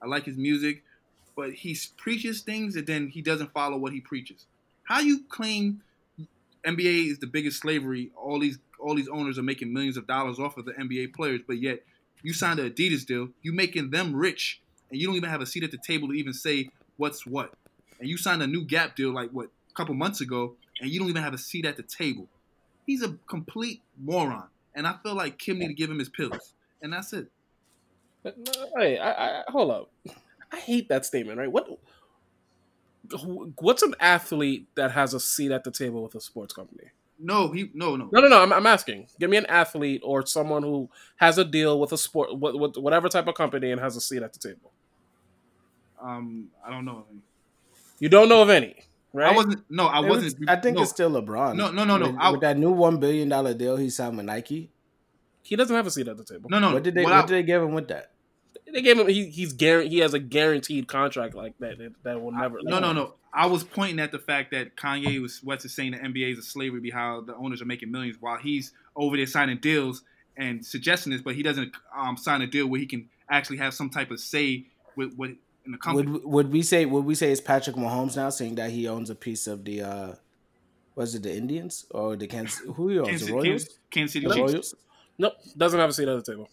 I 0.02 0.08
like 0.08 0.26
his 0.26 0.38
music, 0.38 0.84
but 1.36 1.54
he 1.54 1.78
preaches 1.98 2.42
things 2.42 2.76
and 2.76 2.88
then 2.88 3.08
he 3.08 3.22
doesn't 3.22 3.54
follow 3.54 3.78
what 3.78 3.94
he 3.94 4.00
preaches. 4.00 4.46
How 4.84 5.00
you 5.00 5.24
claim 5.30 5.82
NBA 6.66 7.12
is 7.12 7.20
the 7.20 7.28
biggest 7.28 7.60
slavery? 7.60 8.12
All 8.16 8.40
these 8.40 8.58
all 8.80 8.96
these 8.96 9.08
owners 9.08 9.38
are 9.38 9.44
making 9.44 9.72
millions 9.72 9.96
of 9.96 10.08
dollars 10.08 10.40
off 10.40 10.58
of 10.58 10.66
the 10.66 10.74
NBA 10.74 11.14
players, 11.14 11.42
but 11.46 11.62
yet 11.62 11.84
you 12.24 12.34
signed 12.34 12.60
an 12.60 12.70
Adidas 12.70 13.06
deal, 13.06 13.30
you 13.42 13.54
making 13.54 13.92
them 13.92 14.16
rich, 14.16 14.60
and 14.90 15.00
you 15.00 15.08
don't 15.08 15.16
even 15.16 15.30
have 15.30 15.42
a 15.42 15.46
seat 15.46 15.64
at 15.64 15.72
the 15.72 15.78
table 15.78 16.08
to 16.08 16.14
even 16.14 16.34
say 16.34 16.70
what's 16.98 17.26
what. 17.26 17.54
And 18.00 18.10
you 18.10 18.18
signed 18.18 18.42
a 18.42 18.48
new 18.48 18.66
Gap 18.66 18.96
deal 18.96 19.12
like 19.12 19.30
what 19.32 19.50
a 19.70 19.74
couple 19.74 19.94
months 19.94 20.22
ago, 20.22 20.56
and 20.80 20.90
you 20.90 21.00
don't 21.00 21.10
even 21.10 21.22
have 21.22 21.34
a 21.34 21.38
seat 21.38 21.66
at 21.66 21.78
the 21.78 21.84
table. 21.84 22.28
He's 22.86 23.04
a 23.04 23.16
complete 23.28 23.82
moron, 24.00 24.48
and 24.76 24.88
I 24.88 24.96
feel 25.04 25.16
like 25.16 25.38
Kim 25.38 25.60
need 25.60 25.68
to 25.68 25.74
give 25.74 25.90
him 25.90 26.00
his 26.00 26.10
pills, 26.10 26.54
and 26.82 26.92
that's 26.92 27.14
it. 27.14 27.28
No, 28.24 28.32
Wait, 28.76 29.00
I, 29.00 29.12
I, 29.12 29.44
hold 29.48 29.72
up. 29.72 29.92
I 30.52 30.58
hate 30.58 30.90
that 30.90 31.06
statement. 31.06 31.38
Right? 31.40 31.52
What? 31.52 31.68
What's 33.60 33.82
an 33.84 33.96
athlete 34.00 34.68
that 34.76 34.92
has 34.92 35.14
a 35.14 35.20
seat 35.20 35.52
at 35.52 35.64
the 35.64 35.72
table 35.72 36.04
with 36.04 36.16
a 36.16 36.22
sports 36.22 36.54
company? 36.54 36.86
No, 37.20 37.52
he 37.52 37.70
no 37.74 37.96
no. 37.96 38.10
No, 38.12 38.22
no, 38.22 38.28
no. 38.28 38.42
I'm, 38.42 38.54
I'm 38.54 38.66
asking. 38.66 39.08
Give 39.20 39.30
me 39.30 39.38
an 39.38 39.46
athlete 39.48 40.02
or 40.04 40.26
someone 40.26 40.64
who 40.64 40.90
has 41.18 41.38
a 41.38 41.46
deal 41.46 41.80
with 41.80 41.92
a 41.92 41.98
sport, 41.98 42.38
with, 42.40 42.56
with 42.56 42.78
whatever 42.78 43.10
type 43.10 43.28
of 43.28 43.36
company, 43.36 43.72
and 43.72 43.80
has 43.82 43.96
a 43.96 44.02
seat 44.02 44.24
at 44.24 44.34
the 44.34 44.40
table. 44.40 44.72
Um, 46.02 46.48
I 46.66 46.72
don't 46.72 46.86
know. 46.86 47.06
You 48.00 48.10
don't 48.10 48.28
know 48.30 48.42
of 48.42 48.50
any, 48.50 48.76
right? 49.14 49.32
I 49.32 49.36
wasn't. 49.36 49.64
No, 49.70 49.86
I 49.88 50.04
It 50.04 50.10
wasn't. 50.10 50.40
was- 50.40 50.48
I 50.50 50.56
think 50.56 50.78
no. 50.78 50.84
it's 50.84 50.92
still 50.92 51.12
LeBron. 51.12 51.56
No, 51.56 51.70
no, 51.70 51.84
no, 51.84 51.98
no. 51.98 52.08
With, 52.08 52.16
I- 52.20 52.32
with 52.32 52.42
that 52.42 52.58
new 52.58 52.72
one 52.72 52.98
billion 52.98 53.30
dollar 53.30 53.54
deal 53.54 53.78
he 53.78 53.90
signed 53.92 54.18
with 54.18 54.26
Nike. 54.26 54.72
He 55.44 55.56
doesn't 55.56 55.76
have 55.76 55.88
a 55.88 55.92
seat 55.92 56.08
at 56.08 56.18
the 56.18 56.24
table. 56.24 56.50
No, 56.50 56.60
no. 56.60 56.74
what 56.74 56.84
did 56.84 56.96
they 56.96 57.04
what 57.04 57.12
What 57.14 57.24
I- 57.24 57.28
did 57.28 57.36
they 57.36 57.44
give 57.44 57.62
him 57.62 57.74
with 57.74 57.88
that? 57.90 58.12
They 58.72 58.82
gave 58.82 58.98
him. 58.98 59.08
He, 59.10 59.26
he's 59.26 59.52
guaranteed. 59.52 59.92
He 59.92 60.00
has 60.00 60.14
a 60.14 60.20
guaranteed 60.20 60.88
contract 60.88 61.36
like 61.36 61.58
that 61.60 61.78
that, 61.78 61.92
that 62.04 62.22
will 62.22 62.32
never. 62.32 62.60
No, 62.64 62.80
no, 62.80 62.94
no. 62.94 63.16
I 63.34 63.46
was 63.48 63.64
pointing 63.66 64.00
at 64.00 64.12
the 64.14 64.20
fact 64.20 64.52
that 64.52 64.78
Kanye 64.78 65.22
was 65.22 65.44
West 65.44 65.66
is 65.66 65.74
saying 65.74 65.92
the 65.92 65.98
NBA 65.98 66.34
is 66.34 66.38
a 66.40 66.42
slavery 66.44 66.80
behind 66.80 67.28
the 67.28 67.36
owners 67.36 67.62
are 67.62 67.66
making 67.66 67.92
millions 67.92 68.18
while 68.22 68.38
he's 68.38 68.72
over 68.96 69.18
there 69.18 69.26
signing 69.26 69.58
deals 69.58 70.04
and 70.38 70.66
suggesting 70.66 71.12
this, 71.12 71.22
but 71.22 71.36
he 71.36 71.44
doesn't 71.44 71.74
um, 71.96 72.16
sign 72.16 72.42
a 72.42 72.48
deal 72.48 72.68
where 72.68 72.80
he 72.80 72.86
can 72.86 73.10
actually 73.30 73.58
have 73.58 73.74
some 73.74 73.90
type 73.90 74.10
of 74.10 74.20
say 74.22 74.66
with 74.96 75.14
what 75.16 75.32
in 75.66 75.72
the 75.74 75.78
company. 75.78 76.10
Would 76.10 76.24
would 76.26 76.52
we 76.54 76.62
say 76.62 76.86
would 76.86 77.04
we 77.06 77.16
say 77.16 77.32
it's 77.32 77.42
Patrick 77.42 77.76
Mahomes 77.76 78.16
now, 78.16 78.30
saying 78.30 78.56
that 78.56 78.72
he 78.72 78.88
owns 78.88 79.10
a 79.10 79.16
piece 79.16 79.48
of 79.48 79.66
the 79.66 79.82
uh 79.82 80.14
was 80.96 81.14
it 81.16 81.24
the 81.24 81.34
Indians 81.36 81.86
or 81.92 82.16
the 82.16 82.28
Kansas 82.28 82.62
who 82.76 82.90
he 82.90 83.00
owns 83.00 83.10
Kansas, 83.10 83.28
the 83.28 83.34
Royals? 83.34 83.46
Kansas, 83.46 83.80
Kansas 83.92 84.14
City 84.14 84.28
The 84.28 84.36
Chiefs. 84.36 84.52
Royals? 84.54 84.76
Nope, 85.18 85.34
doesn't 85.58 85.80
have 85.80 85.90
a 85.90 85.94
seat 85.94 86.08
at 86.08 86.24
the 86.24 86.32
table. 86.32 86.50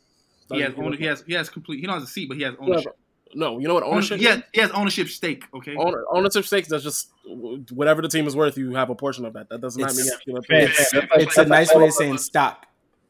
He 0.50 0.60
has 0.60 0.70
Doesn't- 0.70 0.84
owner, 0.84 0.96
he 0.96 1.04
has 1.04 1.22
he 1.26 1.34
has 1.34 1.48
complete. 1.50 1.80
He 1.80 1.86
don't 1.86 1.94
have 1.94 2.02
a 2.02 2.06
seat, 2.06 2.28
but 2.28 2.36
he 2.36 2.42
has 2.44 2.54
No, 2.60 2.66
ownership. 2.66 2.96
no, 3.34 3.58
you 3.58 3.68
know 3.68 3.74
what 3.74 3.82
ownership? 3.82 4.18
He 4.18 4.28
he 4.52 4.60
has 4.60 4.70
ownership 4.72 5.08
stake. 5.08 5.44
Okay. 5.54 5.76
Owner, 5.76 6.04
ownership 6.10 6.44
stakes. 6.44 6.68
That's 6.68 6.82
just 6.84 7.10
whatever 7.26 8.00
the 8.02 8.08
team 8.08 8.26
is 8.26 8.34
worth, 8.36 8.56
you 8.56 8.74
have 8.74 8.88
a 8.90 8.94
portion 8.94 9.24
of 9.24 9.32
that. 9.34 9.48
That 9.50 9.60
does 9.60 9.76
not 9.76 9.90
It's- 9.90 9.96
mean 9.96 10.18
you 10.26 10.34
have 10.36 10.44
to 10.44 10.48
pay. 10.48 10.64
It's, 10.66 10.94
it's 10.94 11.36
a 11.38 11.44
nice 11.44 11.74
way 11.74 11.86
of 11.86 11.92
saying 11.92 12.18
stock. 12.18 12.66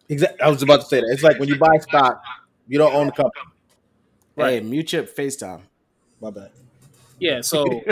Exactly. 0.09 0.41
I 0.41 0.49
was 0.49 0.63
about 0.63 0.81
to 0.81 0.87
say 0.87 1.01
that. 1.01 1.09
It's 1.13 1.23
like 1.23 1.39
when 1.39 1.49
you 1.49 1.59
buy 1.59 1.77
stock, 1.79 2.23
you 2.67 2.79
don't 2.79 2.95
own 2.95 3.07
the 3.07 3.13
company. 3.13 3.45
Hey, 4.37 4.61
mute 4.61 4.87
chip 4.89 5.15
FaceTime. 5.17 5.63
My 6.21 6.31
bad. 6.31 6.51
Yeah, 7.21 7.41
so 7.43 7.65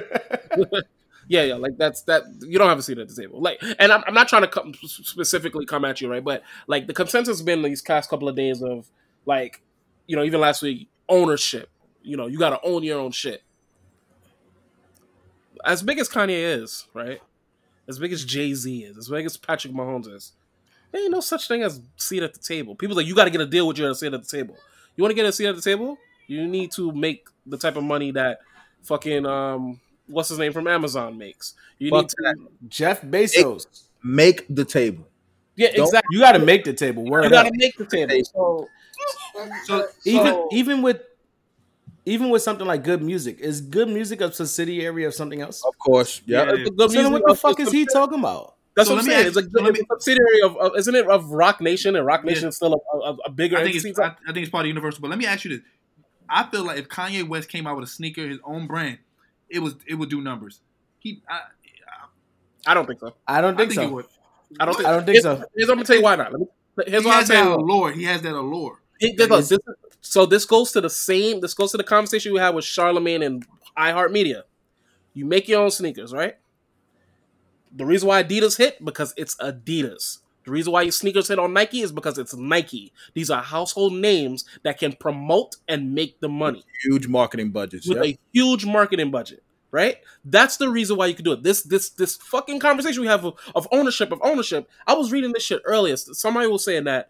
yeah, 1.29 1.43
yeah, 1.43 1.55
like 1.55 1.77
that's 1.77 2.03
that. 2.03 2.23
You 2.41 2.59
don't 2.59 2.69
have 2.69 2.79
a 2.79 2.83
seat 2.83 2.99
at 2.99 3.09
the 3.09 3.15
table. 3.15 3.41
Like, 3.41 3.61
and 3.79 3.91
I'm, 3.93 4.03
I'm 4.07 4.15
not 4.15 4.29
trying 4.29 4.43
to 4.43 4.49
come, 4.49 4.75
specifically 4.85 5.67
come 5.67 5.85
at 5.85 6.01
you, 6.01 6.11
right? 6.11 6.23
But 6.23 6.43
like 6.67 6.87
the 6.87 6.95
consensus 6.95 7.39
has 7.39 7.43
been 7.43 7.63
these 7.63 7.83
past 7.83 8.09
couple 8.09 8.29
of 8.29 8.37
days 8.37 8.63
of 8.63 8.89
like, 9.25 9.63
you 10.07 10.17
know, 10.17 10.23
even 10.23 10.41
last 10.41 10.63
week, 10.63 10.89
ownership. 11.09 11.69
You 12.03 12.17
know, 12.17 12.27
you 12.27 12.39
got 12.39 12.51
to 12.51 12.61
own 12.63 12.85
your 12.85 13.01
own 13.01 13.11
shit. 13.11 13.43
As 15.65 15.83
big 15.83 15.99
as 15.99 16.09
Kanye 16.09 16.61
is, 16.61 16.87
right? 16.95 17.21
As 17.89 17.99
big 17.99 18.13
as 18.13 18.25
Jay 18.25 18.55
Z 18.55 18.85
is, 18.85 18.97
as 18.97 19.09
big 19.09 19.27
as 19.27 19.37
Patrick 19.37 19.73
Mahomes 19.73 20.13
is, 20.13 20.33
there 20.93 21.03
ain't 21.03 21.11
no 21.11 21.21
such 21.21 21.49
thing 21.49 21.63
as 21.63 21.81
seat 21.97 22.23
at 22.23 22.35
the 22.35 22.41
table. 22.41 22.77
People 22.77 22.95
like 22.97 23.07
you 23.07 23.15
got 23.15 23.25
to 23.25 23.31
get 23.31 23.41
a 23.41 23.47
deal 23.47 23.67
with 23.67 23.79
you 23.79 23.85
at 23.85 23.91
a 23.91 23.95
seat 23.95 24.15
at 24.15 24.23
the 24.23 24.29
table. 24.29 24.57
You 24.95 25.03
want 25.03 25.11
to 25.11 25.17
get 25.17 25.27
a 25.27 25.33
seat 25.33 25.47
at 25.47 25.57
the 25.57 25.63
table? 25.63 25.99
You 26.29 26.47
need 26.47 26.71
to 26.73 26.93
make 26.93 27.27
the 27.45 27.59
type 27.59 27.77
of 27.77 27.83
money 27.85 28.13
that 28.13 28.39
fucking 28.83 29.27
um 29.27 29.81
what's 30.07 30.29
his 30.29 30.39
name 30.39 30.53
from 30.53 30.67
Amazon 30.67 31.17
makes. 31.19 31.55
You 31.79 31.91
Fuck 31.91 32.03
need 32.03 32.11
to 32.11 32.35
Jeff 32.69 33.03
Bezos. 33.03 33.67
Make 34.05 34.47
the 34.49 34.65
table. 34.65 35.07
yeah 35.57 35.69
Don't- 35.75 35.87
exactly. 35.87 36.15
You 36.17 36.21
got 36.21 36.33
to 36.33 36.39
make 36.39 36.65
the 36.65 36.73
table. 36.73 37.05
Word 37.05 37.25
You 37.25 37.31
got 37.31 37.45
to 37.45 37.53
make 37.55 37.77
the 37.77 37.87
table. 37.87 38.25
So 38.25 38.69
So 39.67 39.89
even 40.05 40.27
so- 40.33 40.49
even 40.53 40.83
with 40.83 41.01
even 42.09 42.31
with 42.31 42.41
something 42.43 42.67
like 42.67 42.85
G.O.O.D. 42.85 43.05
Music, 43.05 43.41
is 43.41 43.61
G.O.O.D. 43.61 43.93
Music 43.93 44.21
a 44.21 44.33
subsidiary 44.33 45.05
of 45.05 45.13
something 45.15 45.41
else? 45.41 45.65
Of 45.67 45.77
course. 45.79 46.23
Yeah. 46.25 46.45
Yeah. 46.45 46.53
the 46.65 46.71
good 46.71 46.91
So 46.93 47.03
then 47.03 47.13
what 47.13 47.23
the 47.27 47.35
fuck 47.35 47.59
is 47.59 47.73
he 47.73 47.85
talking 47.85 48.21
about? 48.21 48.55
That's 48.77 48.89
So 48.89 48.95
what 48.95 49.01
I'm 49.01 49.07
saying. 49.11 49.27
ask- 49.27 49.37
It's 49.39 49.47
a, 49.49 49.51
so 49.51 49.61
let 49.63 49.71
it's 49.71 49.81
a 49.81 49.87
subsidiary 49.91 50.41
of, 50.45 50.57
of 50.59 50.77
isn't 50.77 50.95
it 50.95 51.07
of 51.09 51.31
Roc 51.31 51.61
Nation 51.61 51.97
and 51.97 52.07
Roc 52.07 52.23
Yeah. 52.23 52.31
Nation 52.33 52.49
is 52.49 52.57
still 52.57 52.75
a, 52.75 52.97
a, 52.99 53.17
a 53.27 53.31
bigger 53.31 53.57
I 53.57 53.63
think 53.65 53.75
entity. 53.75 53.91
it's 53.91 53.99
I, 53.99 54.09
I 54.29 54.33
think 54.33 54.39
it's 54.45 54.51
part 54.51 54.65
of 54.65 54.69
Universal. 54.69 55.01
But 55.01 55.11
let 55.11 55.19
me 55.19 55.27
ask 55.27 55.45
you 55.45 55.51
this: 55.57 55.61
I 56.29 56.49
feel 56.49 56.65
like 56.65 56.79
if 56.79 56.89
Kanye 56.89 57.27
West 57.27 57.49
came 57.49 57.67
out 57.67 57.75
with 57.77 57.85
a 57.89 57.91
sneaker, 57.91 58.27
his 58.29 58.39
own 58.45 58.67
brand, 58.69 58.99
it 59.49 59.61
was 59.61 59.77
it 59.87 59.95
would 59.95 60.11
do 60.11 60.21
numbers. 60.21 60.61
He, 60.99 61.23
I, 61.29 61.41
I 62.67 62.75
don't 62.75 62.87
think 62.87 63.01
so. 63.01 63.15
I 63.27 63.41
don't 63.41 63.55
I 63.55 63.59
think, 63.59 63.71
think 63.73 63.83
it 63.83 63.89
so. 63.89 63.95
would. 63.95 64.07
I 64.59 64.65
don't 64.65 64.75
think. 64.75 64.89
I 64.89 64.93
don't 64.93 65.05
think 65.05 65.15
here's, 65.15 65.23
so. 65.23 65.45
Here's 65.55 65.69
I'm 65.69 65.77
gonna 65.77 65.85
tell 65.87 65.97
you 65.97 66.03
why 66.03 66.17
not. 66.17 66.33
Let 66.33 66.41
me, 66.41 66.47
here's 66.87 67.03
he 67.03 67.09
why 67.09 67.15
I'm 67.15 67.19
has 67.21 67.29
that 67.29 67.35
saying. 67.45 67.47
allure. 67.53 67.93
He 67.93 68.05
has 68.05 68.23
that 68.23 68.35
allure. 68.35 68.81
He- 68.99 69.17
look, 69.17 69.45
this 69.45 69.59
so 70.01 70.27
this 70.27 70.45
goes 70.45 70.73
to 70.73 70.81
the 70.81 70.91
same. 70.91 71.41
This 71.41 71.55
goes 71.55 71.71
to 71.73 71.77
the 71.77 71.85
conversation 71.85 72.33
we 72.33 72.39
had 72.41 72.55
with 72.55 72.65
Charlemagne 72.65 73.23
and 73.23 73.47
iHeartMedia. 73.77 74.43
You 75.15 75.25
make 75.25 75.49
your 75.49 75.63
own 75.63 75.71
sneakers, 75.71 76.13
right? 76.13 76.37
The 77.75 77.85
reason 77.85 78.09
why 78.09 78.23
Adidas 78.23 78.57
hit 78.57 78.83
because 78.85 79.13
it's 79.17 79.35
Adidas. 79.37 80.19
The 80.47 80.53
reason 80.53 80.73
why 80.73 80.83
your 80.83 80.93
sneakers 80.93 81.29
hit 81.29 81.39
on 81.39 81.53
Nike 81.53 81.83
is 81.83 81.93
because 81.93 82.17
it's 82.19 82.35
Nike. 82.35 82.93
These 83.15 83.31
are 83.31 83.43
household 83.43 83.93
names 83.95 84.45
that 84.63 84.79
can 84.79 84.93
promote 84.93 85.57
and 85.69 85.93
make 85.95 86.21
the 86.21 86.29
money 86.29 86.65
Huge 86.83 87.09
marketing 87.09 87.51
budgets. 87.51 87.87
with 87.89 87.99
Yep. 87.99 88.07
a 88.07 88.19
huge 88.33 88.65
marketing 88.65 89.11
budget, 89.11 89.43
right? 89.73 89.99
That's 90.25 90.57
the 90.57 90.69
reason 90.71 90.97
why 90.97 91.07
you 91.07 91.15
can 91.15 91.25
do 91.25 91.33
it. 91.33 91.43
This 91.43 91.63
this 91.63 91.91
this 91.91 92.17
fucking 92.17 92.61
conversation 92.61 93.03
we 93.03 93.09
have 93.09 93.25
of, 93.25 93.35
of 93.57 93.67
ownership 93.73 94.13
of 94.13 94.21
ownership. 94.23 94.71
I 94.87 94.95
was 94.95 95.11
reading 95.13 95.33
this 95.33 95.43
shit 95.43 95.63
earlier. 95.65 95.97
Somebody 95.97 96.47
was 96.47 96.65
saying 96.65 96.85
that 96.85 97.09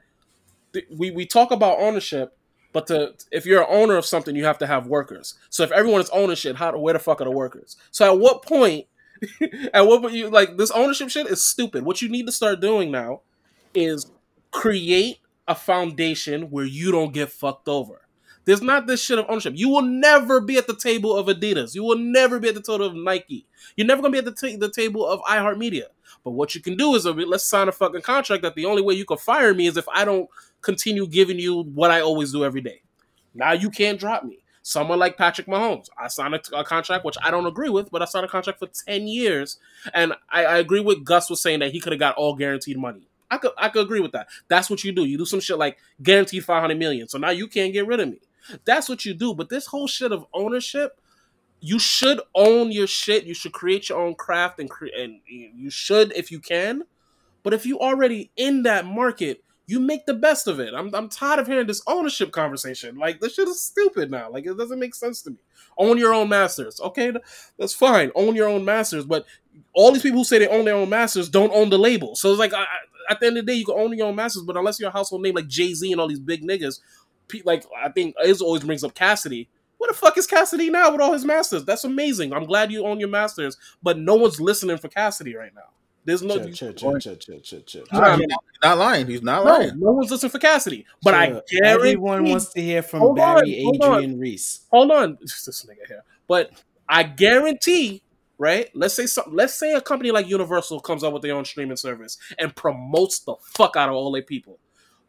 th- 0.72 0.86
we 0.90 1.10
we 1.10 1.26
talk 1.26 1.50
about 1.50 1.78
ownership, 1.78 2.36
but 2.72 2.86
to 2.86 3.12
if 3.30 3.44
you're 3.44 3.60
an 3.60 3.68
owner 3.68 3.96
of 3.96 4.06
something, 4.06 4.34
you 4.34 4.44
have 4.46 4.58
to 4.58 4.66
have 4.66 4.86
workers. 4.86 5.34
So 5.50 5.62
if 5.62 5.72
everyone 5.72 6.00
is 6.00 6.08
owning 6.10 6.36
shit, 6.36 6.56
how 6.56 6.76
where 6.78 6.94
the 6.94 6.98
fuck 7.00 7.20
are 7.20 7.24
the 7.24 7.30
workers? 7.30 7.76
So 7.90 8.10
at 8.10 8.18
what 8.18 8.42
point? 8.42 8.86
at 9.74 9.86
what 9.86 10.02
point 10.02 10.14
you 10.14 10.28
like 10.28 10.56
this 10.56 10.70
ownership 10.70 11.10
shit 11.10 11.26
is 11.26 11.44
stupid. 11.44 11.84
What 11.84 12.02
you 12.02 12.08
need 12.08 12.26
to 12.26 12.32
start 12.32 12.60
doing 12.60 12.90
now 12.90 13.22
is 13.74 14.10
create 14.50 15.18
a 15.48 15.54
foundation 15.54 16.50
where 16.50 16.64
you 16.64 16.90
don't 16.92 17.12
get 17.12 17.30
fucked 17.30 17.68
over. 17.68 18.02
There's 18.44 18.62
not 18.62 18.86
this 18.86 19.02
shit 19.02 19.18
of 19.18 19.26
ownership. 19.28 19.54
You 19.56 19.68
will 19.68 19.82
never 19.82 20.40
be 20.40 20.56
at 20.56 20.68
the 20.68 20.76
table 20.76 21.16
of 21.16 21.26
Adidas. 21.26 21.74
You 21.74 21.82
will 21.82 21.98
never 21.98 22.38
be 22.38 22.48
at 22.48 22.54
the 22.54 22.62
table 22.62 22.84
of 22.84 22.94
Nike. 22.94 23.44
You're 23.76 23.86
never 23.86 24.02
gonna 24.02 24.12
be 24.12 24.18
at 24.18 24.24
the, 24.24 24.30
ta- 24.30 24.56
the 24.58 24.70
table 24.70 25.06
of 25.06 25.20
iHeartMedia. 25.22 25.86
But 26.24 26.30
what 26.30 26.54
you 26.54 26.60
can 26.60 26.76
do 26.76 26.94
is 26.94 27.06
uh, 27.06 27.12
let's 27.12 27.44
sign 27.44 27.68
a 27.68 27.72
fucking 27.72 28.02
contract 28.02 28.42
that 28.42 28.54
the 28.54 28.64
only 28.64 28.82
way 28.82 28.94
you 28.94 29.04
can 29.04 29.16
fire 29.16 29.52
me 29.52 29.66
is 29.66 29.76
if 29.76 29.88
I 29.88 30.04
don't 30.04 30.28
continue 30.62 31.06
giving 31.06 31.38
you 31.38 31.62
what 31.62 31.90
I 31.90 32.00
always 32.00 32.32
do 32.32 32.44
every 32.44 32.60
day. 32.60 32.82
Now 33.34 33.52
you 33.52 33.68
can't 33.70 33.98
drop 33.98 34.24
me. 34.24 34.38
Someone 34.68 34.98
like 34.98 35.16
Patrick 35.16 35.46
Mahomes, 35.46 35.88
I 35.96 36.08
signed 36.08 36.34
a, 36.34 36.40
a 36.58 36.64
contract 36.64 37.04
which 37.04 37.14
I 37.22 37.30
don't 37.30 37.46
agree 37.46 37.68
with, 37.68 37.88
but 37.92 38.02
I 38.02 38.04
signed 38.04 38.24
a 38.24 38.28
contract 38.28 38.58
for 38.58 38.66
ten 38.66 39.06
years, 39.06 39.58
and 39.94 40.12
I, 40.28 40.44
I 40.44 40.56
agree 40.58 40.80
with 40.80 41.04
Gus 41.04 41.30
was 41.30 41.40
saying 41.40 41.60
that 41.60 41.70
he 41.70 41.78
could 41.78 41.92
have 41.92 42.00
got 42.00 42.16
all 42.16 42.34
guaranteed 42.34 42.76
money. 42.76 43.06
I 43.30 43.38
could 43.38 43.52
I 43.56 43.68
could 43.68 43.84
agree 43.84 44.00
with 44.00 44.10
that. 44.10 44.26
That's 44.48 44.68
what 44.68 44.82
you 44.82 44.90
do. 44.90 45.04
You 45.04 45.18
do 45.18 45.24
some 45.24 45.38
shit 45.38 45.56
like 45.56 45.78
guaranteed 46.02 46.44
five 46.44 46.62
hundred 46.62 46.80
million. 46.80 47.06
So 47.06 47.16
now 47.16 47.30
you 47.30 47.46
can't 47.46 47.72
get 47.72 47.86
rid 47.86 48.00
of 48.00 48.08
me. 48.08 48.18
That's 48.64 48.88
what 48.88 49.04
you 49.04 49.14
do. 49.14 49.34
But 49.34 49.50
this 49.50 49.66
whole 49.66 49.86
shit 49.86 50.10
of 50.10 50.26
ownership, 50.34 51.00
you 51.60 51.78
should 51.78 52.20
own 52.34 52.72
your 52.72 52.88
shit. 52.88 53.22
You 53.22 53.34
should 53.34 53.52
create 53.52 53.88
your 53.88 54.00
own 54.00 54.16
craft 54.16 54.58
and 54.58 54.68
cre- 54.68 54.86
and 54.98 55.20
you 55.28 55.70
should 55.70 56.12
if 56.16 56.32
you 56.32 56.40
can. 56.40 56.82
But 57.44 57.54
if 57.54 57.66
you 57.66 57.78
already 57.78 58.32
in 58.36 58.64
that 58.64 58.84
market, 58.84 59.44
you 59.66 59.80
make 59.80 60.06
the 60.06 60.14
best 60.14 60.46
of 60.46 60.60
it. 60.60 60.74
I'm 60.74 60.94
I'm 60.94 61.08
tired 61.08 61.40
of 61.40 61.46
hearing 61.46 61.66
this 61.66 61.82
ownership 61.86 62.30
conversation. 62.30 62.96
Like 62.96 63.20
this 63.20 63.34
shit 63.34 63.48
is 63.48 63.60
stupid 63.60 64.10
now. 64.10 64.30
Like 64.30 64.46
it 64.46 64.56
doesn't 64.56 64.78
make 64.78 64.94
sense 64.94 65.22
to 65.22 65.30
me. 65.30 65.38
Own 65.76 65.98
your 65.98 66.14
own 66.14 66.28
masters. 66.28 66.80
Okay, 66.80 67.12
that's 67.58 67.74
fine. 67.74 68.12
Own 68.14 68.36
your 68.36 68.48
own 68.48 68.64
masters, 68.64 69.04
but 69.04 69.26
all 69.74 69.92
these 69.92 70.02
people 70.02 70.18
who 70.18 70.24
say 70.24 70.38
they 70.38 70.48
own 70.48 70.64
their 70.64 70.76
own 70.76 70.88
masters 70.88 71.28
don't 71.28 71.52
own 71.52 71.70
the 71.70 71.78
label. 71.78 72.14
So 72.14 72.30
it's 72.30 72.38
like 72.38 72.54
I, 72.54 72.64
at 73.10 73.20
the 73.20 73.26
end 73.26 73.38
of 73.38 73.46
the 73.46 73.52
day, 73.52 73.58
you 73.58 73.64
can 73.64 73.78
own 73.78 73.96
your 73.96 74.06
own 74.08 74.16
masters, 74.16 74.42
but 74.42 74.56
unless 74.56 74.78
you're 74.78 74.88
a 74.88 74.92
household 74.92 75.22
name 75.22 75.34
like 75.34 75.48
Jay 75.48 75.74
Z 75.74 75.90
and 75.90 76.00
all 76.00 76.08
these 76.08 76.20
big 76.20 76.42
niggas, 76.42 76.80
like 77.44 77.64
I 77.82 77.88
think 77.88 78.14
Iz 78.24 78.40
always 78.40 78.62
brings 78.62 78.84
up 78.84 78.94
Cassidy. 78.94 79.48
Where 79.78 79.90
the 79.90 79.96
fuck 79.96 80.16
is 80.16 80.26
Cassidy 80.26 80.70
now 80.70 80.90
with 80.90 81.02
all 81.02 81.12
his 81.12 81.24
masters? 81.24 81.64
That's 81.64 81.84
amazing. 81.84 82.32
I'm 82.32 82.46
glad 82.46 82.72
you 82.72 82.86
own 82.86 82.98
your 82.98 83.10
masters, 83.10 83.58
but 83.82 83.98
no 83.98 84.14
one's 84.14 84.40
listening 84.40 84.78
for 84.78 84.88
Cassidy 84.88 85.36
right 85.36 85.54
now. 85.54 85.68
There's 86.06 86.22
no, 86.22 86.36
Chill, 86.38 86.72
chill, 86.72 86.72
chill, 86.72 86.98
chill, 87.00 87.16
chill, 87.16 87.40
chill, 87.40 87.60
chill. 87.62 87.84
You 87.92 87.98
I 88.00 88.10
He's 88.12 88.18
mean? 88.20 88.28
not 88.62 88.78
lying. 88.78 89.06
He's 89.08 89.22
not 89.22 89.44
lying. 89.44 89.78
no 89.78 89.90
one's 89.92 90.10
listening 90.10 90.30
for 90.30 90.38
Cassidy. 90.38 90.86
But 91.02 91.14
I 91.14 91.26
guarantee 91.26 91.60
everyone 91.64 92.24
wants 92.24 92.52
to 92.54 92.62
hear 92.62 92.82
from 92.82 93.00
Hold 93.00 93.16
Barry 93.16 93.64
on. 93.66 93.74
Adrian 93.74 94.18
Reese. 94.20 94.60
hold 94.70 94.90
on, 94.92 95.18
this 95.20 95.66
nigga 95.68 95.86
here. 95.88 96.04
But 96.28 96.52
I 96.88 97.02
guarantee, 97.02 98.02
right? 98.38 98.70
Let's 98.72 98.94
say 98.94 99.06
something. 99.06 99.34
Let's 99.34 99.54
say 99.54 99.74
a 99.74 99.80
company 99.80 100.12
like 100.12 100.28
Universal 100.28 100.80
comes 100.80 101.02
up 101.02 101.12
with 101.12 101.22
their 101.22 101.34
own 101.34 101.44
streaming 101.44 101.76
service 101.76 102.18
and 102.38 102.54
promotes 102.54 103.18
the 103.20 103.34
fuck 103.40 103.76
out 103.76 103.88
of 103.88 103.96
all 103.96 104.12
their 104.12 104.22
people. 104.22 104.58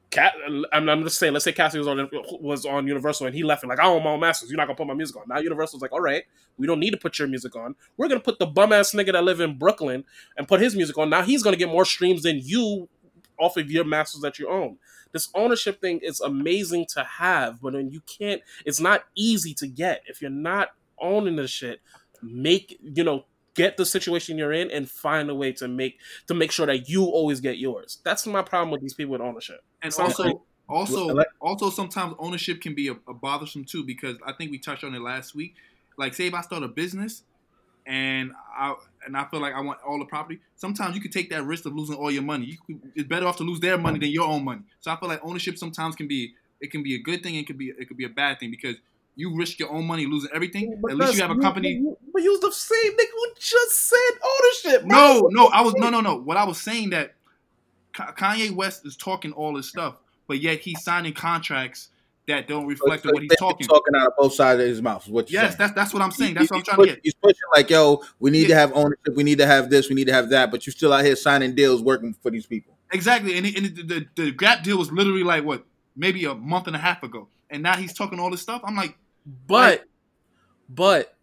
Cat, 0.10 0.34
I'm, 0.72 0.88
I'm 0.88 1.04
just 1.04 1.20
saying. 1.20 1.34
Let's 1.34 1.44
say 1.44 1.52
Cassie 1.52 1.78
was 1.78 1.88
on 1.88 2.10
was 2.40 2.66
on 2.66 2.88
Universal 2.88 3.28
and 3.28 3.36
he 3.36 3.44
left 3.44 3.64
and 3.64 3.70
like 3.70 3.80
I 3.80 3.88
own 3.88 4.04
my 4.04 4.12
own 4.12 4.22
masters. 4.22 4.50
You're 4.50 4.58
not 4.58 4.68
gonna 4.68 4.78
put 4.78 4.88
my 4.88 4.94
music 4.94 5.18
on. 5.18 5.24
Now 5.28 5.40
Universal's 5.40 5.82
like, 5.82 5.92
all 5.92 6.00
right, 6.00 6.24
we 6.58 6.66
don't 6.66 6.80
need 6.80 6.92
to 6.92 6.98
put 6.98 7.20
your 7.20 7.28
music 7.28 7.56
on. 7.58 7.76
We're 7.98 8.08
gonna 8.08 8.22
put 8.22 8.40
the 8.40 8.46
bum 8.46 8.72
ass 8.72 8.94
nigga 8.94 9.12
that 9.12 9.24
live 9.26 9.42
in 9.42 9.58
Brooklyn 9.58 10.06
and 10.38 10.48
put 10.48 10.62
his 10.62 10.76
music 10.76 10.98
on. 10.98 11.10
Now 11.10 11.24
he's 11.24 11.44
gonna 11.44 11.58
get 11.58 11.68
more 11.68 11.84
streams 11.84 12.24
than 12.24 12.40
you 12.42 12.88
off 13.38 13.58
of 13.58 13.70
your 13.70 13.84
masters 13.84 14.22
that 14.22 14.40
you 14.40 14.50
own. 14.50 14.78
This 15.12 15.30
ownership 15.36 15.82
thing 15.82 16.00
is 16.02 16.22
amazing 16.22 16.86
to 16.94 17.04
have, 17.04 17.62
but 17.62 17.74
when 17.74 17.92
you 17.92 18.02
can't, 18.02 18.42
it's 18.66 18.80
not 18.80 19.06
easy 19.16 19.54
to 19.56 19.68
get. 19.68 20.04
If 20.08 20.22
you're 20.22 20.32
not 20.32 20.70
owning 21.00 21.36
the 21.36 21.48
shit, 21.48 21.82
make 22.22 22.80
you 22.82 23.04
know 23.04 23.26
get 23.58 23.76
the 23.76 23.86
situation 23.86 24.38
you're 24.38 24.54
in 24.54 24.72
and 24.72 24.90
find 24.90 25.30
a 25.30 25.36
way 25.36 25.52
to 25.52 25.68
make 25.68 26.00
to 26.28 26.34
make 26.34 26.52
sure 26.54 26.66
that 26.66 26.88
you 26.88 27.04
always 27.04 27.42
get 27.42 27.58
yours. 27.58 28.00
That's 28.06 28.26
my 28.26 28.42
problem 28.42 28.72
with 28.72 28.82
these 28.82 28.94
people 28.94 29.12
with 29.14 29.22
ownership. 29.22 29.60
And 29.82 29.94
Sounds 29.94 30.12
also, 30.12 30.24
like- 30.24 30.38
also, 30.70 31.18
also, 31.42 31.70
sometimes 31.70 32.14
ownership 32.20 32.62
can 32.62 32.76
be 32.76 32.90
a, 32.90 32.96
a 33.08 33.14
bothersome 33.14 33.66
too 33.66 33.84
because 33.86 34.18
I 34.26 34.34
think 34.34 34.52
we 34.52 34.60
touched 34.60 34.84
on 34.84 34.94
it 34.94 35.02
last 35.02 35.34
week. 35.34 35.56
Like, 35.98 36.14
say 36.14 36.28
if 36.28 36.34
I 36.34 36.42
start 36.42 36.62
a 36.64 36.68
business 36.68 37.24
and 37.86 38.32
I 38.58 38.76
and 39.06 39.16
I 39.16 39.26
feel 39.30 39.40
like 39.40 39.54
I 39.54 39.62
want 39.62 39.80
all 39.88 39.98
the 39.98 40.06
property, 40.06 40.40
sometimes 40.58 40.96
you 40.96 41.02
could 41.02 41.14
take 41.14 41.30
that 41.30 41.44
risk 41.46 41.66
of 41.66 41.74
losing 41.74 41.96
all 41.96 42.12
your 42.12 42.24
money. 42.24 42.46
You 42.46 42.58
could, 42.66 42.92
it's 42.96 43.08
better 43.08 43.26
off 43.26 43.38
to 43.38 43.44
lose 43.44 43.62
their 43.62 43.78
money 43.78 43.98
than 44.00 44.10
your 44.10 44.28
own 44.28 44.44
money. 44.44 44.62
So 44.82 44.92
I 44.92 44.98
feel 44.98 45.10
like 45.10 45.22
ownership 45.24 45.58
sometimes 45.58 45.96
can 45.96 46.08
be 46.08 46.34
it 46.60 46.70
can 46.72 46.84
be 46.84 46.96
a 46.96 47.00
good 47.02 47.24
thing. 47.24 47.36
It 47.36 47.48
could 47.48 47.58
be 47.58 47.72
it 47.78 47.88
could 47.88 47.98
be 47.98 48.06
a 48.06 48.10
bad 48.10 48.40
thing 48.40 48.52
because 48.52 48.76
you 49.18 49.36
risk 49.36 49.58
your 49.60 49.72
own 49.74 49.86
money 49.86 50.06
losing 50.06 50.30
everything. 50.34 50.80
At 50.90 50.96
least 50.96 51.16
you 51.16 51.22
have 51.24 51.32
a 51.32 51.40
company. 51.40 51.84
But 52.14 52.22
you 52.24 52.32
use 52.32 52.40
the 52.40 52.52
same 52.52 52.94
nigga 52.94 53.12
who 53.14 53.28
just 53.40 53.76
said 53.76 53.98
ownership. 54.24 54.88
bro. 54.88 54.98
No, 54.98 55.28
no, 55.32 55.48
I 55.48 55.62
was 55.62 55.74
no, 55.76 55.90
no, 55.90 56.00
no. 56.02 56.16
What 56.18 56.38
I 56.38 56.46
was 56.46 56.60
saying 56.62 56.92
that 56.92 57.16
Kanye 57.94 58.52
West 58.52 58.86
is 58.86 58.96
talking 58.96 59.32
all 59.34 59.54
this 59.54 59.68
stuff, 59.68 59.96
but 60.28 60.40
yet 60.40 60.60
he's 60.60 60.84
signing 60.84 61.14
contracts 61.14 61.90
that 62.28 62.48
don't 62.48 62.68
reflect 62.68 63.06
on 63.06 63.14
what 63.14 63.24
he's 63.24 63.32
talking. 63.40 63.58
He's 63.60 63.68
talking 63.68 63.96
out 63.96 64.08
of 64.08 64.14
both 64.18 64.34
sides 64.34 64.62
of 64.62 64.68
his 64.68 64.82
mouth. 64.82 65.04
Is 65.06 65.12
what 65.12 65.32
you're 65.32 65.42
Yes, 65.42 65.52
saying. 65.52 65.58
that's 65.60 65.74
that's 65.74 65.94
what 65.94 66.04
I'm 66.04 66.12
saying. 66.12 66.30
He- 66.30 66.34
That's 66.36 66.52
what 66.52 66.58
I'm 66.58 66.60
he's 66.60 66.68
trying 66.68 66.80
to 66.80 66.86
get. 66.88 67.00
He's 67.04 67.14
pushing 67.16 67.40
like, 67.56 67.70
yo, 67.70 68.04
we 68.20 68.30
need 68.32 68.48
to 68.48 68.56
have 68.56 68.72
ownership. 68.74 69.16
We 69.16 69.24
need 69.24 69.38
to 69.40 69.48
have 69.48 69.70
this. 69.70 69.90
We 69.90 69.96
need 69.96 70.08
to 70.08 70.14
have 70.14 70.30
that. 70.30 70.52
But 70.52 70.66
you're 70.68 70.74
still 70.74 70.94
out 70.94 71.06
here 71.06 71.16
signing 71.16 71.56
deals, 71.56 71.82
working 71.82 72.14
for 72.22 72.30
these 72.30 72.46
people. 72.46 72.78
Exactly, 72.92 73.38
and, 73.38 73.46
it- 73.48 73.58
and 73.58 73.66
it- 73.66 73.76
the, 73.76 73.84
the 74.16 74.24
the 74.26 74.32
Gap 74.32 74.64
deal 74.64 74.78
was 74.78 74.92
literally 74.92 75.24
like 75.24 75.44
what 75.44 75.66
maybe 75.96 76.24
a 76.26 76.36
month 76.36 76.68
and 76.68 76.76
a 76.76 76.80
half 76.80 77.02
ago, 77.02 77.30
and 77.50 77.64
now 77.64 77.76
he's 77.78 77.94
talking 77.94 78.20
all 78.20 78.30
this 78.30 78.42
stuff. 78.42 78.62
I'm 78.64 78.76
like, 78.76 78.96
But, 79.48 79.84
but 80.70 81.16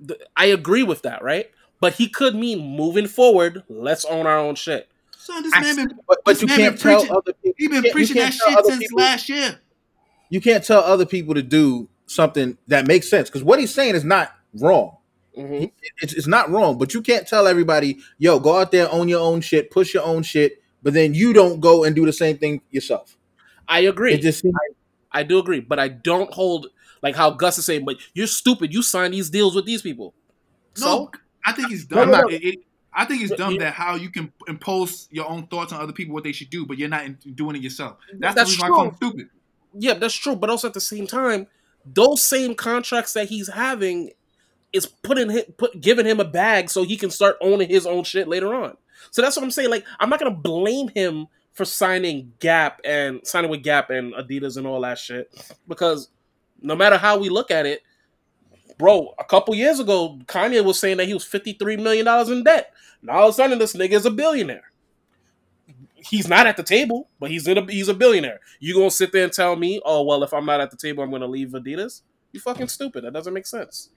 the, 0.00 0.18
I 0.36 0.46
agree 0.46 0.82
with 0.82 1.02
that, 1.02 1.22
right? 1.22 1.50
but 1.80 1.92
he 1.94 2.08
could 2.08 2.34
mean 2.34 2.76
moving 2.76 3.06
forward. 3.06 3.62
Let's 3.68 4.06
own 4.06 4.26
our 4.26 4.38
own 4.38 4.54
shit. 4.54 4.88
Son, 5.18 5.42
this 5.42 5.52
I 5.54 5.60
man 5.60 5.76
been 5.76 5.98
But, 6.08 6.18
but 6.24 6.40
you 6.40 6.48
can't 6.48 6.78
tell 6.80 7.00
preaching- 7.00 7.14
other 7.14 7.32
people. 7.34 7.54
he 7.58 7.68
been 7.68 7.76
you 7.76 7.82
can't- 7.82 7.84
you 7.84 7.92
preaching 7.92 8.16
that 8.16 8.32
shit 8.32 8.64
since 8.64 8.78
people- 8.78 8.98
last 8.98 9.28
year. 9.28 9.60
You 10.30 10.40
can't 10.40 10.64
tell 10.64 10.80
other 10.82 11.04
people 11.04 11.34
to 11.34 11.42
do 11.42 11.88
something 12.06 12.56
that 12.68 12.86
makes 12.86 13.08
sense 13.10 13.28
because 13.28 13.42
what 13.44 13.58
he's 13.58 13.74
saying 13.74 13.96
is 13.96 14.04
not 14.04 14.32
wrong. 14.54 14.96
Mhm. 15.36 15.70
It's, 16.00 16.14
it's 16.14 16.26
not 16.26 16.48
wrong, 16.50 16.78
but 16.78 16.94
you 16.94 17.02
can't 17.02 17.26
tell 17.28 17.46
everybody, 17.46 17.98
yo, 18.18 18.38
go 18.38 18.58
out 18.58 18.70
there, 18.72 18.90
own 18.90 19.08
your 19.08 19.20
own 19.20 19.42
shit, 19.42 19.70
push 19.70 19.92
your 19.92 20.04
own 20.04 20.22
shit, 20.22 20.62
but 20.82 20.94
then 20.94 21.12
you 21.12 21.32
don't 21.34 21.60
go 21.60 21.84
and 21.84 21.94
do 21.94 22.06
the 22.06 22.12
same 22.14 22.38
thing 22.38 22.62
yourself. 22.70 23.18
I 23.68 23.80
agree. 23.80 24.14
It 24.14 24.22
just 24.22 24.40
seems 24.40 24.54
I 25.12 25.22
do 25.22 25.38
agree, 25.38 25.60
but 25.60 25.78
I 25.78 25.88
don't 25.88 26.32
hold 26.32 26.68
like 27.04 27.14
how 27.14 27.30
Gus 27.30 27.58
is 27.58 27.66
saying. 27.66 27.84
But 27.84 27.98
you're 28.14 28.26
stupid. 28.26 28.74
You 28.74 28.82
sign 28.82 29.12
these 29.12 29.30
deals 29.30 29.54
with 29.54 29.64
these 29.66 29.82
people. 29.82 30.14
No, 30.80 30.84
So 30.86 31.10
I 31.44 31.52
think 31.52 31.68
he's 31.68 31.84
dumb. 31.84 32.10
no, 32.10 32.22
no. 32.22 32.28
It- 32.28 32.42
it- 32.44 32.58
I 32.96 33.04
think 33.04 33.22
it's 33.22 33.34
dumb 33.34 33.54
you- 33.54 33.58
that 33.58 33.74
how 33.74 33.96
you 33.96 34.08
can 34.08 34.32
impose 34.48 35.08
your 35.10 35.28
own 35.28 35.46
thoughts 35.48 35.72
on 35.72 35.80
other 35.80 35.92
people 35.92 36.14
what 36.14 36.22
they 36.24 36.30
should 36.32 36.48
do, 36.50 36.64
but 36.64 36.78
you're 36.78 36.88
not 36.88 37.04
doing 37.34 37.56
it 37.56 37.62
yourself. 37.62 37.96
That's, 38.18 38.34
That's 38.36 38.50
the 38.50 38.54
reason 38.54 38.60
why 38.60 38.66
I 38.66 38.70
call 38.70 38.88
him 38.88 38.96
stupid. 38.96 39.28
yeah, 39.76 39.94
that's 39.94 40.14
true. 40.14 40.36
But 40.36 40.48
also 40.50 40.68
at 40.68 40.74
the 40.74 40.80
same 40.80 41.06
time, 41.08 41.46
those 41.84 42.22
same 42.22 42.54
contracts 42.54 43.12
that 43.14 43.28
he's 43.28 43.48
having 43.52 44.10
is 44.72 44.86
putting 44.86 45.28
him, 45.30 45.42
put 45.58 45.80
giving 45.80 46.06
him 46.06 46.20
a 46.20 46.24
bag 46.24 46.70
so 46.70 46.84
he 46.84 46.96
can 46.96 47.10
start 47.10 47.36
owning 47.40 47.68
his 47.68 47.84
own 47.84 48.04
shit 48.04 48.26
later 48.28 48.54
on. 48.54 48.76
So 49.10 49.22
that's 49.22 49.36
what 49.36 49.42
I'm 49.44 49.50
saying. 49.50 49.70
Like 49.70 49.84
I'm 50.00 50.08
not 50.08 50.18
gonna 50.20 50.30
blame 50.30 50.88
him 50.88 51.26
for 51.52 51.64
signing 51.64 52.32
Gap 52.40 52.80
and 52.84 53.20
signing 53.26 53.50
with 53.50 53.62
Gap 53.64 53.90
and 53.90 54.14
Adidas 54.14 54.56
and 54.56 54.66
all 54.68 54.80
that 54.82 54.98
shit 54.98 55.30
because 55.68 56.08
no 56.64 56.74
matter 56.74 56.96
how 56.96 57.18
we 57.18 57.28
look 57.28 57.50
at 57.50 57.66
it, 57.66 57.82
bro, 58.78 59.14
a 59.18 59.24
couple 59.24 59.54
years 59.54 59.80
ago 59.80 60.18
Kanye 60.26 60.64
was 60.64 60.78
saying 60.78 60.96
that 60.96 61.06
he 61.06 61.14
was 61.14 61.24
53 61.24 61.76
million 61.76 62.04
dollars 62.06 62.30
in 62.30 62.42
debt. 62.42 62.72
Now 63.02 63.14
all 63.14 63.28
of 63.28 63.30
a 63.30 63.32
sudden 63.34 63.58
this 63.58 63.74
nigga 63.74 63.92
is 63.92 64.06
a 64.06 64.10
billionaire. 64.10 64.72
He's 65.94 66.28
not 66.28 66.46
at 66.46 66.56
the 66.56 66.62
table, 66.62 67.08
but 67.18 67.30
he's 67.30 67.46
in 67.46 67.56
a 67.56 67.64
he's 67.70 67.88
a 67.88 67.94
billionaire. 67.94 68.40
You 68.60 68.74
gonna 68.74 68.90
sit 68.90 69.12
there 69.12 69.24
and 69.24 69.32
tell 69.32 69.56
me, 69.56 69.80
oh 69.84 70.02
well, 70.02 70.22
if 70.22 70.34
I'm 70.34 70.44
not 70.46 70.60
at 70.60 70.70
the 70.70 70.76
table, 70.76 71.02
I'm 71.02 71.10
gonna 71.10 71.26
leave 71.26 71.50
Adidas? 71.50 72.02
You 72.32 72.40
fucking 72.40 72.68
stupid. 72.68 73.04
That 73.04 73.12
doesn't 73.12 73.32
make 73.32 73.46
sense. 73.46 73.90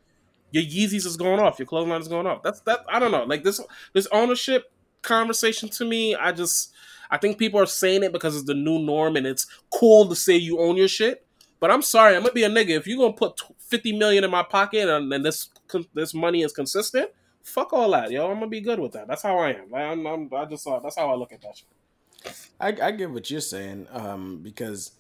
Your 0.52 0.64
Yeezys 0.64 1.06
is 1.06 1.18
going 1.18 1.40
off. 1.40 1.60
Your 1.60 1.66
clothing 1.66 1.90
line 1.90 2.02
is 2.02 2.08
going 2.08 2.28
off. 2.28 2.44
That's 2.44 2.62
that. 2.62 2.86
I 2.88 3.00
don't 3.00 3.12
know. 3.12 3.24
Like 3.24 3.44
this 3.44 3.60
this 3.94 4.08
ownership 4.12 4.72
conversation 5.02 5.70
to 5.70 5.86
me, 5.86 6.16
I 6.16 6.32
just 6.32 6.74
I 7.10 7.18
think 7.18 7.38
people 7.38 7.60
are 7.60 7.66
saying 7.66 8.04
it 8.04 8.14
because 8.14 8.36
it's 8.36 8.46
the 8.46 8.54
new 8.54 8.80
norm 8.80 9.16
and 9.16 9.28
it's 9.28 9.46
cool 9.74 10.08
to 10.08 10.16
say 10.16 10.36
you 10.38 10.60
own 10.60 10.78
your 10.78 10.88
shit. 10.88 11.26
But 11.60 11.72
I'm 11.72 11.82
sorry, 11.82 12.16
I'm 12.16 12.22
gonna 12.22 12.34
be 12.34 12.44
a 12.44 12.50
nigga. 12.50 12.70
If 12.70 12.88
you're 12.88 12.98
gonna 12.98 13.14
put 13.14 13.38
tw- 13.38 13.56
50 13.60 13.98
million 13.98 14.24
in 14.24 14.32
my 14.32 14.44
pocket 14.44 14.88
and, 14.90 15.12
and 15.12 15.26
this 15.26 15.50
con- 15.68 15.88
this 15.94 16.14
money 16.14 16.44
is 16.44 16.54
consistent, 16.54 17.10
fuck 17.44 17.74
all 17.74 17.92
that, 17.92 18.12
yo. 18.12 18.30
I'm 18.30 18.36
gonna 18.36 18.48
be 18.48 18.62
good 18.62 18.80
with 18.80 18.92
that. 18.94 19.08
That's 19.08 19.24
how 19.24 19.38
I 19.40 19.52
am. 19.52 19.72
Like, 19.72 19.82
I'm, 19.84 20.06
I'm, 20.06 20.30
I 20.34 20.46
just 20.46 20.68
uh, 20.68 20.80
that's 20.80 20.98
how 20.98 21.10
I 21.10 21.16
look 21.16 21.32
at 21.32 21.42
that 21.42 21.58
shit. 21.58 21.68
I, 22.60 22.88
I 22.88 22.92
get 22.92 23.10
what 23.10 23.30
you're 23.30 23.42
saying, 23.42 23.88
um, 23.92 24.40
because 24.44 24.92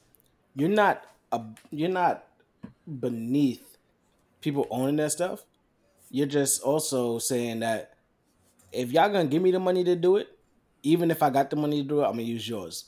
you're 0.55 0.69
not 0.69 1.03
a, 1.31 1.41
you're 1.71 1.89
not 1.89 2.25
beneath 2.99 3.77
people 4.41 4.67
owning 4.71 4.95
that 4.97 5.11
stuff. 5.11 5.43
You're 6.09 6.27
just 6.27 6.61
also 6.61 7.19
saying 7.19 7.59
that 7.59 7.93
if 8.71 8.91
y'all 8.91 9.09
gonna 9.09 9.25
give 9.25 9.41
me 9.41 9.51
the 9.51 9.59
money 9.59 9.83
to 9.83 9.95
do 9.95 10.17
it, 10.17 10.29
even 10.83 11.11
if 11.11 11.21
I 11.21 11.29
got 11.29 11.49
the 11.49 11.55
money 11.55 11.81
to 11.81 11.87
do 11.87 12.01
it, 12.01 12.05
I'm 12.05 12.11
gonna 12.11 12.23
use 12.23 12.47
yours, 12.47 12.85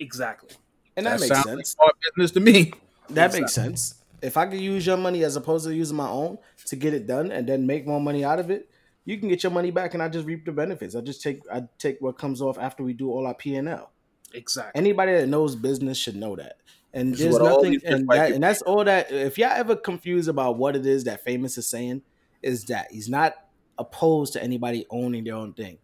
Exactly. 0.00 0.50
and 0.96 1.06
that, 1.06 1.20
makes 1.20 1.42
sense. 1.42 1.76
like 1.78 1.92
business 2.14 2.30
to 2.32 2.40
me. 2.40 2.72
That 3.10 3.32
makes 3.32 3.52
sense. 3.52 3.94
If 4.22 4.36
I 4.36 4.46
could 4.46 4.60
use 4.60 4.86
your 4.86 4.96
money 4.96 5.24
as 5.24 5.36
opposed 5.36 5.66
to 5.66 5.74
using 5.74 5.96
my 5.96 6.08
own 6.08 6.38
to 6.66 6.76
get 6.76 6.94
it 6.94 7.06
done 7.06 7.30
and 7.30 7.46
then 7.46 7.66
make 7.66 7.86
more 7.86 8.00
money 8.00 8.24
out 8.24 8.38
of 8.38 8.50
it, 8.50 8.70
you 9.04 9.18
can 9.18 9.28
get 9.28 9.42
your 9.42 9.52
money 9.52 9.70
back 9.70 9.94
and 9.94 10.02
I 10.02 10.08
just 10.08 10.26
reap 10.26 10.44
the 10.44 10.52
benefits. 10.52 10.96
I 10.96 11.00
just 11.00 11.22
take 11.22 11.42
I 11.52 11.62
take 11.78 12.00
what 12.00 12.18
comes 12.18 12.42
off 12.42 12.58
after 12.58 12.82
we 12.82 12.92
do 12.92 13.10
all 13.10 13.26
our 13.26 13.34
P 13.34 13.54
and 13.54 13.68
L. 13.68 13.92
Exactly. 14.34 14.78
Anybody 14.78 15.12
that 15.12 15.28
knows 15.28 15.54
business 15.54 15.96
should 15.96 16.16
know 16.16 16.34
that. 16.36 16.56
And 16.92 17.12
This 17.12 17.20
there's 17.20 17.38
nothing 17.38 17.78
and, 17.84 18.08
that, 18.08 18.32
and 18.32 18.42
that's 18.42 18.62
all 18.62 18.82
that 18.84 19.12
if 19.12 19.38
y'all 19.38 19.52
ever 19.52 19.76
confused 19.76 20.28
about 20.28 20.56
what 20.56 20.74
it 20.74 20.86
is 20.86 21.04
that 21.04 21.22
famous 21.22 21.56
is 21.58 21.68
saying, 21.68 22.02
is 22.42 22.64
that 22.64 22.90
he's 22.90 23.08
not 23.08 23.34
opposed 23.78 24.32
to 24.32 24.42
anybody 24.42 24.86
owning 24.90 25.24
their 25.24 25.34
own 25.34 25.52
thing. 25.52 25.78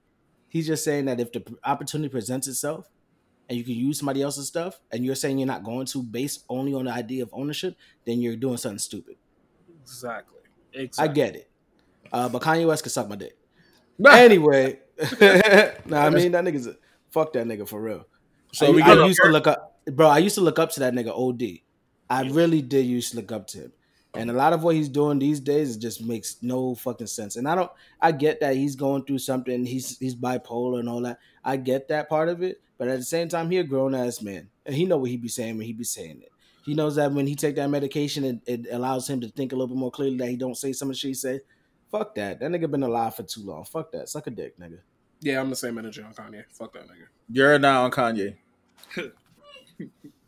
He's 0.49 0.67
just 0.67 0.85
saying 0.85 1.05
that 1.05 1.21
if 1.21 1.33
the 1.33 1.45
opportunity 1.65 2.09
presents 2.09 2.49
itself 2.49 2.91
and 3.49 3.59
you 3.59 3.65
can 3.65 3.75
use 3.75 3.99
somebody 3.99 4.23
else's 4.23 4.49
stuff 4.49 4.81
and 4.91 5.05
you're 5.05 5.15
saying 5.15 5.39
you're 5.39 5.47
not 5.47 5.65
going 5.65 5.87
to 5.87 6.03
based 6.03 6.45
only 6.49 6.75
on 6.75 6.85
the 6.87 6.93
idea 6.93 7.23
of 7.23 7.31
ownership, 7.33 7.77
then 8.07 8.21
you're 8.21 8.37
doing 8.37 8.57
something 8.57 8.79
stupid. 8.79 9.17
Exactly. 9.83 10.41
I 10.99 11.09
get 11.09 11.37
it. 11.37 11.51
Uh, 12.13 12.29
but 12.29 12.43
Kanye 12.43 12.67
West 12.67 12.83
could 12.83 12.93
suck 12.93 13.09
my 13.09 13.17
dick. 13.17 13.37
anyway, 14.09 14.79
nah, 15.87 16.07
I 16.07 16.11
mean 16.11 16.33
that 16.33 16.45
nigga's 16.45 16.67
a, 16.67 16.77
fuck 17.11 17.33
that 17.35 17.47
nigga 17.47 17.69
for 17.69 17.81
real. 17.81 18.07
So 18.53 18.67
I, 18.67 18.71
we 18.71 18.83
I 18.83 19.07
used 19.07 19.21
to 19.23 19.31
look 19.31 19.47
up, 19.47 19.79
bro. 19.87 20.09
I 20.09 20.19
used 20.19 20.35
to 20.37 20.41
look 20.41 20.59
up 20.59 20.71
to 20.73 20.81
that 20.81 20.95
nigga 20.95 21.11
OD. 21.17 21.61
I 22.11 22.29
really 22.29 22.63
did 22.63 22.87
used 22.87 23.13
to 23.13 23.17
look 23.17 23.33
up 23.33 23.47
to 23.49 23.59
him, 23.59 23.73
and 24.15 24.31
a 24.31 24.33
lot 24.33 24.53
of 24.53 24.63
what 24.63 24.75
he's 24.75 24.89
doing 24.89 25.19
these 25.19 25.41
days 25.41 25.77
just 25.77 26.03
makes 26.03 26.37
no 26.43 26.75
fucking 26.75 27.07
sense. 27.07 27.37
And 27.37 27.49
I 27.49 27.55
don't, 27.55 27.71
I 28.01 28.13
get 28.13 28.41
that 28.41 28.57
he's 28.57 28.77
going 28.77 29.05
through 29.05 29.19
something. 29.19 29.65
He's 29.65 29.99
he's 29.99 30.15
bipolar 30.15 30.81
and 30.81 30.89
all 30.89 31.01
that. 31.03 31.19
I 31.45 31.57
get 31.57 31.89
that 31.89 32.09
part 32.09 32.29
of 32.29 32.43
it, 32.43 32.61
but 32.83 32.89
at 32.89 32.99
the 32.99 33.05
same 33.05 33.29
time, 33.29 33.49
he 33.49 33.59
a 33.59 33.63
grown 33.63 33.95
ass 33.95 34.21
man, 34.23 34.51
and 34.67 34.75
he 34.75 34.87
know 34.87 34.97
what 34.97 35.09
he 35.09 35.17
be 35.17 35.29
saying 35.29 35.57
when 35.57 35.67
he 35.67 35.73
be 35.73 35.85
saying 35.85 36.21
it. 36.21 36.33
He 36.65 36.75
knows 36.75 36.97
that 36.97 37.13
when 37.13 37.29
he 37.29 37.37
take 37.37 37.55
that 37.55 37.71
medication, 37.71 38.25
it, 38.25 38.41
it 38.45 38.67
allows 38.73 39.09
him 39.09 39.21
to 39.21 39.29
think 39.29 39.53
a 39.53 39.55
little 39.55 39.69
bit 39.69 39.77
more 39.77 39.93
clearly. 39.93 40.17
That 40.17 40.31
he 40.31 40.37
don't 40.37 40.57
say 40.57 40.73
some 40.73 40.89
of 40.89 40.95
the 40.95 40.99
shit 40.99 41.11
he 41.11 41.15
say. 41.15 41.41
Fuck 41.93 42.17
that. 42.17 42.41
That 42.41 42.51
nigga 42.51 42.69
been 42.69 42.83
alive 42.83 43.15
for 43.15 43.23
too 43.23 43.45
long. 43.45 43.65
Fuck 43.67 43.93
that. 43.93 44.09
Suck 44.09 44.27
a 44.27 44.31
dick, 44.31 44.59
nigga. 44.59 44.81
Yeah, 45.21 45.41
I'm 45.41 45.49
the 45.49 45.55
same 45.55 45.79
energy 45.79 46.03
on 46.03 46.13
Kanye. 46.13 46.43
Fuck 46.51 46.73
that 46.73 46.89
nigga. 46.89 47.07
You're 47.31 47.57
now 47.61 47.85
on 47.85 47.93
Kanye. 47.93 48.35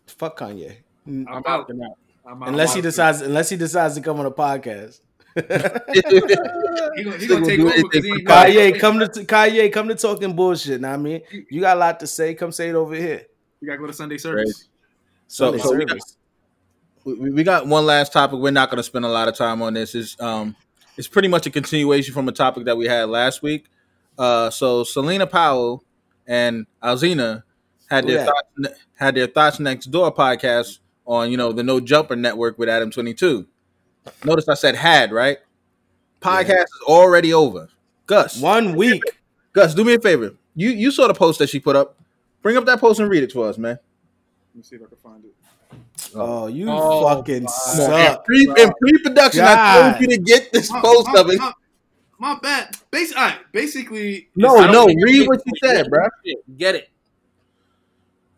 Fuck 0.06 0.38
Kanye. 0.38 0.76
I'm, 1.08 1.26
I'm 1.26 1.34
out. 1.38 1.46
out. 1.46 1.70
and 1.70 1.82
out. 1.82 1.98
I'm 2.24 2.40
out. 2.40 2.48
Unless 2.50 2.74
he 2.74 2.78
He 2.78 2.82
decides, 2.82 3.20
unless 3.20 3.48
he 3.48 3.56
decides 3.56 3.96
to 3.96 4.00
come 4.00 4.20
on 4.20 4.26
a 4.26 4.30
podcast. 4.30 5.00
Gonna, 5.34 7.18
he 7.18 7.26
gonna 7.26 7.44
take 7.44 7.60
over 7.60 7.72
because 7.72 8.04
he 8.04 8.10
for 8.10 8.18
ain't 8.18 8.28
Kanye, 8.28 8.78
come 8.78 8.98
to 9.00 9.06
Kanye, 9.06 9.72
come 9.72 9.88
to 9.88 9.94
talking 9.94 10.34
bullshit. 10.34 10.80
Now 10.80 10.92
I 10.92 10.96
mean, 10.96 11.22
you 11.50 11.60
got 11.60 11.76
a 11.76 11.80
lot 11.80 12.00
to 12.00 12.06
say. 12.06 12.34
Come 12.34 12.52
say 12.52 12.68
it 12.68 12.74
over 12.74 12.94
here. 12.94 13.22
You 13.60 13.66
gotta 13.66 13.78
go 13.78 13.86
to 13.86 13.92
Sunday 13.92 14.18
service. 14.18 14.68
So, 15.26 15.56
Sunday 15.56 15.62
so 15.62 15.76
we, 15.76 15.84
got, 15.84 15.98
we, 17.04 17.30
we 17.30 17.42
got 17.42 17.66
one 17.66 17.86
last 17.86 18.12
topic. 18.12 18.38
We're 18.38 18.50
not 18.50 18.70
going 18.70 18.76
to 18.76 18.84
spend 18.84 19.04
a 19.04 19.08
lot 19.08 19.26
of 19.26 19.36
time 19.36 19.62
on 19.62 19.74
this. 19.74 19.94
Is 19.94 20.16
um, 20.20 20.54
it's 20.96 21.08
pretty 21.08 21.28
much 21.28 21.46
a 21.46 21.50
continuation 21.50 22.14
from 22.14 22.28
a 22.28 22.32
topic 22.32 22.66
that 22.66 22.76
we 22.76 22.86
had 22.86 23.08
last 23.08 23.42
week. 23.42 23.66
Uh, 24.16 24.50
so 24.50 24.84
Selena 24.84 25.26
Powell 25.26 25.82
and 26.26 26.66
Alzina 26.82 27.42
had 27.90 28.06
their 28.06 28.18
that? 28.18 28.26
thoughts, 28.26 28.80
had 28.94 29.14
their 29.14 29.26
thoughts 29.26 29.58
next 29.58 29.86
door 29.86 30.14
podcast 30.14 30.78
on 31.06 31.30
you 31.30 31.36
know 31.36 31.52
the 31.52 31.62
No 31.62 31.80
Jumper 31.80 32.16
Network 32.16 32.58
with 32.58 32.68
Adam22. 32.68 33.46
Notice 34.24 34.48
I 34.48 34.54
said 34.54 34.74
had 34.76 35.12
right. 35.12 35.38
Podcast 36.20 36.62
is 36.64 36.82
already 36.86 37.32
over. 37.34 37.68
Gus, 38.06 38.40
One 38.40 38.74
week. 38.76 39.02
Gus, 39.52 39.74
do 39.74 39.84
me 39.84 39.94
a 39.94 40.00
favor. 40.00 40.34
You 40.54 40.70
you 40.70 40.90
saw 40.90 41.06
the 41.08 41.14
post 41.14 41.38
that 41.38 41.48
she 41.48 41.60
put 41.60 41.76
up. 41.76 41.96
Bring 42.42 42.56
up 42.56 42.64
that 42.66 42.80
post 42.80 43.00
and 43.00 43.08
read 43.10 43.22
it 43.22 43.30
to 43.30 43.42
us, 43.42 43.56
man. 43.58 43.78
Let 44.52 44.56
me 44.56 44.62
see 44.62 44.76
if 44.76 44.82
I 44.82 44.86
can 44.86 44.96
find 44.98 45.24
it. 45.24 45.34
Oh, 46.14 46.44
oh 46.44 46.46
you 46.46 46.66
Oh, 46.70 47.02
fucking 47.08 47.44
my. 47.44 47.50
In 47.50 47.76
suck. 48.08 48.24
pre, 48.24 48.42
in 48.46 48.72
pre-production, 48.80 49.42
I 49.42 49.54
God. 49.54 49.90
told 49.92 50.00
you 50.02 50.08
to 50.16 50.22
get 50.22 50.52
this 50.52 50.70
My- 50.70 50.80
post 50.80 51.08
my- 51.12 51.20
of 51.20 51.30
it. 51.30 51.38
My, 51.38 51.52
my 52.18 52.38
bad. 52.40 52.76
Basi- 52.92 53.16
all 53.16 53.24
right, 53.24 53.38
basically, 53.52 54.28
No, 54.36 54.54
no, 54.70 54.86
read 54.86 55.26
what 55.26 55.40
you 55.44 55.52
said, 55.62 55.88
bro. 55.90 56.06
Get 56.56 56.74
it. 56.76 56.90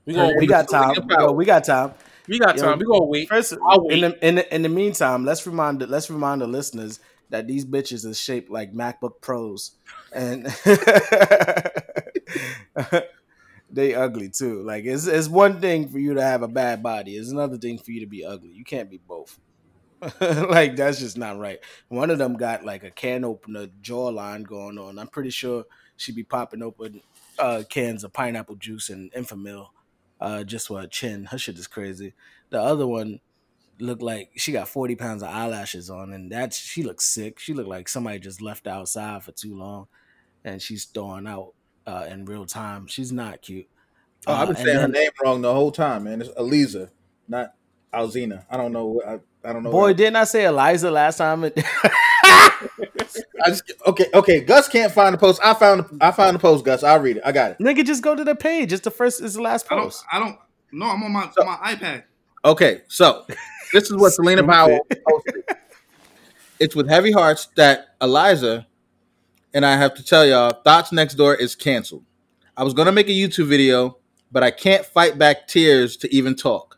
We 0.06 0.14
gonna 0.14 0.34
We 0.38 0.47
got 0.47 0.68
time. 0.68 0.94
Selena 0.94 1.20
Yo, 1.22 1.32
we 1.32 1.44
got 1.44 1.64
time. 1.64 1.93
We 2.28 2.39
got 2.39 2.57
Yo, 2.57 2.62
time. 2.62 2.78
We 2.78 2.86
gonna 2.86 3.05
wait. 3.05 3.28
First, 3.28 3.57
I'll 3.65 3.85
wait. 3.85 4.03
in 4.03 4.11
the, 4.11 4.27
in 4.27 4.35
the 4.36 4.55
in 4.55 4.62
the 4.62 4.69
meantime, 4.69 5.24
let's 5.24 5.47
remind 5.47 5.81
the, 5.81 5.86
let's 5.86 6.11
remind 6.11 6.40
the 6.40 6.47
listeners 6.47 7.01
that 7.31 7.47
these 7.47 7.65
bitches 7.65 8.05
is 8.05 8.19
shaped 8.19 8.51
like 8.51 8.73
MacBook 8.73 9.20
Pros, 9.20 9.73
and 10.12 10.47
they 13.70 13.94
ugly 13.94 14.28
too. 14.28 14.62
Like 14.62 14.85
it's 14.85 15.07
it's 15.07 15.28
one 15.28 15.61
thing 15.61 15.89
for 15.89 15.98
you 15.98 16.15
to 16.15 16.23
have 16.23 16.43
a 16.43 16.48
bad 16.48 16.82
body. 16.82 17.16
It's 17.16 17.31
another 17.31 17.59
thing 17.59 17.78
for 17.78 17.93
you 17.93 18.01
to 18.01 18.07
be 18.07 18.24
ugly. 18.24 18.53
You 18.53 18.65
can't 18.65 18.90
be 18.90 18.98
both. 18.98 19.39
like 20.20 20.77
that's 20.77 20.98
just 20.98 21.16
not 21.16 21.39
right. 21.39 21.59
One 21.89 22.11
of 22.11 22.19
them 22.19 22.36
got 22.36 22.65
like 22.65 22.85
a 22.85 22.90
can 22.90 23.24
opener 23.24 23.69
jawline 23.82 24.47
going 24.47 24.78
on. 24.78 24.98
I'm 24.98 25.09
pretty 25.09 25.31
sure 25.31 25.65
she'd 25.97 26.16
be 26.16 26.23
popping 26.23 26.62
open 26.62 27.01
uh, 27.39 27.62
cans 27.69 28.05
of 28.05 28.12
pineapple 28.12 28.57
juice 28.57 28.90
and 28.90 29.11
Enfamil 29.12 29.69
uh, 30.20 30.44
just 30.44 30.68
for 30.68 30.80
her 30.80 30.86
chin. 30.86 31.26
Her 31.26 31.38
shit 31.38 31.59
is 31.59 31.66
crazy. 31.66 32.14
The 32.51 32.60
other 32.60 32.86
one 32.86 33.20
looked 33.78 34.02
like 34.02 34.30
she 34.36 34.52
got 34.52 34.68
40 34.68 34.97
pounds 34.97 35.22
of 35.22 35.28
eyelashes 35.28 35.90
on, 35.90 36.12
and 36.12 36.30
that 36.32 36.55
she 36.55 36.82
looks 36.82 37.06
sick. 37.06 37.38
She 37.38 37.52
looked 37.55 37.68
like 37.68 37.88
somebody 37.88 38.18
just 38.18 38.40
left 38.40 38.66
outside 38.66 39.22
for 39.24 39.32
too 39.32 39.55
long, 39.55 39.88
and 40.44 40.60
she's 40.62 40.84
thawing 40.84 41.26
out 41.26 41.52
uh, 41.86 42.06
in 42.09 42.24
real 42.24 42.47
time. 42.47 42.86
She's 42.86 43.12
not 43.12 43.43
cute. 43.43 43.68
Oh, 44.26 44.32
I've 44.34 44.48
been 44.48 44.56
Uh, 44.56 44.64
saying 44.64 44.80
her 44.80 44.88
name 44.88 45.10
wrong 45.22 45.43
the 45.43 45.52
whole 45.55 45.70
time, 45.70 46.05
man. 46.05 46.20
It's 46.22 46.30
Aliza, 46.30 46.90
not 47.28 47.55
Alzina. 47.93 48.44
I 48.51 48.56
don't 48.56 48.72
know. 48.72 48.86
what- 48.86 49.06
I, 49.09 49.20
I 49.47 49.52
don't 49.52 49.62
know. 49.62 49.70
Boy, 49.70 49.89
what- 49.89 49.97
didn't 49.97 50.16
I 50.16 50.24
say 50.24 50.44
Eliza 50.44 50.90
last 50.90 51.18
time? 51.18 51.44
I 52.24 53.48
just 53.48 53.73
okay, 53.86 54.06
okay. 54.14 54.40
Gus 54.40 54.68
can't 54.68 54.93
find 54.93 55.14
the 55.14 55.18
post. 55.18 55.40
I 55.43 55.55
found 55.55 55.85
I 56.01 56.10
found 56.10 56.35
the 56.35 56.39
post, 56.40 56.64
Gus. 56.64 56.82
I'll 56.82 56.98
read 57.01 57.18
it. 57.18 57.23
I 57.24 57.32
got 57.32 57.52
it. 57.52 57.59
Nigga, 57.59 57.85
just 57.85 58.02
go 58.02 58.14
to 58.14 58.24
the 58.24 58.35
page. 58.35 58.73
It's 58.73 58.82
the 58.82 58.90
first. 58.90 59.23
It's 59.23 59.35
the 59.35 59.43
last 59.43 59.66
I 59.70 59.77
don't. 59.77 59.85
post. 59.85 60.05
I 60.10 60.18
don't. 60.18 60.36
No, 60.73 60.86
I'm 60.86 61.02
on 61.02 61.12
my 61.12 61.31
So- 61.36 61.43
on 61.43 61.47
my 61.47 61.74
iPad. 61.74 62.05
Okay, 62.44 62.82
so 62.89 63.24
this 63.73 63.90
is 63.90 63.97
what 63.97 64.12
Selena 64.12 64.44
Powell 64.44 64.81
posted. 65.09 65.44
It's 66.59 66.74
with 66.77 66.89
heavy 66.89 67.12
hearts 67.12 67.47
that 67.56 67.89
Eliza 68.01 68.66
and 69.55 69.64
I 69.64 69.77
have 69.77 69.94
to 69.94 70.05
tell 70.05 70.24
y'all, 70.27 70.52
Thoughts 70.52 70.93
Next 70.93 71.14
Door 71.14 71.36
is 71.36 71.55
canceled. 71.55 72.05
I 72.56 72.64
was 72.64 72.74
gonna 72.74 72.93
make 72.93 73.09
a 73.09 73.12
YouTube 73.12 73.47
video, 73.47 73.98
but 74.32 74.43
I 74.43 74.51
can't 74.51 74.85
fight 74.85 75.18
back 75.18 75.47
tears 75.48 75.97
to 75.98 76.14
even 76.14 76.35
talk. 76.35 76.76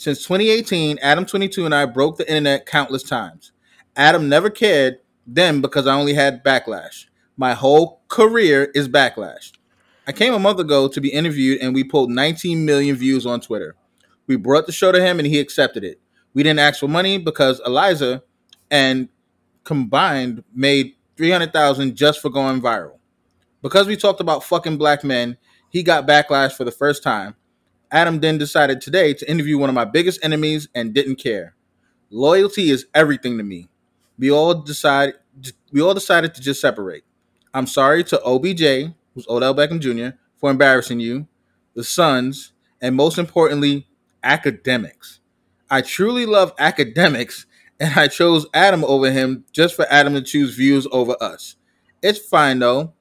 Since 0.00 0.22
2018, 0.22 0.96
Adam22 0.96 1.66
and 1.66 1.74
I 1.74 1.84
broke 1.84 2.16
the 2.16 2.26
internet 2.26 2.64
countless 2.64 3.02
times. 3.02 3.52
Adam 3.94 4.30
never 4.30 4.48
cared 4.48 4.96
then 5.26 5.60
because 5.60 5.86
I 5.86 5.94
only 5.94 6.14
had 6.14 6.42
backlash. 6.42 7.04
My 7.36 7.52
whole 7.52 8.00
career 8.08 8.70
is 8.74 8.88
backlash. 8.88 9.52
I 10.06 10.12
came 10.12 10.32
a 10.32 10.38
month 10.38 10.58
ago 10.58 10.88
to 10.88 11.00
be 11.02 11.10
interviewed 11.10 11.60
and 11.60 11.74
we 11.74 11.84
pulled 11.84 12.08
19 12.10 12.64
million 12.64 12.96
views 12.96 13.26
on 13.26 13.42
Twitter. 13.42 13.76
We 14.26 14.36
brought 14.36 14.64
the 14.64 14.72
show 14.72 14.90
to 14.90 15.04
him 15.04 15.18
and 15.18 15.28
he 15.28 15.38
accepted 15.38 15.84
it. 15.84 16.00
We 16.32 16.42
didn't 16.42 16.60
ask 16.60 16.80
for 16.80 16.88
money 16.88 17.18
because 17.18 17.60
Eliza 17.66 18.22
and 18.70 19.10
combined 19.64 20.44
made 20.54 20.94
300,000 21.18 21.94
just 21.94 22.22
for 22.22 22.30
going 22.30 22.62
viral. 22.62 22.96
Because 23.60 23.86
we 23.86 23.98
talked 23.98 24.22
about 24.22 24.44
fucking 24.44 24.78
black 24.78 25.04
men, 25.04 25.36
he 25.68 25.82
got 25.82 26.06
backlash 26.06 26.52
for 26.52 26.64
the 26.64 26.72
first 26.72 27.02
time. 27.02 27.34
Adam 27.92 28.20
then 28.20 28.38
decided 28.38 28.80
today 28.80 29.14
to 29.14 29.30
interview 29.30 29.58
one 29.58 29.68
of 29.68 29.74
my 29.74 29.84
biggest 29.84 30.24
enemies 30.24 30.68
and 30.74 30.94
didn't 30.94 31.16
care. 31.16 31.54
Loyalty 32.10 32.70
is 32.70 32.86
everything 32.94 33.38
to 33.38 33.44
me. 33.44 33.68
We 34.18 34.30
all 34.30 34.54
decide 34.54 35.14
we 35.72 35.80
all 35.80 35.94
decided 35.94 36.34
to 36.34 36.40
just 36.40 36.60
separate. 36.60 37.04
I'm 37.54 37.66
sorry 37.66 38.04
to 38.04 38.20
OBJ, 38.22 38.92
who's 39.14 39.26
Odell 39.28 39.54
Beckham 39.54 39.80
Jr., 39.80 40.16
for 40.36 40.50
embarrassing 40.50 41.00
you, 41.00 41.26
the 41.74 41.84
Suns, 41.84 42.52
and 42.80 42.94
most 42.94 43.18
importantly, 43.18 43.86
Akademiks. 44.24 45.18
I 45.70 45.82
truly 45.82 46.26
love 46.26 46.54
Akademiks, 46.56 47.46
and 47.80 47.98
I 47.98 48.08
chose 48.08 48.46
Adam 48.52 48.84
over 48.84 49.10
him 49.10 49.44
just 49.52 49.74
for 49.74 49.86
Adam 49.90 50.14
to 50.14 50.22
choose 50.22 50.54
views 50.54 50.86
over 50.92 51.16
us. 51.20 51.56
It's 52.02 52.18
fine 52.18 52.58
though. 52.58 52.92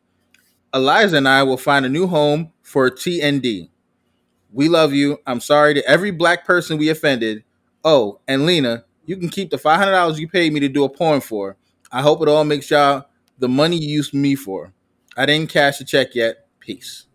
Eliza 0.73 1.17
and 1.17 1.27
I 1.27 1.43
will 1.43 1.57
find 1.57 1.85
a 1.85 1.89
new 1.89 2.07
home 2.07 2.51
for 2.61 2.89
TND. 2.91 3.69
We 4.51 4.67
love 4.69 4.93
you. 4.93 5.19
I'm 5.27 5.39
sorry 5.39 5.73
to 5.75 5.85
every 5.87 6.11
black 6.11 6.45
person 6.45 6.77
we 6.77 6.89
offended. 6.89 7.43
Oh, 7.83 8.19
and 8.27 8.45
Lena, 8.45 8.85
you 9.05 9.17
can 9.17 9.29
keep 9.29 9.49
the 9.51 9.57
$500 9.57 10.17
you 10.17 10.27
paid 10.27 10.51
me 10.53 10.59
to 10.59 10.69
do 10.69 10.83
a 10.83 10.89
porn 10.89 11.21
for. 11.21 11.57
I 11.91 12.01
hope 12.01 12.21
it 12.21 12.27
all 12.27 12.43
makes 12.43 12.69
y'all 12.69 13.05
the 13.37 13.47
money 13.49 13.77
you 13.77 13.89
used 13.89 14.13
me 14.13 14.35
for. 14.35 14.73
I 15.15 15.25
didn't 15.25 15.49
cash 15.49 15.77
the 15.77 15.85
check 15.85 16.15
yet. 16.15 16.47
Peace. 16.59 17.05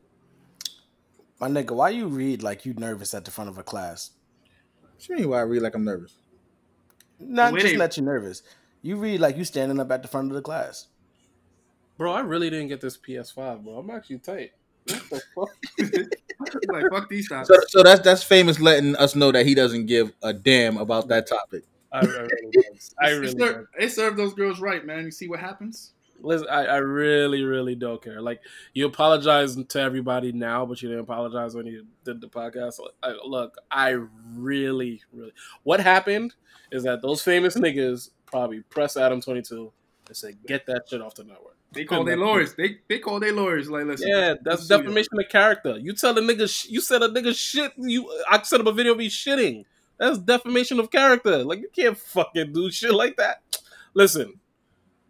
My 1.41 1.49
nigga, 1.49 1.73
why 1.73 1.91
you 1.91 2.07
read 2.09 2.43
like 2.43 2.65
you 2.65 2.75
nervous 2.75 3.15
at 3.15 3.25
the 3.25 3.31
front 3.31 3.51
of 3.51 3.59
a 3.59 3.63
class? 3.63 4.13
What 4.83 5.09
you 5.09 5.17
mean 5.17 5.29
why 5.29 5.39
I 5.39 5.43
read 5.43 5.63
like 5.63 5.75
I'm 5.75 5.85
nervous? 5.85 6.17
Not 7.21 7.51
The 7.51 7.55
way 7.55 7.61
just 7.61 7.73
they- 7.75 7.79
that 7.79 7.97
you're 7.97 8.07
nervous. 8.07 8.43
You 8.83 8.97
read 8.97 9.21
like 9.21 9.37
you 9.37 9.45
standing 9.45 9.81
up 9.81 9.91
at 9.91 10.03
the 10.03 10.09
front 10.09 10.31
of 10.31 10.35
the 10.35 10.43
class. 10.43 10.89
Bro, 11.97 12.13
I 12.13 12.21
really 12.21 12.51
didn't 12.51 12.69
get 12.69 12.81
this 12.81 12.97
PS5, 12.99 13.63
bro. 13.65 13.79
I'm 13.79 13.91
actually 13.91 14.19
tight. 14.19 14.51
What 14.87 15.11
the 15.11 15.23
fuck? 15.35 16.69
like 16.73 16.85
fuck 16.91 17.09
these 17.09 17.27
shots. 17.27 17.49
So, 17.49 17.57
so 17.69 17.83
that's 17.83 18.01
that's 18.01 18.23
famous 18.23 18.61
letting 18.61 18.97
us 18.97 19.15
know 19.15 19.33
that 19.33 19.47
he 19.47 19.55
doesn't 19.55 19.87
give 19.87 20.13
a 20.23 20.33
damn 20.33 20.77
about 20.77 21.09
that 21.09 21.27
topic. 21.27 21.65
I, 21.93 21.99
I 22.01 22.03
really. 22.03 22.29
I 23.01 23.11
They 23.11 23.19
really 23.19 23.29
serve- 23.29 23.39
don't. 23.55 23.67
they 23.79 23.89
serve 23.89 24.17
those 24.17 24.35
girls 24.35 24.61
right, 24.61 24.85
man. 24.85 25.05
You 25.05 25.11
see 25.11 25.29
what 25.29 25.41
happens. 25.41 25.93
Listen, 26.21 26.49
I, 26.51 26.65
I 26.67 26.77
really, 26.77 27.43
really 27.43 27.75
don't 27.75 28.03
care. 28.03 28.21
Like 28.23 28.41
you 28.73 28.87
apologize 28.87 29.57
to 29.57 29.81
everybody 29.81 30.33
now, 30.33 30.65
but 30.65 30.81
you 30.83 30.89
didn't 30.89 31.05
apologize 31.05 31.55
when 31.55 31.67
you 31.67 31.87
did 32.05 32.21
the 32.21 32.29
podcast. 32.29 32.81
I, 33.03 33.15
look, 33.25 33.57
I 33.71 33.99
really, 34.35 35.03
really. 35.13 35.33
What 35.65 35.81
happened 35.81 36.35
is 36.73 36.83
that 36.85 37.03
those 37.03 37.23
famous 37.23 37.57
niggas 37.57 38.11
probably 38.27 38.61
press 38.63 38.95
Adam22 38.97 39.71
and 40.09 40.17
said, 40.17 40.37
"Get 40.47 40.67
that 40.67 40.85
shit 40.89 41.01
off 41.03 41.15
the 41.15 41.25
network." 41.25 41.57
They 41.75 41.85
call 41.85 42.05
their 42.05 42.17
lawyers. 42.17 42.55
They 42.55 42.79
they 42.89 42.99
call 42.99 43.21
their 43.21 43.33
lawyers. 43.33 43.71
Like, 43.71 43.85
listen. 43.85 44.09
Yeah, 44.09 44.35
that's 44.43 44.69
let's 44.69 44.71
you. 44.71 44.77
defamation 44.79 45.19
of 45.19 45.29
character. 45.29 45.79
You 45.79 45.93
tell 45.93 46.17
a 46.17 46.21
nigga, 46.21 46.49
sh- 46.49 46.69
you 46.69 46.81
said 46.81 47.03
a 47.03 47.09
nigga 47.09 47.37
shit. 47.37 47.73
You, 47.77 48.11
I 48.31 48.41
sent 48.43 48.61
him 48.61 48.67
a 48.67 48.73
video 48.73 48.93
of 48.93 48.99
me 48.99 49.09
shitting. 49.09 49.65
That's 49.99 50.19
defamation 50.19 50.81
of 50.81 50.91
character. 50.91 51.45
Like 51.45 51.61
you 51.61 51.69
can't 51.75 51.97
fucking 51.97 52.53
do 52.53 52.71
shit 52.71 52.95
like 52.95 53.17
that. 53.17 53.43
Listen, 53.95 54.41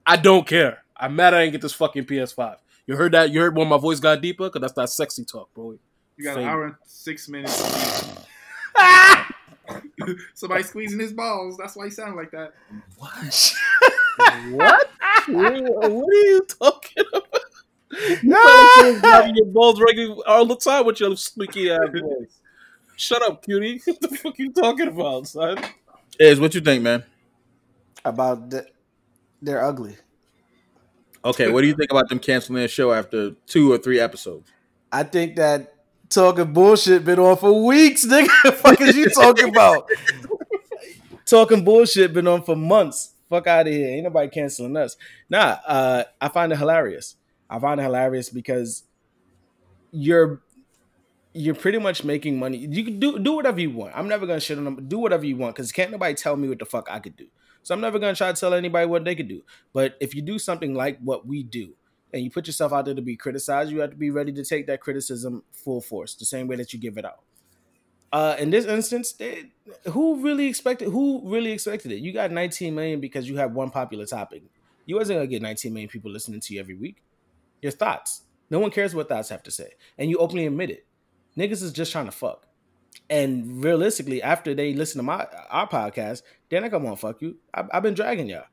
I 0.06 0.16
don't 0.16 0.46
care. 0.46 0.84
I'm 0.96 1.16
mad 1.16 1.34
I 1.34 1.42
didn't 1.42 1.52
get 1.52 1.62
this 1.62 1.72
fucking 1.72 2.04
PS5. 2.04 2.56
You 2.86 2.96
heard 2.96 3.12
that? 3.12 3.30
You 3.30 3.40
heard 3.40 3.56
when 3.56 3.68
my 3.68 3.78
voice 3.78 4.00
got 4.00 4.20
deeper? 4.20 4.48
Cause 4.50 4.60
that's 4.60 4.74
that 4.74 4.90
sexy 4.90 5.24
talk, 5.24 5.52
bro. 5.54 5.78
You 6.16 6.24
got 6.24 6.38
an 6.38 6.44
hour 6.44 6.66
and 6.66 6.74
six 6.84 7.28
minutes. 7.28 8.14
Somebody 10.34 10.62
squeezing 10.62 11.00
his 11.00 11.12
balls. 11.12 11.56
That's 11.56 11.76
why 11.76 11.86
he 11.86 11.90
sounded 11.90 12.16
like 12.16 12.30
that. 12.32 12.52
what? 12.96 13.54
what? 14.50 14.90
What 15.26 15.54
are 15.54 15.56
you 15.56 16.46
talking 16.60 17.04
about? 17.12 17.44
You 18.22 19.00
grabbing 19.00 19.36
your 19.36 19.46
balls 19.46 19.80
regular 19.80 20.16
all 20.26 20.44
the 20.44 20.56
time 20.56 20.84
with 20.84 21.00
your 21.00 21.16
squeaky 21.16 21.70
ass 21.70 21.78
voice. 21.92 22.40
Shut 22.96 23.22
up, 23.22 23.42
cutie. 23.42 23.80
What 23.86 24.00
the 24.00 24.08
fuck 24.08 24.38
are 24.38 24.42
you 24.42 24.52
talking 24.52 24.88
about, 24.88 25.26
son? 25.26 25.58
Is 26.18 26.40
what 26.40 26.54
you 26.54 26.60
think, 26.60 26.82
man? 26.82 27.04
About 28.04 28.50
the, 28.50 28.66
they're 29.40 29.64
ugly. 29.64 29.96
Okay, 31.24 31.50
what 31.50 31.62
do 31.62 31.66
you 31.68 31.74
think 31.74 31.90
about 31.90 32.08
them 32.10 32.18
canceling 32.18 32.58
their 32.58 32.68
show 32.68 32.92
after 32.92 33.30
two 33.46 33.72
or 33.72 33.78
three 33.78 33.98
episodes? 33.98 34.50
I 34.92 35.04
think 35.04 35.36
that 35.36 35.74
talking 36.10 36.52
bullshit 36.52 37.04
been 37.04 37.18
on 37.18 37.36
for 37.38 37.64
weeks, 37.64 38.04
nigga. 38.04 38.28
fuck 38.54 38.80
is 38.80 38.94
you 38.94 39.08
talking 39.08 39.48
about? 39.48 39.88
talking 41.24 41.64
bullshit 41.64 42.12
been 42.12 42.28
on 42.28 42.42
for 42.42 42.54
months. 42.54 43.13
Fuck 43.28 43.46
out 43.46 43.66
of 43.66 43.72
here. 43.72 43.88
Ain't 43.88 44.04
nobody 44.04 44.28
canceling 44.28 44.76
us. 44.76 44.96
Nah, 45.28 45.58
uh, 45.66 46.04
I 46.20 46.28
find 46.28 46.52
it 46.52 46.58
hilarious. 46.58 47.16
I 47.48 47.58
find 47.58 47.80
it 47.80 47.84
hilarious 47.84 48.30
because 48.30 48.84
you're 49.90 50.42
you're 51.32 51.54
pretty 51.54 51.78
much 51.78 52.04
making 52.04 52.38
money. 52.38 52.58
You 52.58 52.84
can 52.84 53.00
do 53.00 53.18
do 53.18 53.32
whatever 53.32 53.60
you 53.60 53.70
want. 53.70 53.96
I'm 53.96 54.08
never 54.08 54.26
gonna 54.26 54.40
shit 54.40 54.58
on 54.58 54.64
them. 54.64 54.88
Do 54.88 54.98
whatever 54.98 55.26
you 55.26 55.36
want 55.36 55.56
because 55.56 55.72
can't 55.72 55.90
nobody 55.90 56.14
tell 56.14 56.36
me 56.36 56.48
what 56.48 56.58
the 56.58 56.66
fuck 56.66 56.88
I 56.90 57.00
could 57.00 57.16
do. 57.16 57.26
So 57.62 57.74
I'm 57.74 57.80
never 57.80 57.98
gonna 57.98 58.14
try 58.14 58.32
to 58.32 58.38
tell 58.38 58.54
anybody 58.54 58.86
what 58.86 59.04
they 59.04 59.14
could 59.14 59.28
do. 59.28 59.42
But 59.72 59.96
if 60.00 60.14
you 60.14 60.22
do 60.22 60.38
something 60.38 60.74
like 60.74 60.98
what 61.00 61.26
we 61.26 61.42
do, 61.42 61.74
and 62.14 62.22
you 62.22 62.30
put 62.30 62.46
yourself 62.46 62.72
out 62.72 62.84
there 62.84 62.94
to 62.94 63.02
be 63.02 63.16
criticized, 63.16 63.72
you 63.72 63.80
have 63.80 63.90
to 63.90 63.96
be 63.96 64.10
ready 64.10 64.32
to 64.32 64.44
take 64.44 64.68
that 64.68 64.80
criticism 64.80 65.42
full 65.52 65.80
force, 65.80 66.14
the 66.14 66.24
same 66.24 66.46
way 66.46 66.54
that 66.56 66.72
you 66.72 66.78
give 66.78 66.96
it 66.96 67.04
out. 67.04 67.24
Uh, 68.14 68.36
in 68.38 68.48
this 68.48 68.64
instance, 68.64 69.10
they, 69.10 69.46
who 69.90 70.20
really 70.20 70.46
expected? 70.46 70.88
Who 70.88 71.20
really 71.24 71.50
expected 71.50 71.90
it? 71.90 71.96
You 71.96 72.12
got 72.12 72.30
19 72.30 72.72
million 72.72 73.00
because 73.00 73.28
you 73.28 73.38
have 73.38 73.50
one 73.50 73.70
popular 73.70 74.06
topic. 74.06 74.44
You 74.86 74.94
wasn't 74.94 75.18
gonna 75.18 75.26
get 75.26 75.42
19 75.42 75.72
million 75.72 75.88
people 75.88 76.12
listening 76.12 76.38
to 76.38 76.54
you 76.54 76.60
every 76.60 76.76
week. 76.76 77.02
Your 77.60 77.72
thoughts. 77.72 78.22
No 78.50 78.60
one 78.60 78.70
cares 78.70 78.94
what 78.94 79.08
thoughts 79.08 79.30
have 79.30 79.42
to 79.42 79.50
say, 79.50 79.72
and 79.98 80.08
you 80.10 80.18
openly 80.18 80.46
admit 80.46 80.70
it. 80.70 80.86
Niggas 81.36 81.60
is 81.60 81.72
just 81.72 81.90
trying 81.90 82.04
to 82.04 82.12
fuck. 82.12 82.46
And 83.10 83.64
realistically, 83.64 84.22
after 84.22 84.54
they 84.54 84.74
listen 84.74 85.00
to 85.00 85.02
my 85.02 85.26
our 85.50 85.68
podcast, 85.68 86.22
they're 86.48 86.60
not 86.60 86.70
gonna 86.70 86.84
want 86.84 87.00
fuck 87.00 87.20
you. 87.20 87.38
I, 87.52 87.64
I've 87.72 87.82
been 87.82 87.94
dragging 87.94 88.28
y'all. 88.28 88.44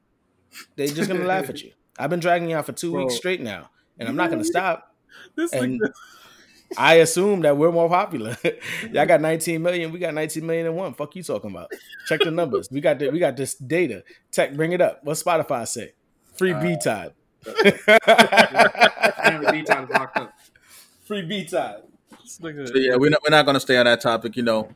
They 0.75 0.87
just 0.87 1.07
gonna 1.07 1.23
laugh 1.23 1.49
at 1.49 1.61
you. 1.61 1.73
I've 1.99 2.09
been 2.09 2.19
dragging 2.19 2.49
y'all 2.49 2.63
for 2.63 2.71
two 2.71 2.93
Bro. 2.93 3.03
weeks 3.03 3.15
straight 3.15 3.41
now, 3.41 3.69
and 3.99 4.09
I'm 4.09 4.15
not 4.15 4.31
gonna 4.31 4.43
stop. 4.43 4.95
This 5.35 5.53
And 5.53 5.79
nigga, 5.79 5.91
I 6.77 6.95
assume 6.95 7.41
that 7.41 7.57
we're 7.57 7.71
more 7.71 7.89
popular. 7.89 8.37
Y'all 8.91 9.05
got 9.05 9.21
19 9.21 9.61
million. 9.61 9.91
We 9.91 9.99
got 9.99 10.13
19 10.13 10.45
million 10.45 10.67
and 10.67 10.75
one. 10.75 10.93
Fuck 10.93 11.15
you 11.15 11.23
talking 11.23 11.51
about? 11.51 11.71
Check 12.07 12.21
the 12.21 12.31
numbers. 12.31 12.69
We 12.71 12.81
got 12.81 12.99
the, 12.99 13.09
we 13.09 13.19
got 13.19 13.35
this 13.35 13.55
data. 13.55 14.03
Tech, 14.31 14.55
bring 14.55 14.71
it 14.71 14.81
up. 14.81 15.03
What 15.03 15.17
Spotify 15.17 15.67
say? 15.67 15.93
Free 16.35 16.53
uh, 16.53 16.61
B 16.61 16.77
time. 16.83 17.11
B 17.45 17.53
time's 19.63 19.89
locked 19.89 20.17
up. 20.17 20.33
Free 21.05 21.23
B 21.23 21.45
time. 21.45 21.81
So 22.25 22.47
yeah, 22.47 22.95
we're 22.95 23.09
not 23.09 23.21
we're 23.23 23.35
not 23.35 23.45
gonna 23.45 23.59
stay 23.59 23.77
on 23.77 23.85
that 23.85 24.01
topic. 24.01 24.37
You 24.37 24.43
know, 24.43 24.69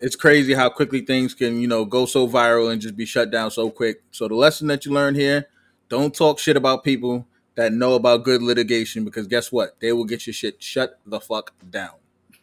it's 0.00 0.16
crazy 0.16 0.54
how 0.54 0.70
quickly 0.70 1.00
things 1.00 1.34
can 1.34 1.60
you 1.60 1.68
know 1.68 1.84
go 1.84 2.06
so 2.06 2.26
viral 2.26 2.72
and 2.72 2.80
just 2.80 2.96
be 2.96 3.04
shut 3.04 3.30
down 3.30 3.50
so 3.50 3.70
quick. 3.70 4.02
So 4.12 4.28
the 4.28 4.34
lesson 4.34 4.68
that 4.68 4.86
you 4.86 4.92
learn 4.92 5.14
here: 5.14 5.46
don't 5.88 6.14
talk 6.14 6.38
shit 6.38 6.56
about 6.56 6.84
people 6.84 7.26
that 7.56 7.72
know 7.72 7.94
about 7.94 8.24
good 8.24 8.42
litigation 8.42 9.04
because 9.04 9.26
guess 9.26 9.50
what? 9.52 9.78
They 9.80 9.92
will 9.92 10.04
get 10.04 10.26
your 10.26 10.34
shit 10.34 10.62
shut 10.62 10.98
the 11.06 11.20
fuck 11.20 11.52
down. 11.70 11.92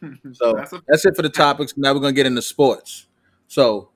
So 0.33 0.53
That's 0.53 0.71
that's, 0.87 1.05
it 1.05 1.15
for 1.15 1.23
the 1.23 1.29
topics. 1.29 1.73
Now 1.75 1.93
we're 1.93 1.99
gonna 2.01 2.13
get 2.13 2.27
into 2.27 2.41
sports. 2.43 3.07
So, 3.47 3.89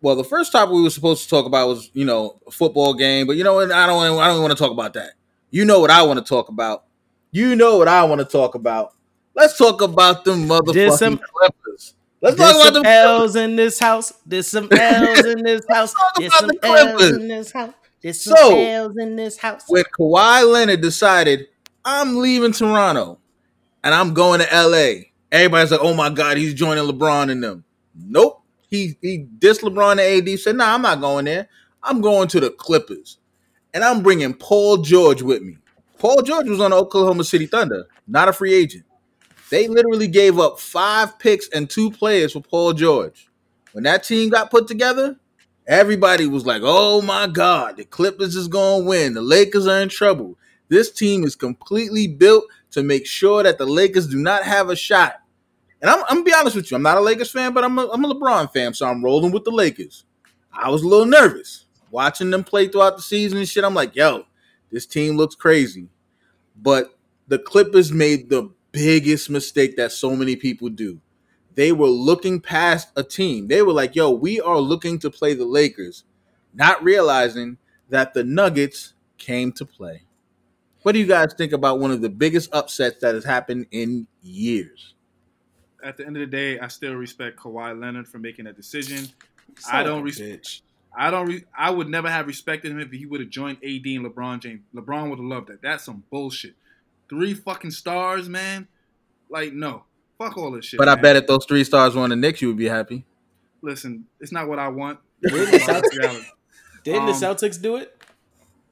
well, 0.00 0.16
the 0.16 0.24
first 0.24 0.50
topic 0.52 0.74
we 0.74 0.82
were 0.82 0.88
supposed 0.90 1.24
to 1.24 1.28
talk 1.28 1.44
about 1.44 1.68
was 1.68 1.90
you 1.92 2.04
know 2.06 2.40
a 2.46 2.50
football 2.50 2.94
game, 2.94 3.26
but 3.26 3.36
you 3.36 3.44
know 3.44 3.54
what? 3.54 3.70
I 3.70 3.86
don't 3.86 3.96
wanna- 3.96 4.16
I 4.18 4.28
don't 4.28 4.40
want 4.40 4.52
to 4.52 4.58
talk 4.58 4.72
about 4.72 4.94
that. 4.94 5.12
You 5.50 5.64
know 5.66 5.80
what 5.80 5.90
I 5.90 6.02
want 6.02 6.18
to 6.18 6.24
talk 6.24 6.48
about. 6.48 6.84
You 7.32 7.54
know 7.54 7.76
what 7.76 7.86
I 7.88 8.04
want 8.04 8.20
to 8.20 8.24
talk 8.24 8.54
about. 8.54 8.94
Let's 9.34 9.58
talk 9.58 9.82
about 9.82 10.24
them 10.24 10.48
motherfucking 10.48 10.72
There's 10.74 10.98
some- 10.98 11.18
Clippers. 11.18 11.94
Let's 12.22 12.36
There's 12.38 12.52
talk 12.52 12.60
about 12.62 12.74
some 12.74 12.82
them. 12.82 12.86
L's 12.86 13.36
in 13.36 13.56
this 13.56 13.78
house. 13.78 14.12
There's 14.24 14.46
some 14.46 14.68
L's 14.72 15.24
in 15.26 15.42
this 15.42 15.66
house. 15.68 15.92
talk 15.92 16.14
There's 16.18 16.28
about 16.28 16.40
some 16.40 16.48
the 16.48 16.66
L's 16.66 17.02
in 17.16 17.28
this 17.28 17.52
house. 17.52 17.74
There's 18.06 18.20
some 18.20 18.36
So- 18.36 18.92
in 19.00 19.16
this 19.16 19.36
house. 19.36 19.64
when 19.66 19.82
Kawhi 19.98 20.48
Leonard 20.48 20.80
decided 20.80 21.48
I'm 21.84 22.18
leaving 22.18 22.52
Toronto 22.52 23.18
and 23.82 23.92
I'm 23.92 24.14
going 24.14 24.38
to 24.38 24.46
LA, 24.54 25.06
everybody's 25.32 25.72
like, 25.72 25.80
"Oh 25.82 25.92
my 25.92 26.10
God, 26.10 26.36
he's 26.36 26.54
joining 26.54 26.84
LeBron 26.84 27.32
and 27.32 27.42
them." 27.42 27.64
Nope, 27.96 28.42
he 28.70 28.96
he 29.02 29.26
dissed 29.40 29.62
LeBron 29.62 29.92
and 29.92 30.00
AD. 30.00 30.36
Said, 30.36 30.54
"Nah, 30.54 30.74
I'm 30.74 30.82
not 30.82 31.00
going 31.00 31.24
there. 31.24 31.48
I'm 31.82 32.00
going 32.00 32.28
to 32.28 32.38
the 32.38 32.50
Clippers, 32.50 33.18
and 33.74 33.82
I'm 33.82 34.04
bringing 34.04 34.34
Paul 34.34 34.76
George 34.76 35.22
with 35.22 35.42
me." 35.42 35.56
Paul 35.98 36.22
George 36.22 36.48
was 36.48 36.60
on 36.60 36.70
the 36.70 36.76
Oklahoma 36.76 37.24
City 37.24 37.46
Thunder, 37.46 37.88
not 38.06 38.28
a 38.28 38.32
free 38.32 38.54
agent. 38.54 38.84
They 39.50 39.66
literally 39.66 40.06
gave 40.06 40.38
up 40.38 40.60
five 40.60 41.18
picks 41.18 41.48
and 41.48 41.68
two 41.68 41.90
players 41.90 42.34
for 42.34 42.40
Paul 42.40 42.72
George. 42.72 43.28
When 43.72 43.82
that 43.82 44.04
team 44.04 44.28
got 44.28 44.52
put 44.52 44.68
together, 44.68 45.16
everybody 45.66 46.26
was 46.26 46.46
like, 46.46 46.62
"Oh 46.64 47.02
my 47.02 47.26
God, 47.26 47.76
the 47.76 47.84
Clippers 47.84 48.36
is 48.36 48.48
going 48.48 48.82
to 48.82 48.88
win. 48.88 49.14
The 49.14 49.22
Lakers 49.22 49.66
are 49.66 49.80
in 49.80 49.88
trouble." 49.88 50.36
This 50.68 50.90
team 50.90 51.24
is 51.24 51.36
completely 51.36 52.08
built 52.08 52.44
to 52.72 52.82
make 52.82 53.06
sure 53.06 53.42
that 53.42 53.58
the 53.58 53.66
Lakers 53.66 54.08
do 54.08 54.18
not 54.18 54.42
have 54.42 54.68
a 54.68 54.76
shot. 54.76 55.14
And 55.80 55.90
I'm, 55.90 56.00
I'm 56.08 56.16
gonna 56.16 56.24
be 56.24 56.34
honest 56.34 56.56
with 56.56 56.70
you, 56.70 56.76
I'm 56.76 56.82
not 56.82 56.98
a 56.98 57.00
Lakers 57.00 57.30
fan, 57.30 57.52
but 57.52 57.62
I'm 57.62 57.78
a, 57.78 57.88
I'm 57.88 58.04
a 58.04 58.12
LeBron 58.12 58.52
fan, 58.52 58.74
so 58.74 58.86
I'm 58.86 59.04
rolling 59.04 59.30
with 59.30 59.44
the 59.44 59.50
Lakers. 59.50 60.04
I 60.52 60.70
was 60.70 60.82
a 60.82 60.88
little 60.88 61.06
nervous 61.06 61.66
watching 61.90 62.30
them 62.30 62.44
play 62.44 62.68
throughout 62.68 62.96
the 62.96 63.02
season 63.02 63.38
and 63.38 63.48
shit. 63.48 63.64
I'm 63.64 63.74
like, 63.74 63.94
yo, 63.94 64.24
this 64.70 64.86
team 64.86 65.16
looks 65.16 65.34
crazy. 65.34 65.88
But 66.56 66.98
the 67.28 67.38
Clippers 67.38 67.92
made 67.92 68.30
the 68.30 68.50
biggest 68.72 69.30
mistake 69.30 69.76
that 69.76 69.92
so 69.92 70.16
many 70.16 70.36
people 70.36 70.68
do. 70.68 71.00
They 71.56 71.72
were 71.72 71.88
looking 71.88 72.40
past 72.40 72.92
a 72.96 73.02
team. 73.02 73.48
They 73.48 73.62
were 73.62 73.72
like, 73.72 73.96
yo, 73.96 74.10
we 74.10 74.40
are 74.40 74.58
looking 74.58 74.98
to 75.00 75.10
play 75.10 75.34
the 75.34 75.46
Lakers, 75.46 76.04
not 76.54 76.82
realizing 76.84 77.56
that 77.88 78.14
the 78.14 78.22
Nuggets 78.22 78.92
came 79.18 79.52
to 79.52 79.64
play. 79.64 80.02
What 80.82 80.92
do 80.92 80.98
you 80.98 81.06
guys 81.06 81.34
think 81.36 81.52
about 81.52 81.80
one 81.80 81.90
of 81.90 82.02
the 82.02 82.10
biggest 82.10 82.54
upsets 82.54 83.00
that 83.00 83.14
has 83.14 83.24
happened 83.24 83.66
in 83.70 84.06
years? 84.22 84.94
At 85.82 85.96
the 85.96 86.06
end 86.06 86.16
of 86.16 86.20
the 86.20 86.36
day, 86.36 86.60
I 86.60 86.68
still 86.68 86.94
respect 86.94 87.38
Kawhi 87.38 87.80
Leonard 87.80 88.06
for 88.06 88.18
making 88.18 88.44
that 88.44 88.56
decision. 88.56 89.08
Son 89.58 89.74
I 89.74 89.82
don't 89.82 90.00
a 90.00 90.04
res- 90.04 90.20
bitch. 90.20 90.60
I 90.96 91.10
don't. 91.10 91.26
Re- 91.26 91.44
I 91.56 91.70
would 91.70 91.88
never 91.88 92.08
have 92.10 92.26
respected 92.26 92.72
him 92.72 92.80
if 92.80 92.90
he 92.90 93.06
would 93.06 93.20
have 93.20 93.30
joined 93.30 93.58
AD 93.58 93.84
and 93.84 94.06
LeBron 94.06 94.40
James. 94.40 94.62
LeBron 94.74 95.10
would 95.10 95.18
have 95.18 95.26
loved 95.26 95.48
that. 95.48 95.62
That's 95.62 95.84
some 95.84 96.04
bullshit. 96.10 96.54
Three 97.08 97.34
fucking 97.34 97.70
stars, 97.70 98.28
man. 98.28 98.68
Like 99.28 99.52
no, 99.52 99.84
fuck 100.18 100.36
all 100.36 100.50
this 100.52 100.64
shit. 100.66 100.78
But 100.78 100.88
I 100.88 100.94
bet 100.94 101.16
if 101.16 101.26
those 101.26 101.44
three 101.46 101.64
stars 101.64 101.94
were 101.94 102.02
on 102.02 102.10
the 102.10 102.16
Knicks, 102.16 102.40
you 102.42 102.48
would 102.48 102.56
be 102.56 102.68
happy. 102.68 103.04
Listen, 103.62 104.06
it's 104.20 104.32
not 104.32 104.48
what 104.48 104.58
I 104.58 104.68
want. 104.68 104.98
Didn't 105.22 105.50
the 105.50 105.58
Celtics, 105.58 106.24
didn't 106.84 107.06
the 107.06 107.12
Um, 107.12 107.20
Celtics 107.20 107.60
do 107.60 107.76
it 107.76 108.00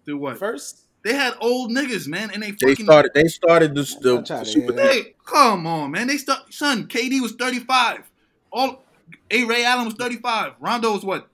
Do 0.07 0.19
what? 0.19 0.39
first? 0.39 0.83
They 1.03 1.15
had 1.15 1.35
old 1.41 1.71
niggas, 1.71 2.07
man, 2.09 2.31
and 2.33 2.43
they 2.43 2.53
They 2.53 2.71
fucking. 2.71 2.87
started. 2.87 3.11
They 3.15 3.25
started 3.25 3.75
the, 3.75 3.83
the, 4.01 4.23
to 4.23 4.45
super. 4.45 4.73
hear 4.73 4.83
that. 4.83 4.91
Hey, 4.93 5.15
come 5.27 5.67
on, 5.67 5.91
man. 5.91 6.07
They 6.07 6.17
start. 6.17 6.53
Son, 6.53 6.87
KG 6.87 7.21
was 7.21 7.33
thirty 7.33 7.61
five. 7.61 8.11
All. 8.53 8.85
A. 9.31 9.45
Ray 9.45 9.65
Allen 9.65 9.85
was 9.85 9.95
thirty 9.95 10.17
five. 10.17 10.53
Rondo 10.61 10.93
was 10.93 11.05
what? 11.05 11.29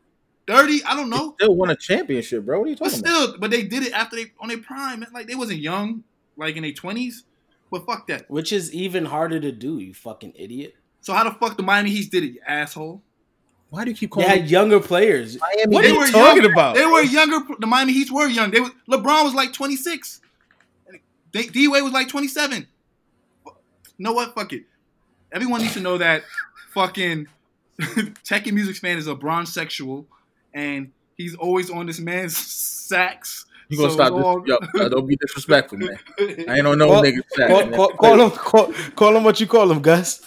Thirty? 0.48 0.82
I 0.84 0.96
don't 0.96 1.08
know. 1.10 1.34
Still 1.40 1.54
won 1.54 1.70
a 1.70 1.76
championship, 1.76 2.44
bro. 2.44 2.58
What 2.58 2.66
are 2.66 2.70
you 2.70 2.76
But 2.76 2.88
talking 2.90 3.00
about? 3.00 3.22
still, 3.28 3.38
but 3.38 3.50
they 3.52 3.62
did 3.62 3.84
it 3.84 3.92
after 3.92 4.16
they 4.16 4.32
on 4.40 4.48
their 4.48 4.58
prime. 4.58 5.00
Man. 5.00 5.10
Like 5.14 5.28
they 5.28 5.36
wasn't 5.36 5.60
young, 5.60 6.02
like 6.36 6.56
in 6.56 6.62
their 6.62 6.72
twenties. 6.72 7.24
But 7.70 7.86
fuck 7.86 8.06
that. 8.08 8.28
Which 8.30 8.52
is 8.52 8.72
even 8.74 9.04
harder 9.04 9.38
to 9.40 9.52
do, 9.52 9.78
you 9.78 9.94
fucking 9.94 10.32
idiot. 10.36 10.74
So 11.00 11.12
how 11.12 11.24
the 11.24 11.30
fuck 11.30 11.56
the 11.56 11.62
Miami 11.62 11.90
Heat 11.90 12.10
did 12.10 12.24
it, 12.24 12.32
you 12.34 12.40
asshole? 12.46 13.02
Why 13.70 13.84
do 13.84 13.90
you 13.92 13.96
keep 13.96 14.10
calling? 14.10 14.26
They 14.26 14.32
calling? 14.32 14.42
had 14.42 14.50
younger 14.50 14.80
players. 14.80 15.38
Miami 15.40 15.72
What 15.74 15.82
They 15.82 15.90
are 15.90 15.98
were 15.98 16.06
you 16.06 16.12
talking 16.12 16.42
young- 16.42 16.52
about? 16.52 16.74
They 16.74 16.86
were 16.86 17.02
younger. 17.02 17.38
The 17.60 17.66
Miami 17.68 17.92
Heats 17.92 18.10
were 18.10 18.26
young. 18.26 18.50
They 18.50 18.60
was 18.60 18.70
LeBron 18.88 19.24
was 19.24 19.34
like 19.34 19.52
twenty 19.52 19.76
six. 19.76 20.20
D 21.32 21.68
Wade 21.68 21.84
was 21.84 21.92
like 21.92 22.08
twenty 22.08 22.26
seven. 22.26 22.66
You 23.46 23.52
know 23.98 24.12
what? 24.12 24.34
Fuck 24.34 24.52
it. 24.52 24.64
Everyone 25.32 25.60
needs 25.60 25.74
to 25.74 25.80
know 25.80 25.98
that 25.98 26.24
fucking 26.74 27.28
Tech 28.24 28.46
and 28.46 28.54
Music 28.56 28.76
fan 28.76 28.98
is 28.98 29.06
a 29.06 29.14
bronze 29.14 29.52
sexual, 29.54 30.06
and 30.52 30.90
he's 31.16 31.36
always 31.36 31.70
on 31.70 31.86
this 31.86 32.00
man's 32.00 32.36
sax. 32.88 33.46
You 33.70 33.76
gonna 33.78 33.88
So 33.90 33.94
stop 33.94 34.12
it's 34.12 34.22
all- 34.24 34.40
this? 34.40 34.48
Yo, 34.74 34.80
yo, 34.82 34.88
don't 34.88 35.06
be 35.06 35.16
disrespectful, 35.16 35.78
man. 35.78 35.98
I 36.18 36.56
ain't 36.58 36.66
on 36.66 36.76
no 36.78 36.88
Call- 36.88 37.02
niggas. 37.04 37.22
Call, 37.36 37.48
man. 37.66 37.72
call, 37.72 37.88
call 37.90 38.20
him, 38.20 38.30
call, 38.32 38.72
call 38.96 39.16
him 39.16 39.24
what 39.24 39.40
you 39.40 39.46
call 39.46 39.70
him, 39.70 39.80
Gus. 39.80 40.20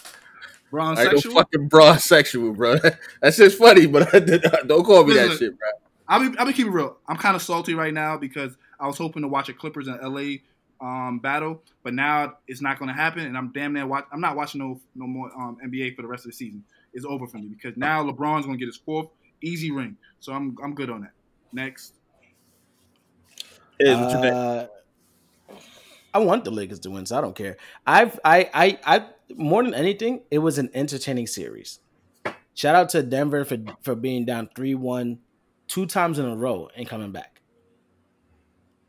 bronze 0.71 0.97
I 0.99 1.03
ain't 1.03 1.11
sexual. 1.11 1.33
fucking 1.33 1.67
broad 1.67 1.99
sexual, 1.99 2.53
bro. 2.53 2.77
That's 3.21 3.37
just 3.37 3.57
funny, 3.57 3.85
but 3.85 4.09
don't 4.67 4.83
call 4.85 5.03
me 5.05 5.13
that 5.15 5.37
shit, 5.37 5.57
bro. 5.59 5.67
I'll 6.07 6.29
be, 6.29 6.37
I'll 6.37 6.45
be 6.45 6.53
keeping 6.53 6.71
it 6.71 6.75
real. 6.75 6.97
I'm 7.07 7.17
kind 7.17 7.35
of 7.35 7.41
salty 7.41 7.73
right 7.75 7.93
now 7.93 8.17
because 8.17 8.55
I 8.79 8.87
was 8.87 8.97
hoping 8.97 9.21
to 9.21 9.27
watch 9.27 9.49
a 9.49 9.53
Clippers 9.53 9.87
and 9.87 9.99
LA 10.01 10.37
um, 10.81 11.19
battle, 11.19 11.61
but 11.83 11.93
now 11.93 12.37
it's 12.47 12.61
not 12.61 12.79
going 12.79 12.89
to 12.89 12.95
happen, 12.95 13.25
and 13.25 13.37
I'm 13.37 13.51
damn 13.53 13.73
near 13.73 13.85
watch. 13.87 14.05
I'm 14.11 14.19
not 14.21 14.35
watching 14.35 14.59
no 14.59 14.79
no 14.95 15.05
more 15.07 15.31
um, 15.37 15.57
NBA 15.65 15.95
for 15.95 16.01
the 16.01 16.07
rest 16.07 16.25
of 16.25 16.31
the 16.31 16.35
season. 16.37 16.63
It's 16.93 17.05
over 17.05 17.27
for 17.27 17.37
me 17.37 17.47
because 17.47 17.77
now 17.77 18.03
LeBron's 18.03 18.45
going 18.45 18.57
to 18.57 18.59
get 18.59 18.67
his 18.67 18.77
fourth 18.77 19.07
easy 19.41 19.71
ring, 19.71 19.95
so 20.19 20.31
I'm 20.33 20.55
I'm 20.63 20.73
good 20.75 20.89
on 20.89 21.01
that. 21.01 21.11
Next, 21.53 21.93
Is 21.93 21.93
what 23.37 23.41
you 23.41 23.47
think? 23.49 23.62
Uh, 23.81 24.67
I 26.13 26.19
want 26.19 26.45
the 26.45 26.51
Lakers 26.51 26.79
to 26.81 26.91
win, 26.91 27.05
so 27.05 27.17
I 27.17 27.21
don't 27.21 27.35
care. 27.35 27.57
I've 27.87 28.19
I 28.23 28.49
I 28.53 28.79
I 28.85 29.05
more 29.35 29.63
than 29.63 29.73
anything, 29.73 30.21
it 30.29 30.39
was 30.39 30.57
an 30.57 30.69
entertaining 30.73 31.27
series. 31.27 31.79
Shout 32.53 32.75
out 32.75 32.89
to 32.89 33.01
Denver 33.01 33.45
for 33.45 33.57
for 33.81 33.95
being 33.95 34.25
down 34.25 34.49
three 34.55 34.75
one 34.75 35.19
two 35.67 35.85
times 35.85 36.19
in 36.19 36.25
a 36.25 36.35
row 36.35 36.69
and 36.75 36.87
coming 36.87 37.11
back. 37.11 37.41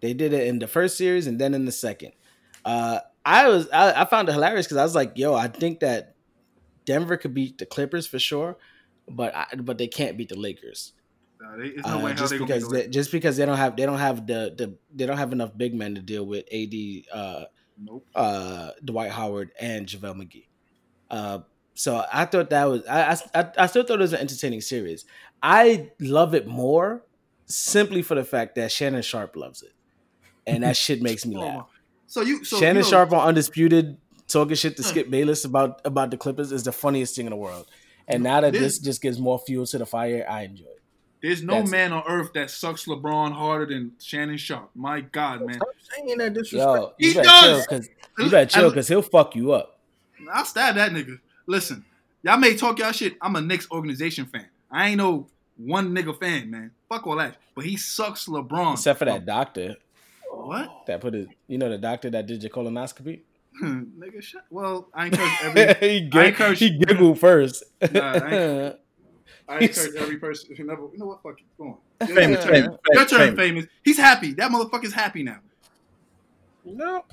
They 0.01 0.13
did 0.13 0.35
it 0.35 0.47
in 0.47 0.59
the 0.59 0.67
first 0.67 0.99
series 0.99 1.27
and 1.27 1.41
then 1.41 1.55
in 1.55 1.65
the 1.65 1.73
second. 1.73 2.13
Uh, 2.65 3.01
I 3.25 3.49
was 3.49 3.71
I, 3.71 4.03
I 4.03 4.05
found 4.05 4.29
it 4.29 4.33
hilarious 4.33 4.67
because 4.67 4.77
I 4.77 4.83
was 4.83 4.95
like, 4.95 5.13
yo, 5.17 5.35
I 5.35 5.49
think 5.49 5.81
that 5.81 6.15
Denver 6.85 7.17
could 7.17 7.33
beat 7.33 7.57
the 7.57 7.65
Clippers 7.65 8.07
for 8.07 8.19
sure, 8.19 8.59
but 9.09 9.35
I, 9.35 9.47
but 9.57 9.79
they 9.79 9.87
can't 9.87 10.19
beat 10.19 10.29
the 10.29 10.39
Lakers. 10.39 10.93
They, 11.57 11.73
no 11.87 11.99
Uh, 11.99 12.03
way 12.05 12.15
just 12.15 12.33
because 12.39 12.69
they, 12.69 12.89
just 12.89 13.13
because 13.13 13.37
they 13.37 13.47
don't 13.47 13.57
have 13.57 13.77
they 13.77 13.87
don't 13.87 13.99
have 13.99 14.27
the 14.27 14.55
the 14.57 14.77
they 14.95 15.07
don't 15.07 15.19
have 15.19 15.33
enough 15.33 15.57
big 15.57 15.75
men 15.75 15.95
to 15.95 16.01
deal 16.03 16.25
with 16.27 16.45
AD 16.53 16.75
uh 17.13 17.45
Nope. 17.79 18.07
uh 18.15 18.71
Dwight 18.85 19.11
Howard 19.11 19.51
and 19.61 19.87
JaVale 19.87 20.15
McGee. 20.17 20.47
Uh 21.11 21.39
so 21.75 22.05
I 22.13 22.25
thought 22.25 22.51
that 22.51 22.65
was 22.65 22.87
I, 22.87 23.17
I 23.35 23.51
I 23.59 23.67
still 23.67 23.83
thought 23.85 23.99
it 23.99 24.03
was 24.03 24.13
an 24.13 24.21
entertaining 24.21 24.61
series. 24.61 25.05
I 25.43 25.91
love 26.01 26.35
it 26.35 26.47
more 26.47 27.03
simply 27.47 28.03
for 28.03 28.15
the 28.15 28.25
fact 28.25 28.55
that 28.55 28.71
Shannon 28.73 29.03
Sharpe 29.03 29.37
loves 29.37 29.63
it. 29.63 29.73
And 30.47 30.63
that 30.63 30.77
shit 30.77 31.03
makes 31.03 31.27
me 31.27 31.37
Oh, 31.39 31.41
laugh. 31.41 31.67
So 32.07 32.21
you 32.23 32.45
so 32.45 32.59
Shannon 32.59 32.77
you 32.77 32.83
know, 32.83 32.89
Sharpe 32.91 33.13
on 33.13 33.29
Undisputed 33.29 33.97
talking 34.29 34.55
shit 34.57 34.77
to 34.77 34.83
Skip 34.83 35.11
Bayless 35.11 35.45
about 35.45 35.81
about 35.85 36.11
the 36.11 36.17
Clippers 36.17 36.53
is 36.53 36.63
the 36.63 36.73
funniest 36.73 37.17
thing 37.17 37.27
in 37.27 37.31
the 37.31 37.37
world. 37.37 37.67
And 38.07 38.23
now 38.23 38.41
that 38.43 38.53
This- 38.53 38.63
this 38.63 38.79
just 38.79 39.03
gives 39.03 39.19
more 39.19 39.39
fuel 39.39 39.67
to 39.67 39.79
the 39.79 39.87
fire, 39.87 40.27
I 40.29 40.43
enjoy 40.43 40.67
it. 40.67 40.74
There's 41.25 41.43
no 41.43 41.55
That's 41.55 41.71
it. 41.71 41.73
man 41.73 41.93
on 41.95 42.03
earth 42.07 42.35
that 42.35 42.51
sucks 42.51 42.85
LeBron 42.85 43.33
harder 43.33 43.65
than 43.65 43.93
Shannon 43.99 44.37
Sharpe. 44.37 44.69
My 44.75 45.01
God, 45.01 45.41
man. 45.47 45.55
Stop 45.55 45.69
saying 45.97 46.19
that 46.19 46.35
disrespect. 46.35 46.61
Yo, 46.63 46.93
you 46.99 47.09
He 47.09 47.15
better 47.15 47.25
does. 47.27 47.41
chill 47.67 47.79
because 47.79 47.89
you 48.19 48.31
better 48.31 48.47
chill 48.51 48.69
because 48.69 48.89
he'll 48.89 49.01
fuck 49.01 49.35
you 49.35 49.53
up. 49.53 49.79
I'll 50.31 50.45
stab 50.45 50.75
that 50.75 50.93
nigga. 50.93 51.19
Listen, 51.47 51.83
y'all 52.23 52.37
may 52.37 52.55
talk 52.55 52.79
y'all 52.79 52.93
shit. 52.93 53.17
I'm 53.23 53.37
a 53.37 53.41
Knicks 53.41 53.67
organization 53.71 54.27
fan. 54.27 54.45
I 54.71 54.89
ain't 54.89 54.99
no 54.99 55.27
one 55.57 55.95
nigga 55.95 56.19
fan, 56.21 56.51
man. 56.51 56.73
Fuck 56.91 57.07
all 57.07 57.17
that. 57.17 57.37
But 57.55 57.65
he 57.65 57.79
sucks 57.79 58.27
LeBron. 58.27 58.75
Except 58.75 58.99
for 58.99 59.07
that 59.07 59.25
doctor 59.25 59.77
What? 60.31 60.83
that 60.89 61.01
put 61.01 61.15
his, 61.15 61.27
you 61.49 61.57
know, 61.57 61.71
the 61.71 61.79
doctor 61.79 62.11
that 62.11 62.27
did 62.27 62.43
your 62.43 62.51
colonoscopy. 62.51 63.21
Hmm, 63.59 63.85
nigga, 63.99 64.23
shut. 64.23 64.45
Well, 64.51 64.89
I 64.93 65.07
encourage 65.07 65.33
every. 65.43 65.89
he, 65.89 65.97
I 65.97 66.01
gig- 66.01 66.15
encourage- 66.27 66.59
he 66.59 66.71
giggled 66.79 67.19
first. 67.19 67.65
Nah, 67.93 68.13
I 68.15 68.75
I 69.49 69.59
encourage 69.59 69.95
every 69.97 70.17
person 70.17 70.55
who 70.57 70.65
never. 70.65 70.83
You 70.93 70.99
know 70.99 71.07
what? 71.07 71.23
Fuck 71.23 71.41
it. 71.41 71.47
Go 71.59 71.65
on. 72.01 72.09
Your 72.09 72.17
Famous, 72.17 72.45
turn. 72.45 72.53
famous, 72.55 72.79
Your 72.93 73.05
turn, 73.07 73.19
famous. 73.21 73.39
famous. 73.39 73.67
He's 73.85 73.99
happy. 73.99 74.33
That 74.35 74.51
motherfucker's 74.51 74.93
happy 74.93 75.23
now. 75.23 75.39
No. 76.65 77.05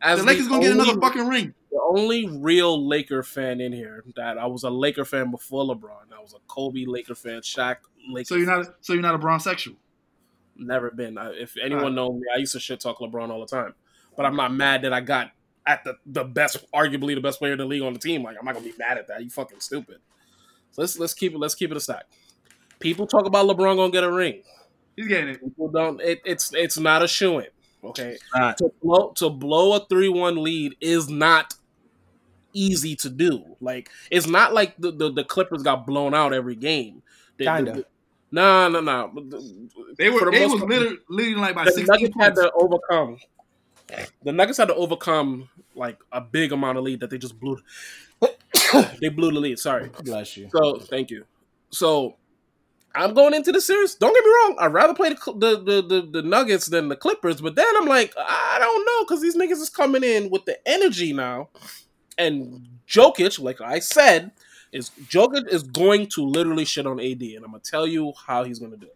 As 0.00 0.20
The 0.20 0.26
Lakers 0.26 0.48
gonna 0.48 0.62
get 0.62 0.72
another 0.72 1.00
fucking 1.00 1.26
ring. 1.26 1.54
The 1.70 1.80
only 1.82 2.28
real 2.28 2.86
Laker 2.86 3.22
fan 3.22 3.60
in 3.60 3.72
here 3.72 4.04
that 4.16 4.38
I 4.38 4.46
was 4.46 4.62
a 4.64 4.70
Laker 4.70 5.04
fan 5.04 5.30
before 5.30 5.64
LeBron. 5.64 6.12
I 6.16 6.20
was 6.20 6.34
a 6.34 6.38
Kobe 6.46 6.84
Laker 6.86 7.14
fan, 7.14 7.40
Shaq 7.40 7.76
Laker. 8.08 8.26
So 8.26 8.34
you're 8.36 8.46
not. 8.46 8.66
So 8.80 8.92
you're 8.92 9.02
not 9.02 9.14
a 9.14 9.18
Bron 9.18 9.40
sexual. 9.40 9.74
never 10.56 10.90
been. 10.90 11.18
I, 11.18 11.30
if 11.32 11.56
anyone 11.62 11.84
Alright. 11.84 11.94
know 11.96 12.12
me, 12.12 12.22
I 12.34 12.38
used 12.38 12.52
to 12.52 12.60
shit 12.60 12.80
talk 12.80 12.98
LeBron 12.98 13.30
all 13.30 13.40
the 13.40 13.46
time. 13.46 13.74
But 14.16 14.26
I'm 14.26 14.36
not 14.36 14.52
mad 14.52 14.82
that 14.82 14.92
I 14.92 15.00
got 15.00 15.30
at 15.66 15.84
the 15.84 15.96
the 16.06 16.24
best, 16.24 16.64
arguably 16.72 17.14
the 17.14 17.20
best 17.20 17.38
player 17.38 17.52
in 17.52 17.58
the 17.58 17.64
league 17.64 17.82
on 17.82 17.92
the 17.92 17.98
team. 17.98 18.22
Like 18.22 18.36
I'm 18.38 18.44
not 18.44 18.54
gonna 18.54 18.66
be 18.66 18.74
mad 18.78 18.98
at 18.98 19.08
that. 19.08 19.22
You 19.24 19.30
fucking 19.30 19.60
stupid. 19.60 19.98
So 20.78 20.82
let's 20.82 20.98
let's 20.98 21.14
keep 21.14 21.32
it 21.34 21.38
let's 21.38 21.54
keep 21.56 21.70
it 21.72 21.76
a 21.76 21.80
stack. 21.80 22.04
People 22.78 23.06
talk 23.08 23.26
about 23.26 23.46
LeBron 23.48 23.76
gonna 23.76 23.90
get 23.90 24.04
a 24.04 24.12
ring. 24.12 24.42
He's 24.96 25.08
getting 25.08 25.30
it. 25.30 25.40
People 25.42 25.68
don't. 25.68 26.00
It, 26.00 26.20
it's 26.24 26.54
it's 26.54 26.78
not 26.78 27.02
a 27.02 27.08
shoe 27.08 27.40
in. 27.40 27.46
Okay, 27.82 28.16
Not. 28.34 28.58
to 28.58 28.70
blow 28.82 29.12
to 29.16 29.30
blow 29.30 29.72
a 29.74 29.84
three 29.86 30.08
one 30.08 30.42
lead 30.42 30.76
is 30.80 31.08
not 31.08 31.54
easy 32.52 32.94
to 32.96 33.10
do. 33.10 33.56
Like 33.60 33.90
it's 34.10 34.26
not 34.26 34.54
like 34.54 34.74
the, 34.78 34.90
the, 34.92 35.12
the 35.12 35.24
Clippers 35.24 35.62
got 35.62 35.86
blown 35.86 36.14
out 36.14 36.32
every 36.32 36.54
game. 36.56 37.02
The- 37.38 37.44
the- 37.44 37.50
Kinda. 37.50 37.72
the- 37.72 37.86
Nah, 38.30 38.68
nah, 38.68 38.80
nah. 38.80 39.08
They 39.96 40.10
were 40.10 40.26
the 40.26 40.30
they 40.32 40.40
most 40.40 40.52
was 40.52 40.60
part- 40.60 40.68
literally 40.70 40.98
leading 41.08 41.38
like 41.38 41.54
by 41.54 41.64
the 41.64 41.70
16 41.72 41.86
Nuggets 41.86 42.14
had 42.20 42.34
to 42.34 42.52
overcome. 42.52 43.16
The 44.22 44.32
Nuggets 44.32 44.58
had 44.58 44.68
to 44.68 44.74
overcome 44.74 45.48
like 45.74 45.98
a 46.12 46.20
big 46.20 46.52
amount 46.52 46.76
of 46.76 46.84
lead 46.84 47.00
that 47.00 47.08
they 47.08 47.16
just 47.16 47.40
blew. 47.40 47.58
They 49.00 49.08
blew 49.08 49.32
the 49.32 49.40
lead. 49.40 49.58
Sorry. 49.58 49.90
Bless 50.02 50.36
you. 50.36 50.48
So 50.52 50.78
thank 50.78 51.10
you. 51.10 51.24
So 51.70 52.16
I'm 52.94 53.14
going 53.14 53.34
into 53.34 53.52
the 53.52 53.60
series. 53.60 53.94
Don't 53.94 54.14
get 54.14 54.24
me 54.24 54.30
wrong. 54.30 54.56
I'd 54.58 54.72
rather 54.72 54.94
play 54.94 55.10
the 55.10 55.16
the 55.36 55.62
the, 55.62 55.82
the, 55.82 56.08
the 56.10 56.22
Nuggets 56.22 56.66
than 56.66 56.88
the 56.88 56.96
Clippers. 56.96 57.40
But 57.40 57.54
then 57.54 57.66
I'm 57.76 57.86
like, 57.86 58.12
I 58.18 58.56
don't 58.58 58.84
know 58.84 59.04
because 59.04 59.22
these 59.22 59.36
niggas 59.36 59.60
is 59.62 59.70
coming 59.70 60.02
in 60.02 60.30
with 60.30 60.44
the 60.46 60.58
energy 60.66 61.12
now, 61.12 61.50
and 62.16 62.66
Jokic, 62.88 63.38
like 63.40 63.60
I 63.60 63.78
said, 63.78 64.32
is 64.72 64.90
Jokic 65.08 65.48
is 65.48 65.62
going 65.62 66.08
to 66.14 66.24
literally 66.24 66.64
shit 66.64 66.86
on 66.86 66.98
AD, 66.98 67.22
and 67.22 67.44
I'm 67.44 67.52
gonna 67.52 67.60
tell 67.60 67.86
you 67.86 68.12
how 68.26 68.44
he's 68.44 68.58
gonna 68.58 68.76
do 68.76 68.86
it. 68.86 68.94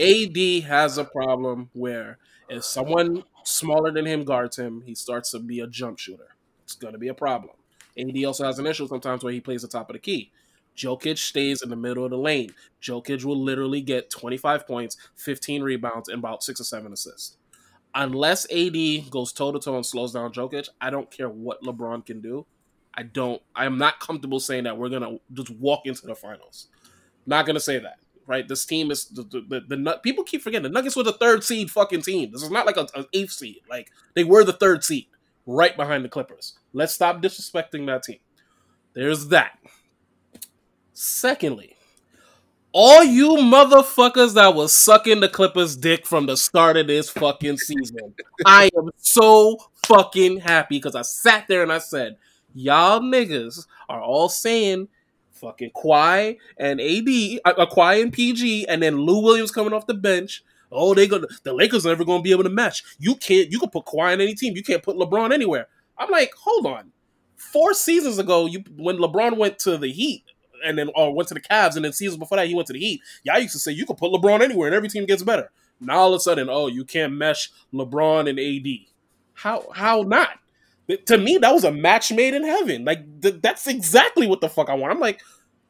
AD 0.00 0.68
has 0.68 0.98
a 0.98 1.04
problem 1.04 1.70
where 1.74 2.18
if 2.48 2.64
someone 2.64 3.24
smaller 3.44 3.92
than 3.92 4.06
him 4.06 4.24
guards 4.24 4.58
him, 4.58 4.82
he 4.84 4.94
starts 4.94 5.30
to 5.32 5.38
be 5.38 5.60
a 5.60 5.66
jump 5.66 5.98
shooter. 5.98 6.34
It's 6.64 6.74
gonna 6.74 6.98
be 6.98 7.08
a 7.08 7.14
problem. 7.14 7.54
AD 7.98 8.24
also 8.24 8.44
has 8.44 8.58
an 8.58 8.66
issue 8.66 8.86
sometimes 8.88 9.22
where 9.22 9.32
he 9.32 9.40
plays 9.40 9.62
the 9.62 9.68
top 9.68 9.90
of 9.90 9.94
the 9.94 10.00
key. 10.00 10.30
Jokic 10.76 11.18
stays 11.18 11.62
in 11.62 11.68
the 11.70 11.76
middle 11.76 12.04
of 12.04 12.10
the 12.10 12.18
lane. 12.18 12.54
Jokic 12.82 13.24
will 13.24 13.38
literally 13.38 13.80
get 13.80 14.10
25 14.10 14.66
points, 14.66 14.96
15 15.16 15.62
rebounds, 15.62 16.08
and 16.08 16.18
about 16.18 16.42
six 16.42 16.60
or 16.60 16.64
seven 16.64 16.92
assists. 16.92 17.36
Unless 17.94 18.50
AD 18.50 19.10
goes 19.10 19.32
toe 19.32 19.52
to 19.52 19.58
toe 19.58 19.76
and 19.76 19.84
slows 19.84 20.12
down 20.12 20.32
Jokic, 20.32 20.68
I 20.80 20.88
don't 20.88 21.10
care 21.10 21.28
what 21.28 21.62
LeBron 21.62 22.06
can 22.06 22.20
do. 22.20 22.46
I 22.94 23.02
don't. 23.02 23.40
I 23.54 23.66
am 23.66 23.78
not 23.78 24.00
comfortable 24.00 24.40
saying 24.40 24.64
that 24.64 24.76
we're 24.76 24.88
gonna 24.88 25.18
just 25.32 25.50
walk 25.50 25.82
into 25.84 26.06
the 26.06 26.14
finals. 26.14 26.68
Not 27.26 27.46
gonna 27.46 27.60
say 27.60 27.78
that. 27.78 27.98
Right? 28.26 28.46
This 28.46 28.64
team 28.64 28.90
is 28.90 29.06
the 29.06 29.22
the, 29.22 29.60
the, 29.68 29.76
the 29.76 30.00
people 30.02 30.24
keep 30.24 30.42
forgetting 30.42 30.64
the 30.64 30.68
Nuggets 30.68 30.96
were 30.96 31.02
the 31.02 31.12
third 31.12 31.42
seed 31.42 31.70
fucking 31.70 32.02
team. 32.02 32.30
This 32.32 32.42
is 32.42 32.50
not 32.50 32.66
like 32.66 32.76
an 32.76 32.86
eighth 33.12 33.32
seed. 33.32 33.60
Like 33.68 33.90
they 34.14 34.24
were 34.24 34.44
the 34.44 34.52
third 34.52 34.84
seed, 34.84 35.06
right 35.46 35.76
behind 35.76 36.04
the 36.04 36.08
Clippers. 36.08 36.58
Let's 36.72 36.94
stop 36.94 37.22
disrespecting 37.22 37.86
that 37.86 38.02
team. 38.02 38.18
There's 38.94 39.28
that. 39.28 39.58
Secondly, 40.92 41.76
all 42.72 43.04
you 43.04 43.30
motherfuckers 43.36 44.34
that 44.34 44.54
was 44.54 44.72
sucking 44.72 45.20
the 45.20 45.28
Clippers' 45.28 45.76
dick 45.76 46.06
from 46.06 46.26
the 46.26 46.36
start 46.36 46.76
of 46.76 46.86
this 46.86 47.10
fucking 47.10 47.58
season, 47.58 48.14
I 48.46 48.70
am 48.76 48.90
so 48.96 49.58
fucking 49.86 50.38
happy 50.38 50.76
because 50.76 50.94
I 50.94 51.02
sat 51.02 51.48
there 51.48 51.62
and 51.62 51.72
I 51.72 51.78
said, 51.78 52.16
y'all 52.54 53.00
niggas 53.00 53.66
are 53.88 54.00
all 54.00 54.28
saying 54.28 54.88
fucking 55.32 55.72
Kawhi 55.76 56.38
and 56.56 56.80
AD, 56.80 57.40
uh, 57.44 57.66
Kawhi 57.66 58.02
and 58.02 58.12
PG, 58.12 58.68
and 58.68 58.82
then 58.82 58.96
Lou 58.96 59.22
Williams 59.22 59.50
coming 59.50 59.72
off 59.72 59.86
the 59.86 59.94
bench. 59.94 60.42
Oh, 60.72 60.94
they 60.94 61.06
gonna 61.06 61.26
the 61.42 61.52
Lakers 61.52 61.86
are 61.86 61.90
never 61.90 62.04
gonna 62.04 62.22
be 62.22 62.32
able 62.32 62.44
to 62.44 62.50
match. 62.50 62.82
You 62.98 63.14
can't. 63.14 63.50
You 63.50 63.58
can 63.58 63.70
put 63.70 63.84
Kawhi 63.84 64.12
on 64.12 64.20
any 64.20 64.34
team. 64.34 64.56
You 64.56 64.62
can't 64.62 64.82
put 64.82 64.96
LeBron 64.96 65.32
anywhere. 65.32 65.68
I'm 65.98 66.10
like, 66.10 66.32
hold 66.34 66.66
on. 66.66 66.92
Four 67.36 67.74
seasons 67.74 68.18
ago, 68.18 68.46
you 68.46 68.64
when 68.76 68.96
LeBron 68.96 69.36
went 69.36 69.58
to 69.60 69.76
the 69.76 69.92
Heat 69.92 70.24
and 70.64 70.78
then 70.78 70.90
or 70.94 71.14
went 71.14 71.28
to 71.28 71.34
the 71.34 71.40
Cavs, 71.40 71.76
and 71.76 71.84
then 71.84 71.92
seasons 71.92 72.18
before 72.18 72.38
that 72.38 72.48
he 72.48 72.54
went 72.54 72.66
to 72.68 72.72
the 72.72 72.78
Heat. 72.78 73.00
Y'all 73.24 73.38
used 73.38 73.52
to 73.52 73.58
say 73.58 73.72
you 73.72 73.86
could 73.86 73.96
put 73.96 74.12
LeBron 74.12 74.40
anywhere 74.40 74.68
and 74.68 74.74
every 74.74 74.88
team 74.88 75.06
gets 75.06 75.22
better. 75.22 75.50
Now 75.80 75.98
all 75.98 76.14
of 76.14 76.18
a 76.18 76.20
sudden, 76.20 76.48
oh, 76.48 76.68
you 76.68 76.84
can't 76.84 77.12
mesh 77.12 77.50
LeBron 77.74 78.28
and 78.28 78.38
AD. 78.38 78.86
How 79.34 79.68
how 79.74 80.02
not? 80.02 80.38
To 81.06 81.16
me, 81.16 81.38
that 81.38 81.52
was 81.52 81.64
a 81.64 81.72
match 81.72 82.12
made 82.12 82.34
in 82.34 82.44
heaven. 82.44 82.84
Like 82.84 83.22
th- 83.22 83.40
that's 83.40 83.66
exactly 83.66 84.26
what 84.26 84.40
the 84.40 84.48
fuck 84.48 84.68
I 84.68 84.74
want. 84.74 84.92
I'm 84.92 85.00
like 85.00 85.20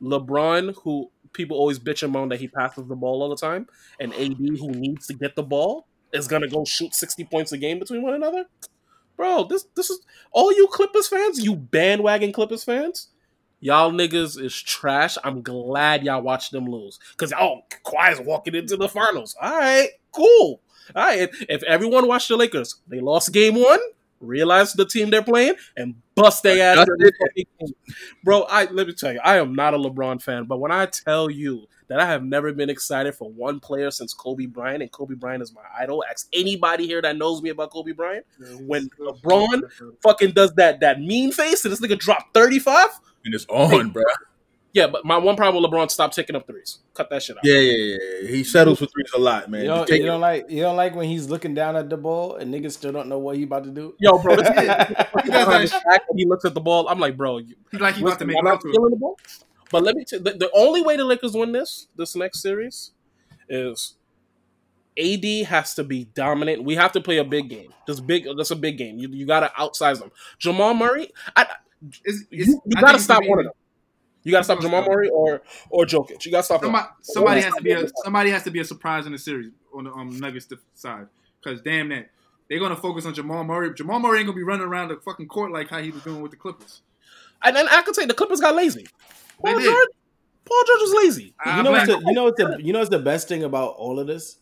LeBron, 0.02 0.74
who 0.82 1.10
people 1.32 1.56
always 1.56 1.78
bitch 1.78 2.02
and 2.02 2.12
moan 2.12 2.28
that 2.30 2.40
he 2.40 2.48
passes 2.48 2.86
the 2.88 2.96
ball 2.96 3.22
all 3.22 3.28
the 3.28 3.36
time, 3.36 3.66
and 4.00 4.12
AD, 4.14 4.38
who 4.38 4.70
needs 4.70 5.06
to 5.06 5.14
get 5.14 5.36
the 5.36 5.42
ball, 5.42 5.86
is 6.12 6.28
gonna 6.28 6.48
go 6.48 6.64
shoot 6.64 6.94
60 6.94 7.24
points 7.24 7.52
a 7.52 7.58
game 7.58 7.78
between 7.78 8.02
one 8.02 8.14
another. 8.14 8.46
Bro, 9.16 9.44
this 9.44 9.66
this 9.74 9.90
is 9.90 10.00
all 10.30 10.52
you 10.52 10.66
Clippers 10.68 11.08
fans, 11.08 11.44
you 11.44 11.56
bandwagon 11.56 12.32
Clippers 12.32 12.64
fans. 12.64 13.08
Y'all 13.60 13.92
niggas 13.92 14.40
is 14.42 14.60
trash. 14.60 15.16
I'm 15.22 15.40
glad 15.40 16.02
y'all 16.02 16.20
watched 16.20 16.50
them 16.50 16.66
lose. 16.66 16.98
Cause 17.16 17.32
oh, 17.38 17.60
Kawhi's 17.84 18.20
walking 18.20 18.56
into 18.56 18.76
the 18.76 18.88
finals. 18.88 19.36
All 19.40 19.56
right, 19.56 19.88
cool. 20.10 20.60
All 20.94 21.04
right. 21.04 21.28
If 21.48 21.62
everyone 21.62 22.08
watched 22.08 22.28
the 22.28 22.36
Lakers, 22.36 22.76
they 22.88 23.00
lost 23.00 23.32
game 23.32 23.54
one, 23.54 23.78
realized 24.22 24.76
the 24.76 24.86
team 24.86 25.10
they're 25.10 25.22
playing, 25.22 25.54
and 25.76 25.96
bust 26.14 26.42
their 26.42 26.62
ass. 26.62 26.74
Adjusted. 26.76 26.92
every 27.00 27.12
fucking 27.20 27.46
game. 27.60 27.94
Bro, 28.24 28.42
I 28.44 28.64
let 28.66 28.86
me 28.86 28.94
tell 28.94 29.12
you, 29.12 29.20
I 29.22 29.36
am 29.38 29.54
not 29.54 29.74
a 29.74 29.78
LeBron 29.78 30.22
fan, 30.22 30.44
but 30.44 30.58
when 30.58 30.72
I 30.72 30.86
tell 30.86 31.28
you 31.30 31.66
that 31.88 32.00
I 32.00 32.06
have 32.06 32.24
never 32.24 32.52
been 32.54 32.70
excited 32.70 33.14
for 33.14 33.30
one 33.30 33.60
player 33.60 33.90
since 33.90 34.14
Kobe 34.14 34.46
Bryant, 34.46 34.82
and 34.82 34.90
Kobe 34.90 35.14
Bryant 35.14 35.42
is 35.42 35.52
my 35.54 35.60
idol. 35.78 36.02
Ask 36.10 36.26
anybody 36.32 36.86
here 36.86 37.02
that 37.02 37.18
knows 37.18 37.42
me 37.42 37.50
about 37.50 37.70
Kobe 37.70 37.92
Bryant. 37.92 38.24
When 38.60 38.88
LeBron 38.98 39.62
fucking 40.02 40.30
does 40.30 40.54
that 40.54 40.80
that 40.80 41.00
mean 41.00 41.32
face 41.32 41.64
and 41.64 41.72
this 41.72 41.80
nigga 41.80 41.98
dropped 41.98 42.32
35. 42.32 42.88
and 43.26 43.34
it's 43.34 43.44
on, 43.50 43.90
bro. 43.90 44.04
Yeah, 44.74 44.86
but 44.86 45.04
my 45.04 45.18
one 45.18 45.36
problem 45.36 45.62
with 45.62 45.70
LeBron, 45.70 45.90
stop 45.90 46.12
taking 46.12 46.34
up 46.34 46.46
threes. 46.46 46.78
Cut 46.94 47.10
that 47.10 47.22
shit 47.22 47.36
out. 47.36 47.44
Yeah, 47.44 47.58
yeah, 47.58 47.72
yeah, 47.76 47.98
yeah. 48.22 48.28
He 48.30 48.42
settles 48.42 48.78
for 48.78 48.86
threes 48.86 49.10
a 49.14 49.18
lot, 49.18 49.50
man. 49.50 49.62
You 49.62 49.66
don't, 49.66 49.88
you 49.90 50.06
don't 50.06 50.20
like 50.20 50.50
you 50.50 50.62
don't 50.62 50.76
like 50.76 50.94
when 50.94 51.08
he's 51.08 51.28
looking 51.28 51.52
down 51.54 51.76
at 51.76 51.90
the 51.90 51.98
ball 51.98 52.36
and 52.36 52.52
niggas 52.52 52.72
still 52.72 52.90
don't 52.90 53.08
know 53.08 53.18
what 53.18 53.36
he 53.36 53.42
about 53.42 53.64
to 53.64 53.70
do. 53.70 53.94
Yo, 53.98 54.18
bro, 54.18 54.36
this 54.36 54.48
He 55.24 55.30
does 55.30 55.70
that 55.70 56.02
when 56.08 56.18
he 56.18 56.24
looks 56.24 56.46
at 56.46 56.54
the 56.54 56.60
ball. 56.60 56.88
I'm 56.88 56.98
like, 56.98 57.18
bro, 57.18 57.38
you, 57.38 57.54
He's 57.70 57.80
like 57.82 57.96
he 57.96 58.02
about 58.02 58.18
to 58.20 58.24
make 58.24 58.38
I'm 58.38 58.46
love 58.46 58.54
not 58.54 58.60
to 58.62 58.68
it. 58.68 58.90
the 58.90 58.96
ball. 58.96 59.18
But 59.70 59.82
let 59.82 59.94
me 59.94 60.04
tell 60.04 60.20
the, 60.20 60.32
the 60.32 60.50
only 60.54 60.80
way 60.82 60.96
the 60.96 61.04
Lakers 61.04 61.34
win 61.34 61.52
this 61.52 61.88
this 61.96 62.16
next 62.16 62.40
series 62.40 62.92
is 63.50 63.94
AD 64.98 65.24
has 65.48 65.74
to 65.74 65.84
be 65.84 66.04
dominant. 66.14 66.64
We 66.64 66.76
have 66.76 66.92
to 66.92 67.00
play 67.00 67.18
a 67.18 67.24
big 67.24 67.48
game. 67.50 67.72
This 67.86 68.00
big 68.00 68.26
that's 68.36 68.50
a 68.50 68.56
big 68.56 68.78
game. 68.78 68.98
You 68.98 69.08
you 69.08 69.26
gotta 69.26 69.52
outsize 69.58 70.00
them. 70.00 70.12
Jamal 70.38 70.72
Murray, 70.74 71.10
I, 71.36 71.46
It's, 72.04 72.24
it's, 72.30 72.48
you, 72.48 72.62
you 72.64 72.76
gotta 72.80 72.92
think 72.98 73.00
stop 73.00 73.22
one 73.26 73.40
of 73.40 73.44
them. 73.46 73.54
You 74.24 74.32
gotta 74.32 74.44
stop 74.44 74.60
Jamal 74.60 74.84
Murray 74.84 75.08
or 75.08 75.42
or 75.70 75.84
Jokic. 75.84 76.24
You 76.24 76.30
gotta 76.30 76.44
stop 76.44 76.60
them. 76.60 76.72
Somebody, 76.72 76.88
somebody 77.02 77.40
has 77.40 77.54
to 77.54 77.62
be 77.62 77.72
a 77.72 77.88
somebody 78.04 78.30
has 78.30 78.42
to 78.44 78.50
be 78.50 78.60
a 78.60 78.64
surprise 78.64 79.06
in 79.06 79.12
the 79.12 79.18
series 79.18 79.52
on 79.74 79.84
the 79.84 79.92
um, 79.92 80.18
Nuggets 80.18 80.48
side 80.74 81.06
because 81.42 81.60
damn 81.62 81.88
that 81.88 82.10
they're 82.48 82.60
gonna 82.60 82.76
focus 82.76 83.06
on 83.06 83.14
Jamal 83.14 83.44
Murray. 83.44 83.74
Jamal 83.74 83.98
Murray 83.98 84.18
ain't 84.18 84.26
gonna 84.26 84.36
be 84.36 84.42
running 84.42 84.66
around 84.66 84.88
the 84.88 84.96
fucking 84.96 85.26
court 85.26 85.52
like 85.52 85.68
how 85.68 85.80
he 85.80 85.90
was 85.90 86.02
doing 86.02 86.22
with 86.22 86.30
the 86.30 86.36
Clippers. 86.36 86.82
And 87.42 87.56
then 87.56 87.66
I 87.68 87.82
can 87.82 87.94
say 87.94 88.06
the 88.06 88.14
Clippers 88.14 88.40
got 88.40 88.54
lazy. 88.54 88.86
They 89.42 89.50
Paul 89.50 89.58
did. 89.58 89.64
George, 89.64 89.88
Paul 90.44 90.62
George 90.66 90.80
was 90.80 91.04
lazy. 91.04 91.34
You 91.46 91.62
know 91.62 91.70
what's 91.72 91.86
the, 91.86 91.98
you 91.98 92.12
know 92.12 92.24
what's 92.24 92.36
the 92.36 92.56
you 92.62 92.72
know 92.72 92.78
what's 92.78 92.90
the 92.90 92.98
best 92.98 93.28
thing 93.28 93.42
about 93.42 93.74
all 93.76 93.98
of 93.98 94.06
this? 94.06 94.38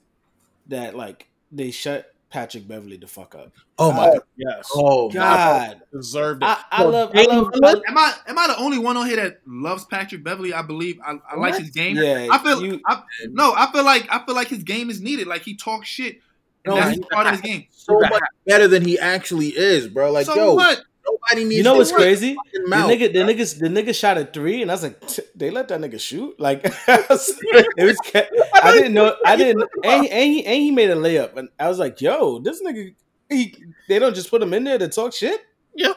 That 0.67 0.95
like 0.95 1.29
they 1.51 1.71
shut 1.71 2.13
Patrick 2.31 2.69
Beverley 2.69 2.97
the 2.97 3.09
fuck 3.09 3.35
up. 3.35 3.53
Oh 3.79 3.93
my 3.93 4.07
god. 4.07 4.21
Yes. 4.37 4.69
Oh 4.73 5.09
my 5.09 5.15
God, 5.15 5.83
deserved 5.93 6.43
it. 6.43 6.47
I, 6.47 6.63
I 6.71 6.83
Yo, 6.83 6.89
love 6.91 7.11
I 7.13 7.23
love, 7.25 7.83
Am 7.89 7.99
I 7.99 8.15
am 8.29 8.39
I 8.39 8.47
the 8.47 8.57
only 8.59 8.79
one 8.79 8.97
on 8.97 9.07
here 9.07 9.17
that 9.17 9.41
loves 9.47 9.85
Patrick 9.85 10.23
Beverley? 10.23 10.55
I 10.55 10.63
believe 10.63 11.01
I, 11.05 11.19
I 11.29 11.37
like 11.37 11.57
his 11.57 11.71
game. 11.71 11.97
yeah. 11.97 12.29
I 12.31 12.39
feel 12.39 12.65
you, 12.65 12.81
I, 12.87 13.03
no. 13.31 13.53
I 13.57 13.71
feel 13.73 13.85
like 13.85 14.07
I 14.11 14.25
feel 14.25 14.37
like 14.37 14.47
his 14.49 14.63
game 14.63 14.91
is 14.91 15.01
needed. 15.01 15.27
Like 15.27 15.43
he 15.43 15.57
talks 15.57 15.89
shit. 15.89 16.21
No, 16.65 16.77
that's 16.77 16.97
he's 16.97 17.07
part 17.11 17.27
of 17.27 17.33
his 17.33 17.41
game. 17.41 17.67
so 17.71 17.99
much 17.99 18.23
better 18.47 18.69
than 18.69 18.85
he 18.85 18.99
actually 18.99 19.49
is, 19.49 19.89
bro. 19.89 20.13
Like, 20.13 20.27
so 20.27 20.35
yo, 20.37 20.55
what? 20.55 20.83
Nobody 21.07 21.45
needs 21.45 21.57
you 21.59 21.63
know 21.63 21.77
what's 21.77 21.93
crazy? 21.93 22.37
The 22.53 22.69
mouth, 22.69 22.91
nigga, 22.91 23.13
the 23.13 23.25
bro. 23.25 23.33
niggas, 23.35 23.59
the 23.59 23.69
nigga 23.69 23.95
shot 23.95 24.19
a 24.19 24.25
three, 24.27 24.63
and 24.63 24.71
I 24.71 24.75
was 24.75 24.83
like, 24.83 25.01
they 25.35 25.51
let 25.51 25.69
that 25.69 25.81
nigga 25.81 25.99
shoot. 26.01 26.39
Like, 26.39 26.61
it 26.65 27.09
was, 27.09 27.99
I 28.63 28.73
didn't 28.73 28.95
know, 28.95 29.17
I 29.25 29.37
didn't, 29.37 29.69
and, 29.85 30.05
he- 30.05 30.11
and 30.11 30.25
he 30.33 30.45
and 30.47 30.63
he 30.63 30.71
made 30.71 30.91
a 30.91 30.97
layup, 30.97 31.37
and 31.37 31.49
I 31.59 31.69
was 31.69 31.79
like, 31.79 32.01
yo, 32.01 32.39
this 32.39 32.63
nigga, 32.63 32.95
he, 33.29 33.55
they 33.89 33.99
don't 33.99 34.15
just 34.15 34.31
put 34.31 34.43
him 34.43 34.53
in 34.55 34.65
there 34.65 34.79
to 34.79 34.89
talk 34.89 35.13
shit. 35.15 35.41
Yo, 35.75 35.93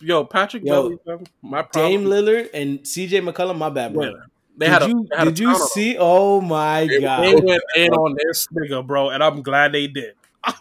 yo, 0.00 0.24
Patrick 0.24 0.62
Yo, 0.64 0.90
Beverley. 0.90 0.98
fam, 1.06 1.24
My 1.42 1.66
Dame. 1.72 2.04
Lillard 2.04 2.50
and 2.52 2.86
C.J. 2.86 3.22
McCollum, 3.22 3.56
my 3.56 3.70
bad, 3.70 3.94
bro. 3.94 4.04
Yeah. 4.04 4.10
They 4.58 4.66
did 4.66 4.72
had 4.72 4.82
a, 4.82 4.88
you 4.88 5.06
they 5.10 5.16
had 5.16 5.24
did 5.28 5.38
you 5.38 5.54
see? 5.56 5.96
Oh 5.98 6.40
my 6.42 6.86
They- 6.86 7.00
god, 7.00 7.22
They 7.24 7.34
went 7.34 7.62
in 7.76 7.92
on 7.94 8.14
this 8.22 8.46
nigga, 8.48 8.86
bro, 8.86 9.08
and 9.10 9.24
I'm 9.24 9.42
glad 9.42 9.72
they 9.72 9.86
did. 9.86 10.14
I 10.44 10.52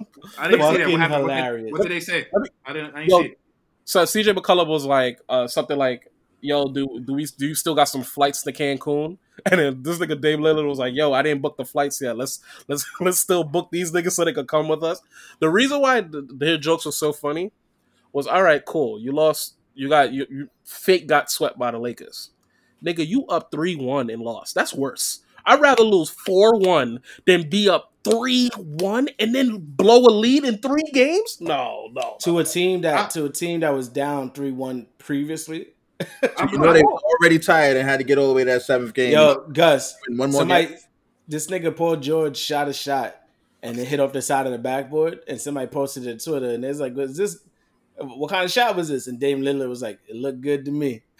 didn't 0.50 0.72
see 0.72 0.78
that. 0.78 0.90
What 0.90 1.00
happened? 1.00 1.24
What 1.24 1.32
hilarious. 1.34 1.64
did, 1.66 1.72
what 1.74 1.82
did 1.84 1.92
they 1.92 2.00
say? 2.00 2.28
I 2.66 2.74
didn't. 2.74 2.96
I 2.96 3.00
didn't 3.00 3.10
Yo, 3.10 3.20
see 3.22 3.26
it. 3.28 3.40
So 3.90 4.04
CJ 4.04 4.36
McCollum 4.36 4.68
was 4.68 4.86
like 4.86 5.20
uh, 5.28 5.48
something 5.48 5.76
like, 5.76 6.12
"Yo, 6.42 6.72
do 6.72 7.00
do 7.04 7.14
we 7.14 7.26
do 7.26 7.48
you 7.48 7.56
still 7.56 7.74
got 7.74 7.86
some 7.86 8.04
flights 8.04 8.44
to 8.44 8.52
Cancun?" 8.54 9.18
And 9.50 9.60
then 9.60 9.82
this 9.82 9.98
nigga 9.98 10.22
Dame 10.22 10.42
Lillard 10.42 10.68
was 10.68 10.78
like, 10.78 10.94
"Yo, 10.94 11.12
I 11.12 11.24
didn't 11.24 11.42
book 11.42 11.58
the 11.58 11.66
flights 11.66 12.00
yet. 12.00 12.16
Let's 12.16 12.40
let's 12.68 12.86
let's 13.02 13.18
still 13.18 13.44
book 13.44 13.70
these 13.72 13.92
niggas 13.92 14.12
so 14.12 14.26
they 14.26 14.34
could 14.34 14.48
come 14.48 14.68
with 14.68 14.84
us." 14.84 15.02
The 15.40 15.50
reason 15.50 15.82
why 15.82 16.02
th- 16.02 16.26
their 16.30 16.60
jokes 16.60 16.86
were 16.86 16.92
so 16.92 17.12
funny 17.12 17.52
was, 18.14 18.28
"All 18.28 18.44
right, 18.44 18.64
cool. 18.64 19.00
You 19.00 19.12
lost. 19.12 19.56
You 19.74 19.90
got 19.90 20.14
you, 20.14 20.28
you 20.30 20.50
fake 20.66 21.08
got 21.08 21.32
swept 21.32 21.58
by 21.58 21.72
the 21.72 21.80
Lakers, 21.80 22.30
nigga. 22.86 23.08
You 23.08 23.26
up 23.26 23.50
three 23.50 23.76
one 23.76 24.12
and 24.12 24.22
lost. 24.22 24.54
That's 24.54 24.76
worse. 24.76 25.22
I'd 25.50 25.60
rather 25.62 25.84
lose 25.84 26.10
four 26.10 26.58
one 26.60 27.02
than 27.26 27.50
be 27.50 27.68
up 27.70 27.94
three 28.04 28.50
one 28.56 29.10
and 29.20 29.34
then 29.36 29.58
blow 29.60 30.00
a 30.06 30.12
lead 30.14 30.46
in 30.46 30.58
three 30.60 30.84
games. 30.94 31.38
No, 31.42 31.90
no, 31.94 32.16
to 32.22 32.40
a 32.40 32.44
team 32.44 32.82
that 32.82 32.98
I- 32.98 33.08
to 33.10 33.26
a 33.26 33.30
team 33.30 33.60
that 33.62 33.74
was 33.74 33.90
down 33.90 34.32
three 34.32 34.52
one 34.52 34.88
previously. 35.00 35.70
You 36.00 36.58
know 36.58 36.72
they 36.72 36.82
were 36.84 36.94
already 37.20 37.40
tired 37.40 37.76
and 37.76 37.88
had 37.88 37.98
to 37.98 38.06
get 38.06 38.18
all 38.18 38.30
the 38.30 38.34
way 38.34 38.44
to 38.46 38.52
that 38.52 38.62
seventh 38.62 38.94
game. 38.94 39.12
Yo, 39.12 39.46
Gus, 39.52 39.96
one 40.08 40.32
more 40.32 40.42
somebody, 40.42 40.68
game. 40.68 40.78
this 41.28 41.48
nigga 41.48 41.76
Paul 41.76 41.98
George 41.98 42.38
shot 42.38 42.70
a 42.70 42.74
shot 42.74 43.18
and 43.62 43.78
it 43.78 43.86
hit 43.86 44.00
off 44.00 44.14
the 44.14 44.22
side 44.22 44.46
of 44.46 44.54
the 44.54 44.58
backboard, 44.58 45.20
and 45.28 45.42
somebody 45.42 45.68
posted 45.68 46.08
it 46.08 46.20
to 46.20 46.30
Twitter, 46.30 46.52
and 46.52 46.64
it's 46.64 46.80
like, 46.80 46.96
"Was 46.96 47.18
this? 47.18 47.40
What 47.98 48.30
kind 48.30 48.46
of 48.46 48.52
shot 48.52 48.78
was 48.78 48.88
this?" 48.88 49.08
And 49.08 49.20
Dame 49.20 49.42
Lillard 49.42 49.68
was 49.68 49.82
like, 49.82 50.00
"It 50.08 50.16
looked 50.16 50.40
good 50.40 50.64
to 50.66 50.72
me." 50.72 51.02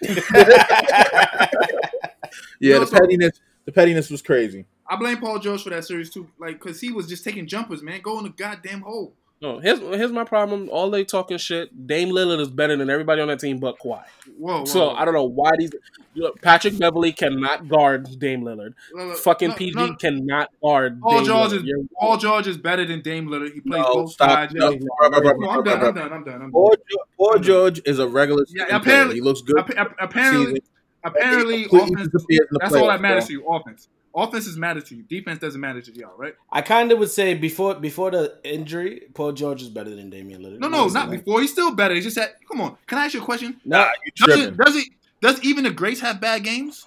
Yeah, 2.60 2.74
No, 2.74 2.80
the 2.80 2.86
so- 2.86 2.98
pettiness, 3.00 3.40
the 3.70 3.80
pettiness 3.80 4.10
was 4.10 4.22
crazy. 4.22 4.66
I 4.88 4.96
blame 4.96 5.18
Paul 5.18 5.38
George 5.38 5.62
for 5.62 5.70
that 5.70 5.84
series 5.84 6.10
too, 6.10 6.28
like 6.38 6.60
because 6.60 6.80
he 6.80 6.90
was 6.92 7.06
just 7.06 7.22
taking 7.24 7.46
jumpers, 7.46 7.82
man. 7.82 8.00
Go 8.00 8.18
in 8.18 8.24
the 8.24 8.30
goddamn 8.30 8.80
hole. 8.82 9.14
No, 9.42 9.58
here's 9.58 9.78
here's 9.78 10.12
my 10.12 10.24
problem. 10.24 10.68
All 10.70 10.90
they 10.90 11.02
talking 11.02 11.38
shit. 11.38 11.86
Dame 11.86 12.10
Lillard 12.10 12.40
is 12.40 12.50
better 12.50 12.76
than 12.76 12.90
everybody 12.90 13.22
on 13.22 13.28
that 13.28 13.38
team, 13.40 13.58
but 13.58 13.78
Kawhi. 13.78 14.02
Whoa, 14.36 14.58
whoa. 14.58 14.64
So 14.66 14.90
I 14.90 15.04
don't 15.06 15.14
know 15.14 15.24
why 15.24 15.52
these. 15.56 15.70
Look, 16.14 16.42
Patrick 16.42 16.76
Beverley 16.78 17.12
cannot 17.12 17.66
guard 17.68 18.18
Dame 18.18 18.42
Lillard. 18.42 18.74
Look, 18.92 19.06
look, 19.08 19.16
Fucking 19.18 19.48
no, 19.50 19.54
PG 19.54 19.74
no, 19.76 19.94
cannot 19.94 20.50
guard. 20.62 21.00
Paul 21.00 21.18
Dame 21.18 21.24
George 21.26 21.50
Lillard. 21.52 21.64
is 21.64 21.86
Paul 21.98 22.16
George 22.18 22.46
is 22.48 22.58
better 22.58 22.84
than 22.84 23.00
Dame 23.00 23.28
Lillard. 23.28 23.54
He 23.54 23.60
plays 23.60 23.80
No, 23.82 23.94
both 23.94 24.12
stop. 24.12 24.30
sides. 24.30 24.52
No, 24.54 24.70
No, 24.72 24.76
I'm 25.02 25.10
done. 25.12 25.26
I'm 25.48 25.64
done. 25.64 26.12
I'm 26.12 26.24
done. 26.24 26.42
I'm 26.42 26.52
Paul, 26.52 26.68
done. 26.70 26.78
Jo- 26.90 27.04
Paul 27.16 27.38
George 27.38 27.80
is 27.86 27.98
a 27.98 28.08
regular 28.08 28.44
Yeah, 28.50 28.64
apparently- 28.64 28.82
player. 28.82 29.14
He 29.14 29.20
looks 29.22 29.40
good. 29.40 29.56
Apparently, 29.98 30.46
Season. 30.46 30.58
Apparently, 31.04 31.64
offense. 31.64 32.08
disappears 32.08 32.46
in 32.50 32.58
That's 32.60 32.74
all 32.74 32.88
that 32.88 33.00
matters 33.00 33.24
bro. 33.24 33.28
to 33.28 33.32
you. 33.32 33.46
Offense. 33.48 33.88
Offense 34.14 34.46
is 34.48 34.56
matter 34.56 34.80
to 34.80 34.96
you. 34.96 35.02
Defense 35.04 35.38
doesn't 35.38 35.60
matter 35.60 35.80
to 35.80 35.94
y'all, 35.94 36.16
right? 36.16 36.34
I 36.50 36.62
kind 36.62 36.90
of 36.90 36.98
would 36.98 37.10
say 37.10 37.34
before 37.34 37.74
before 37.76 38.10
the 38.10 38.38
injury, 38.42 39.02
Paul 39.14 39.32
George 39.32 39.62
is 39.62 39.68
better 39.68 39.90
than 39.94 40.10
Damian 40.10 40.42
Lillard. 40.42 40.58
No, 40.58 40.68
no, 40.68 40.88
not 40.88 41.10
before. 41.10 41.40
He's 41.40 41.52
still 41.52 41.72
better. 41.74 41.94
He 41.94 42.00
just 42.00 42.16
that. 42.16 42.34
Come 42.50 42.60
on. 42.60 42.76
Can 42.88 42.98
I 42.98 43.04
ask 43.04 43.14
you 43.14 43.22
a 43.22 43.24
question? 43.24 43.60
No, 43.64 43.88
You 44.04 44.12
Does 44.16 44.26
tripping. 44.36 44.54
it, 44.54 44.56
does 44.56 44.76
it? 44.76 44.88
Does 45.20 45.42
even 45.44 45.64
the 45.64 45.70
greats 45.70 46.00
have 46.00 46.20
bad 46.20 46.42
games? 46.42 46.86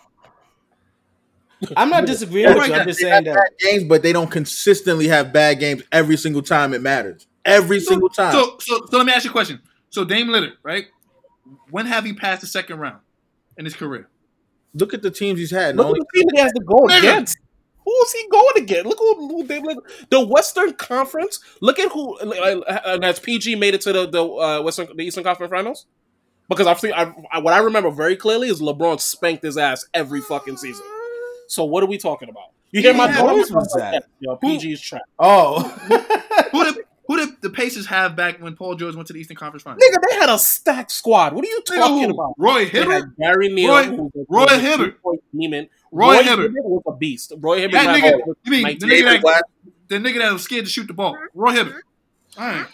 I'm 1.77 1.89
not 1.89 2.05
disagreeing 2.05 2.47
Yeah, 2.47 2.55
with 2.55 2.57
right, 2.63 2.69
you. 2.71 2.75
I'm 2.75 2.87
just 2.87 2.99
saying 2.99 3.23
that. 3.23 3.35
bad 3.35 3.49
games, 3.59 3.83
but 3.85 4.03
they 4.03 4.11
don't 4.11 4.29
consistently 4.29 5.07
have 5.07 5.31
bad 5.31 5.59
games 5.59 5.81
every 5.93 6.17
single 6.17 6.41
time 6.41 6.73
it 6.73 6.81
matters. 6.81 7.25
Every 7.45 7.79
single 7.79 8.09
time. 8.09 8.33
So, 8.33 8.57
so, 8.59 8.85
so 8.89 8.97
let 8.97 9.05
me 9.05 9.13
ask 9.13 9.23
you 9.23 9.29
a 9.29 9.33
question. 9.33 9.61
So 9.89 10.03
Dame 10.03 10.27
Lillard, 10.27 10.53
right? 10.63 10.87
When 11.69 11.85
have 11.85 12.03
he 12.03 12.11
passed 12.13 12.41
the 12.41 12.47
second 12.47 12.79
round 12.79 12.99
in 13.57 13.65
his 13.65 13.75
career? 13.75 14.09
Look 14.73 14.93
at 14.93 15.01
the 15.01 15.11
teams 15.11 15.39
he's 15.39 15.51
had. 15.51 15.75
Look 15.75 15.87
at 15.87 15.93
the 15.93 16.19
team 16.19 16.27
he 16.33 16.39
has 16.41 16.51
to 16.53 16.61
go 16.63 16.75
Nigga. 16.87 16.99
against. 16.99 17.37
Who's 17.85 18.11
he 18.13 18.27
going 18.29 18.53
against? 18.63 18.85
Look 18.85 18.97
who, 18.99 19.27
who 19.27 19.43
Dame 19.45 19.63
Lillard. 19.65 20.07
The 20.09 20.25
Western 20.25 20.73
Conference. 20.73 21.39
Look 21.61 21.79
at 21.79 21.91
who. 21.91 22.17
Uh, 22.17 22.81
and 22.85 23.03
has 23.03 23.19
PG 23.19 23.55
made 23.55 23.73
it 23.73 23.81
to 23.81 23.93
the 23.93 24.09
the 24.09 24.23
uh, 24.25 24.61
Western 24.61 24.87
the 24.95 25.03
Eastern 25.03 25.23
Conference 25.23 25.51
Finals? 25.51 25.85
Because 26.49 26.65
I've 26.67 26.79
seen. 26.79 26.93
I, 26.93 27.13
I, 27.31 27.39
what 27.39 27.53
I 27.53 27.59
remember 27.59 27.89
very 27.91 28.15
clearly 28.15 28.47
is 28.47 28.61
LeBron 28.61 28.99
spanked 28.99 29.43
his 29.43 29.57
ass 29.57 29.85
every 29.93 30.21
fucking 30.21 30.57
season. 30.57 30.85
So 31.47 31.65
what 31.65 31.83
are 31.83 31.87
we 31.87 31.97
talking 31.97 32.29
about? 32.29 32.45
You 32.71 32.81
hear 32.81 32.93
my 32.93 33.05
Yeah, 33.07 33.21
point? 33.21 33.49
what 33.51 33.51
was 33.51 33.73
that? 33.77 34.05
Yo, 34.19 34.35
PG 34.37 34.71
is 34.71 34.81
trash. 34.81 35.01
Oh, 35.19 35.59
Who 36.51 36.63
did 36.63 36.83
who 37.19 37.25
did 37.25 37.41
the 37.41 37.49
Pacers 37.49 37.85
have 37.87 38.15
back 38.15 38.41
when 38.41 38.55
Paul 38.55 38.75
George 38.75 38.95
went 38.95 39.07
to 39.07 39.13
the 39.13 39.19
Eastern 39.19 39.37
Conference 39.37 39.63
Finals? 39.63 39.81
Nigga, 39.83 39.97
they 40.09 40.15
had 40.15 40.29
a 40.29 40.37
stacked 40.37 40.91
squad. 40.91 41.33
What 41.33 41.43
are 41.43 41.47
you 41.47 41.61
talking 41.61 42.09
who? 42.09 42.13
about? 42.13 42.33
Roy 42.37 42.65
Hibbert. 42.65 42.93
had 42.93 43.15
Gary 43.17 43.49
Neal, 43.49 43.69
Roy- 43.71 43.83
who 43.85 44.11
Roy 44.29 44.45
Hibbert. 44.47 44.77
three-point 44.93 45.23
demon. 45.35 45.69
Roy 45.91 46.23
Hibbert. 46.23 46.51
was 46.53 46.83
a 46.87 46.91
beast. 46.93 47.33
Roy 47.37 47.59
Hibbert. 47.59 47.73
That 47.73 47.99
nigga, 48.01 48.13
all- 48.25 48.35
you 48.43 48.51
mean 48.51 48.79
the 48.79 48.85
nigga 48.87 49.03
that, 49.05 49.21
Black. 49.21 49.43
the 49.87 49.95
nigga 49.95 50.19
that 50.19 50.33
was 50.33 50.43
scared 50.43 50.65
to 50.65 50.71
shoot 50.71 50.87
the 50.87 50.93
ball? 50.93 51.17
Roy 51.33 51.51
Hibbert. 51.51 51.83
All 52.37 52.45
right. 52.47 52.67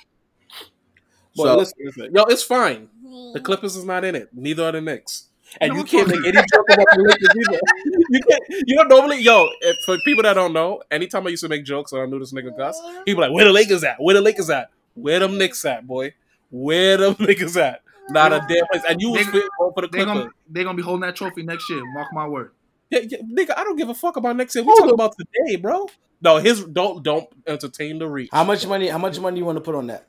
Boy, 1.35 1.43
So- 1.45 1.57
listen, 1.57 1.73
listen. 1.85 2.11
Yo, 2.13 2.23
it's 2.23 2.43
fine. 2.43 2.89
The 3.33 3.39
Clippers 3.39 3.75
is 3.75 3.85
not 3.85 4.03
in 4.05 4.15
it. 4.15 4.29
Neither 4.33 4.63
are 4.63 4.71
the 4.71 4.81
Knicks. 4.81 5.25
And 5.59 5.73
No, 5.73 5.79
you 5.79 5.83
can't 5.83 6.07
make 6.07 6.17
any 6.17 6.31
joke 6.31 6.65
about 6.71 6.85
the 6.93 7.01
Lakers 7.01 7.29
either. 7.49 7.59
You 8.09 8.19
can't. 8.27 8.41
You 8.67 8.75
don't 8.75 8.87
normally. 8.89 9.21
Yo, 9.21 9.49
if, 9.61 9.77
for 9.85 9.97
people 10.05 10.23
that 10.23 10.33
don't 10.33 10.53
know, 10.53 10.81
anytime 10.91 11.25
I 11.27 11.29
used 11.29 11.43
to 11.43 11.49
make 11.49 11.63
jokes 11.65 11.91
and 11.91 12.01
I 12.01 12.05
knew 12.05 12.19
this 12.19 12.33
nigga 12.33 12.55
Gus, 12.57 12.79
he'd 13.05 13.13
be 13.13 13.19
like, 13.21 13.31
"Where 13.31 13.45
the 13.45 13.53
Lakers 13.53 13.83
at? 13.83 13.97
Where 14.01 14.15
the 14.15 14.21
Lakers 14.21 14.49
at? 14.49 14.69
Where 14.95 15.19
them 15.19 15.37
Knicks 15.37 15.63
at, 15.65 15.85
boy? 15.87 16.13
Where 16.49 16.97
them 16.97 17.15
Lakers 17.19 17.55
at? 17.57 17.81
Not 18.09 18.33
a 18.33 18.39
damn 18.49 18.65
place." 18.71 18.83
And 18.89 18.99
you 19.01 19.11
was 19.11 19.25
They- 19.25 19.31
fit 19.31 19.43
for 19.57 19.73
the 19.81 19.87
They're 19.91 20.05
gonna 20.05 20.29
they 20.49 20.63
gonna 20.63 20.75
be 20.77 20.83
holding 20.83 21.01
that 21.01 21.15
trophy 21.15 21.43
next 21.43 21.69
year. 21.69 21.81
Mark 21.93 22.07
my 22.13 22.27
word. 22.27 22.51
Yeah, 22.89 23.01
yeah, 23.07 23.19
nigga, 23.19 23.51
I 23.55 23.63
don't 23.63 23.75
give 23.75 23.89
a 23.89 23.93
fuck 23.93 24.17
about 24.17 24.35
next 24.35 24.55
year. 24.55 24.63
We 24.63 24.73
talking 24.75 24.93
about 24.93 25.13
today, 25.15 25.57
bro. 25.57 25.87
No, 26.21 26.37
his 26.37 26.63
don't 26.65 27.03
don't 27.03 27.27
entertain 27.45 27.99
the 27.99 28.07
reach. 28.07 28.29
how 28.31 28.43
much 28.43 28.65
money? 28.65 28.87
How 28.87 28.97
much 28.97 29.19
money 29.19 29.37
you 29.39 29.45
want 29.45 29.57
to 29.57 29.61
put 29.61 29.75
on 29.75 29.87
that? 29.87 30.07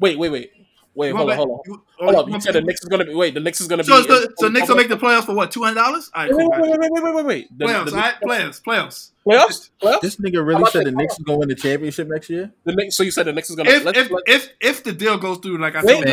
Wait, 0.00 0.18
wait, 0.18 0.30
wait, 0.32 0.52
wait. 0.94 1.14
Hold 1.14 1.30
on, 1.30 1.34
oh, 1.34 1.36
hold 1.36 1.50
on. 1.50 1.58
Hold 1.98 2.14
oh, 2.14 2.20
up, 2.20 2.28
you 2.28 2.34
you 2.34 2.40
said 2.40 2.54
the 2.54 2.60
Knicks 2.60 2.82
is 2.82 2.88
gonna 2.88 3.04
be. 3.04 3.14
Wait, 3.14 3.34
the 3.34 3.40
Knicks 3.40 3.60
is 3.60 3.68
gonna 3.68 3.82
be. 3.82 3.88
So, 3.88 4.02
so, 4.02 4.26
so 4.36 4.48
Knicks 4.48 4.68
will 4.68 4.76
make 4.76 4.88
the 4.88 4.96
playoffs 4.96 5.26
for 5.26 5.34
what? 5.34 5.50
Two 5.50 5.62
hundred 5.62 5.76
dollars? 5.76 6.10
Wait, 6.16 6.30
wait, 6.30 6.48
wait, 6.48 6.90
wait, 6.90 7.14
wait, 7.14 7.24
wait. 7.24 7.58
The, 7.58 7.66
Playoffs, 7.66 7.90
the, 7.90 7.92
right? 7.92 8.14
Playoffs, 8.22 8.62
playoffs. 8.62 9.10
playoffs, 9.26 9.70
playoffs. 9.82 10.00
This 10.00 10.16
nigga 10.16 10.44
really 10.44 10.64
said 10.70 10.86
the? 10.86 10.92
Knicks 10.92 11.14
is 11.14 11.24
gonna 11.24 11.38
win 11.38 11.48
the 11.48 11.54
championship 11.54 12.08
next 12.08 12.30
year. 12.30 12.52
The 12.64 12.74
Knicks. 12.74 12.96
So 12.96 13.02
you 13.02 13.10
said 13.10 13.26
the 13.26 13.32
Knicks 13.32 13.50
is 13.50 13.56
gonna. 13.56 13.70
If 13.70 13.86
if, 13.86 14.10
if 14.26 14.48
if 14.60 14.84
the 14.84 14.92
deal 14.92 15.18
goes 15.18 15.38
through, 15.38 15.58
like 15.58 15.76
I 15.76 15.82
wait, 15.82 16.04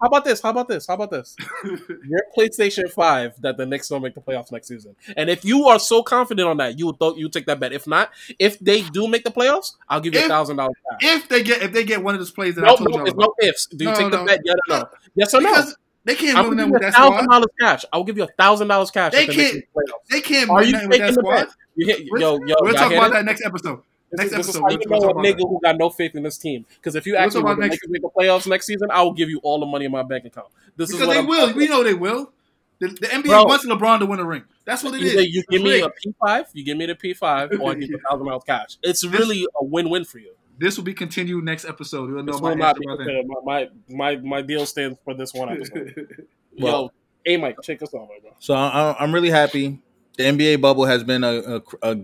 told 0.00 0.12
wait, 0.12 0.24
you, 0.24 0.24
Man. 0.24 0.24
wait, 0.24 0.24
wait. 0.24 0.24
How 0.24 0.24
about 0.24 0.24
this? 0.24 0.40
How 0.40 0.50
about 0.50 0.68
this? 0.68 0.86
How 0.86 0.94
about 0.94 1.10
this? 1.10 1.36
Your 2.08 2.20
PlayStation 2.36 2.90
Five 2.90 3.40
that 3.42 3.56
the 3.56 3.66
Knicks 3.66 3.88
don't 3.88 4.02
make 4.02 4.14
the 4.14 4.20
playoffs 4.20 4.50
next 4.52 4.68
season. 4.68 4.96
And 5.16 5.28
if 5.30 5.44
you 5.44 5.66
are 5.68 5.78
so 5.78 6.02
confident 6.02 6.48
on 6.48 6.56
that, 6.58 6.78
you 6.78 6.86
would 6.86 6.98
th- 7.00 7.16
you 7.16 7.28
take 7.28 7.46
that 7.46 7.60
bet. 7.60 7.72
If 7.72 7.86
not, 7.86 8.10
if 8.38 8.58
they 8.58 8.82
do 8.82 9.06
make 9.08 9.24
the 9.24 9.30
playoffs, 9.30 9.74
I'll 9.88 10.00
give 10.00 10.14
you 10.14 10.24
a 10.24 10.28
thousand 10.28 10.56
dollars. 10.56 10.74
Cash. 10.92 10.98
If 11.16 11.28
they 11.28 11.42
get 11.42 11.62
if 11.62 11.72
they 11.72 11.84
get 11.84 12.02
one 12.02 12.14
of 12.14 12.20
those 12.20 12.30
plays 12.30 12.54
that 12.56 12.64
I 12.64 12.68
No, 12.68 12.76
told 12.76 12.90
no, 12.90 12.96
you 12.96 13.02
about, 13.02 13.16
no 13.18 13.34
ifs. 13.48 13.66
Do 13.66 13.84
you 13.84 13.90
No, 13.90 13.96
take 13.96 14.10
the 14.10 14.24
bet? 14.24 14.40
Yes 14.44 14.56
or 14.68 14.70
no? 14.78 14.84
Yes 15.14 15.34
or 15.34 15.40
no? 15.40 15.50
because 15.50 15.76
they 16.04 16.14
can't 16.14 16.38
I'll 16.38 16.48
win 16.48 16.70
with 16.70 16.82
a 16.82 16.86
that 16.86 16.94
thousand 16.94 17.28
dollars 17.28 17.46
cash. 17.60 17.84
I'll 17.92 18.04
give 18.04 18.16
you 18.16 18.24
a 18.24 18.28
thousand 18.38 18.68
dollars 18.68 18.90
cash. 18.90 19.12
They 19.12 19.24
if 19.24 19.26
the 19.28 19.36
Knicks 19.36 19.50
can't- 19.52 19.54
make 19.54 19.86
the. 19.86 19.94
They 20.10 20.20
can't 20.22 20.50
Are 20.50 20.64
you 20.64 20.72
nothing 20.72 20.88
with 20.88 20.98
that 20.98 21.06
taking 21.08 21.14
the 21.16 21.20
squad. 21.20 21.44
bet? 21.46 21.48
You 21.76 21.86
hit, 21.86 22.06
We're- 22.10 22.22
yo, 22.22 22.38
yo, 22.46 22.54
We'll 22.60 22.74
talk 22.74 22.92
about 22.92 23.10
it? 23.10 23.12
that 23.12 23.24
next 23.26 23.44
episode. 23.44 23.82
This, 24.12 24.18
Next 24.18 24.30
is, 24.32 24.36
this 24.46 24.48
is 24.56 24.60
how 24.60 24.68
you 24.70 24.78
know 24.88 25.10
a 25.10 25.14
nigga 25.14 25.36
that. 25.38 25.46
who 25.48 25.60
got 25.62 25.76
no 25.78 25.88
faith 25.90 26.14
in 26.16 26.22
this 26.24 26.36
team. 26.38 26.66
Because 26.76 26.96
if 26.96 27.06
you 27.06 27.12
We'll 27.12 27.22
ask 27.22 27.34
me 27.34 27.40
talk 27.40 27.44
will 27.46 27.52
about 27.52 27.60
the 27.62 27.68
next- 27.68 27.82
Lakers 27.84 27.90
make 27.90 28.02
the 28.02 28.10
playoffs 28.18 28.46
next 28.48 28.66
season, 28.66 28.90
I 28.90 29.02
will 29.02 29.12
give 29.12 29.30
you 29.30 29.38
all 29.42 29.60
the 29.60 29.66
money 29.66 29.84
in 29.84 29.92
my 29.92 30.02
bank 30.02 30.24
account. 30.24 30.48
This 30.76 30.88
is 30.90 30.96
Because 30.96 31.06
what 31.08 31.14
they 31.14 31.20
I'm 31.20 31.26
will. 31.26 31.54
We 31.54 31.68
know 31.68 31.84
they 31.84 31.94
will. 31.94 32.32
The, 32.80 32.88
the 32.88 33.06
NBA 33.08 33.24
Bro. 33.24 33.44
wants 33.44 33.66
LeBron 33.66 33.98
to 34.00 34.06
win 34.06 34.20
a 34.20 34.24
ring. 34.24 34.44
That's 34.64 34.82
what 34.82 34.94
it 34.94 35.02
is. 35.02 35.14
You 35.26 35.42
give 35.50 35.62
me 35.62 35.70
It's 35.72 35.82
a 35.82 35.86
rigged. 35.88 35.96
P 36.02 36.14
five, 36.18 36.46
you 36.54 36.64
give 36.64 36.76
me 36.78 36.86
the 36.86 36.94
P 36.94 37.12
five, 37.14 37.50
or 37.60 37.72
I 37.72 37.74
give 37.74 37.90
you 37.90 37.96
a 37.96 38.00
thousand 38.10 38.26
dollars 38.26 38.42
cash. 38.46 38.78
It's 38.82 39.04
really 39.04 39.44
a 39.60 39.64
win 39.64 39.90
win 39.90 40.04
for 40.04 40.18
you. 40.18 40.32
This 40.58 40.76
will 40.76 40.84
be 40.84 40.94
continued 40.94 41.44
next 41.44 41.64
episode. 41.66 42.08
You'll 42.10 42.22
know 42.22 42.32
This 42.32 42.40
my 42.40 42.50
will 42.50 42.56
not 42.56 42.78
be 42.78 42.86
by 42.86 42.96
then. 42.96 43.06
considered. 43.06 43.26
My, 43.44 43.68
my 43.88 44.14
my 44.14 44.16
my 44.22 44.42
deal 44.42 44.64
stands 44.66 44.98
for 45.04 45.14
this 45.14 45.32
one 45.34 45.50
episode. 45.50 46.26
Well- 46.58 46.82
Yo, 46.82 46.90
hey 47.24 47.36
Mike, 47.36 47.56
check 47.62 47.80
us 47.82 47.94
out, 47.94 48.08
right, 48.10 48.20
bro. 48.22 48.32
So 48.40 48.54
I, 48.54 48.96
I'm 48.98 49.12
really 49.14 49.30
happy. 49.30 49.78
The 50.16 50.24
NBA 50.24 50.60
bubble 50.60 50.84
has 50.86 51.04
been 51.04 51.22
a, 51.22 51.58
a, 51.58 51.62
a 51.82 51.96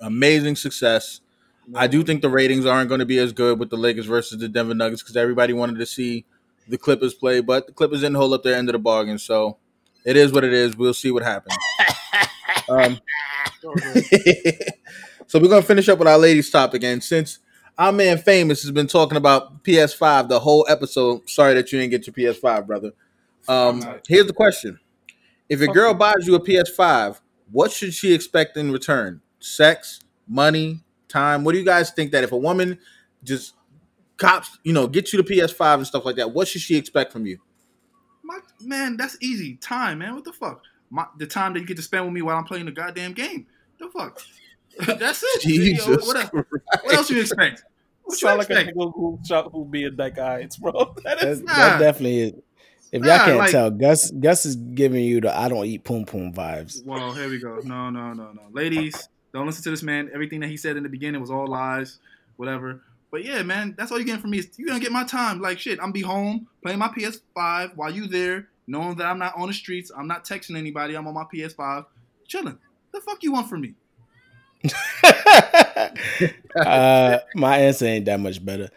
amazing 0.00 0.56
success. 0.56 1.20
I 1.74 1.86
do 1.86 2.02
think 2.02 2.22
the 2.22 2.28
ratings 2.28 2.64
aren't 2.64 2.88
going 2.88 3.00
to 3.00 3.06
be 3.06 3.18
as 3.18 3.32
good 3.32 3.58
with 3.58 3.70
the 3.70 3.76
Lakers 3.76 4.06
versus 4.06 4.38
the 4.38 4.48
Denver 4.48 4.74
Nuggets 4.74 5.02
because 5.02 5.16
everybody 5.16 5.52
wanted 5.52 5.78
to 5.78 5.86
see 5.86 6.24
the 6.68 6.78
Clippers 6.78 7.14
play, 7.14 7.40
but 7.40 7.66
the 7.66 7.72
Clippers 7.72 8.00
didn't 8.00 8.16
hold 8.16 8.32
up 8.34 8.42
their 8.42 8.54
end 8.54 8.68
of 8.68 8.74
the 8.74 8.78
bargain. 8.78 9.18
So 9.18 9.56
it 10.04 10.16
is 10.16 10.32
what 10.32 10.44
it 10.44 10.52
is. 10.52 10.76
We'll 10.76 10.94
see 10.94 11.10
what 11.10 11.22
happens. 11.24 11.56
um, 12.68 12.98
so 15.26 15.38
we're 15.40 15.48
gonna 15.48 15.62
finish 15.62 15.88
up 15.88 15.98
with 15.98 16.08
our 16.08 16.18
ladies' 16.18 16.50
topic, 16.50 16.84
and 16.84 17.02
since 17.02 17.40
our 17.76 17.92
man 17.92 18.18
Famous 18.18 18.62
has 18.62 18.70
been 18.70 18.86
talking 18.86 19.16
about 19.16 19.64
PS5 19.64 20.28
the 20.28 20.38
whole 20.38 20.64
episode, 20.68 21.28
sorry 21.28 21.54
that 21.54 21.72
you 21.72 21.80
didn't 21.80 21.90
get 21.90 22.06
your 22.06 22.34
PS5, 22.34 22.66
brother. 22.66 22.92
Um, 23.48 23.82
here's 24.06 24.26
the 24.26 24.32
question: 24.32 24.78
If 25.48 25.60
a 25.60 25.66
girl 25.66 25.94
buys 25.94 26.26
you 26.26 26.36
a 26.36 26.40
PS5, 26.40 27.20
what 27.50 27.72
should 27.72 27.92
she 27.92 28.14
expect 28.14 28.56
in 28.56 28.70
return? 28.70 29.20
Sex, 29.40 30.00
money, 30.28 30.84
time? 31.08 31.44
What 31.44 31.52
do 31.52 31.58
you 31.58 31.64
guys 31.64 31.90
think 31.90 32.12
that 32.12 32.24
if 32.24 32.32
a 32.32 32.36
woman 32.36 32.78
just 33.24 33.54
cops, 34.16 34.58
you 34.64 34.72
know, 34.72 34.86
gets 34.86 35.12
you 35.12 35.22
the 35.22 35.28
PS5 35.34 35.74
and 35.74 35.86
stuff 35.86 36.04
like 36.04 36.16
that, 36.16 36.32
what 36.32 36.48
should 36.48 36.60
she 36.62 36.76
expect 36.76 37.12
from 37.12 37.26
you? 37.26 37.38
My, 38.22 38.38
man, 38.60 38.96
that's 38.96 39.16
easy. 39.20 39.56
Time, 39.56 39.98
man. 39.98 40.14
What 40.14 40.24
the 40.24 40.32
fuck? 40.32 40.62
My, 40.90 41.06
the 41.18 41.26
time 41.26 41.52
that 41.54 41.60
you 41.60 41.66
get 41.66 41.76
to 41.76 41.82
spend 41.82 42.04
with 42.04 42.14
me 42.14 42.22
while 42.22 42.36
I'm 42.36 42.44
playing 42.44 42.66
the 42.66 42.72
goddamn 42.72 43.12
game. 43.12 43.46
The 43.78 43.88
fuck? 43.90 44.20
that's 44.98 45.22
it. 45.22 45.40
Jesus, 45.42 45.86
Yo, 45.86 45.96
what, 45.96 46.16
else, 46.16 46.30
what 46.32 46.94
else 46.94 47.10
you 47.10 47.20
expect? 47.20 47.64
What 48.04 48.20
you 48.20 48.28
Sound 48.28 48.38
like 48.38 48.50
a 48.50 48.52
expect? 48.54 48.76
nigga 48.76 48.92
who 48.94 49.18
shot 49.26 49.50
who 49.52 49.64
be 49.64 49.84
in 49.84 49.96
that 49.96 50.14
guy, 50.14 50.46
bro. 50.60 50.94
That 51.04 51.22
is 51.22 51.40
That's, 51.40 51.40
Nah. 51.40 51.54
that 51.54 51.78
definitely 51.78 52.20
is. 52.20 52.32
If 52.92 53.02
Nah, 53.02 53.08
y'all 53.16 53.24
can't 53.26 53.38
like- 53.38 53.50
tell, 53.50 53.70
Gus 53.70 54.10
Gus 54.12 54.46
is 54.46 54.54
giving 54.56 55.04
you 55.04 55.20
the 55.20 55.36
I 55.36 55.48
don't 55.48 55.66
eat 55.66 55.82
poom 55.82 56.04
poom 56.06 56.32
vibes. 56.32 56.84
Well, 56.84 57.12
here 57.14 57.28
we 57.28 57.38
go. 57.40 57.58
No, 57.64 57.90
no, 57.90 58.12
no, 58.12 58.30
no. 58.32 58.42
Ladies, 58.52 59.08
don't 59.36 59.46
listen 59.46 59.64
to 59.64 59.70
this 59.70 59.82
man. 59.82 60.10
Everything 60.12 60.40
that 60.40 60.48
he 60.48 60.56
said 60.56 60.76
in 60.76 60.82
the 60.82 60.88
beginning 60.88 61.20
was 61.20 61.30
all 61.30 61.46
lies, 61.46 61.98
whatever. 62.36 62.82
But 63.10 63.24
yeah, 63.24 63.42
man, 63.42 63.74
that's 63.78 63.92
all 63.92 63.98
you're 63.98 64.06
getting 64.06 64.20
from 64.20 64.30
me. 64.30 64.42
You're 64.56 64.68
gonna 64.68 64.80
get 64.80 64.92
my 64.92 65.04
time. 65.04 65.40
Like 65.40 65.58
shit, 65.58 65.78
I'm 65.80 65.92
be 65.92 66.02
home 66.02 66.48
playing 66.62 66.78
my 66.78 66.88
PS5 66.88 67.76
while 67.76 67.90
you 67.90 68.06
there, 68.06 68.48
knowing 68.66 68.96
that 68.96 69.06
I'm 69.06 69.18
not 69.18 69.34
on 69.36 69.48
the 69.48 69.54
streets. 69.54 69.90
I'm 69.96 70.06
not 70.06 70.24
texting 70.24 70.56
anybody. 70.56 70.94
I'm 70.94 71.06
on 71.06 71.14
my 71.14 71.24
PS5, 71.24 71.86
chilling. 72.26 72.58
The 72.92 73.00
fuck 73.00 73.22
you 73.22 73.32
want 73.32 73.48
from 73.48 73.60
me? 73.60 73.74
uh, 76.56 77.18
my 77.34 77.58
answer 77.58 77.84
ain't 77.86 78.06
that 78.06 78.18
much 78.20 78.44
better. 78.44 78.70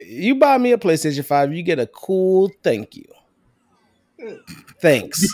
You 0.00 0.34
buy 0.34 0.58
me 0.58 0.72
a 0.72 0.78
PlayStation 0.78 1.24
5, 1.24 1.54
you 1.54 1.62
get 1.62 1.78
a 1.78 1.86
cool 1.86 2.50
thank 2.62 2.96
you. 2.96 3.04
Thanks. 4.80 5.26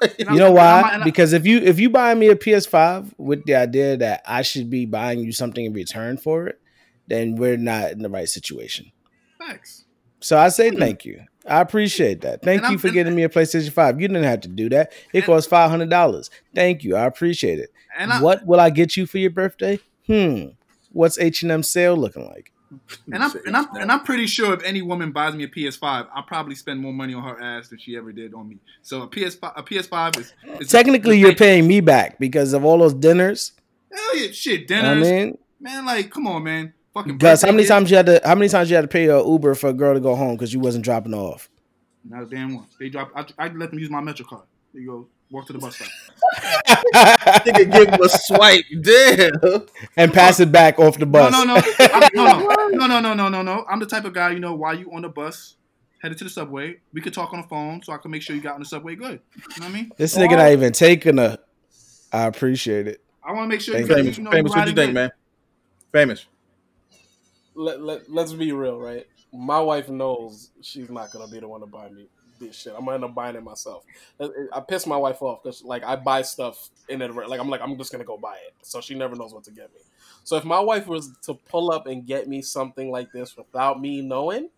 You 0.18 0.36
know 0.36 0.52
why? 0.52 0.80
I'm- 0.82 0.94
and 0.94 1.02
I- 1.02 1.04
Because 1.04 1.32
if 1.32 1.46
you 1.46 1.58
if 1.58 1.78
you 1.80 1.90
buy 1.90 2.14
me 2.14 2.28
a 2.28 2.36
PS5 2.36 3.14
with 3.18 3.44
the 3.44 3.54
idea 3.56 3.96
that 3.96 4.22
I 4.26 4.42
should 4.42 4.68
be 4.70 4.86
buying 4.86 5.20
you 5.20 5.32
something 5.32 5.64
in 5.64 5.72
return 5.72 6.16
for 6.18 6.46
it, 6.46 6.60
then 7.06 7.36
we're 7.36 7.56
not 7.56 7.90
in 7.92 8.02
the 8.02 8.08
right 8.10 8.28
situation. 8.28 8.92
Thanks. 9.38 9.84
So 10.20 10.36
I 10.38 10.48
say 10.48 10.70
thank 10.70 11.04
you. 11.04 11.22
I 11.46 11.60
appreciate 11.60 12.20
that. 12.22 12.42
Thank 12.42 12.60
Hmm. 12.60 12.64
And 12.66 12.72
you 12.72 12.76
I'm- 12.76 12.78
for 12.78 12.90
getting 12.90 13.14
me 13.14 13.22
a 13.22 13.28
PlayStation 13.28 13.70
5. 13.72 14.00
You 14.00 14.08
didn't 14.08 14.24
have 14.24 14.40
to 14.42 14.48
do 14.48 14.68
that. 14.70 14.92
It 15.12 15.24
cost 15.24 15.48
five 15.48 15.70
hundred 15.70 15.90
dollars. 15.90 16.30
Thank 16.54 16.84
you. 16.84 16.96
I 16.96 17.04
appreciate 17.06 17.58
it. 17.58 17.70
And 17.98 18.12
I, 18.12 18.20
what 18.20 18.44
will 18.46 18.60
I 18.60 18.70
get 18.70 18.96
you 18.96 19.06
for 19.06 19.18
your 19.18 19.30
birthday? 19.30 19.78
Hmm. 20.06 20.48
What's 20.92 21.18
H 21.18 21.42
and 21.42 21.50
M 21.52 21.62
sale 21.62 21.96
looking 21.96 22.26
like? 22.26 22.52
And 23.12 23.22
I'm 23.22 23.30
and 23.46 23.56
I'm 23.56 23.76
and 23.76 23.92
I'm 23.92 24.04
pretty 24.04 24.26
sure 24.26 24.52
if 24.52 24.62
any 24.62 24.82
woman 24.82 25.12
buys 25.12 25.34
me 25.34 25.44
a 25.44 25.48
PS5, 25.48 26.08
I'll 26.14 26.22
probably 26.22 26.54
spend 26.54 26.80
more 26.80 26.92
money 26.92 27.14
on 27.14 27.22
her 27.22 27.40
ass 27.40 27.68
than 27.68 27.78
she 27.78 27.96
ever 27.96 28.12
did 28.12 28.34
on 28.34 28.48
me. 28.48 28.58
So 28.82 29.02
a 29.02 29.08
PS5 29.08 29.52
a 29.56 29.62
PS5 29.62 30.18
is, 30.18 30.34
is 30.60 30.68
Technically, 30.68 31.18
you're 31.18 31.34
paying 31.34 31.66
me 31.66 31.80
back 31.80 32.18
because 32.18 32.52
of 32.52 32.64
all 32.64 32.78
those 32.78 32.94
dinners. 32.94 33.52
Hell 33.90 34.16
yeah, 34.16 34.30
shit, 34.32 34.68
dinners. 34.68 35.06
I 35.06 35.10
mean, 35.10 35.38
man. 35.60 35.86
Like, 35.86 36.10
come 36.10 36.26
on, 36.26 36.44
man. 36.44 36.74
Fucking. 36.92 37.18
Gus, 37.18 37.42
how 37.42 37.48
many 37.48 37.58
gifts? 37.62 37.70
times 37.70 37.90
you 37.90 37.96
had 37.96 38.06
to 38.06 38.20
how 38.24 38.34
many 38.34 38.48
times 38.48 38.68
you 38.68 38.76
had 38.76 38.82
to 38.82 38.88
pay 38.88 39.06
a 39.06 39.22
Uber 39.22 39.54
for 39.54 39.68
a 39.68 39.72
girl 39.72 39.94
to 39.94 40.00
go 40.00 40.14
home 40.14 40.36
because 40.36 40.52
you 40.52 40.60
wasn't 40.60 40.84
dropping 40.84 41.14
off? 41.14 41.48
Not 42.04 42.22
a 42.22 42.26
damn 42.26 42.54
one. 42.54 42.66
They 42.78 42.90
drop. 42.90 43.12
I, 43.14 43.26
I 43.38 43.48
let 43.48 43.70
them 43.70 43.78
use 43.78 43.90
my 43.90 44.00
Metro 44.00 44.26
card. 44.26 44.44
There 44.72 44.82
you 44.82 44.88
go. 44.88 45.06
Walk 45.30 45.46
to 45.46 45.52
the 45.52 45.58
bus 45.58 45.76
stop. 45.76 45.88
Nigga 47.44 47.70
give 47.70 47.88
him 47.88 48.00
a 48.02 48.08
swipe, 48.08 48.64
damn. 48.80 49.66
And 49.96 50.12
pass 50.12 50.40
it 50.40 50.50
back 50.50 50.78
off 50.78 50.98
the 50.98 51.04
bus. 51.04 51.32
No, 51.32 51.44
no, 51.44 51.60
no, 52.14 52.46
no, 52.70 52.86
no, 52.86 52.86
no, 52.86 53.00
no, 53.00 53.14
no, 53.14 53.28
no, 53.28 53.42
no. 53.42 53.64
I'm 53.68 53.78
the 53.78 53.86
type 53.86 54.06
of 54.06 54.14
guy, 54.14 54.30
you 54.30 54.40
know, 54.40 54.54
while 54.54 54.74
you 54.74 54.90
on 54.90 55.02
the 55.02 55.10
bus, 55.10 55.56
headed 56.02 56.16
to 56.18 56.24
the 56.24 56.30
subway, 56.30 56.78
we 56.94 57.02
could 57.02 57.12
talk 57.12 57.34
on 57.34 57.42
the 57.42 57.48
phone, 57.48 57.82
so 57.82 57.92
I 57.92 57.98
can 57.98 58.10
make 58.10 58.22
sure 58.22 58.34
you 58.34 58.40
got 58.40 58.54
on 58.54 58.60
the 58.60 58.66
subway 58.66 58.94
good. 58.94 59.20
You 59.34 59.60
know 59.60 59.66
what 59.66 59.68
I 59.68 59.68
mean? 59.68 59.92
This 59.98 60.16
nigga 60.16 60.32
oh. 60.32 60.36
not 60.36 60.52
even 60.52 60.72
taking 60.72 61.18
a. 61.18 61.38
I 62.10 62.24
appreciate 62.24 62.86
it. 62.86 63.02
I 63.22 63.32
want 63.32 63.44
to 63.44 63.48
make 63.48 63.60
sure 63.60 63.76
you're 63.76 63.86
famous. 63.86 64.16
You 64.16 64.24
know, 64.24 64.30
famous. 64.30 64.50
What 64.50 64.66
you 64.66 64.74
think, 64.74 64.88
good. 64.88 64.94
man? 64.94 65.10
Famous. 65.92 66.24
Let, 67.54 67.82
let, 67.82 68.10
let's 68.10 68.32
be 68.32 68.52
real, 68.52 68.78
right? 68.78 69.06
My 69.30 69.60
wife 69.60 69.90
knows 69.90 70.50
she's 70.62 70.88
not 70.88 71.12
gonna 71.12 71.30
be 71.30 71.38
the 71.38 71.48
one 71.48 71.60
to 71.60 71.66
buy 71.66 71.90
me 71.90 72.08
this 72.38 72.56
shit. 72.56 72.72
I'm 72.76 72.84
gonna 72.84 72.94
end 72.96 73.04
up 73.04 73.14
buying 73.14 73.36
it 73.36 73.42
myself. 73.42 73.84
Uh, 74.18 74.24
uh, 74.24 74.28
I, 74.52 74.58
I 74.58 74.60
piss 74.60 74.86
my 74.86 74.96
wife 74.96 75.20
off 75.22 75.42
because 75.42 75.62
like 75.62 75.84
I 75.84 75.96
buy 75.96 76.22
stuff 76.22 76.70
in 76.88 77.02
it. 77.02 77.14
Like 77.14 77.40
I'm 77.40 77.48
like 77.48 77.60
I'm 77.62 77.76
just 77.78 77.92
gonna 77.92 78.04
go 78.04 78.16
buy 78.18 78.36
it, 78.46 78.54
so 78.62 78.80
she 78.80 78.94
never 78.94 79.14
knows 79.16 79.32
what 79.34 79.44
to 79.44 79.50
get 79.50 79.72
me. 79.74 79.80
So 80.24 80.36
if 80.36 80.44
my 80.44 80.60
wife 80.60 80.86
was 80.86 81.16
to 81.22 81.34
pull 81.34 81.70
up 81.72 81.86
and 81.86 82.06
get 82.06 82.28
me 82.28 82.42
something 82.42 82.90
like 82.90 83.10
this 83.12 83.36
without 83.36 83.80
me 83.80 84.02
knowing, 84.02 84.50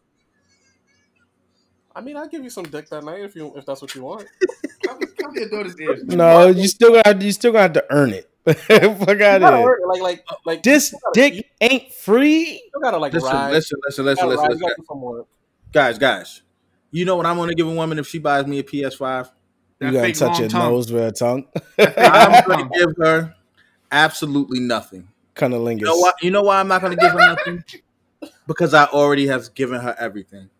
I 1.94 2.01
mean 2.01 2.16
I'll 2.16 2.28
give 2.28 2.43
you 2.44 2.51
some 2.51 2.65
dick 2.65 2.89
that 2.90 3.05
night 3.05 3.20
if 3.20 3.35
you 3.35 3.52
if 3.57 3.66
that's 3.66 3.82
what 3.82 3.94
you 3.94 4.02
want. 4.02 4.27
Come, 4.82 4.98
come 5.20 5.35
to 5.35 5.48
daughter's 5.48 5.78
ears. 5.78 6.02
No, 6.07 6.48
you 6.48 6.66
still 6.66 7.01
got 7.02 7.20
you 7.20 7.31
still 7.32 7.52
got 7.52 7.74
to 7.74 7.85
earn 7.90 8.11
it. 8.15 8.28
Fuck 8.47 9.20
out 9.20 9.43
of 9.43 9.59
here. 9.61 9.78
Like 9.86 10.01
like 10.01 10.24
like 10.47 10.62
This 10.62 10.90
gotta- 11.15 11.20
you 11.20 11.31
dick 11.43 11.51
ain't 11.61 11.93
free. 11.93 12.62
still 12.69 12.81
gotta 12.81 12.97
like 12.97 13.12
Listen, 13.12 13.31
ride. 13.31 13.52
listen, 13.52 13.78
listen, 13.85 14.05
You 14.05 14.11
listen, 14.11 14.28
gotta 14.28 14.28
listen, 14.28 14.43
ride, 14.43 14.48
you 14.48 14.55
listen. 14.55 14.61
gotta 14.69 14.74
do 14.81 14.85
some 14.89 15.01
work. 15.02 15.27
Guys, 15.73 15.98
guys. 15.98 16.43
You 16.90 17.04
know 17.04 17.16
what 17.16 17.26
I'm 17.26 17.36
gonna 17.36 17.54
give 17.54 17.68
a 17.68 17.72
woman 17.72 17.98
if 17.98 18.06
she 18.06 18.18
buys 18.18 18.46
me 18.46 18.58
a 18.58 18.62
PS5? 18.62 19.30
That 19.78 19.86
you 19.86 19.92
gotta 19.92 20.12
touch 20.12 20.38
your 20.40 20.48
tongue. 20.48 20.72
nose 20.72 20.92
with 20.92 21.04
a 21.04 21.12
tongue. 21.12 21.46
I'm 21.78 22.44
gonna 22.46 22.68
give 22.78 22.96
her 22.98 23.34
absolutely 23.90 24.60
nothing. 24.60 25.08
Cunnilingus. 25.34 25.80
You 25.80 25.86
know 25.86 25.96
why? 25.96 26.12
You 26.20 26.30
know 26.30 26.42
why 26.42 26.60
I'm 26.60 26.68
not 26.68 26.82
gonna 26.82 26.96
give 26.96 27.12
her 27.12 27.18
nothing? 27.18 27.64
Because 28.46 28.74
I 28.74 28.84
already 28.86 29.26
have 29.28 29.54
given 29.54 29.80
her 29.80 29.96
everything. 29.98 30.50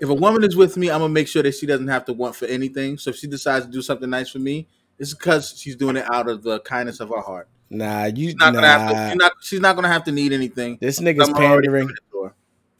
If 0.00 0.08
a 0.08 0.14
woman 0.14 0.44
is 0.44 0.56
with 0.56 0.76
me, 0.76 0.90
I'm 0.90 1.00
gonna 1.00 1.12
make 1.12 1.28
sure 1.28 1.42
that 1.42 1.54
she 1.54 1.66
doesn't 1.66 1.88
have 1.88 2.04
to 2.06 2.12
want 2.12 2.36
for 2.36 2.46
anything. 2.46 2.98
So 2.98 3.10
if 3.10 3.16
she 3.16 3.26
decides 3.26 3.66
to 3.66 3.72
do 3.72 3.82
something 3.82 4.08
nice 4.08 4.30
for 4.30 4.38
me, 4.38 4.68
it's 4.98 5.12
because 5.12 5.54
she's 5.58 5.76
doing 5.76 5.96
it 5.96 6.10
out 6.12 6.28
of 6.28 6.42
the 6.42 6.60
kindness 6.60 7.00
of 7.00 7.08
her 7.10 7.20
heart. 7.20 7.48
Nah, 7.70 8.06
you 8.06 8.28
She's 8.28 8.36
not 8.36 8.54
nah. 8.54 8.60
gonna 8.60 8.66
have 8.66 8.90
to. 8.90 9.10
She's 9.10 9.16
not, 9.16 9.32
she's 9.40 9.60
not 9.60 9.76
gonna 9.76 9.88
have 9.88 10.04
to 10.04 10.12
need 10.12 10.32
anything. 10.32 10.78
This 10.80 11.00
nigga's 11.00 11.30
pandering. 11.30 11.86
giving 11.86 11.90
it 11.90 12.12
to 12.12 12.22
her. 12.24 12.34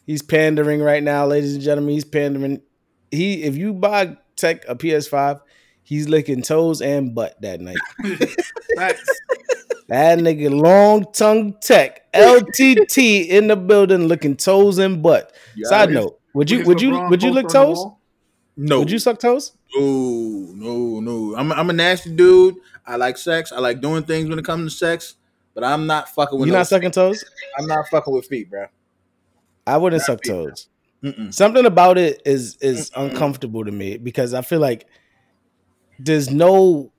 He's 0.06 0.22
pandering 0.22 0.80
right 0.80 1.02
now, 1.02 1.26
ladies 1.26 1.54
and 1.54 1.62
gentlemen. 1.62 1.92
He's 1.92 2.04
pandering. 2.04 2.62
He 3.10 3.42
if 3.42 3.56
you 3.56 3.72
buy 3.72 4.16
Tech 4.36 4.64
a 4.68 4.74
PS5, 4.74 5.40
he's 5.82 6.08
licking 6.08 6.42
toes 6.42 6.80
and 6.80 7.14
butt 7.14 7.40
that 7.42 7.60
night. 7.60 7.78
That 9.88 10.18
nigga 10.18 10.50
long 10.50 11.06
tongue 11.12 11.54
Tech 11.62 12.12
LTT 12.12 13.26
in 13.28 13.46
the 13.46 13.56
building 13.56 14.06
licking 14.06 14.36
toes 14.36 14.76
and 14.78 15.02
butt. 15.02 15.32
Yeah, 15.56 15.68
Side 15.68 15.90
note, 15.90 16.20
would 16.34 16.50
you 16.50 16.62
would 16.64 16.82
you 16.82 16.90
LeBron 16.90 17.10
would 17.10 17.22
you 17.22 17.30
lick 17.30 17.48
toes? 17.48 17.86
No, 18.54 18.80
Would 18.80 18.90
you 18.90 18.98
suck 18.98 19.18
toes? 19.18 19.52
No, 19.74 20.50
no, 20.54 21.00
no. 21.00 21.36
I'm 21.36 21.52
I'm 21.52 21.70
a 21.70 21.72
nasty 21.72 22.14
dude. 22.14 22.56
I 22.86 22.96
like 22.96 23.16
sex. 23.16 23.50
I 23.50 23.60
like 23.60 23.80
doing 23.80 24.02
things 24.02 24.28
when 24.28 24.38
it 24.38 24.44
comes 24.44 24.72
to 24.72 24.78
sex, 24.78 25.14
but 25.54 25.64
I'm 25.64 25.86
not 25.86 26.10
fucking 26.10 26.38
with. 26.38 26.48
You 26.48 26.52
no 26.52 26.58
not 26.58 26.66
sucking 26.66 26.90
toes? 26.90 27.24
I'm 27.58 27.66
not 27.66 27.86
fucking 27.88 28.12
with 28.12 28.26
feet, 28.26 28.50
bro. 28.50 28.66
I 29.66 29.78
wouldn't 29.78 30.02
suck 30.02 30.22
feet, 30.22 30.32
toes. 30.32 30.68
Mm-mm. 31.02 31.32
Something 31.32 31.64
about 31.66 31.96
it 31.98 32.22
is 32.26 32.56
is 32.60 32.90
Mm-mm. 32.90 33.10
uncomfortable 33.10 33.64
to 33.64 33.70
me 33.72 33.96
because 33.98 34.34
I 34.34 34.42
feel 34.42 34.58
like 34.60 34.86
there's 35.98 36.30
no 36.30 36.90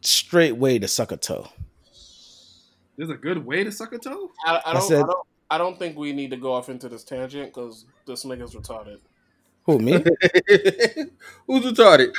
straight 0.00 0.56
way 0.56 0.78
to 0.78 0.88
suck 0.88 1.12
a 1.12 1.16
toe. 1.16 1.48
There's 2.96 3.10
a 3.10 3.14
good 3.14 3.44
way 3.44 3.64
to 3.64 3.70
suck 3.72 3.92
a 3.92 3.98
toe. 3.98 4.30
I, 4.46 4.60
I 4.64 4.72
don't. 4.72 4.82
I, 4.82 4.86
said- 4.86 5.06
don't. 5.06 5.26
I 5.50 5.58
don't 5.58 5.78
think 5.78 5.96
we 5.96 6.12
need 6.12 6.30
to 6.30 6.36
go 6.36 6.52
off 6.52 6.68
into 6.68 6.88
this 6.88 7.04
tangent 7.04 7.54
because 7.54 7.84
this 8.06 8.24
nigga's 8.24 8.54
retarded. 8.54 8.98
Who 9.64 9.78
me? 9.78 9.92
Who's 11.46 11.64
retarded? 11.64 12.14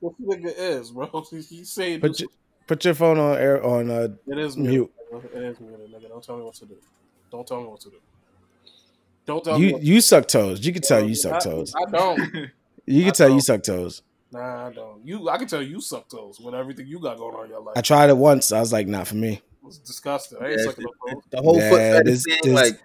What 0.00 0.14
the 0.18 0.24
nigga 0.36 0.54
is, 0.56 0.90
bro? 0.92 1.08
He's 1.30 1.48
saying. 1.48 1.64
say 1.64 1.98
Put 1.98 2.20
your, 2.20 2.28
put 2.66 2.84
your 2.84 2.94
phone 2.94 3.18
on 3.18 3.36
air 3.36 3.64
on 3.64 3.90
uh 3.90 4.08
it 4.28 4.38
is 4.38 4.56
mute. 4.56 4.90
mute. 5.10 5.24
It 5.34 5.42
is 5.42 5.60
muted, 5.60 5.90
nigga. 5.92 6.08
Don't 6.08 6.22
tell 6.22 6.36
me 6.36 6.44
what 6.44 6.54
to 6.54 6.66
do. 6.66 6.76
Don't 7.30 7.46
tell 7.46 7.60
me 7.60 7.66
what 7.66 7.80
to 7.80 7.90
do. 7.90 7.96
Don't 9.28 9.44
tell 9.44 9.60
you 9.60 9.74
What 9.74 9.82
you 9.82 10.00
suck 10.00 10.26
toes. 10.26 10.64
You 10.64 10.72
can 10.72 10.80
tell 10.80 11.04
you 11.04 11.10
I, 11.10 11.12
suck 11.12 11.42
toes. 11.42 11.74
I 11.76 11.90
don't. 11.90 12.20
You 12.86 13.02
I 13.02 13.04
can 13.04 13.12
tell 13.14 13.28
you 13.28 13.34
don't. 13.34 13.40
suck 13.42 13.62
toes. 13.62 14.02
Nah, 14.32 14.68
I 14.68 14.72
don't. 14.72 15.06
You. 15.06 15.28
I 15.28 15.36
can 15.36 15.46
tell 15.46 15.60
you 15.62 15.78
suck 15.82 16.08
toes 16.08 16.40
with 16.40 16.54
everything 16.54 16.86
you 16.86 16.98
got 16.98 17.18
going 17.18 17.36
on 17.36 17.44
in 17.44 17.50
your 17.50 17.60
life. 17.60 17.76
I 17.76 17.82
tried 17.82 18.08
it 18.08 18.16
once. 18.16 18.50
I 18.50 18.60
was 18.60 18.72
like, 18.72 18.86
not 18.88 19.06
for 19.06 19.16
me. 19.16 19.42
It's 19.66 19.76
disgusting. 19.76 20.38
I 20.40 20.48
ain't 20.48 20.58
Yeah, 20.60 20.64
sucking 20.64 20.84
no 20.84 21.12
toes. 21.12 21.22
The 21.30 21.42
whole 21.42 21.58
Yeah, 21.58 21.68
foot 21.70 21.78
fetish 21.80 22.04
this- 22.12 22.24
thing, 22.24 22.38
this- 22.44 22.54
like, 22.54 22.80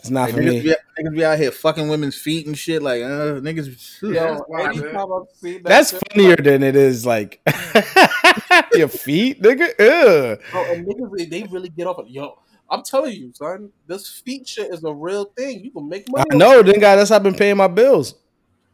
It's 0.00 0.10
not 0.10 0.22
like 0.22 0.34
for 0.34 0.40
niggas, 0.40 0.44
me. 0.44 0.60
be, 0.62 0.74
niggas 1.00 1.14
be 1.14 1.24
out 1.24 1.38
here 1.38 1.52
fucking 1.52 1.88
women's 1.88 2.16
feet 2.16 2.48
and 2.48 2.58
shit. 2.58 2.82
Like, 2.82 3.02
uh, 3.02 3.38
niggas. 3.40 4.02
Yo, 4.02 4.10
that's 4.12 4.42
wild, 4.48 4.66
anytime 4.70 4.92
man. 4.92 5.02
I've 5.12 5.36
seen 5.36 5.52
that 5.54 5.64
That's 5.64 5.90
shit, 5.92 6.02
funnier 6.12 6.36
than 6.36 6.62
it 6.64 6.74
is 6.74 7.06
like 7.06 7.40
your 8.74 8.88
feet, 8.88 9.40
nigga. 9.40 9.68
Ugh. 9.78 10.40
Bro, 10.50 10.72
and 10.72 10.84
niggas, 10.86 11.16
they- 11.16 11.24
they 11.26 11.42
really 11.44 11.68
get 11.68 11.86
off. 11.86 11.98
Of, 11.98 12.08
yo, 12.08 12.38
I'm 12.70 12.82
telling 12.82 13.14
you, 13.14 13.32
son, 13.34 13.70
this 13.86 14.08
feet 14.08 14.46
shit 14.46 14.72
is 14.72 14.84
a 14.84 14.92
real 14.92 15.24
thing. 15.26 15.64
You 15.64 15.70
can 15.70 15.88
make 15.88 16.06
money. 16.10 16.24
I 16.30 16.36
know, 16.36 16.62
then 16.62 16.78
guy. 16.80 16.96
That's 16.96 17.10
how 17.10 17.16
I've 17.16 17.22
been 17.22 17.34
paying 17.34 17.56
my 17.56 17.68
bills. 17.68 18.14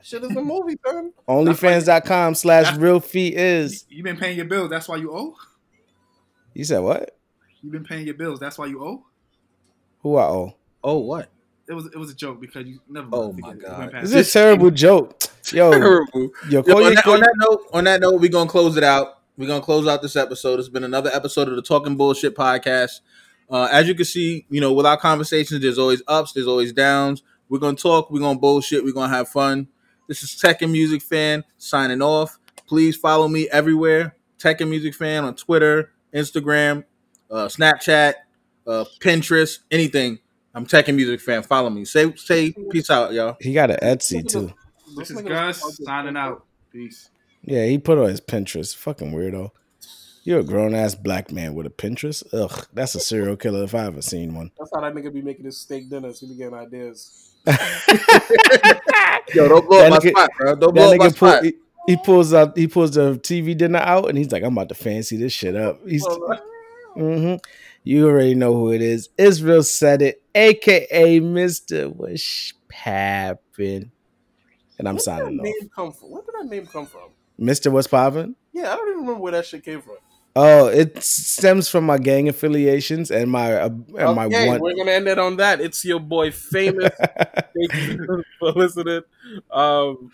Shit 0.03 0.23
is 0.25 0.31
a 0.37 0.43
movie, 0.43 0.77
son. 0.85 1.13
Onlyfans.com 1.29 2.35
slash 2.35 2.77
real 2.77 3.01
feet 3.01 3.35
is. 3.35 3.87
You've 3.89 4.05
been 4.05 4.17
paying 4.17 4.37
your 4.37 4.47
bills. 4.47 4.69
That's 4.71 4.89
why 4.89 4.97
you 4.97 5.13
owe. 5.15 5.35
You 6.53 6.65
said 6.65 6.81
what? 6.81 7.17
You've 7.63 7.73
been 7.73 7.85
paying 7.85 8.05
your 8.05 8.15
bills. 8.15 8.39
That's 8.41 8.59
why 8.59 8.67
you 8.67 8.83
owe. 8.85 9.07
Who 10.01 10.17
I 10.17 10.25
owe? 10.25 10.57
Oh, 10.83 10.99
what? 10.99 11.31
It 11.67 11.73
was 11.73 11.87
it 11.87 11.97
was 11.97 12.11
a 12.11 12.15
joke 12.15 12.41
because 12.43 12.67
you 12.67 12.79
never. 12.89 13.09
Oh 13.13 13.33
my 13.33 13.53
forget 13.53 13.55
it. 13.55 13.59
It 13.59 13.67
God. 13.67 13.79
went 13.93 14.05
This 14.05 14.13
it. 14.13 14.19
is 14.19 14.29
a 14.29 14.33
terrible 14.33 14.71
joke. 14.71 15.23
Yo, 15.53 15.71
Terrible. 15.73 16.31
yo, 16.51 16.63
Yo, 16.67 16.77
on, 16.77 16.95
that, 16.95 17.07
on 17.07 17.21
that 17.21 17.35
note, 17.37 17.61
on 17.73 17.85
that 17.85 18.01
note, 18.03 18.21
we're 18.21 18.31
gonna 18.31 18.51
close 18.51 18.77
it 18.77 18.85
out. 18.85 19.21
We're 19.39 19.47
gonna 19.49 19.65
close 19.65 19.87
out 19.87 20.03
this 20.03 20.15
episode. 20.17 20.59
It's 20.61 20.69
been 20.69 20.85
another 20.85 21.11
episode 21.15 21.49
of 21.49 21.57
the 21.57 21.63
Talking 21.63 21.97
Bullshit 21.97 22.37
podcast. 22.37 23.01
Uh, 23.55 23.69
as 23.71 23.87
you 23.87 23.95
can 23.95 24.05
see, 24.05 24.45
you 24.51 24.61
know, 24.61 24.73
with 24.73 24.85
our 24.85 24.97
conversations, 24.97 25.63
there's 25.63 25.79
always 25.79 26.03
ups, 26.09 26.33
there's 26.33 26.49
always 26.49 26.73
downs. 26.73 27.23
We're 27.49 27.61
gonna 27.61 27.77
talk, 27.77 28.11
we're 28.11 28.19
gonna 28.19 28.37
bullshit, 28.37 28.83
we're 28.83 28.93
gonna 28.93 29.15
have 29.15 29.29
fun. 29.29 29.69
This 30.09 30.25
is 30.25 30.35
Tech 30.35 30.61
and 30.63 30.73
Music 30.73 31.01
Fan 31.01 31.45
signing 31.57 32.03
off. 32.03 32.37
Please 32.67 32.97
follow 32.97 33.29
me 33.29 33.49
everywhere. 33.51 34.17
Tech 34.39 34.61
and 34.61 34.69
Music 34.69 34.93
Fan 34.93 35.23
on 35.23 35.37
Twitter, 35.37 35.93
Instagram, 36.13 36.83
uh, 37.31 37.47
Snapchat, 37.47 38.15
uh, 38.67 38.87
Pinterest, 38.99 39.61
anything. 39.71 40.19
I'm 40.53 40.67
Tech 40.67 40.89
and 40.89 40.97
Music 40.97 41.21
Fan. 41.21 41.45
Follow 41.45 41.71
me. 41.71 41.85
Say 41.85 42.13
say 42.17 42.53
peace 42.73 42.91
out, 42.91 43.13
y'all. 43.13 43.37
he 43.41 43.53
got 43.55 43.71
an 43.71 43.79
Etsy 43.85 44.29
too. 44.29 44.53
This 44.97 45.13
is 45.13 45.23
Gus 45.23 45.79
signing 45.85 46.17
out. 46.17 46.45
Peace. 46.73 47.09
Yeah, 47.43 47.67
he 47.67 47.79
put 47.79 47.99
on 47.99 48.09
his 48.09 48.21
Pinterest. 48.21 48.75
Fucking 48.75 49.13
weirdo. 49.13 49.53
You're 50.25 50.41
a 50.41 50.45
grown 50.45 50.75
ass 50.75 50.95
black 50.95 51.31
man 51.31 51.55
with 51.55 51.67
a 51.67 51.71
Pinterest. 51.71 52.25
Ugh, 52.33 52.67
that's 52.73 52.95
a 52.95 53.01
serial 53.01 53.37
killer 53.37 53.63
if 53.65 53.75
I 53.75 53.85
ever 53.87 54.01
seen 54.01 54.35
one. 54.35 54.51
That's 54.59 54.71
how 54.75 54.81
that 54.81 54.95
nigga 54.95 55.13
be 55.13 55.21
making 55.21 55.45
his 55.45 55.59
steak 55.59 55.91
dinners. 55.91 56.21
He 56.21 56.27
be 56.29 56.35
getting 56.35 56.55
ideas. 56.55 57.31
Yo, 59.35 59.49
don't 59.49 59.67
blow 59.69 59.79
That 59.79 59.87
up 59.87 59.91
my 59.91 59.99
nigga- 59.99 60.11
spot, 60.11 60.31
bro. 60.39 60.55
Don't 60.57 60.61
That 60.61 60.73
blow 60.75 60.93
up 60.93 60.99
my 60.99 61.07
nigga 61.09 61.19
pull, 61.19 61.29
spot. 61.31 61.45
he, 61.45 61.55
he 61.87 61.97
pulls 61.99 62.33
out, 62.33 62.57
He 62.57 62.67
pulls 62.67 62.93
the 62.93 63.19
TV 63.19 63.57
dinner 63.57 63.79
out, 63.81 64.09
and 64.09 64.17
he's 64.17 64.33
like, 64.33 64.43
"I'm 64.43 64.53
about 64.57 64.71
to 64.71 64.75
fancy 64.75 65.17
this 65.19 65.33
shit 65.35 65.55
up." 65.57 65.81
He's, 65.87 66.07
hmm 66.95 67.35
you 67.87 68.09
already 68.09 68.35
know 68.35 68.55
who 68.55 68.73
it 68.73 68.81
is. 68.81 69.11
Israel 69.19 69.63
said 69.63 70.01
it, 70.01 70.23
aka 70.35 71.21
Mister 71.21 71.91
What's 71.91 72.55
Pappin. 72.69 73.91
and 74.79 74.89
I'm 74.89 74.95
Where 74.95 74.99
did 74.99 75.03
signing 75.03 75.41
off. 75.41 75.55
come 75.75 75.93
from? 75.93 76.11
Where 76.13 76.23
did 76.23 76.35
that 76.41 76.47
name 76.47 76.67
come 76.67 76.87
from? 76.87 77.11
Mr. 77.39 77.71
What's 77.71 77.89
poppin'? 77.89 78.37
Yeah, 78.55 78.73
I 78.73 78.77
don't 78.77 78.89
even 78.89 79.01
remember 79.01 79.21
where 79.21 79.33
that 79.33 79.45
shit 79.45 79.65
came 79.65 79.83
from. 79.83 79.97
Oh, 80.37 80.67
it 80.67 81.01
stems 81.03 81.69
from 81.69 81.85
my 81.85 81.97
gang 81.97 82.29
affiliations 82.29 83.13
and 83.13 83.31
my 83.31 83.55
uh, 83.55 83.67
and 83.67 84.17
my 84.17 84.25
okay, 84.27 84.49
one. 84.49 84.61
we're 84.61 84.75
gonna 84.75 84.91
end 84.91 85.07
it 85.07 85.19
on 85.19 85.37
that. 85.37 85.61
It's 85.61 85.85
your 85.85 86.01
boy, 86.01 86.33
famous. 86.33 86.91
Thank 86.99 87.75
you 87.75 88.25
for 88.41 88.51
listening. 88.51 89.03
Um, 89.51 90.11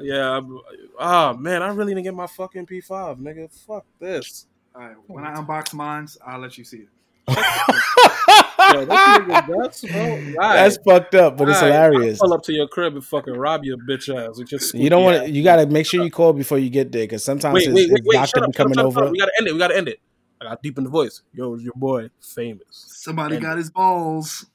yeah. 0.00 0.36
I'm, 0.36 0.60
oh 0.98 1.34
man, 1.34 1.62
I 1.62 1.68
really 1.68 1.92
didn't 1.92 2.04
get 2.04 2.14
my 2.14 2.28
fucking 2.28 2.66
P5, 2.66 3.18
nigga. 3.18 3.50
Fuck 3.66 3.84
this. 3.98 4.46
All 4.76 4.82
right, 4.82 4.96
when 5.08 5.24
I 5.24 5.34
unbox 5.34 5.74
mines, 5.74 6.18
I'll 6.24 6.40
let 6.40 6.56
you 6.56 6.64
see 6.64 6.86
it. 6.86 6.88
Yo, 8.58 8.84
this 8.84 8.88
nigga 8.98 9.48
nuts, 9.48 9.80
bro. 9.84 10.00
Right. 10.38 10.54
That's 10.56 10.78
fucked 10.86 11.14
up, 11.14 11.36
but 11.36 11.48
it's 11.48 11.60
Right. 11.60 11.66
hilarious. 11.72 12.20
I'll 12.20 12.28
pull 12.28 12.34
up 12.34 12.42
to 12.44 12.52
your 12.52 12.68
crib 12.68 12.94
and 12.94 13.04
fucking 13.04 13.34
rob 13.34 13.64
your 13.64 13.76
bitch 13.78 14.08
ass 14.14 14.38
with 14.38 14.52
your. 14.52 14.60
You 14.74 14.90
don't 14.90 15.02
want 15.04 15.16
squeaky 15.16 15.32
to. 15.32 15.38
You 15.38 15.44
got 15.44 15.56
to 15.56 15.66
make 15.66 15.86
sure 15.86 16.04
you 16.04 16.10
call 16.10 16.32
before 16.32 16.58
you 16.58 16.70
get 16.70 16.92
there, 16.92 17.04
because 17.04 17.24
sometimes 17.24 17.54
Wait, 17.54 17.66
his, 17.66 17.74
wait, 17.74 17.90
wait, 17.90 17.98
his 18.00 18.06
wait! 18.06 18.14
doctor 18.16 18.28
Shut 18.28 18.42
be 18.42 18.46
up, 18.46 18.46
shut 18.46 18.48
up, 18.48 18.54
coming 18.54 18.74
shut 18.74 18.84
up, 18.86 18.96
over. 18.96 19.10
We 19.10 19.18
gotta 19.18 19.32
end 19.38 19.48
it. 19.48 19.52
We 19.52 19.58
gotta 19.58 19.76
end 19.76 19.88
it. 19.88 20.00
I 20.40 20.44
got 20.46 20.62
deep 20.62 20.78
in 20.78 20.84
the 20.84 20.90
voice. 20.90 21.22
Yo, 21.32 21.54
it's 21.54 21.62
your 21.64 21.72
boy, 21.76 22.10
famous. 22.20 22.84
Somebody 22.88 23.36
And- 23.36 23.44
got 23.44 23.56
his 23.56 23.70
balls. 23.70 24.46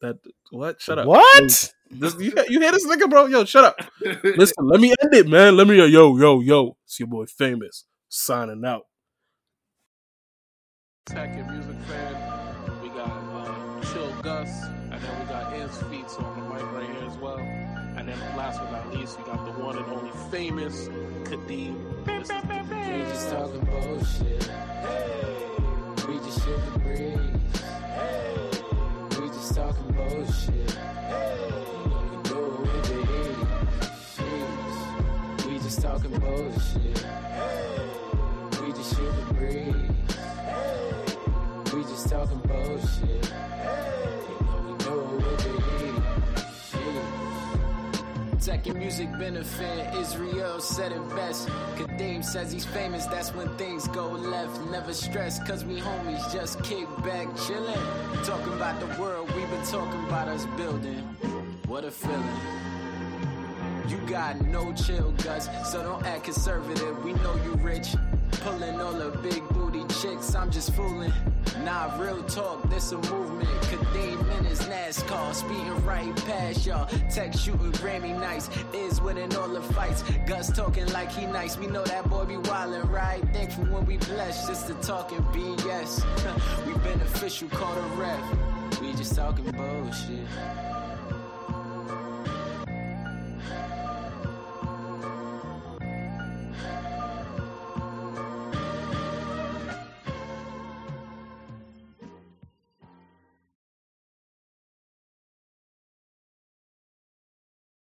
That 0.00 0.18
what? 0.50 0.80
Shut 0.82 0.98
up. 0.98 1.06
What? 1.06 1.72
This, 1.90 2.14
you, 2.18 2.32
you 2.48 2.60
hear 2.60 2.72
this 2.72 2.86
nigga, 2.86 3.08
bro? 3.08 3.26
Yo, 3.26 3.44
shut 3.44 3.64
up. 3.64 3.80
Listen, 4.24 4.66
let 4.66 4.80
me 4.80 4.92
end 5.02 5.14
it, 5.14 5.28
man. 5.28 5.56
Let 5.56 5.66
me, 5.66 5.76
yo, 5.76 6.16
yo, 6.16 6.40
yo. 6.40 6.76
It's 6.84 6.98
your 6.98 7.06
boy, 7.08 7.26
famous, 7.26 7.84
signing 8.08 8.64
out. 8.64 8.86
Tech 11.06 11.28
and 11.36 11.50
music 11.50 11.76
fan. 11.86 12.23
Least, 19.04 19.18
we 19.18 19.24
got 19.24 19.44
the 19.44 19.52
one 19.62 19.76
and 19.76 19.86
only 19.92 20.10
famous 20.30 20.88
Kadeem. 21.24 21.76
This 22.06 22.30
is 22.30 22.36
We 22.40 23.02
just 23.12 23.28
talking 23.30 23.60
bullshit. 23.60 24.44
Hey. 24.44 26.08
We 26.08 26.14
just 26.24 26.42
shoot 26.42 26.60
the 26.72 26.78
breeze. 26.78 27.18
Hey. 27.98 28.50
We 29.20 29.26
just 29.28 29.54
talking 29.54 29.92
bullshit. 29.92 30.78
Know 31.10 31.30
we 32.08 32.16
do 32.28 32.40
the 32.88 32.98
heat. 33.10 33.40
Jeez. 34.16 35.46
We 35.46 35.58
just 35.58 35.82
talking 35.82 36.18
bullshit. 36.18 36.98
Hey. 37.38 37.80
We 38.62 38.72
just 38.72 38.96
shoot 38.96 39.12
the 39.28 39.34
breeze. 39.34 39.74
Hey. 40.48 41.76
We 41.76 41.82
just 41.82 42.08
talking 42.08 42.38
bullshit. 42.38 43.34
Tech 48.44 48.66
and 48.66 48.78
music 48.78 49.10
benefit, 49.18 49.94
Israel 49.94 50.60
said 50.60 50.92
it 50.92 51.08
best. 51.16 51.48
Kadeem 51.76 52.22
says 52.22 52.52
he's 52.52 52.66
famous, 52.66 53.06
that's 53.06 53.34
when 53.34 53.48
things 53.56 53.88
go 53.88 54.10
left. 54.10 54.60
Never 54.70 54.92
stress, 54.92 55.42
cause 55.44 55.64
we 55.64 55.80
homies 55.80 56.30
just 56.30 56.62
kick 56.62 56.86
back, 56.98 57.26
chillin'. 57.28 58.26
Talking 58.26 58.52
about 58.52 58.80
the 58.80 59.00
world, 59.00 59.32
we've 59.34 59.48
been 59.48 59.64
talking 59.64 60.04
about 60.04 60.28
us 60.28 60.44
building. 60.58 60.98
What 61.68 61.86
a 61.86 61.90
feeling. 61.90 62.22
You 63.88 63.96
got 64.06 64.38
no 64.42 64.74
chill 64.74 65.12
guts, 65.24 65.48
so 65.70 65.82
don't 65.82 66.04
act 66.04 66.24
conservative. 66.24 67.02
We 67.02 67.14
know 67.14 67.34
you 67.46 67.54
rich. 67.62 67.94
Pulling 68.40 68.80
all 68.80 68.92
the 68.92 69.10
big 69.18 69.46
booty 69.50 69.84
chicks, 70.00 70.34
I'm 70.34 70.50
just 70.50 70.72
fooling. 70.74 71.12
Nah, 71.64 71.96
real 72.00 72.22
talk, 72.24 72.68
this 72.70 72.92
a 72.92 72.96
movement. 72.96 73.48
Kadeem 73.62 74.38
in 74.38 74.44
his 74.44 74.60
NASCAR, 74.62 75.34
speeding 75.34 75.84
right 75.84 76.14
past 76.26 76.66
y'all. 76.66 76.86
Tech 77.10 77.32
shooting 77.32 77.72
Grammy 77.72 78.18
nights, 78.18 78.50
is 78.72 79.00
winning 79.00 79.34
all 79.36 79.48
the 79.48 79.62
fights. 79.62 80.02
Gus 80.26 80.50
talking 80.54 80.86
like 80.92 81.10
he 81.12 81.26
nice, 81.26 81.56
we 81.56 81.66
know 81.66 81.84
that 81.84 82.08
boy 82.10 82.24
be 82.24 82.34
wildin', 82.34 82.90
right? 82.90 83.22
Thankful 83.32 83.64
when 83.66 83.86
we 83.86 83.96
blessed, 83.98 84.48
just 84.48 84.66
to 84.66 84.74
talking 84.74 85.22
BS. 85.32 86.04
we 86.66 86.74
beneficial, 86.82 87.48
call 87.48 87.74
the 87.74 87.82
ref. 87.96 88.80
We 88.80 88.92
just 88.92 89.14
talking 89.14 89.50
bullshit. 89.52 90.73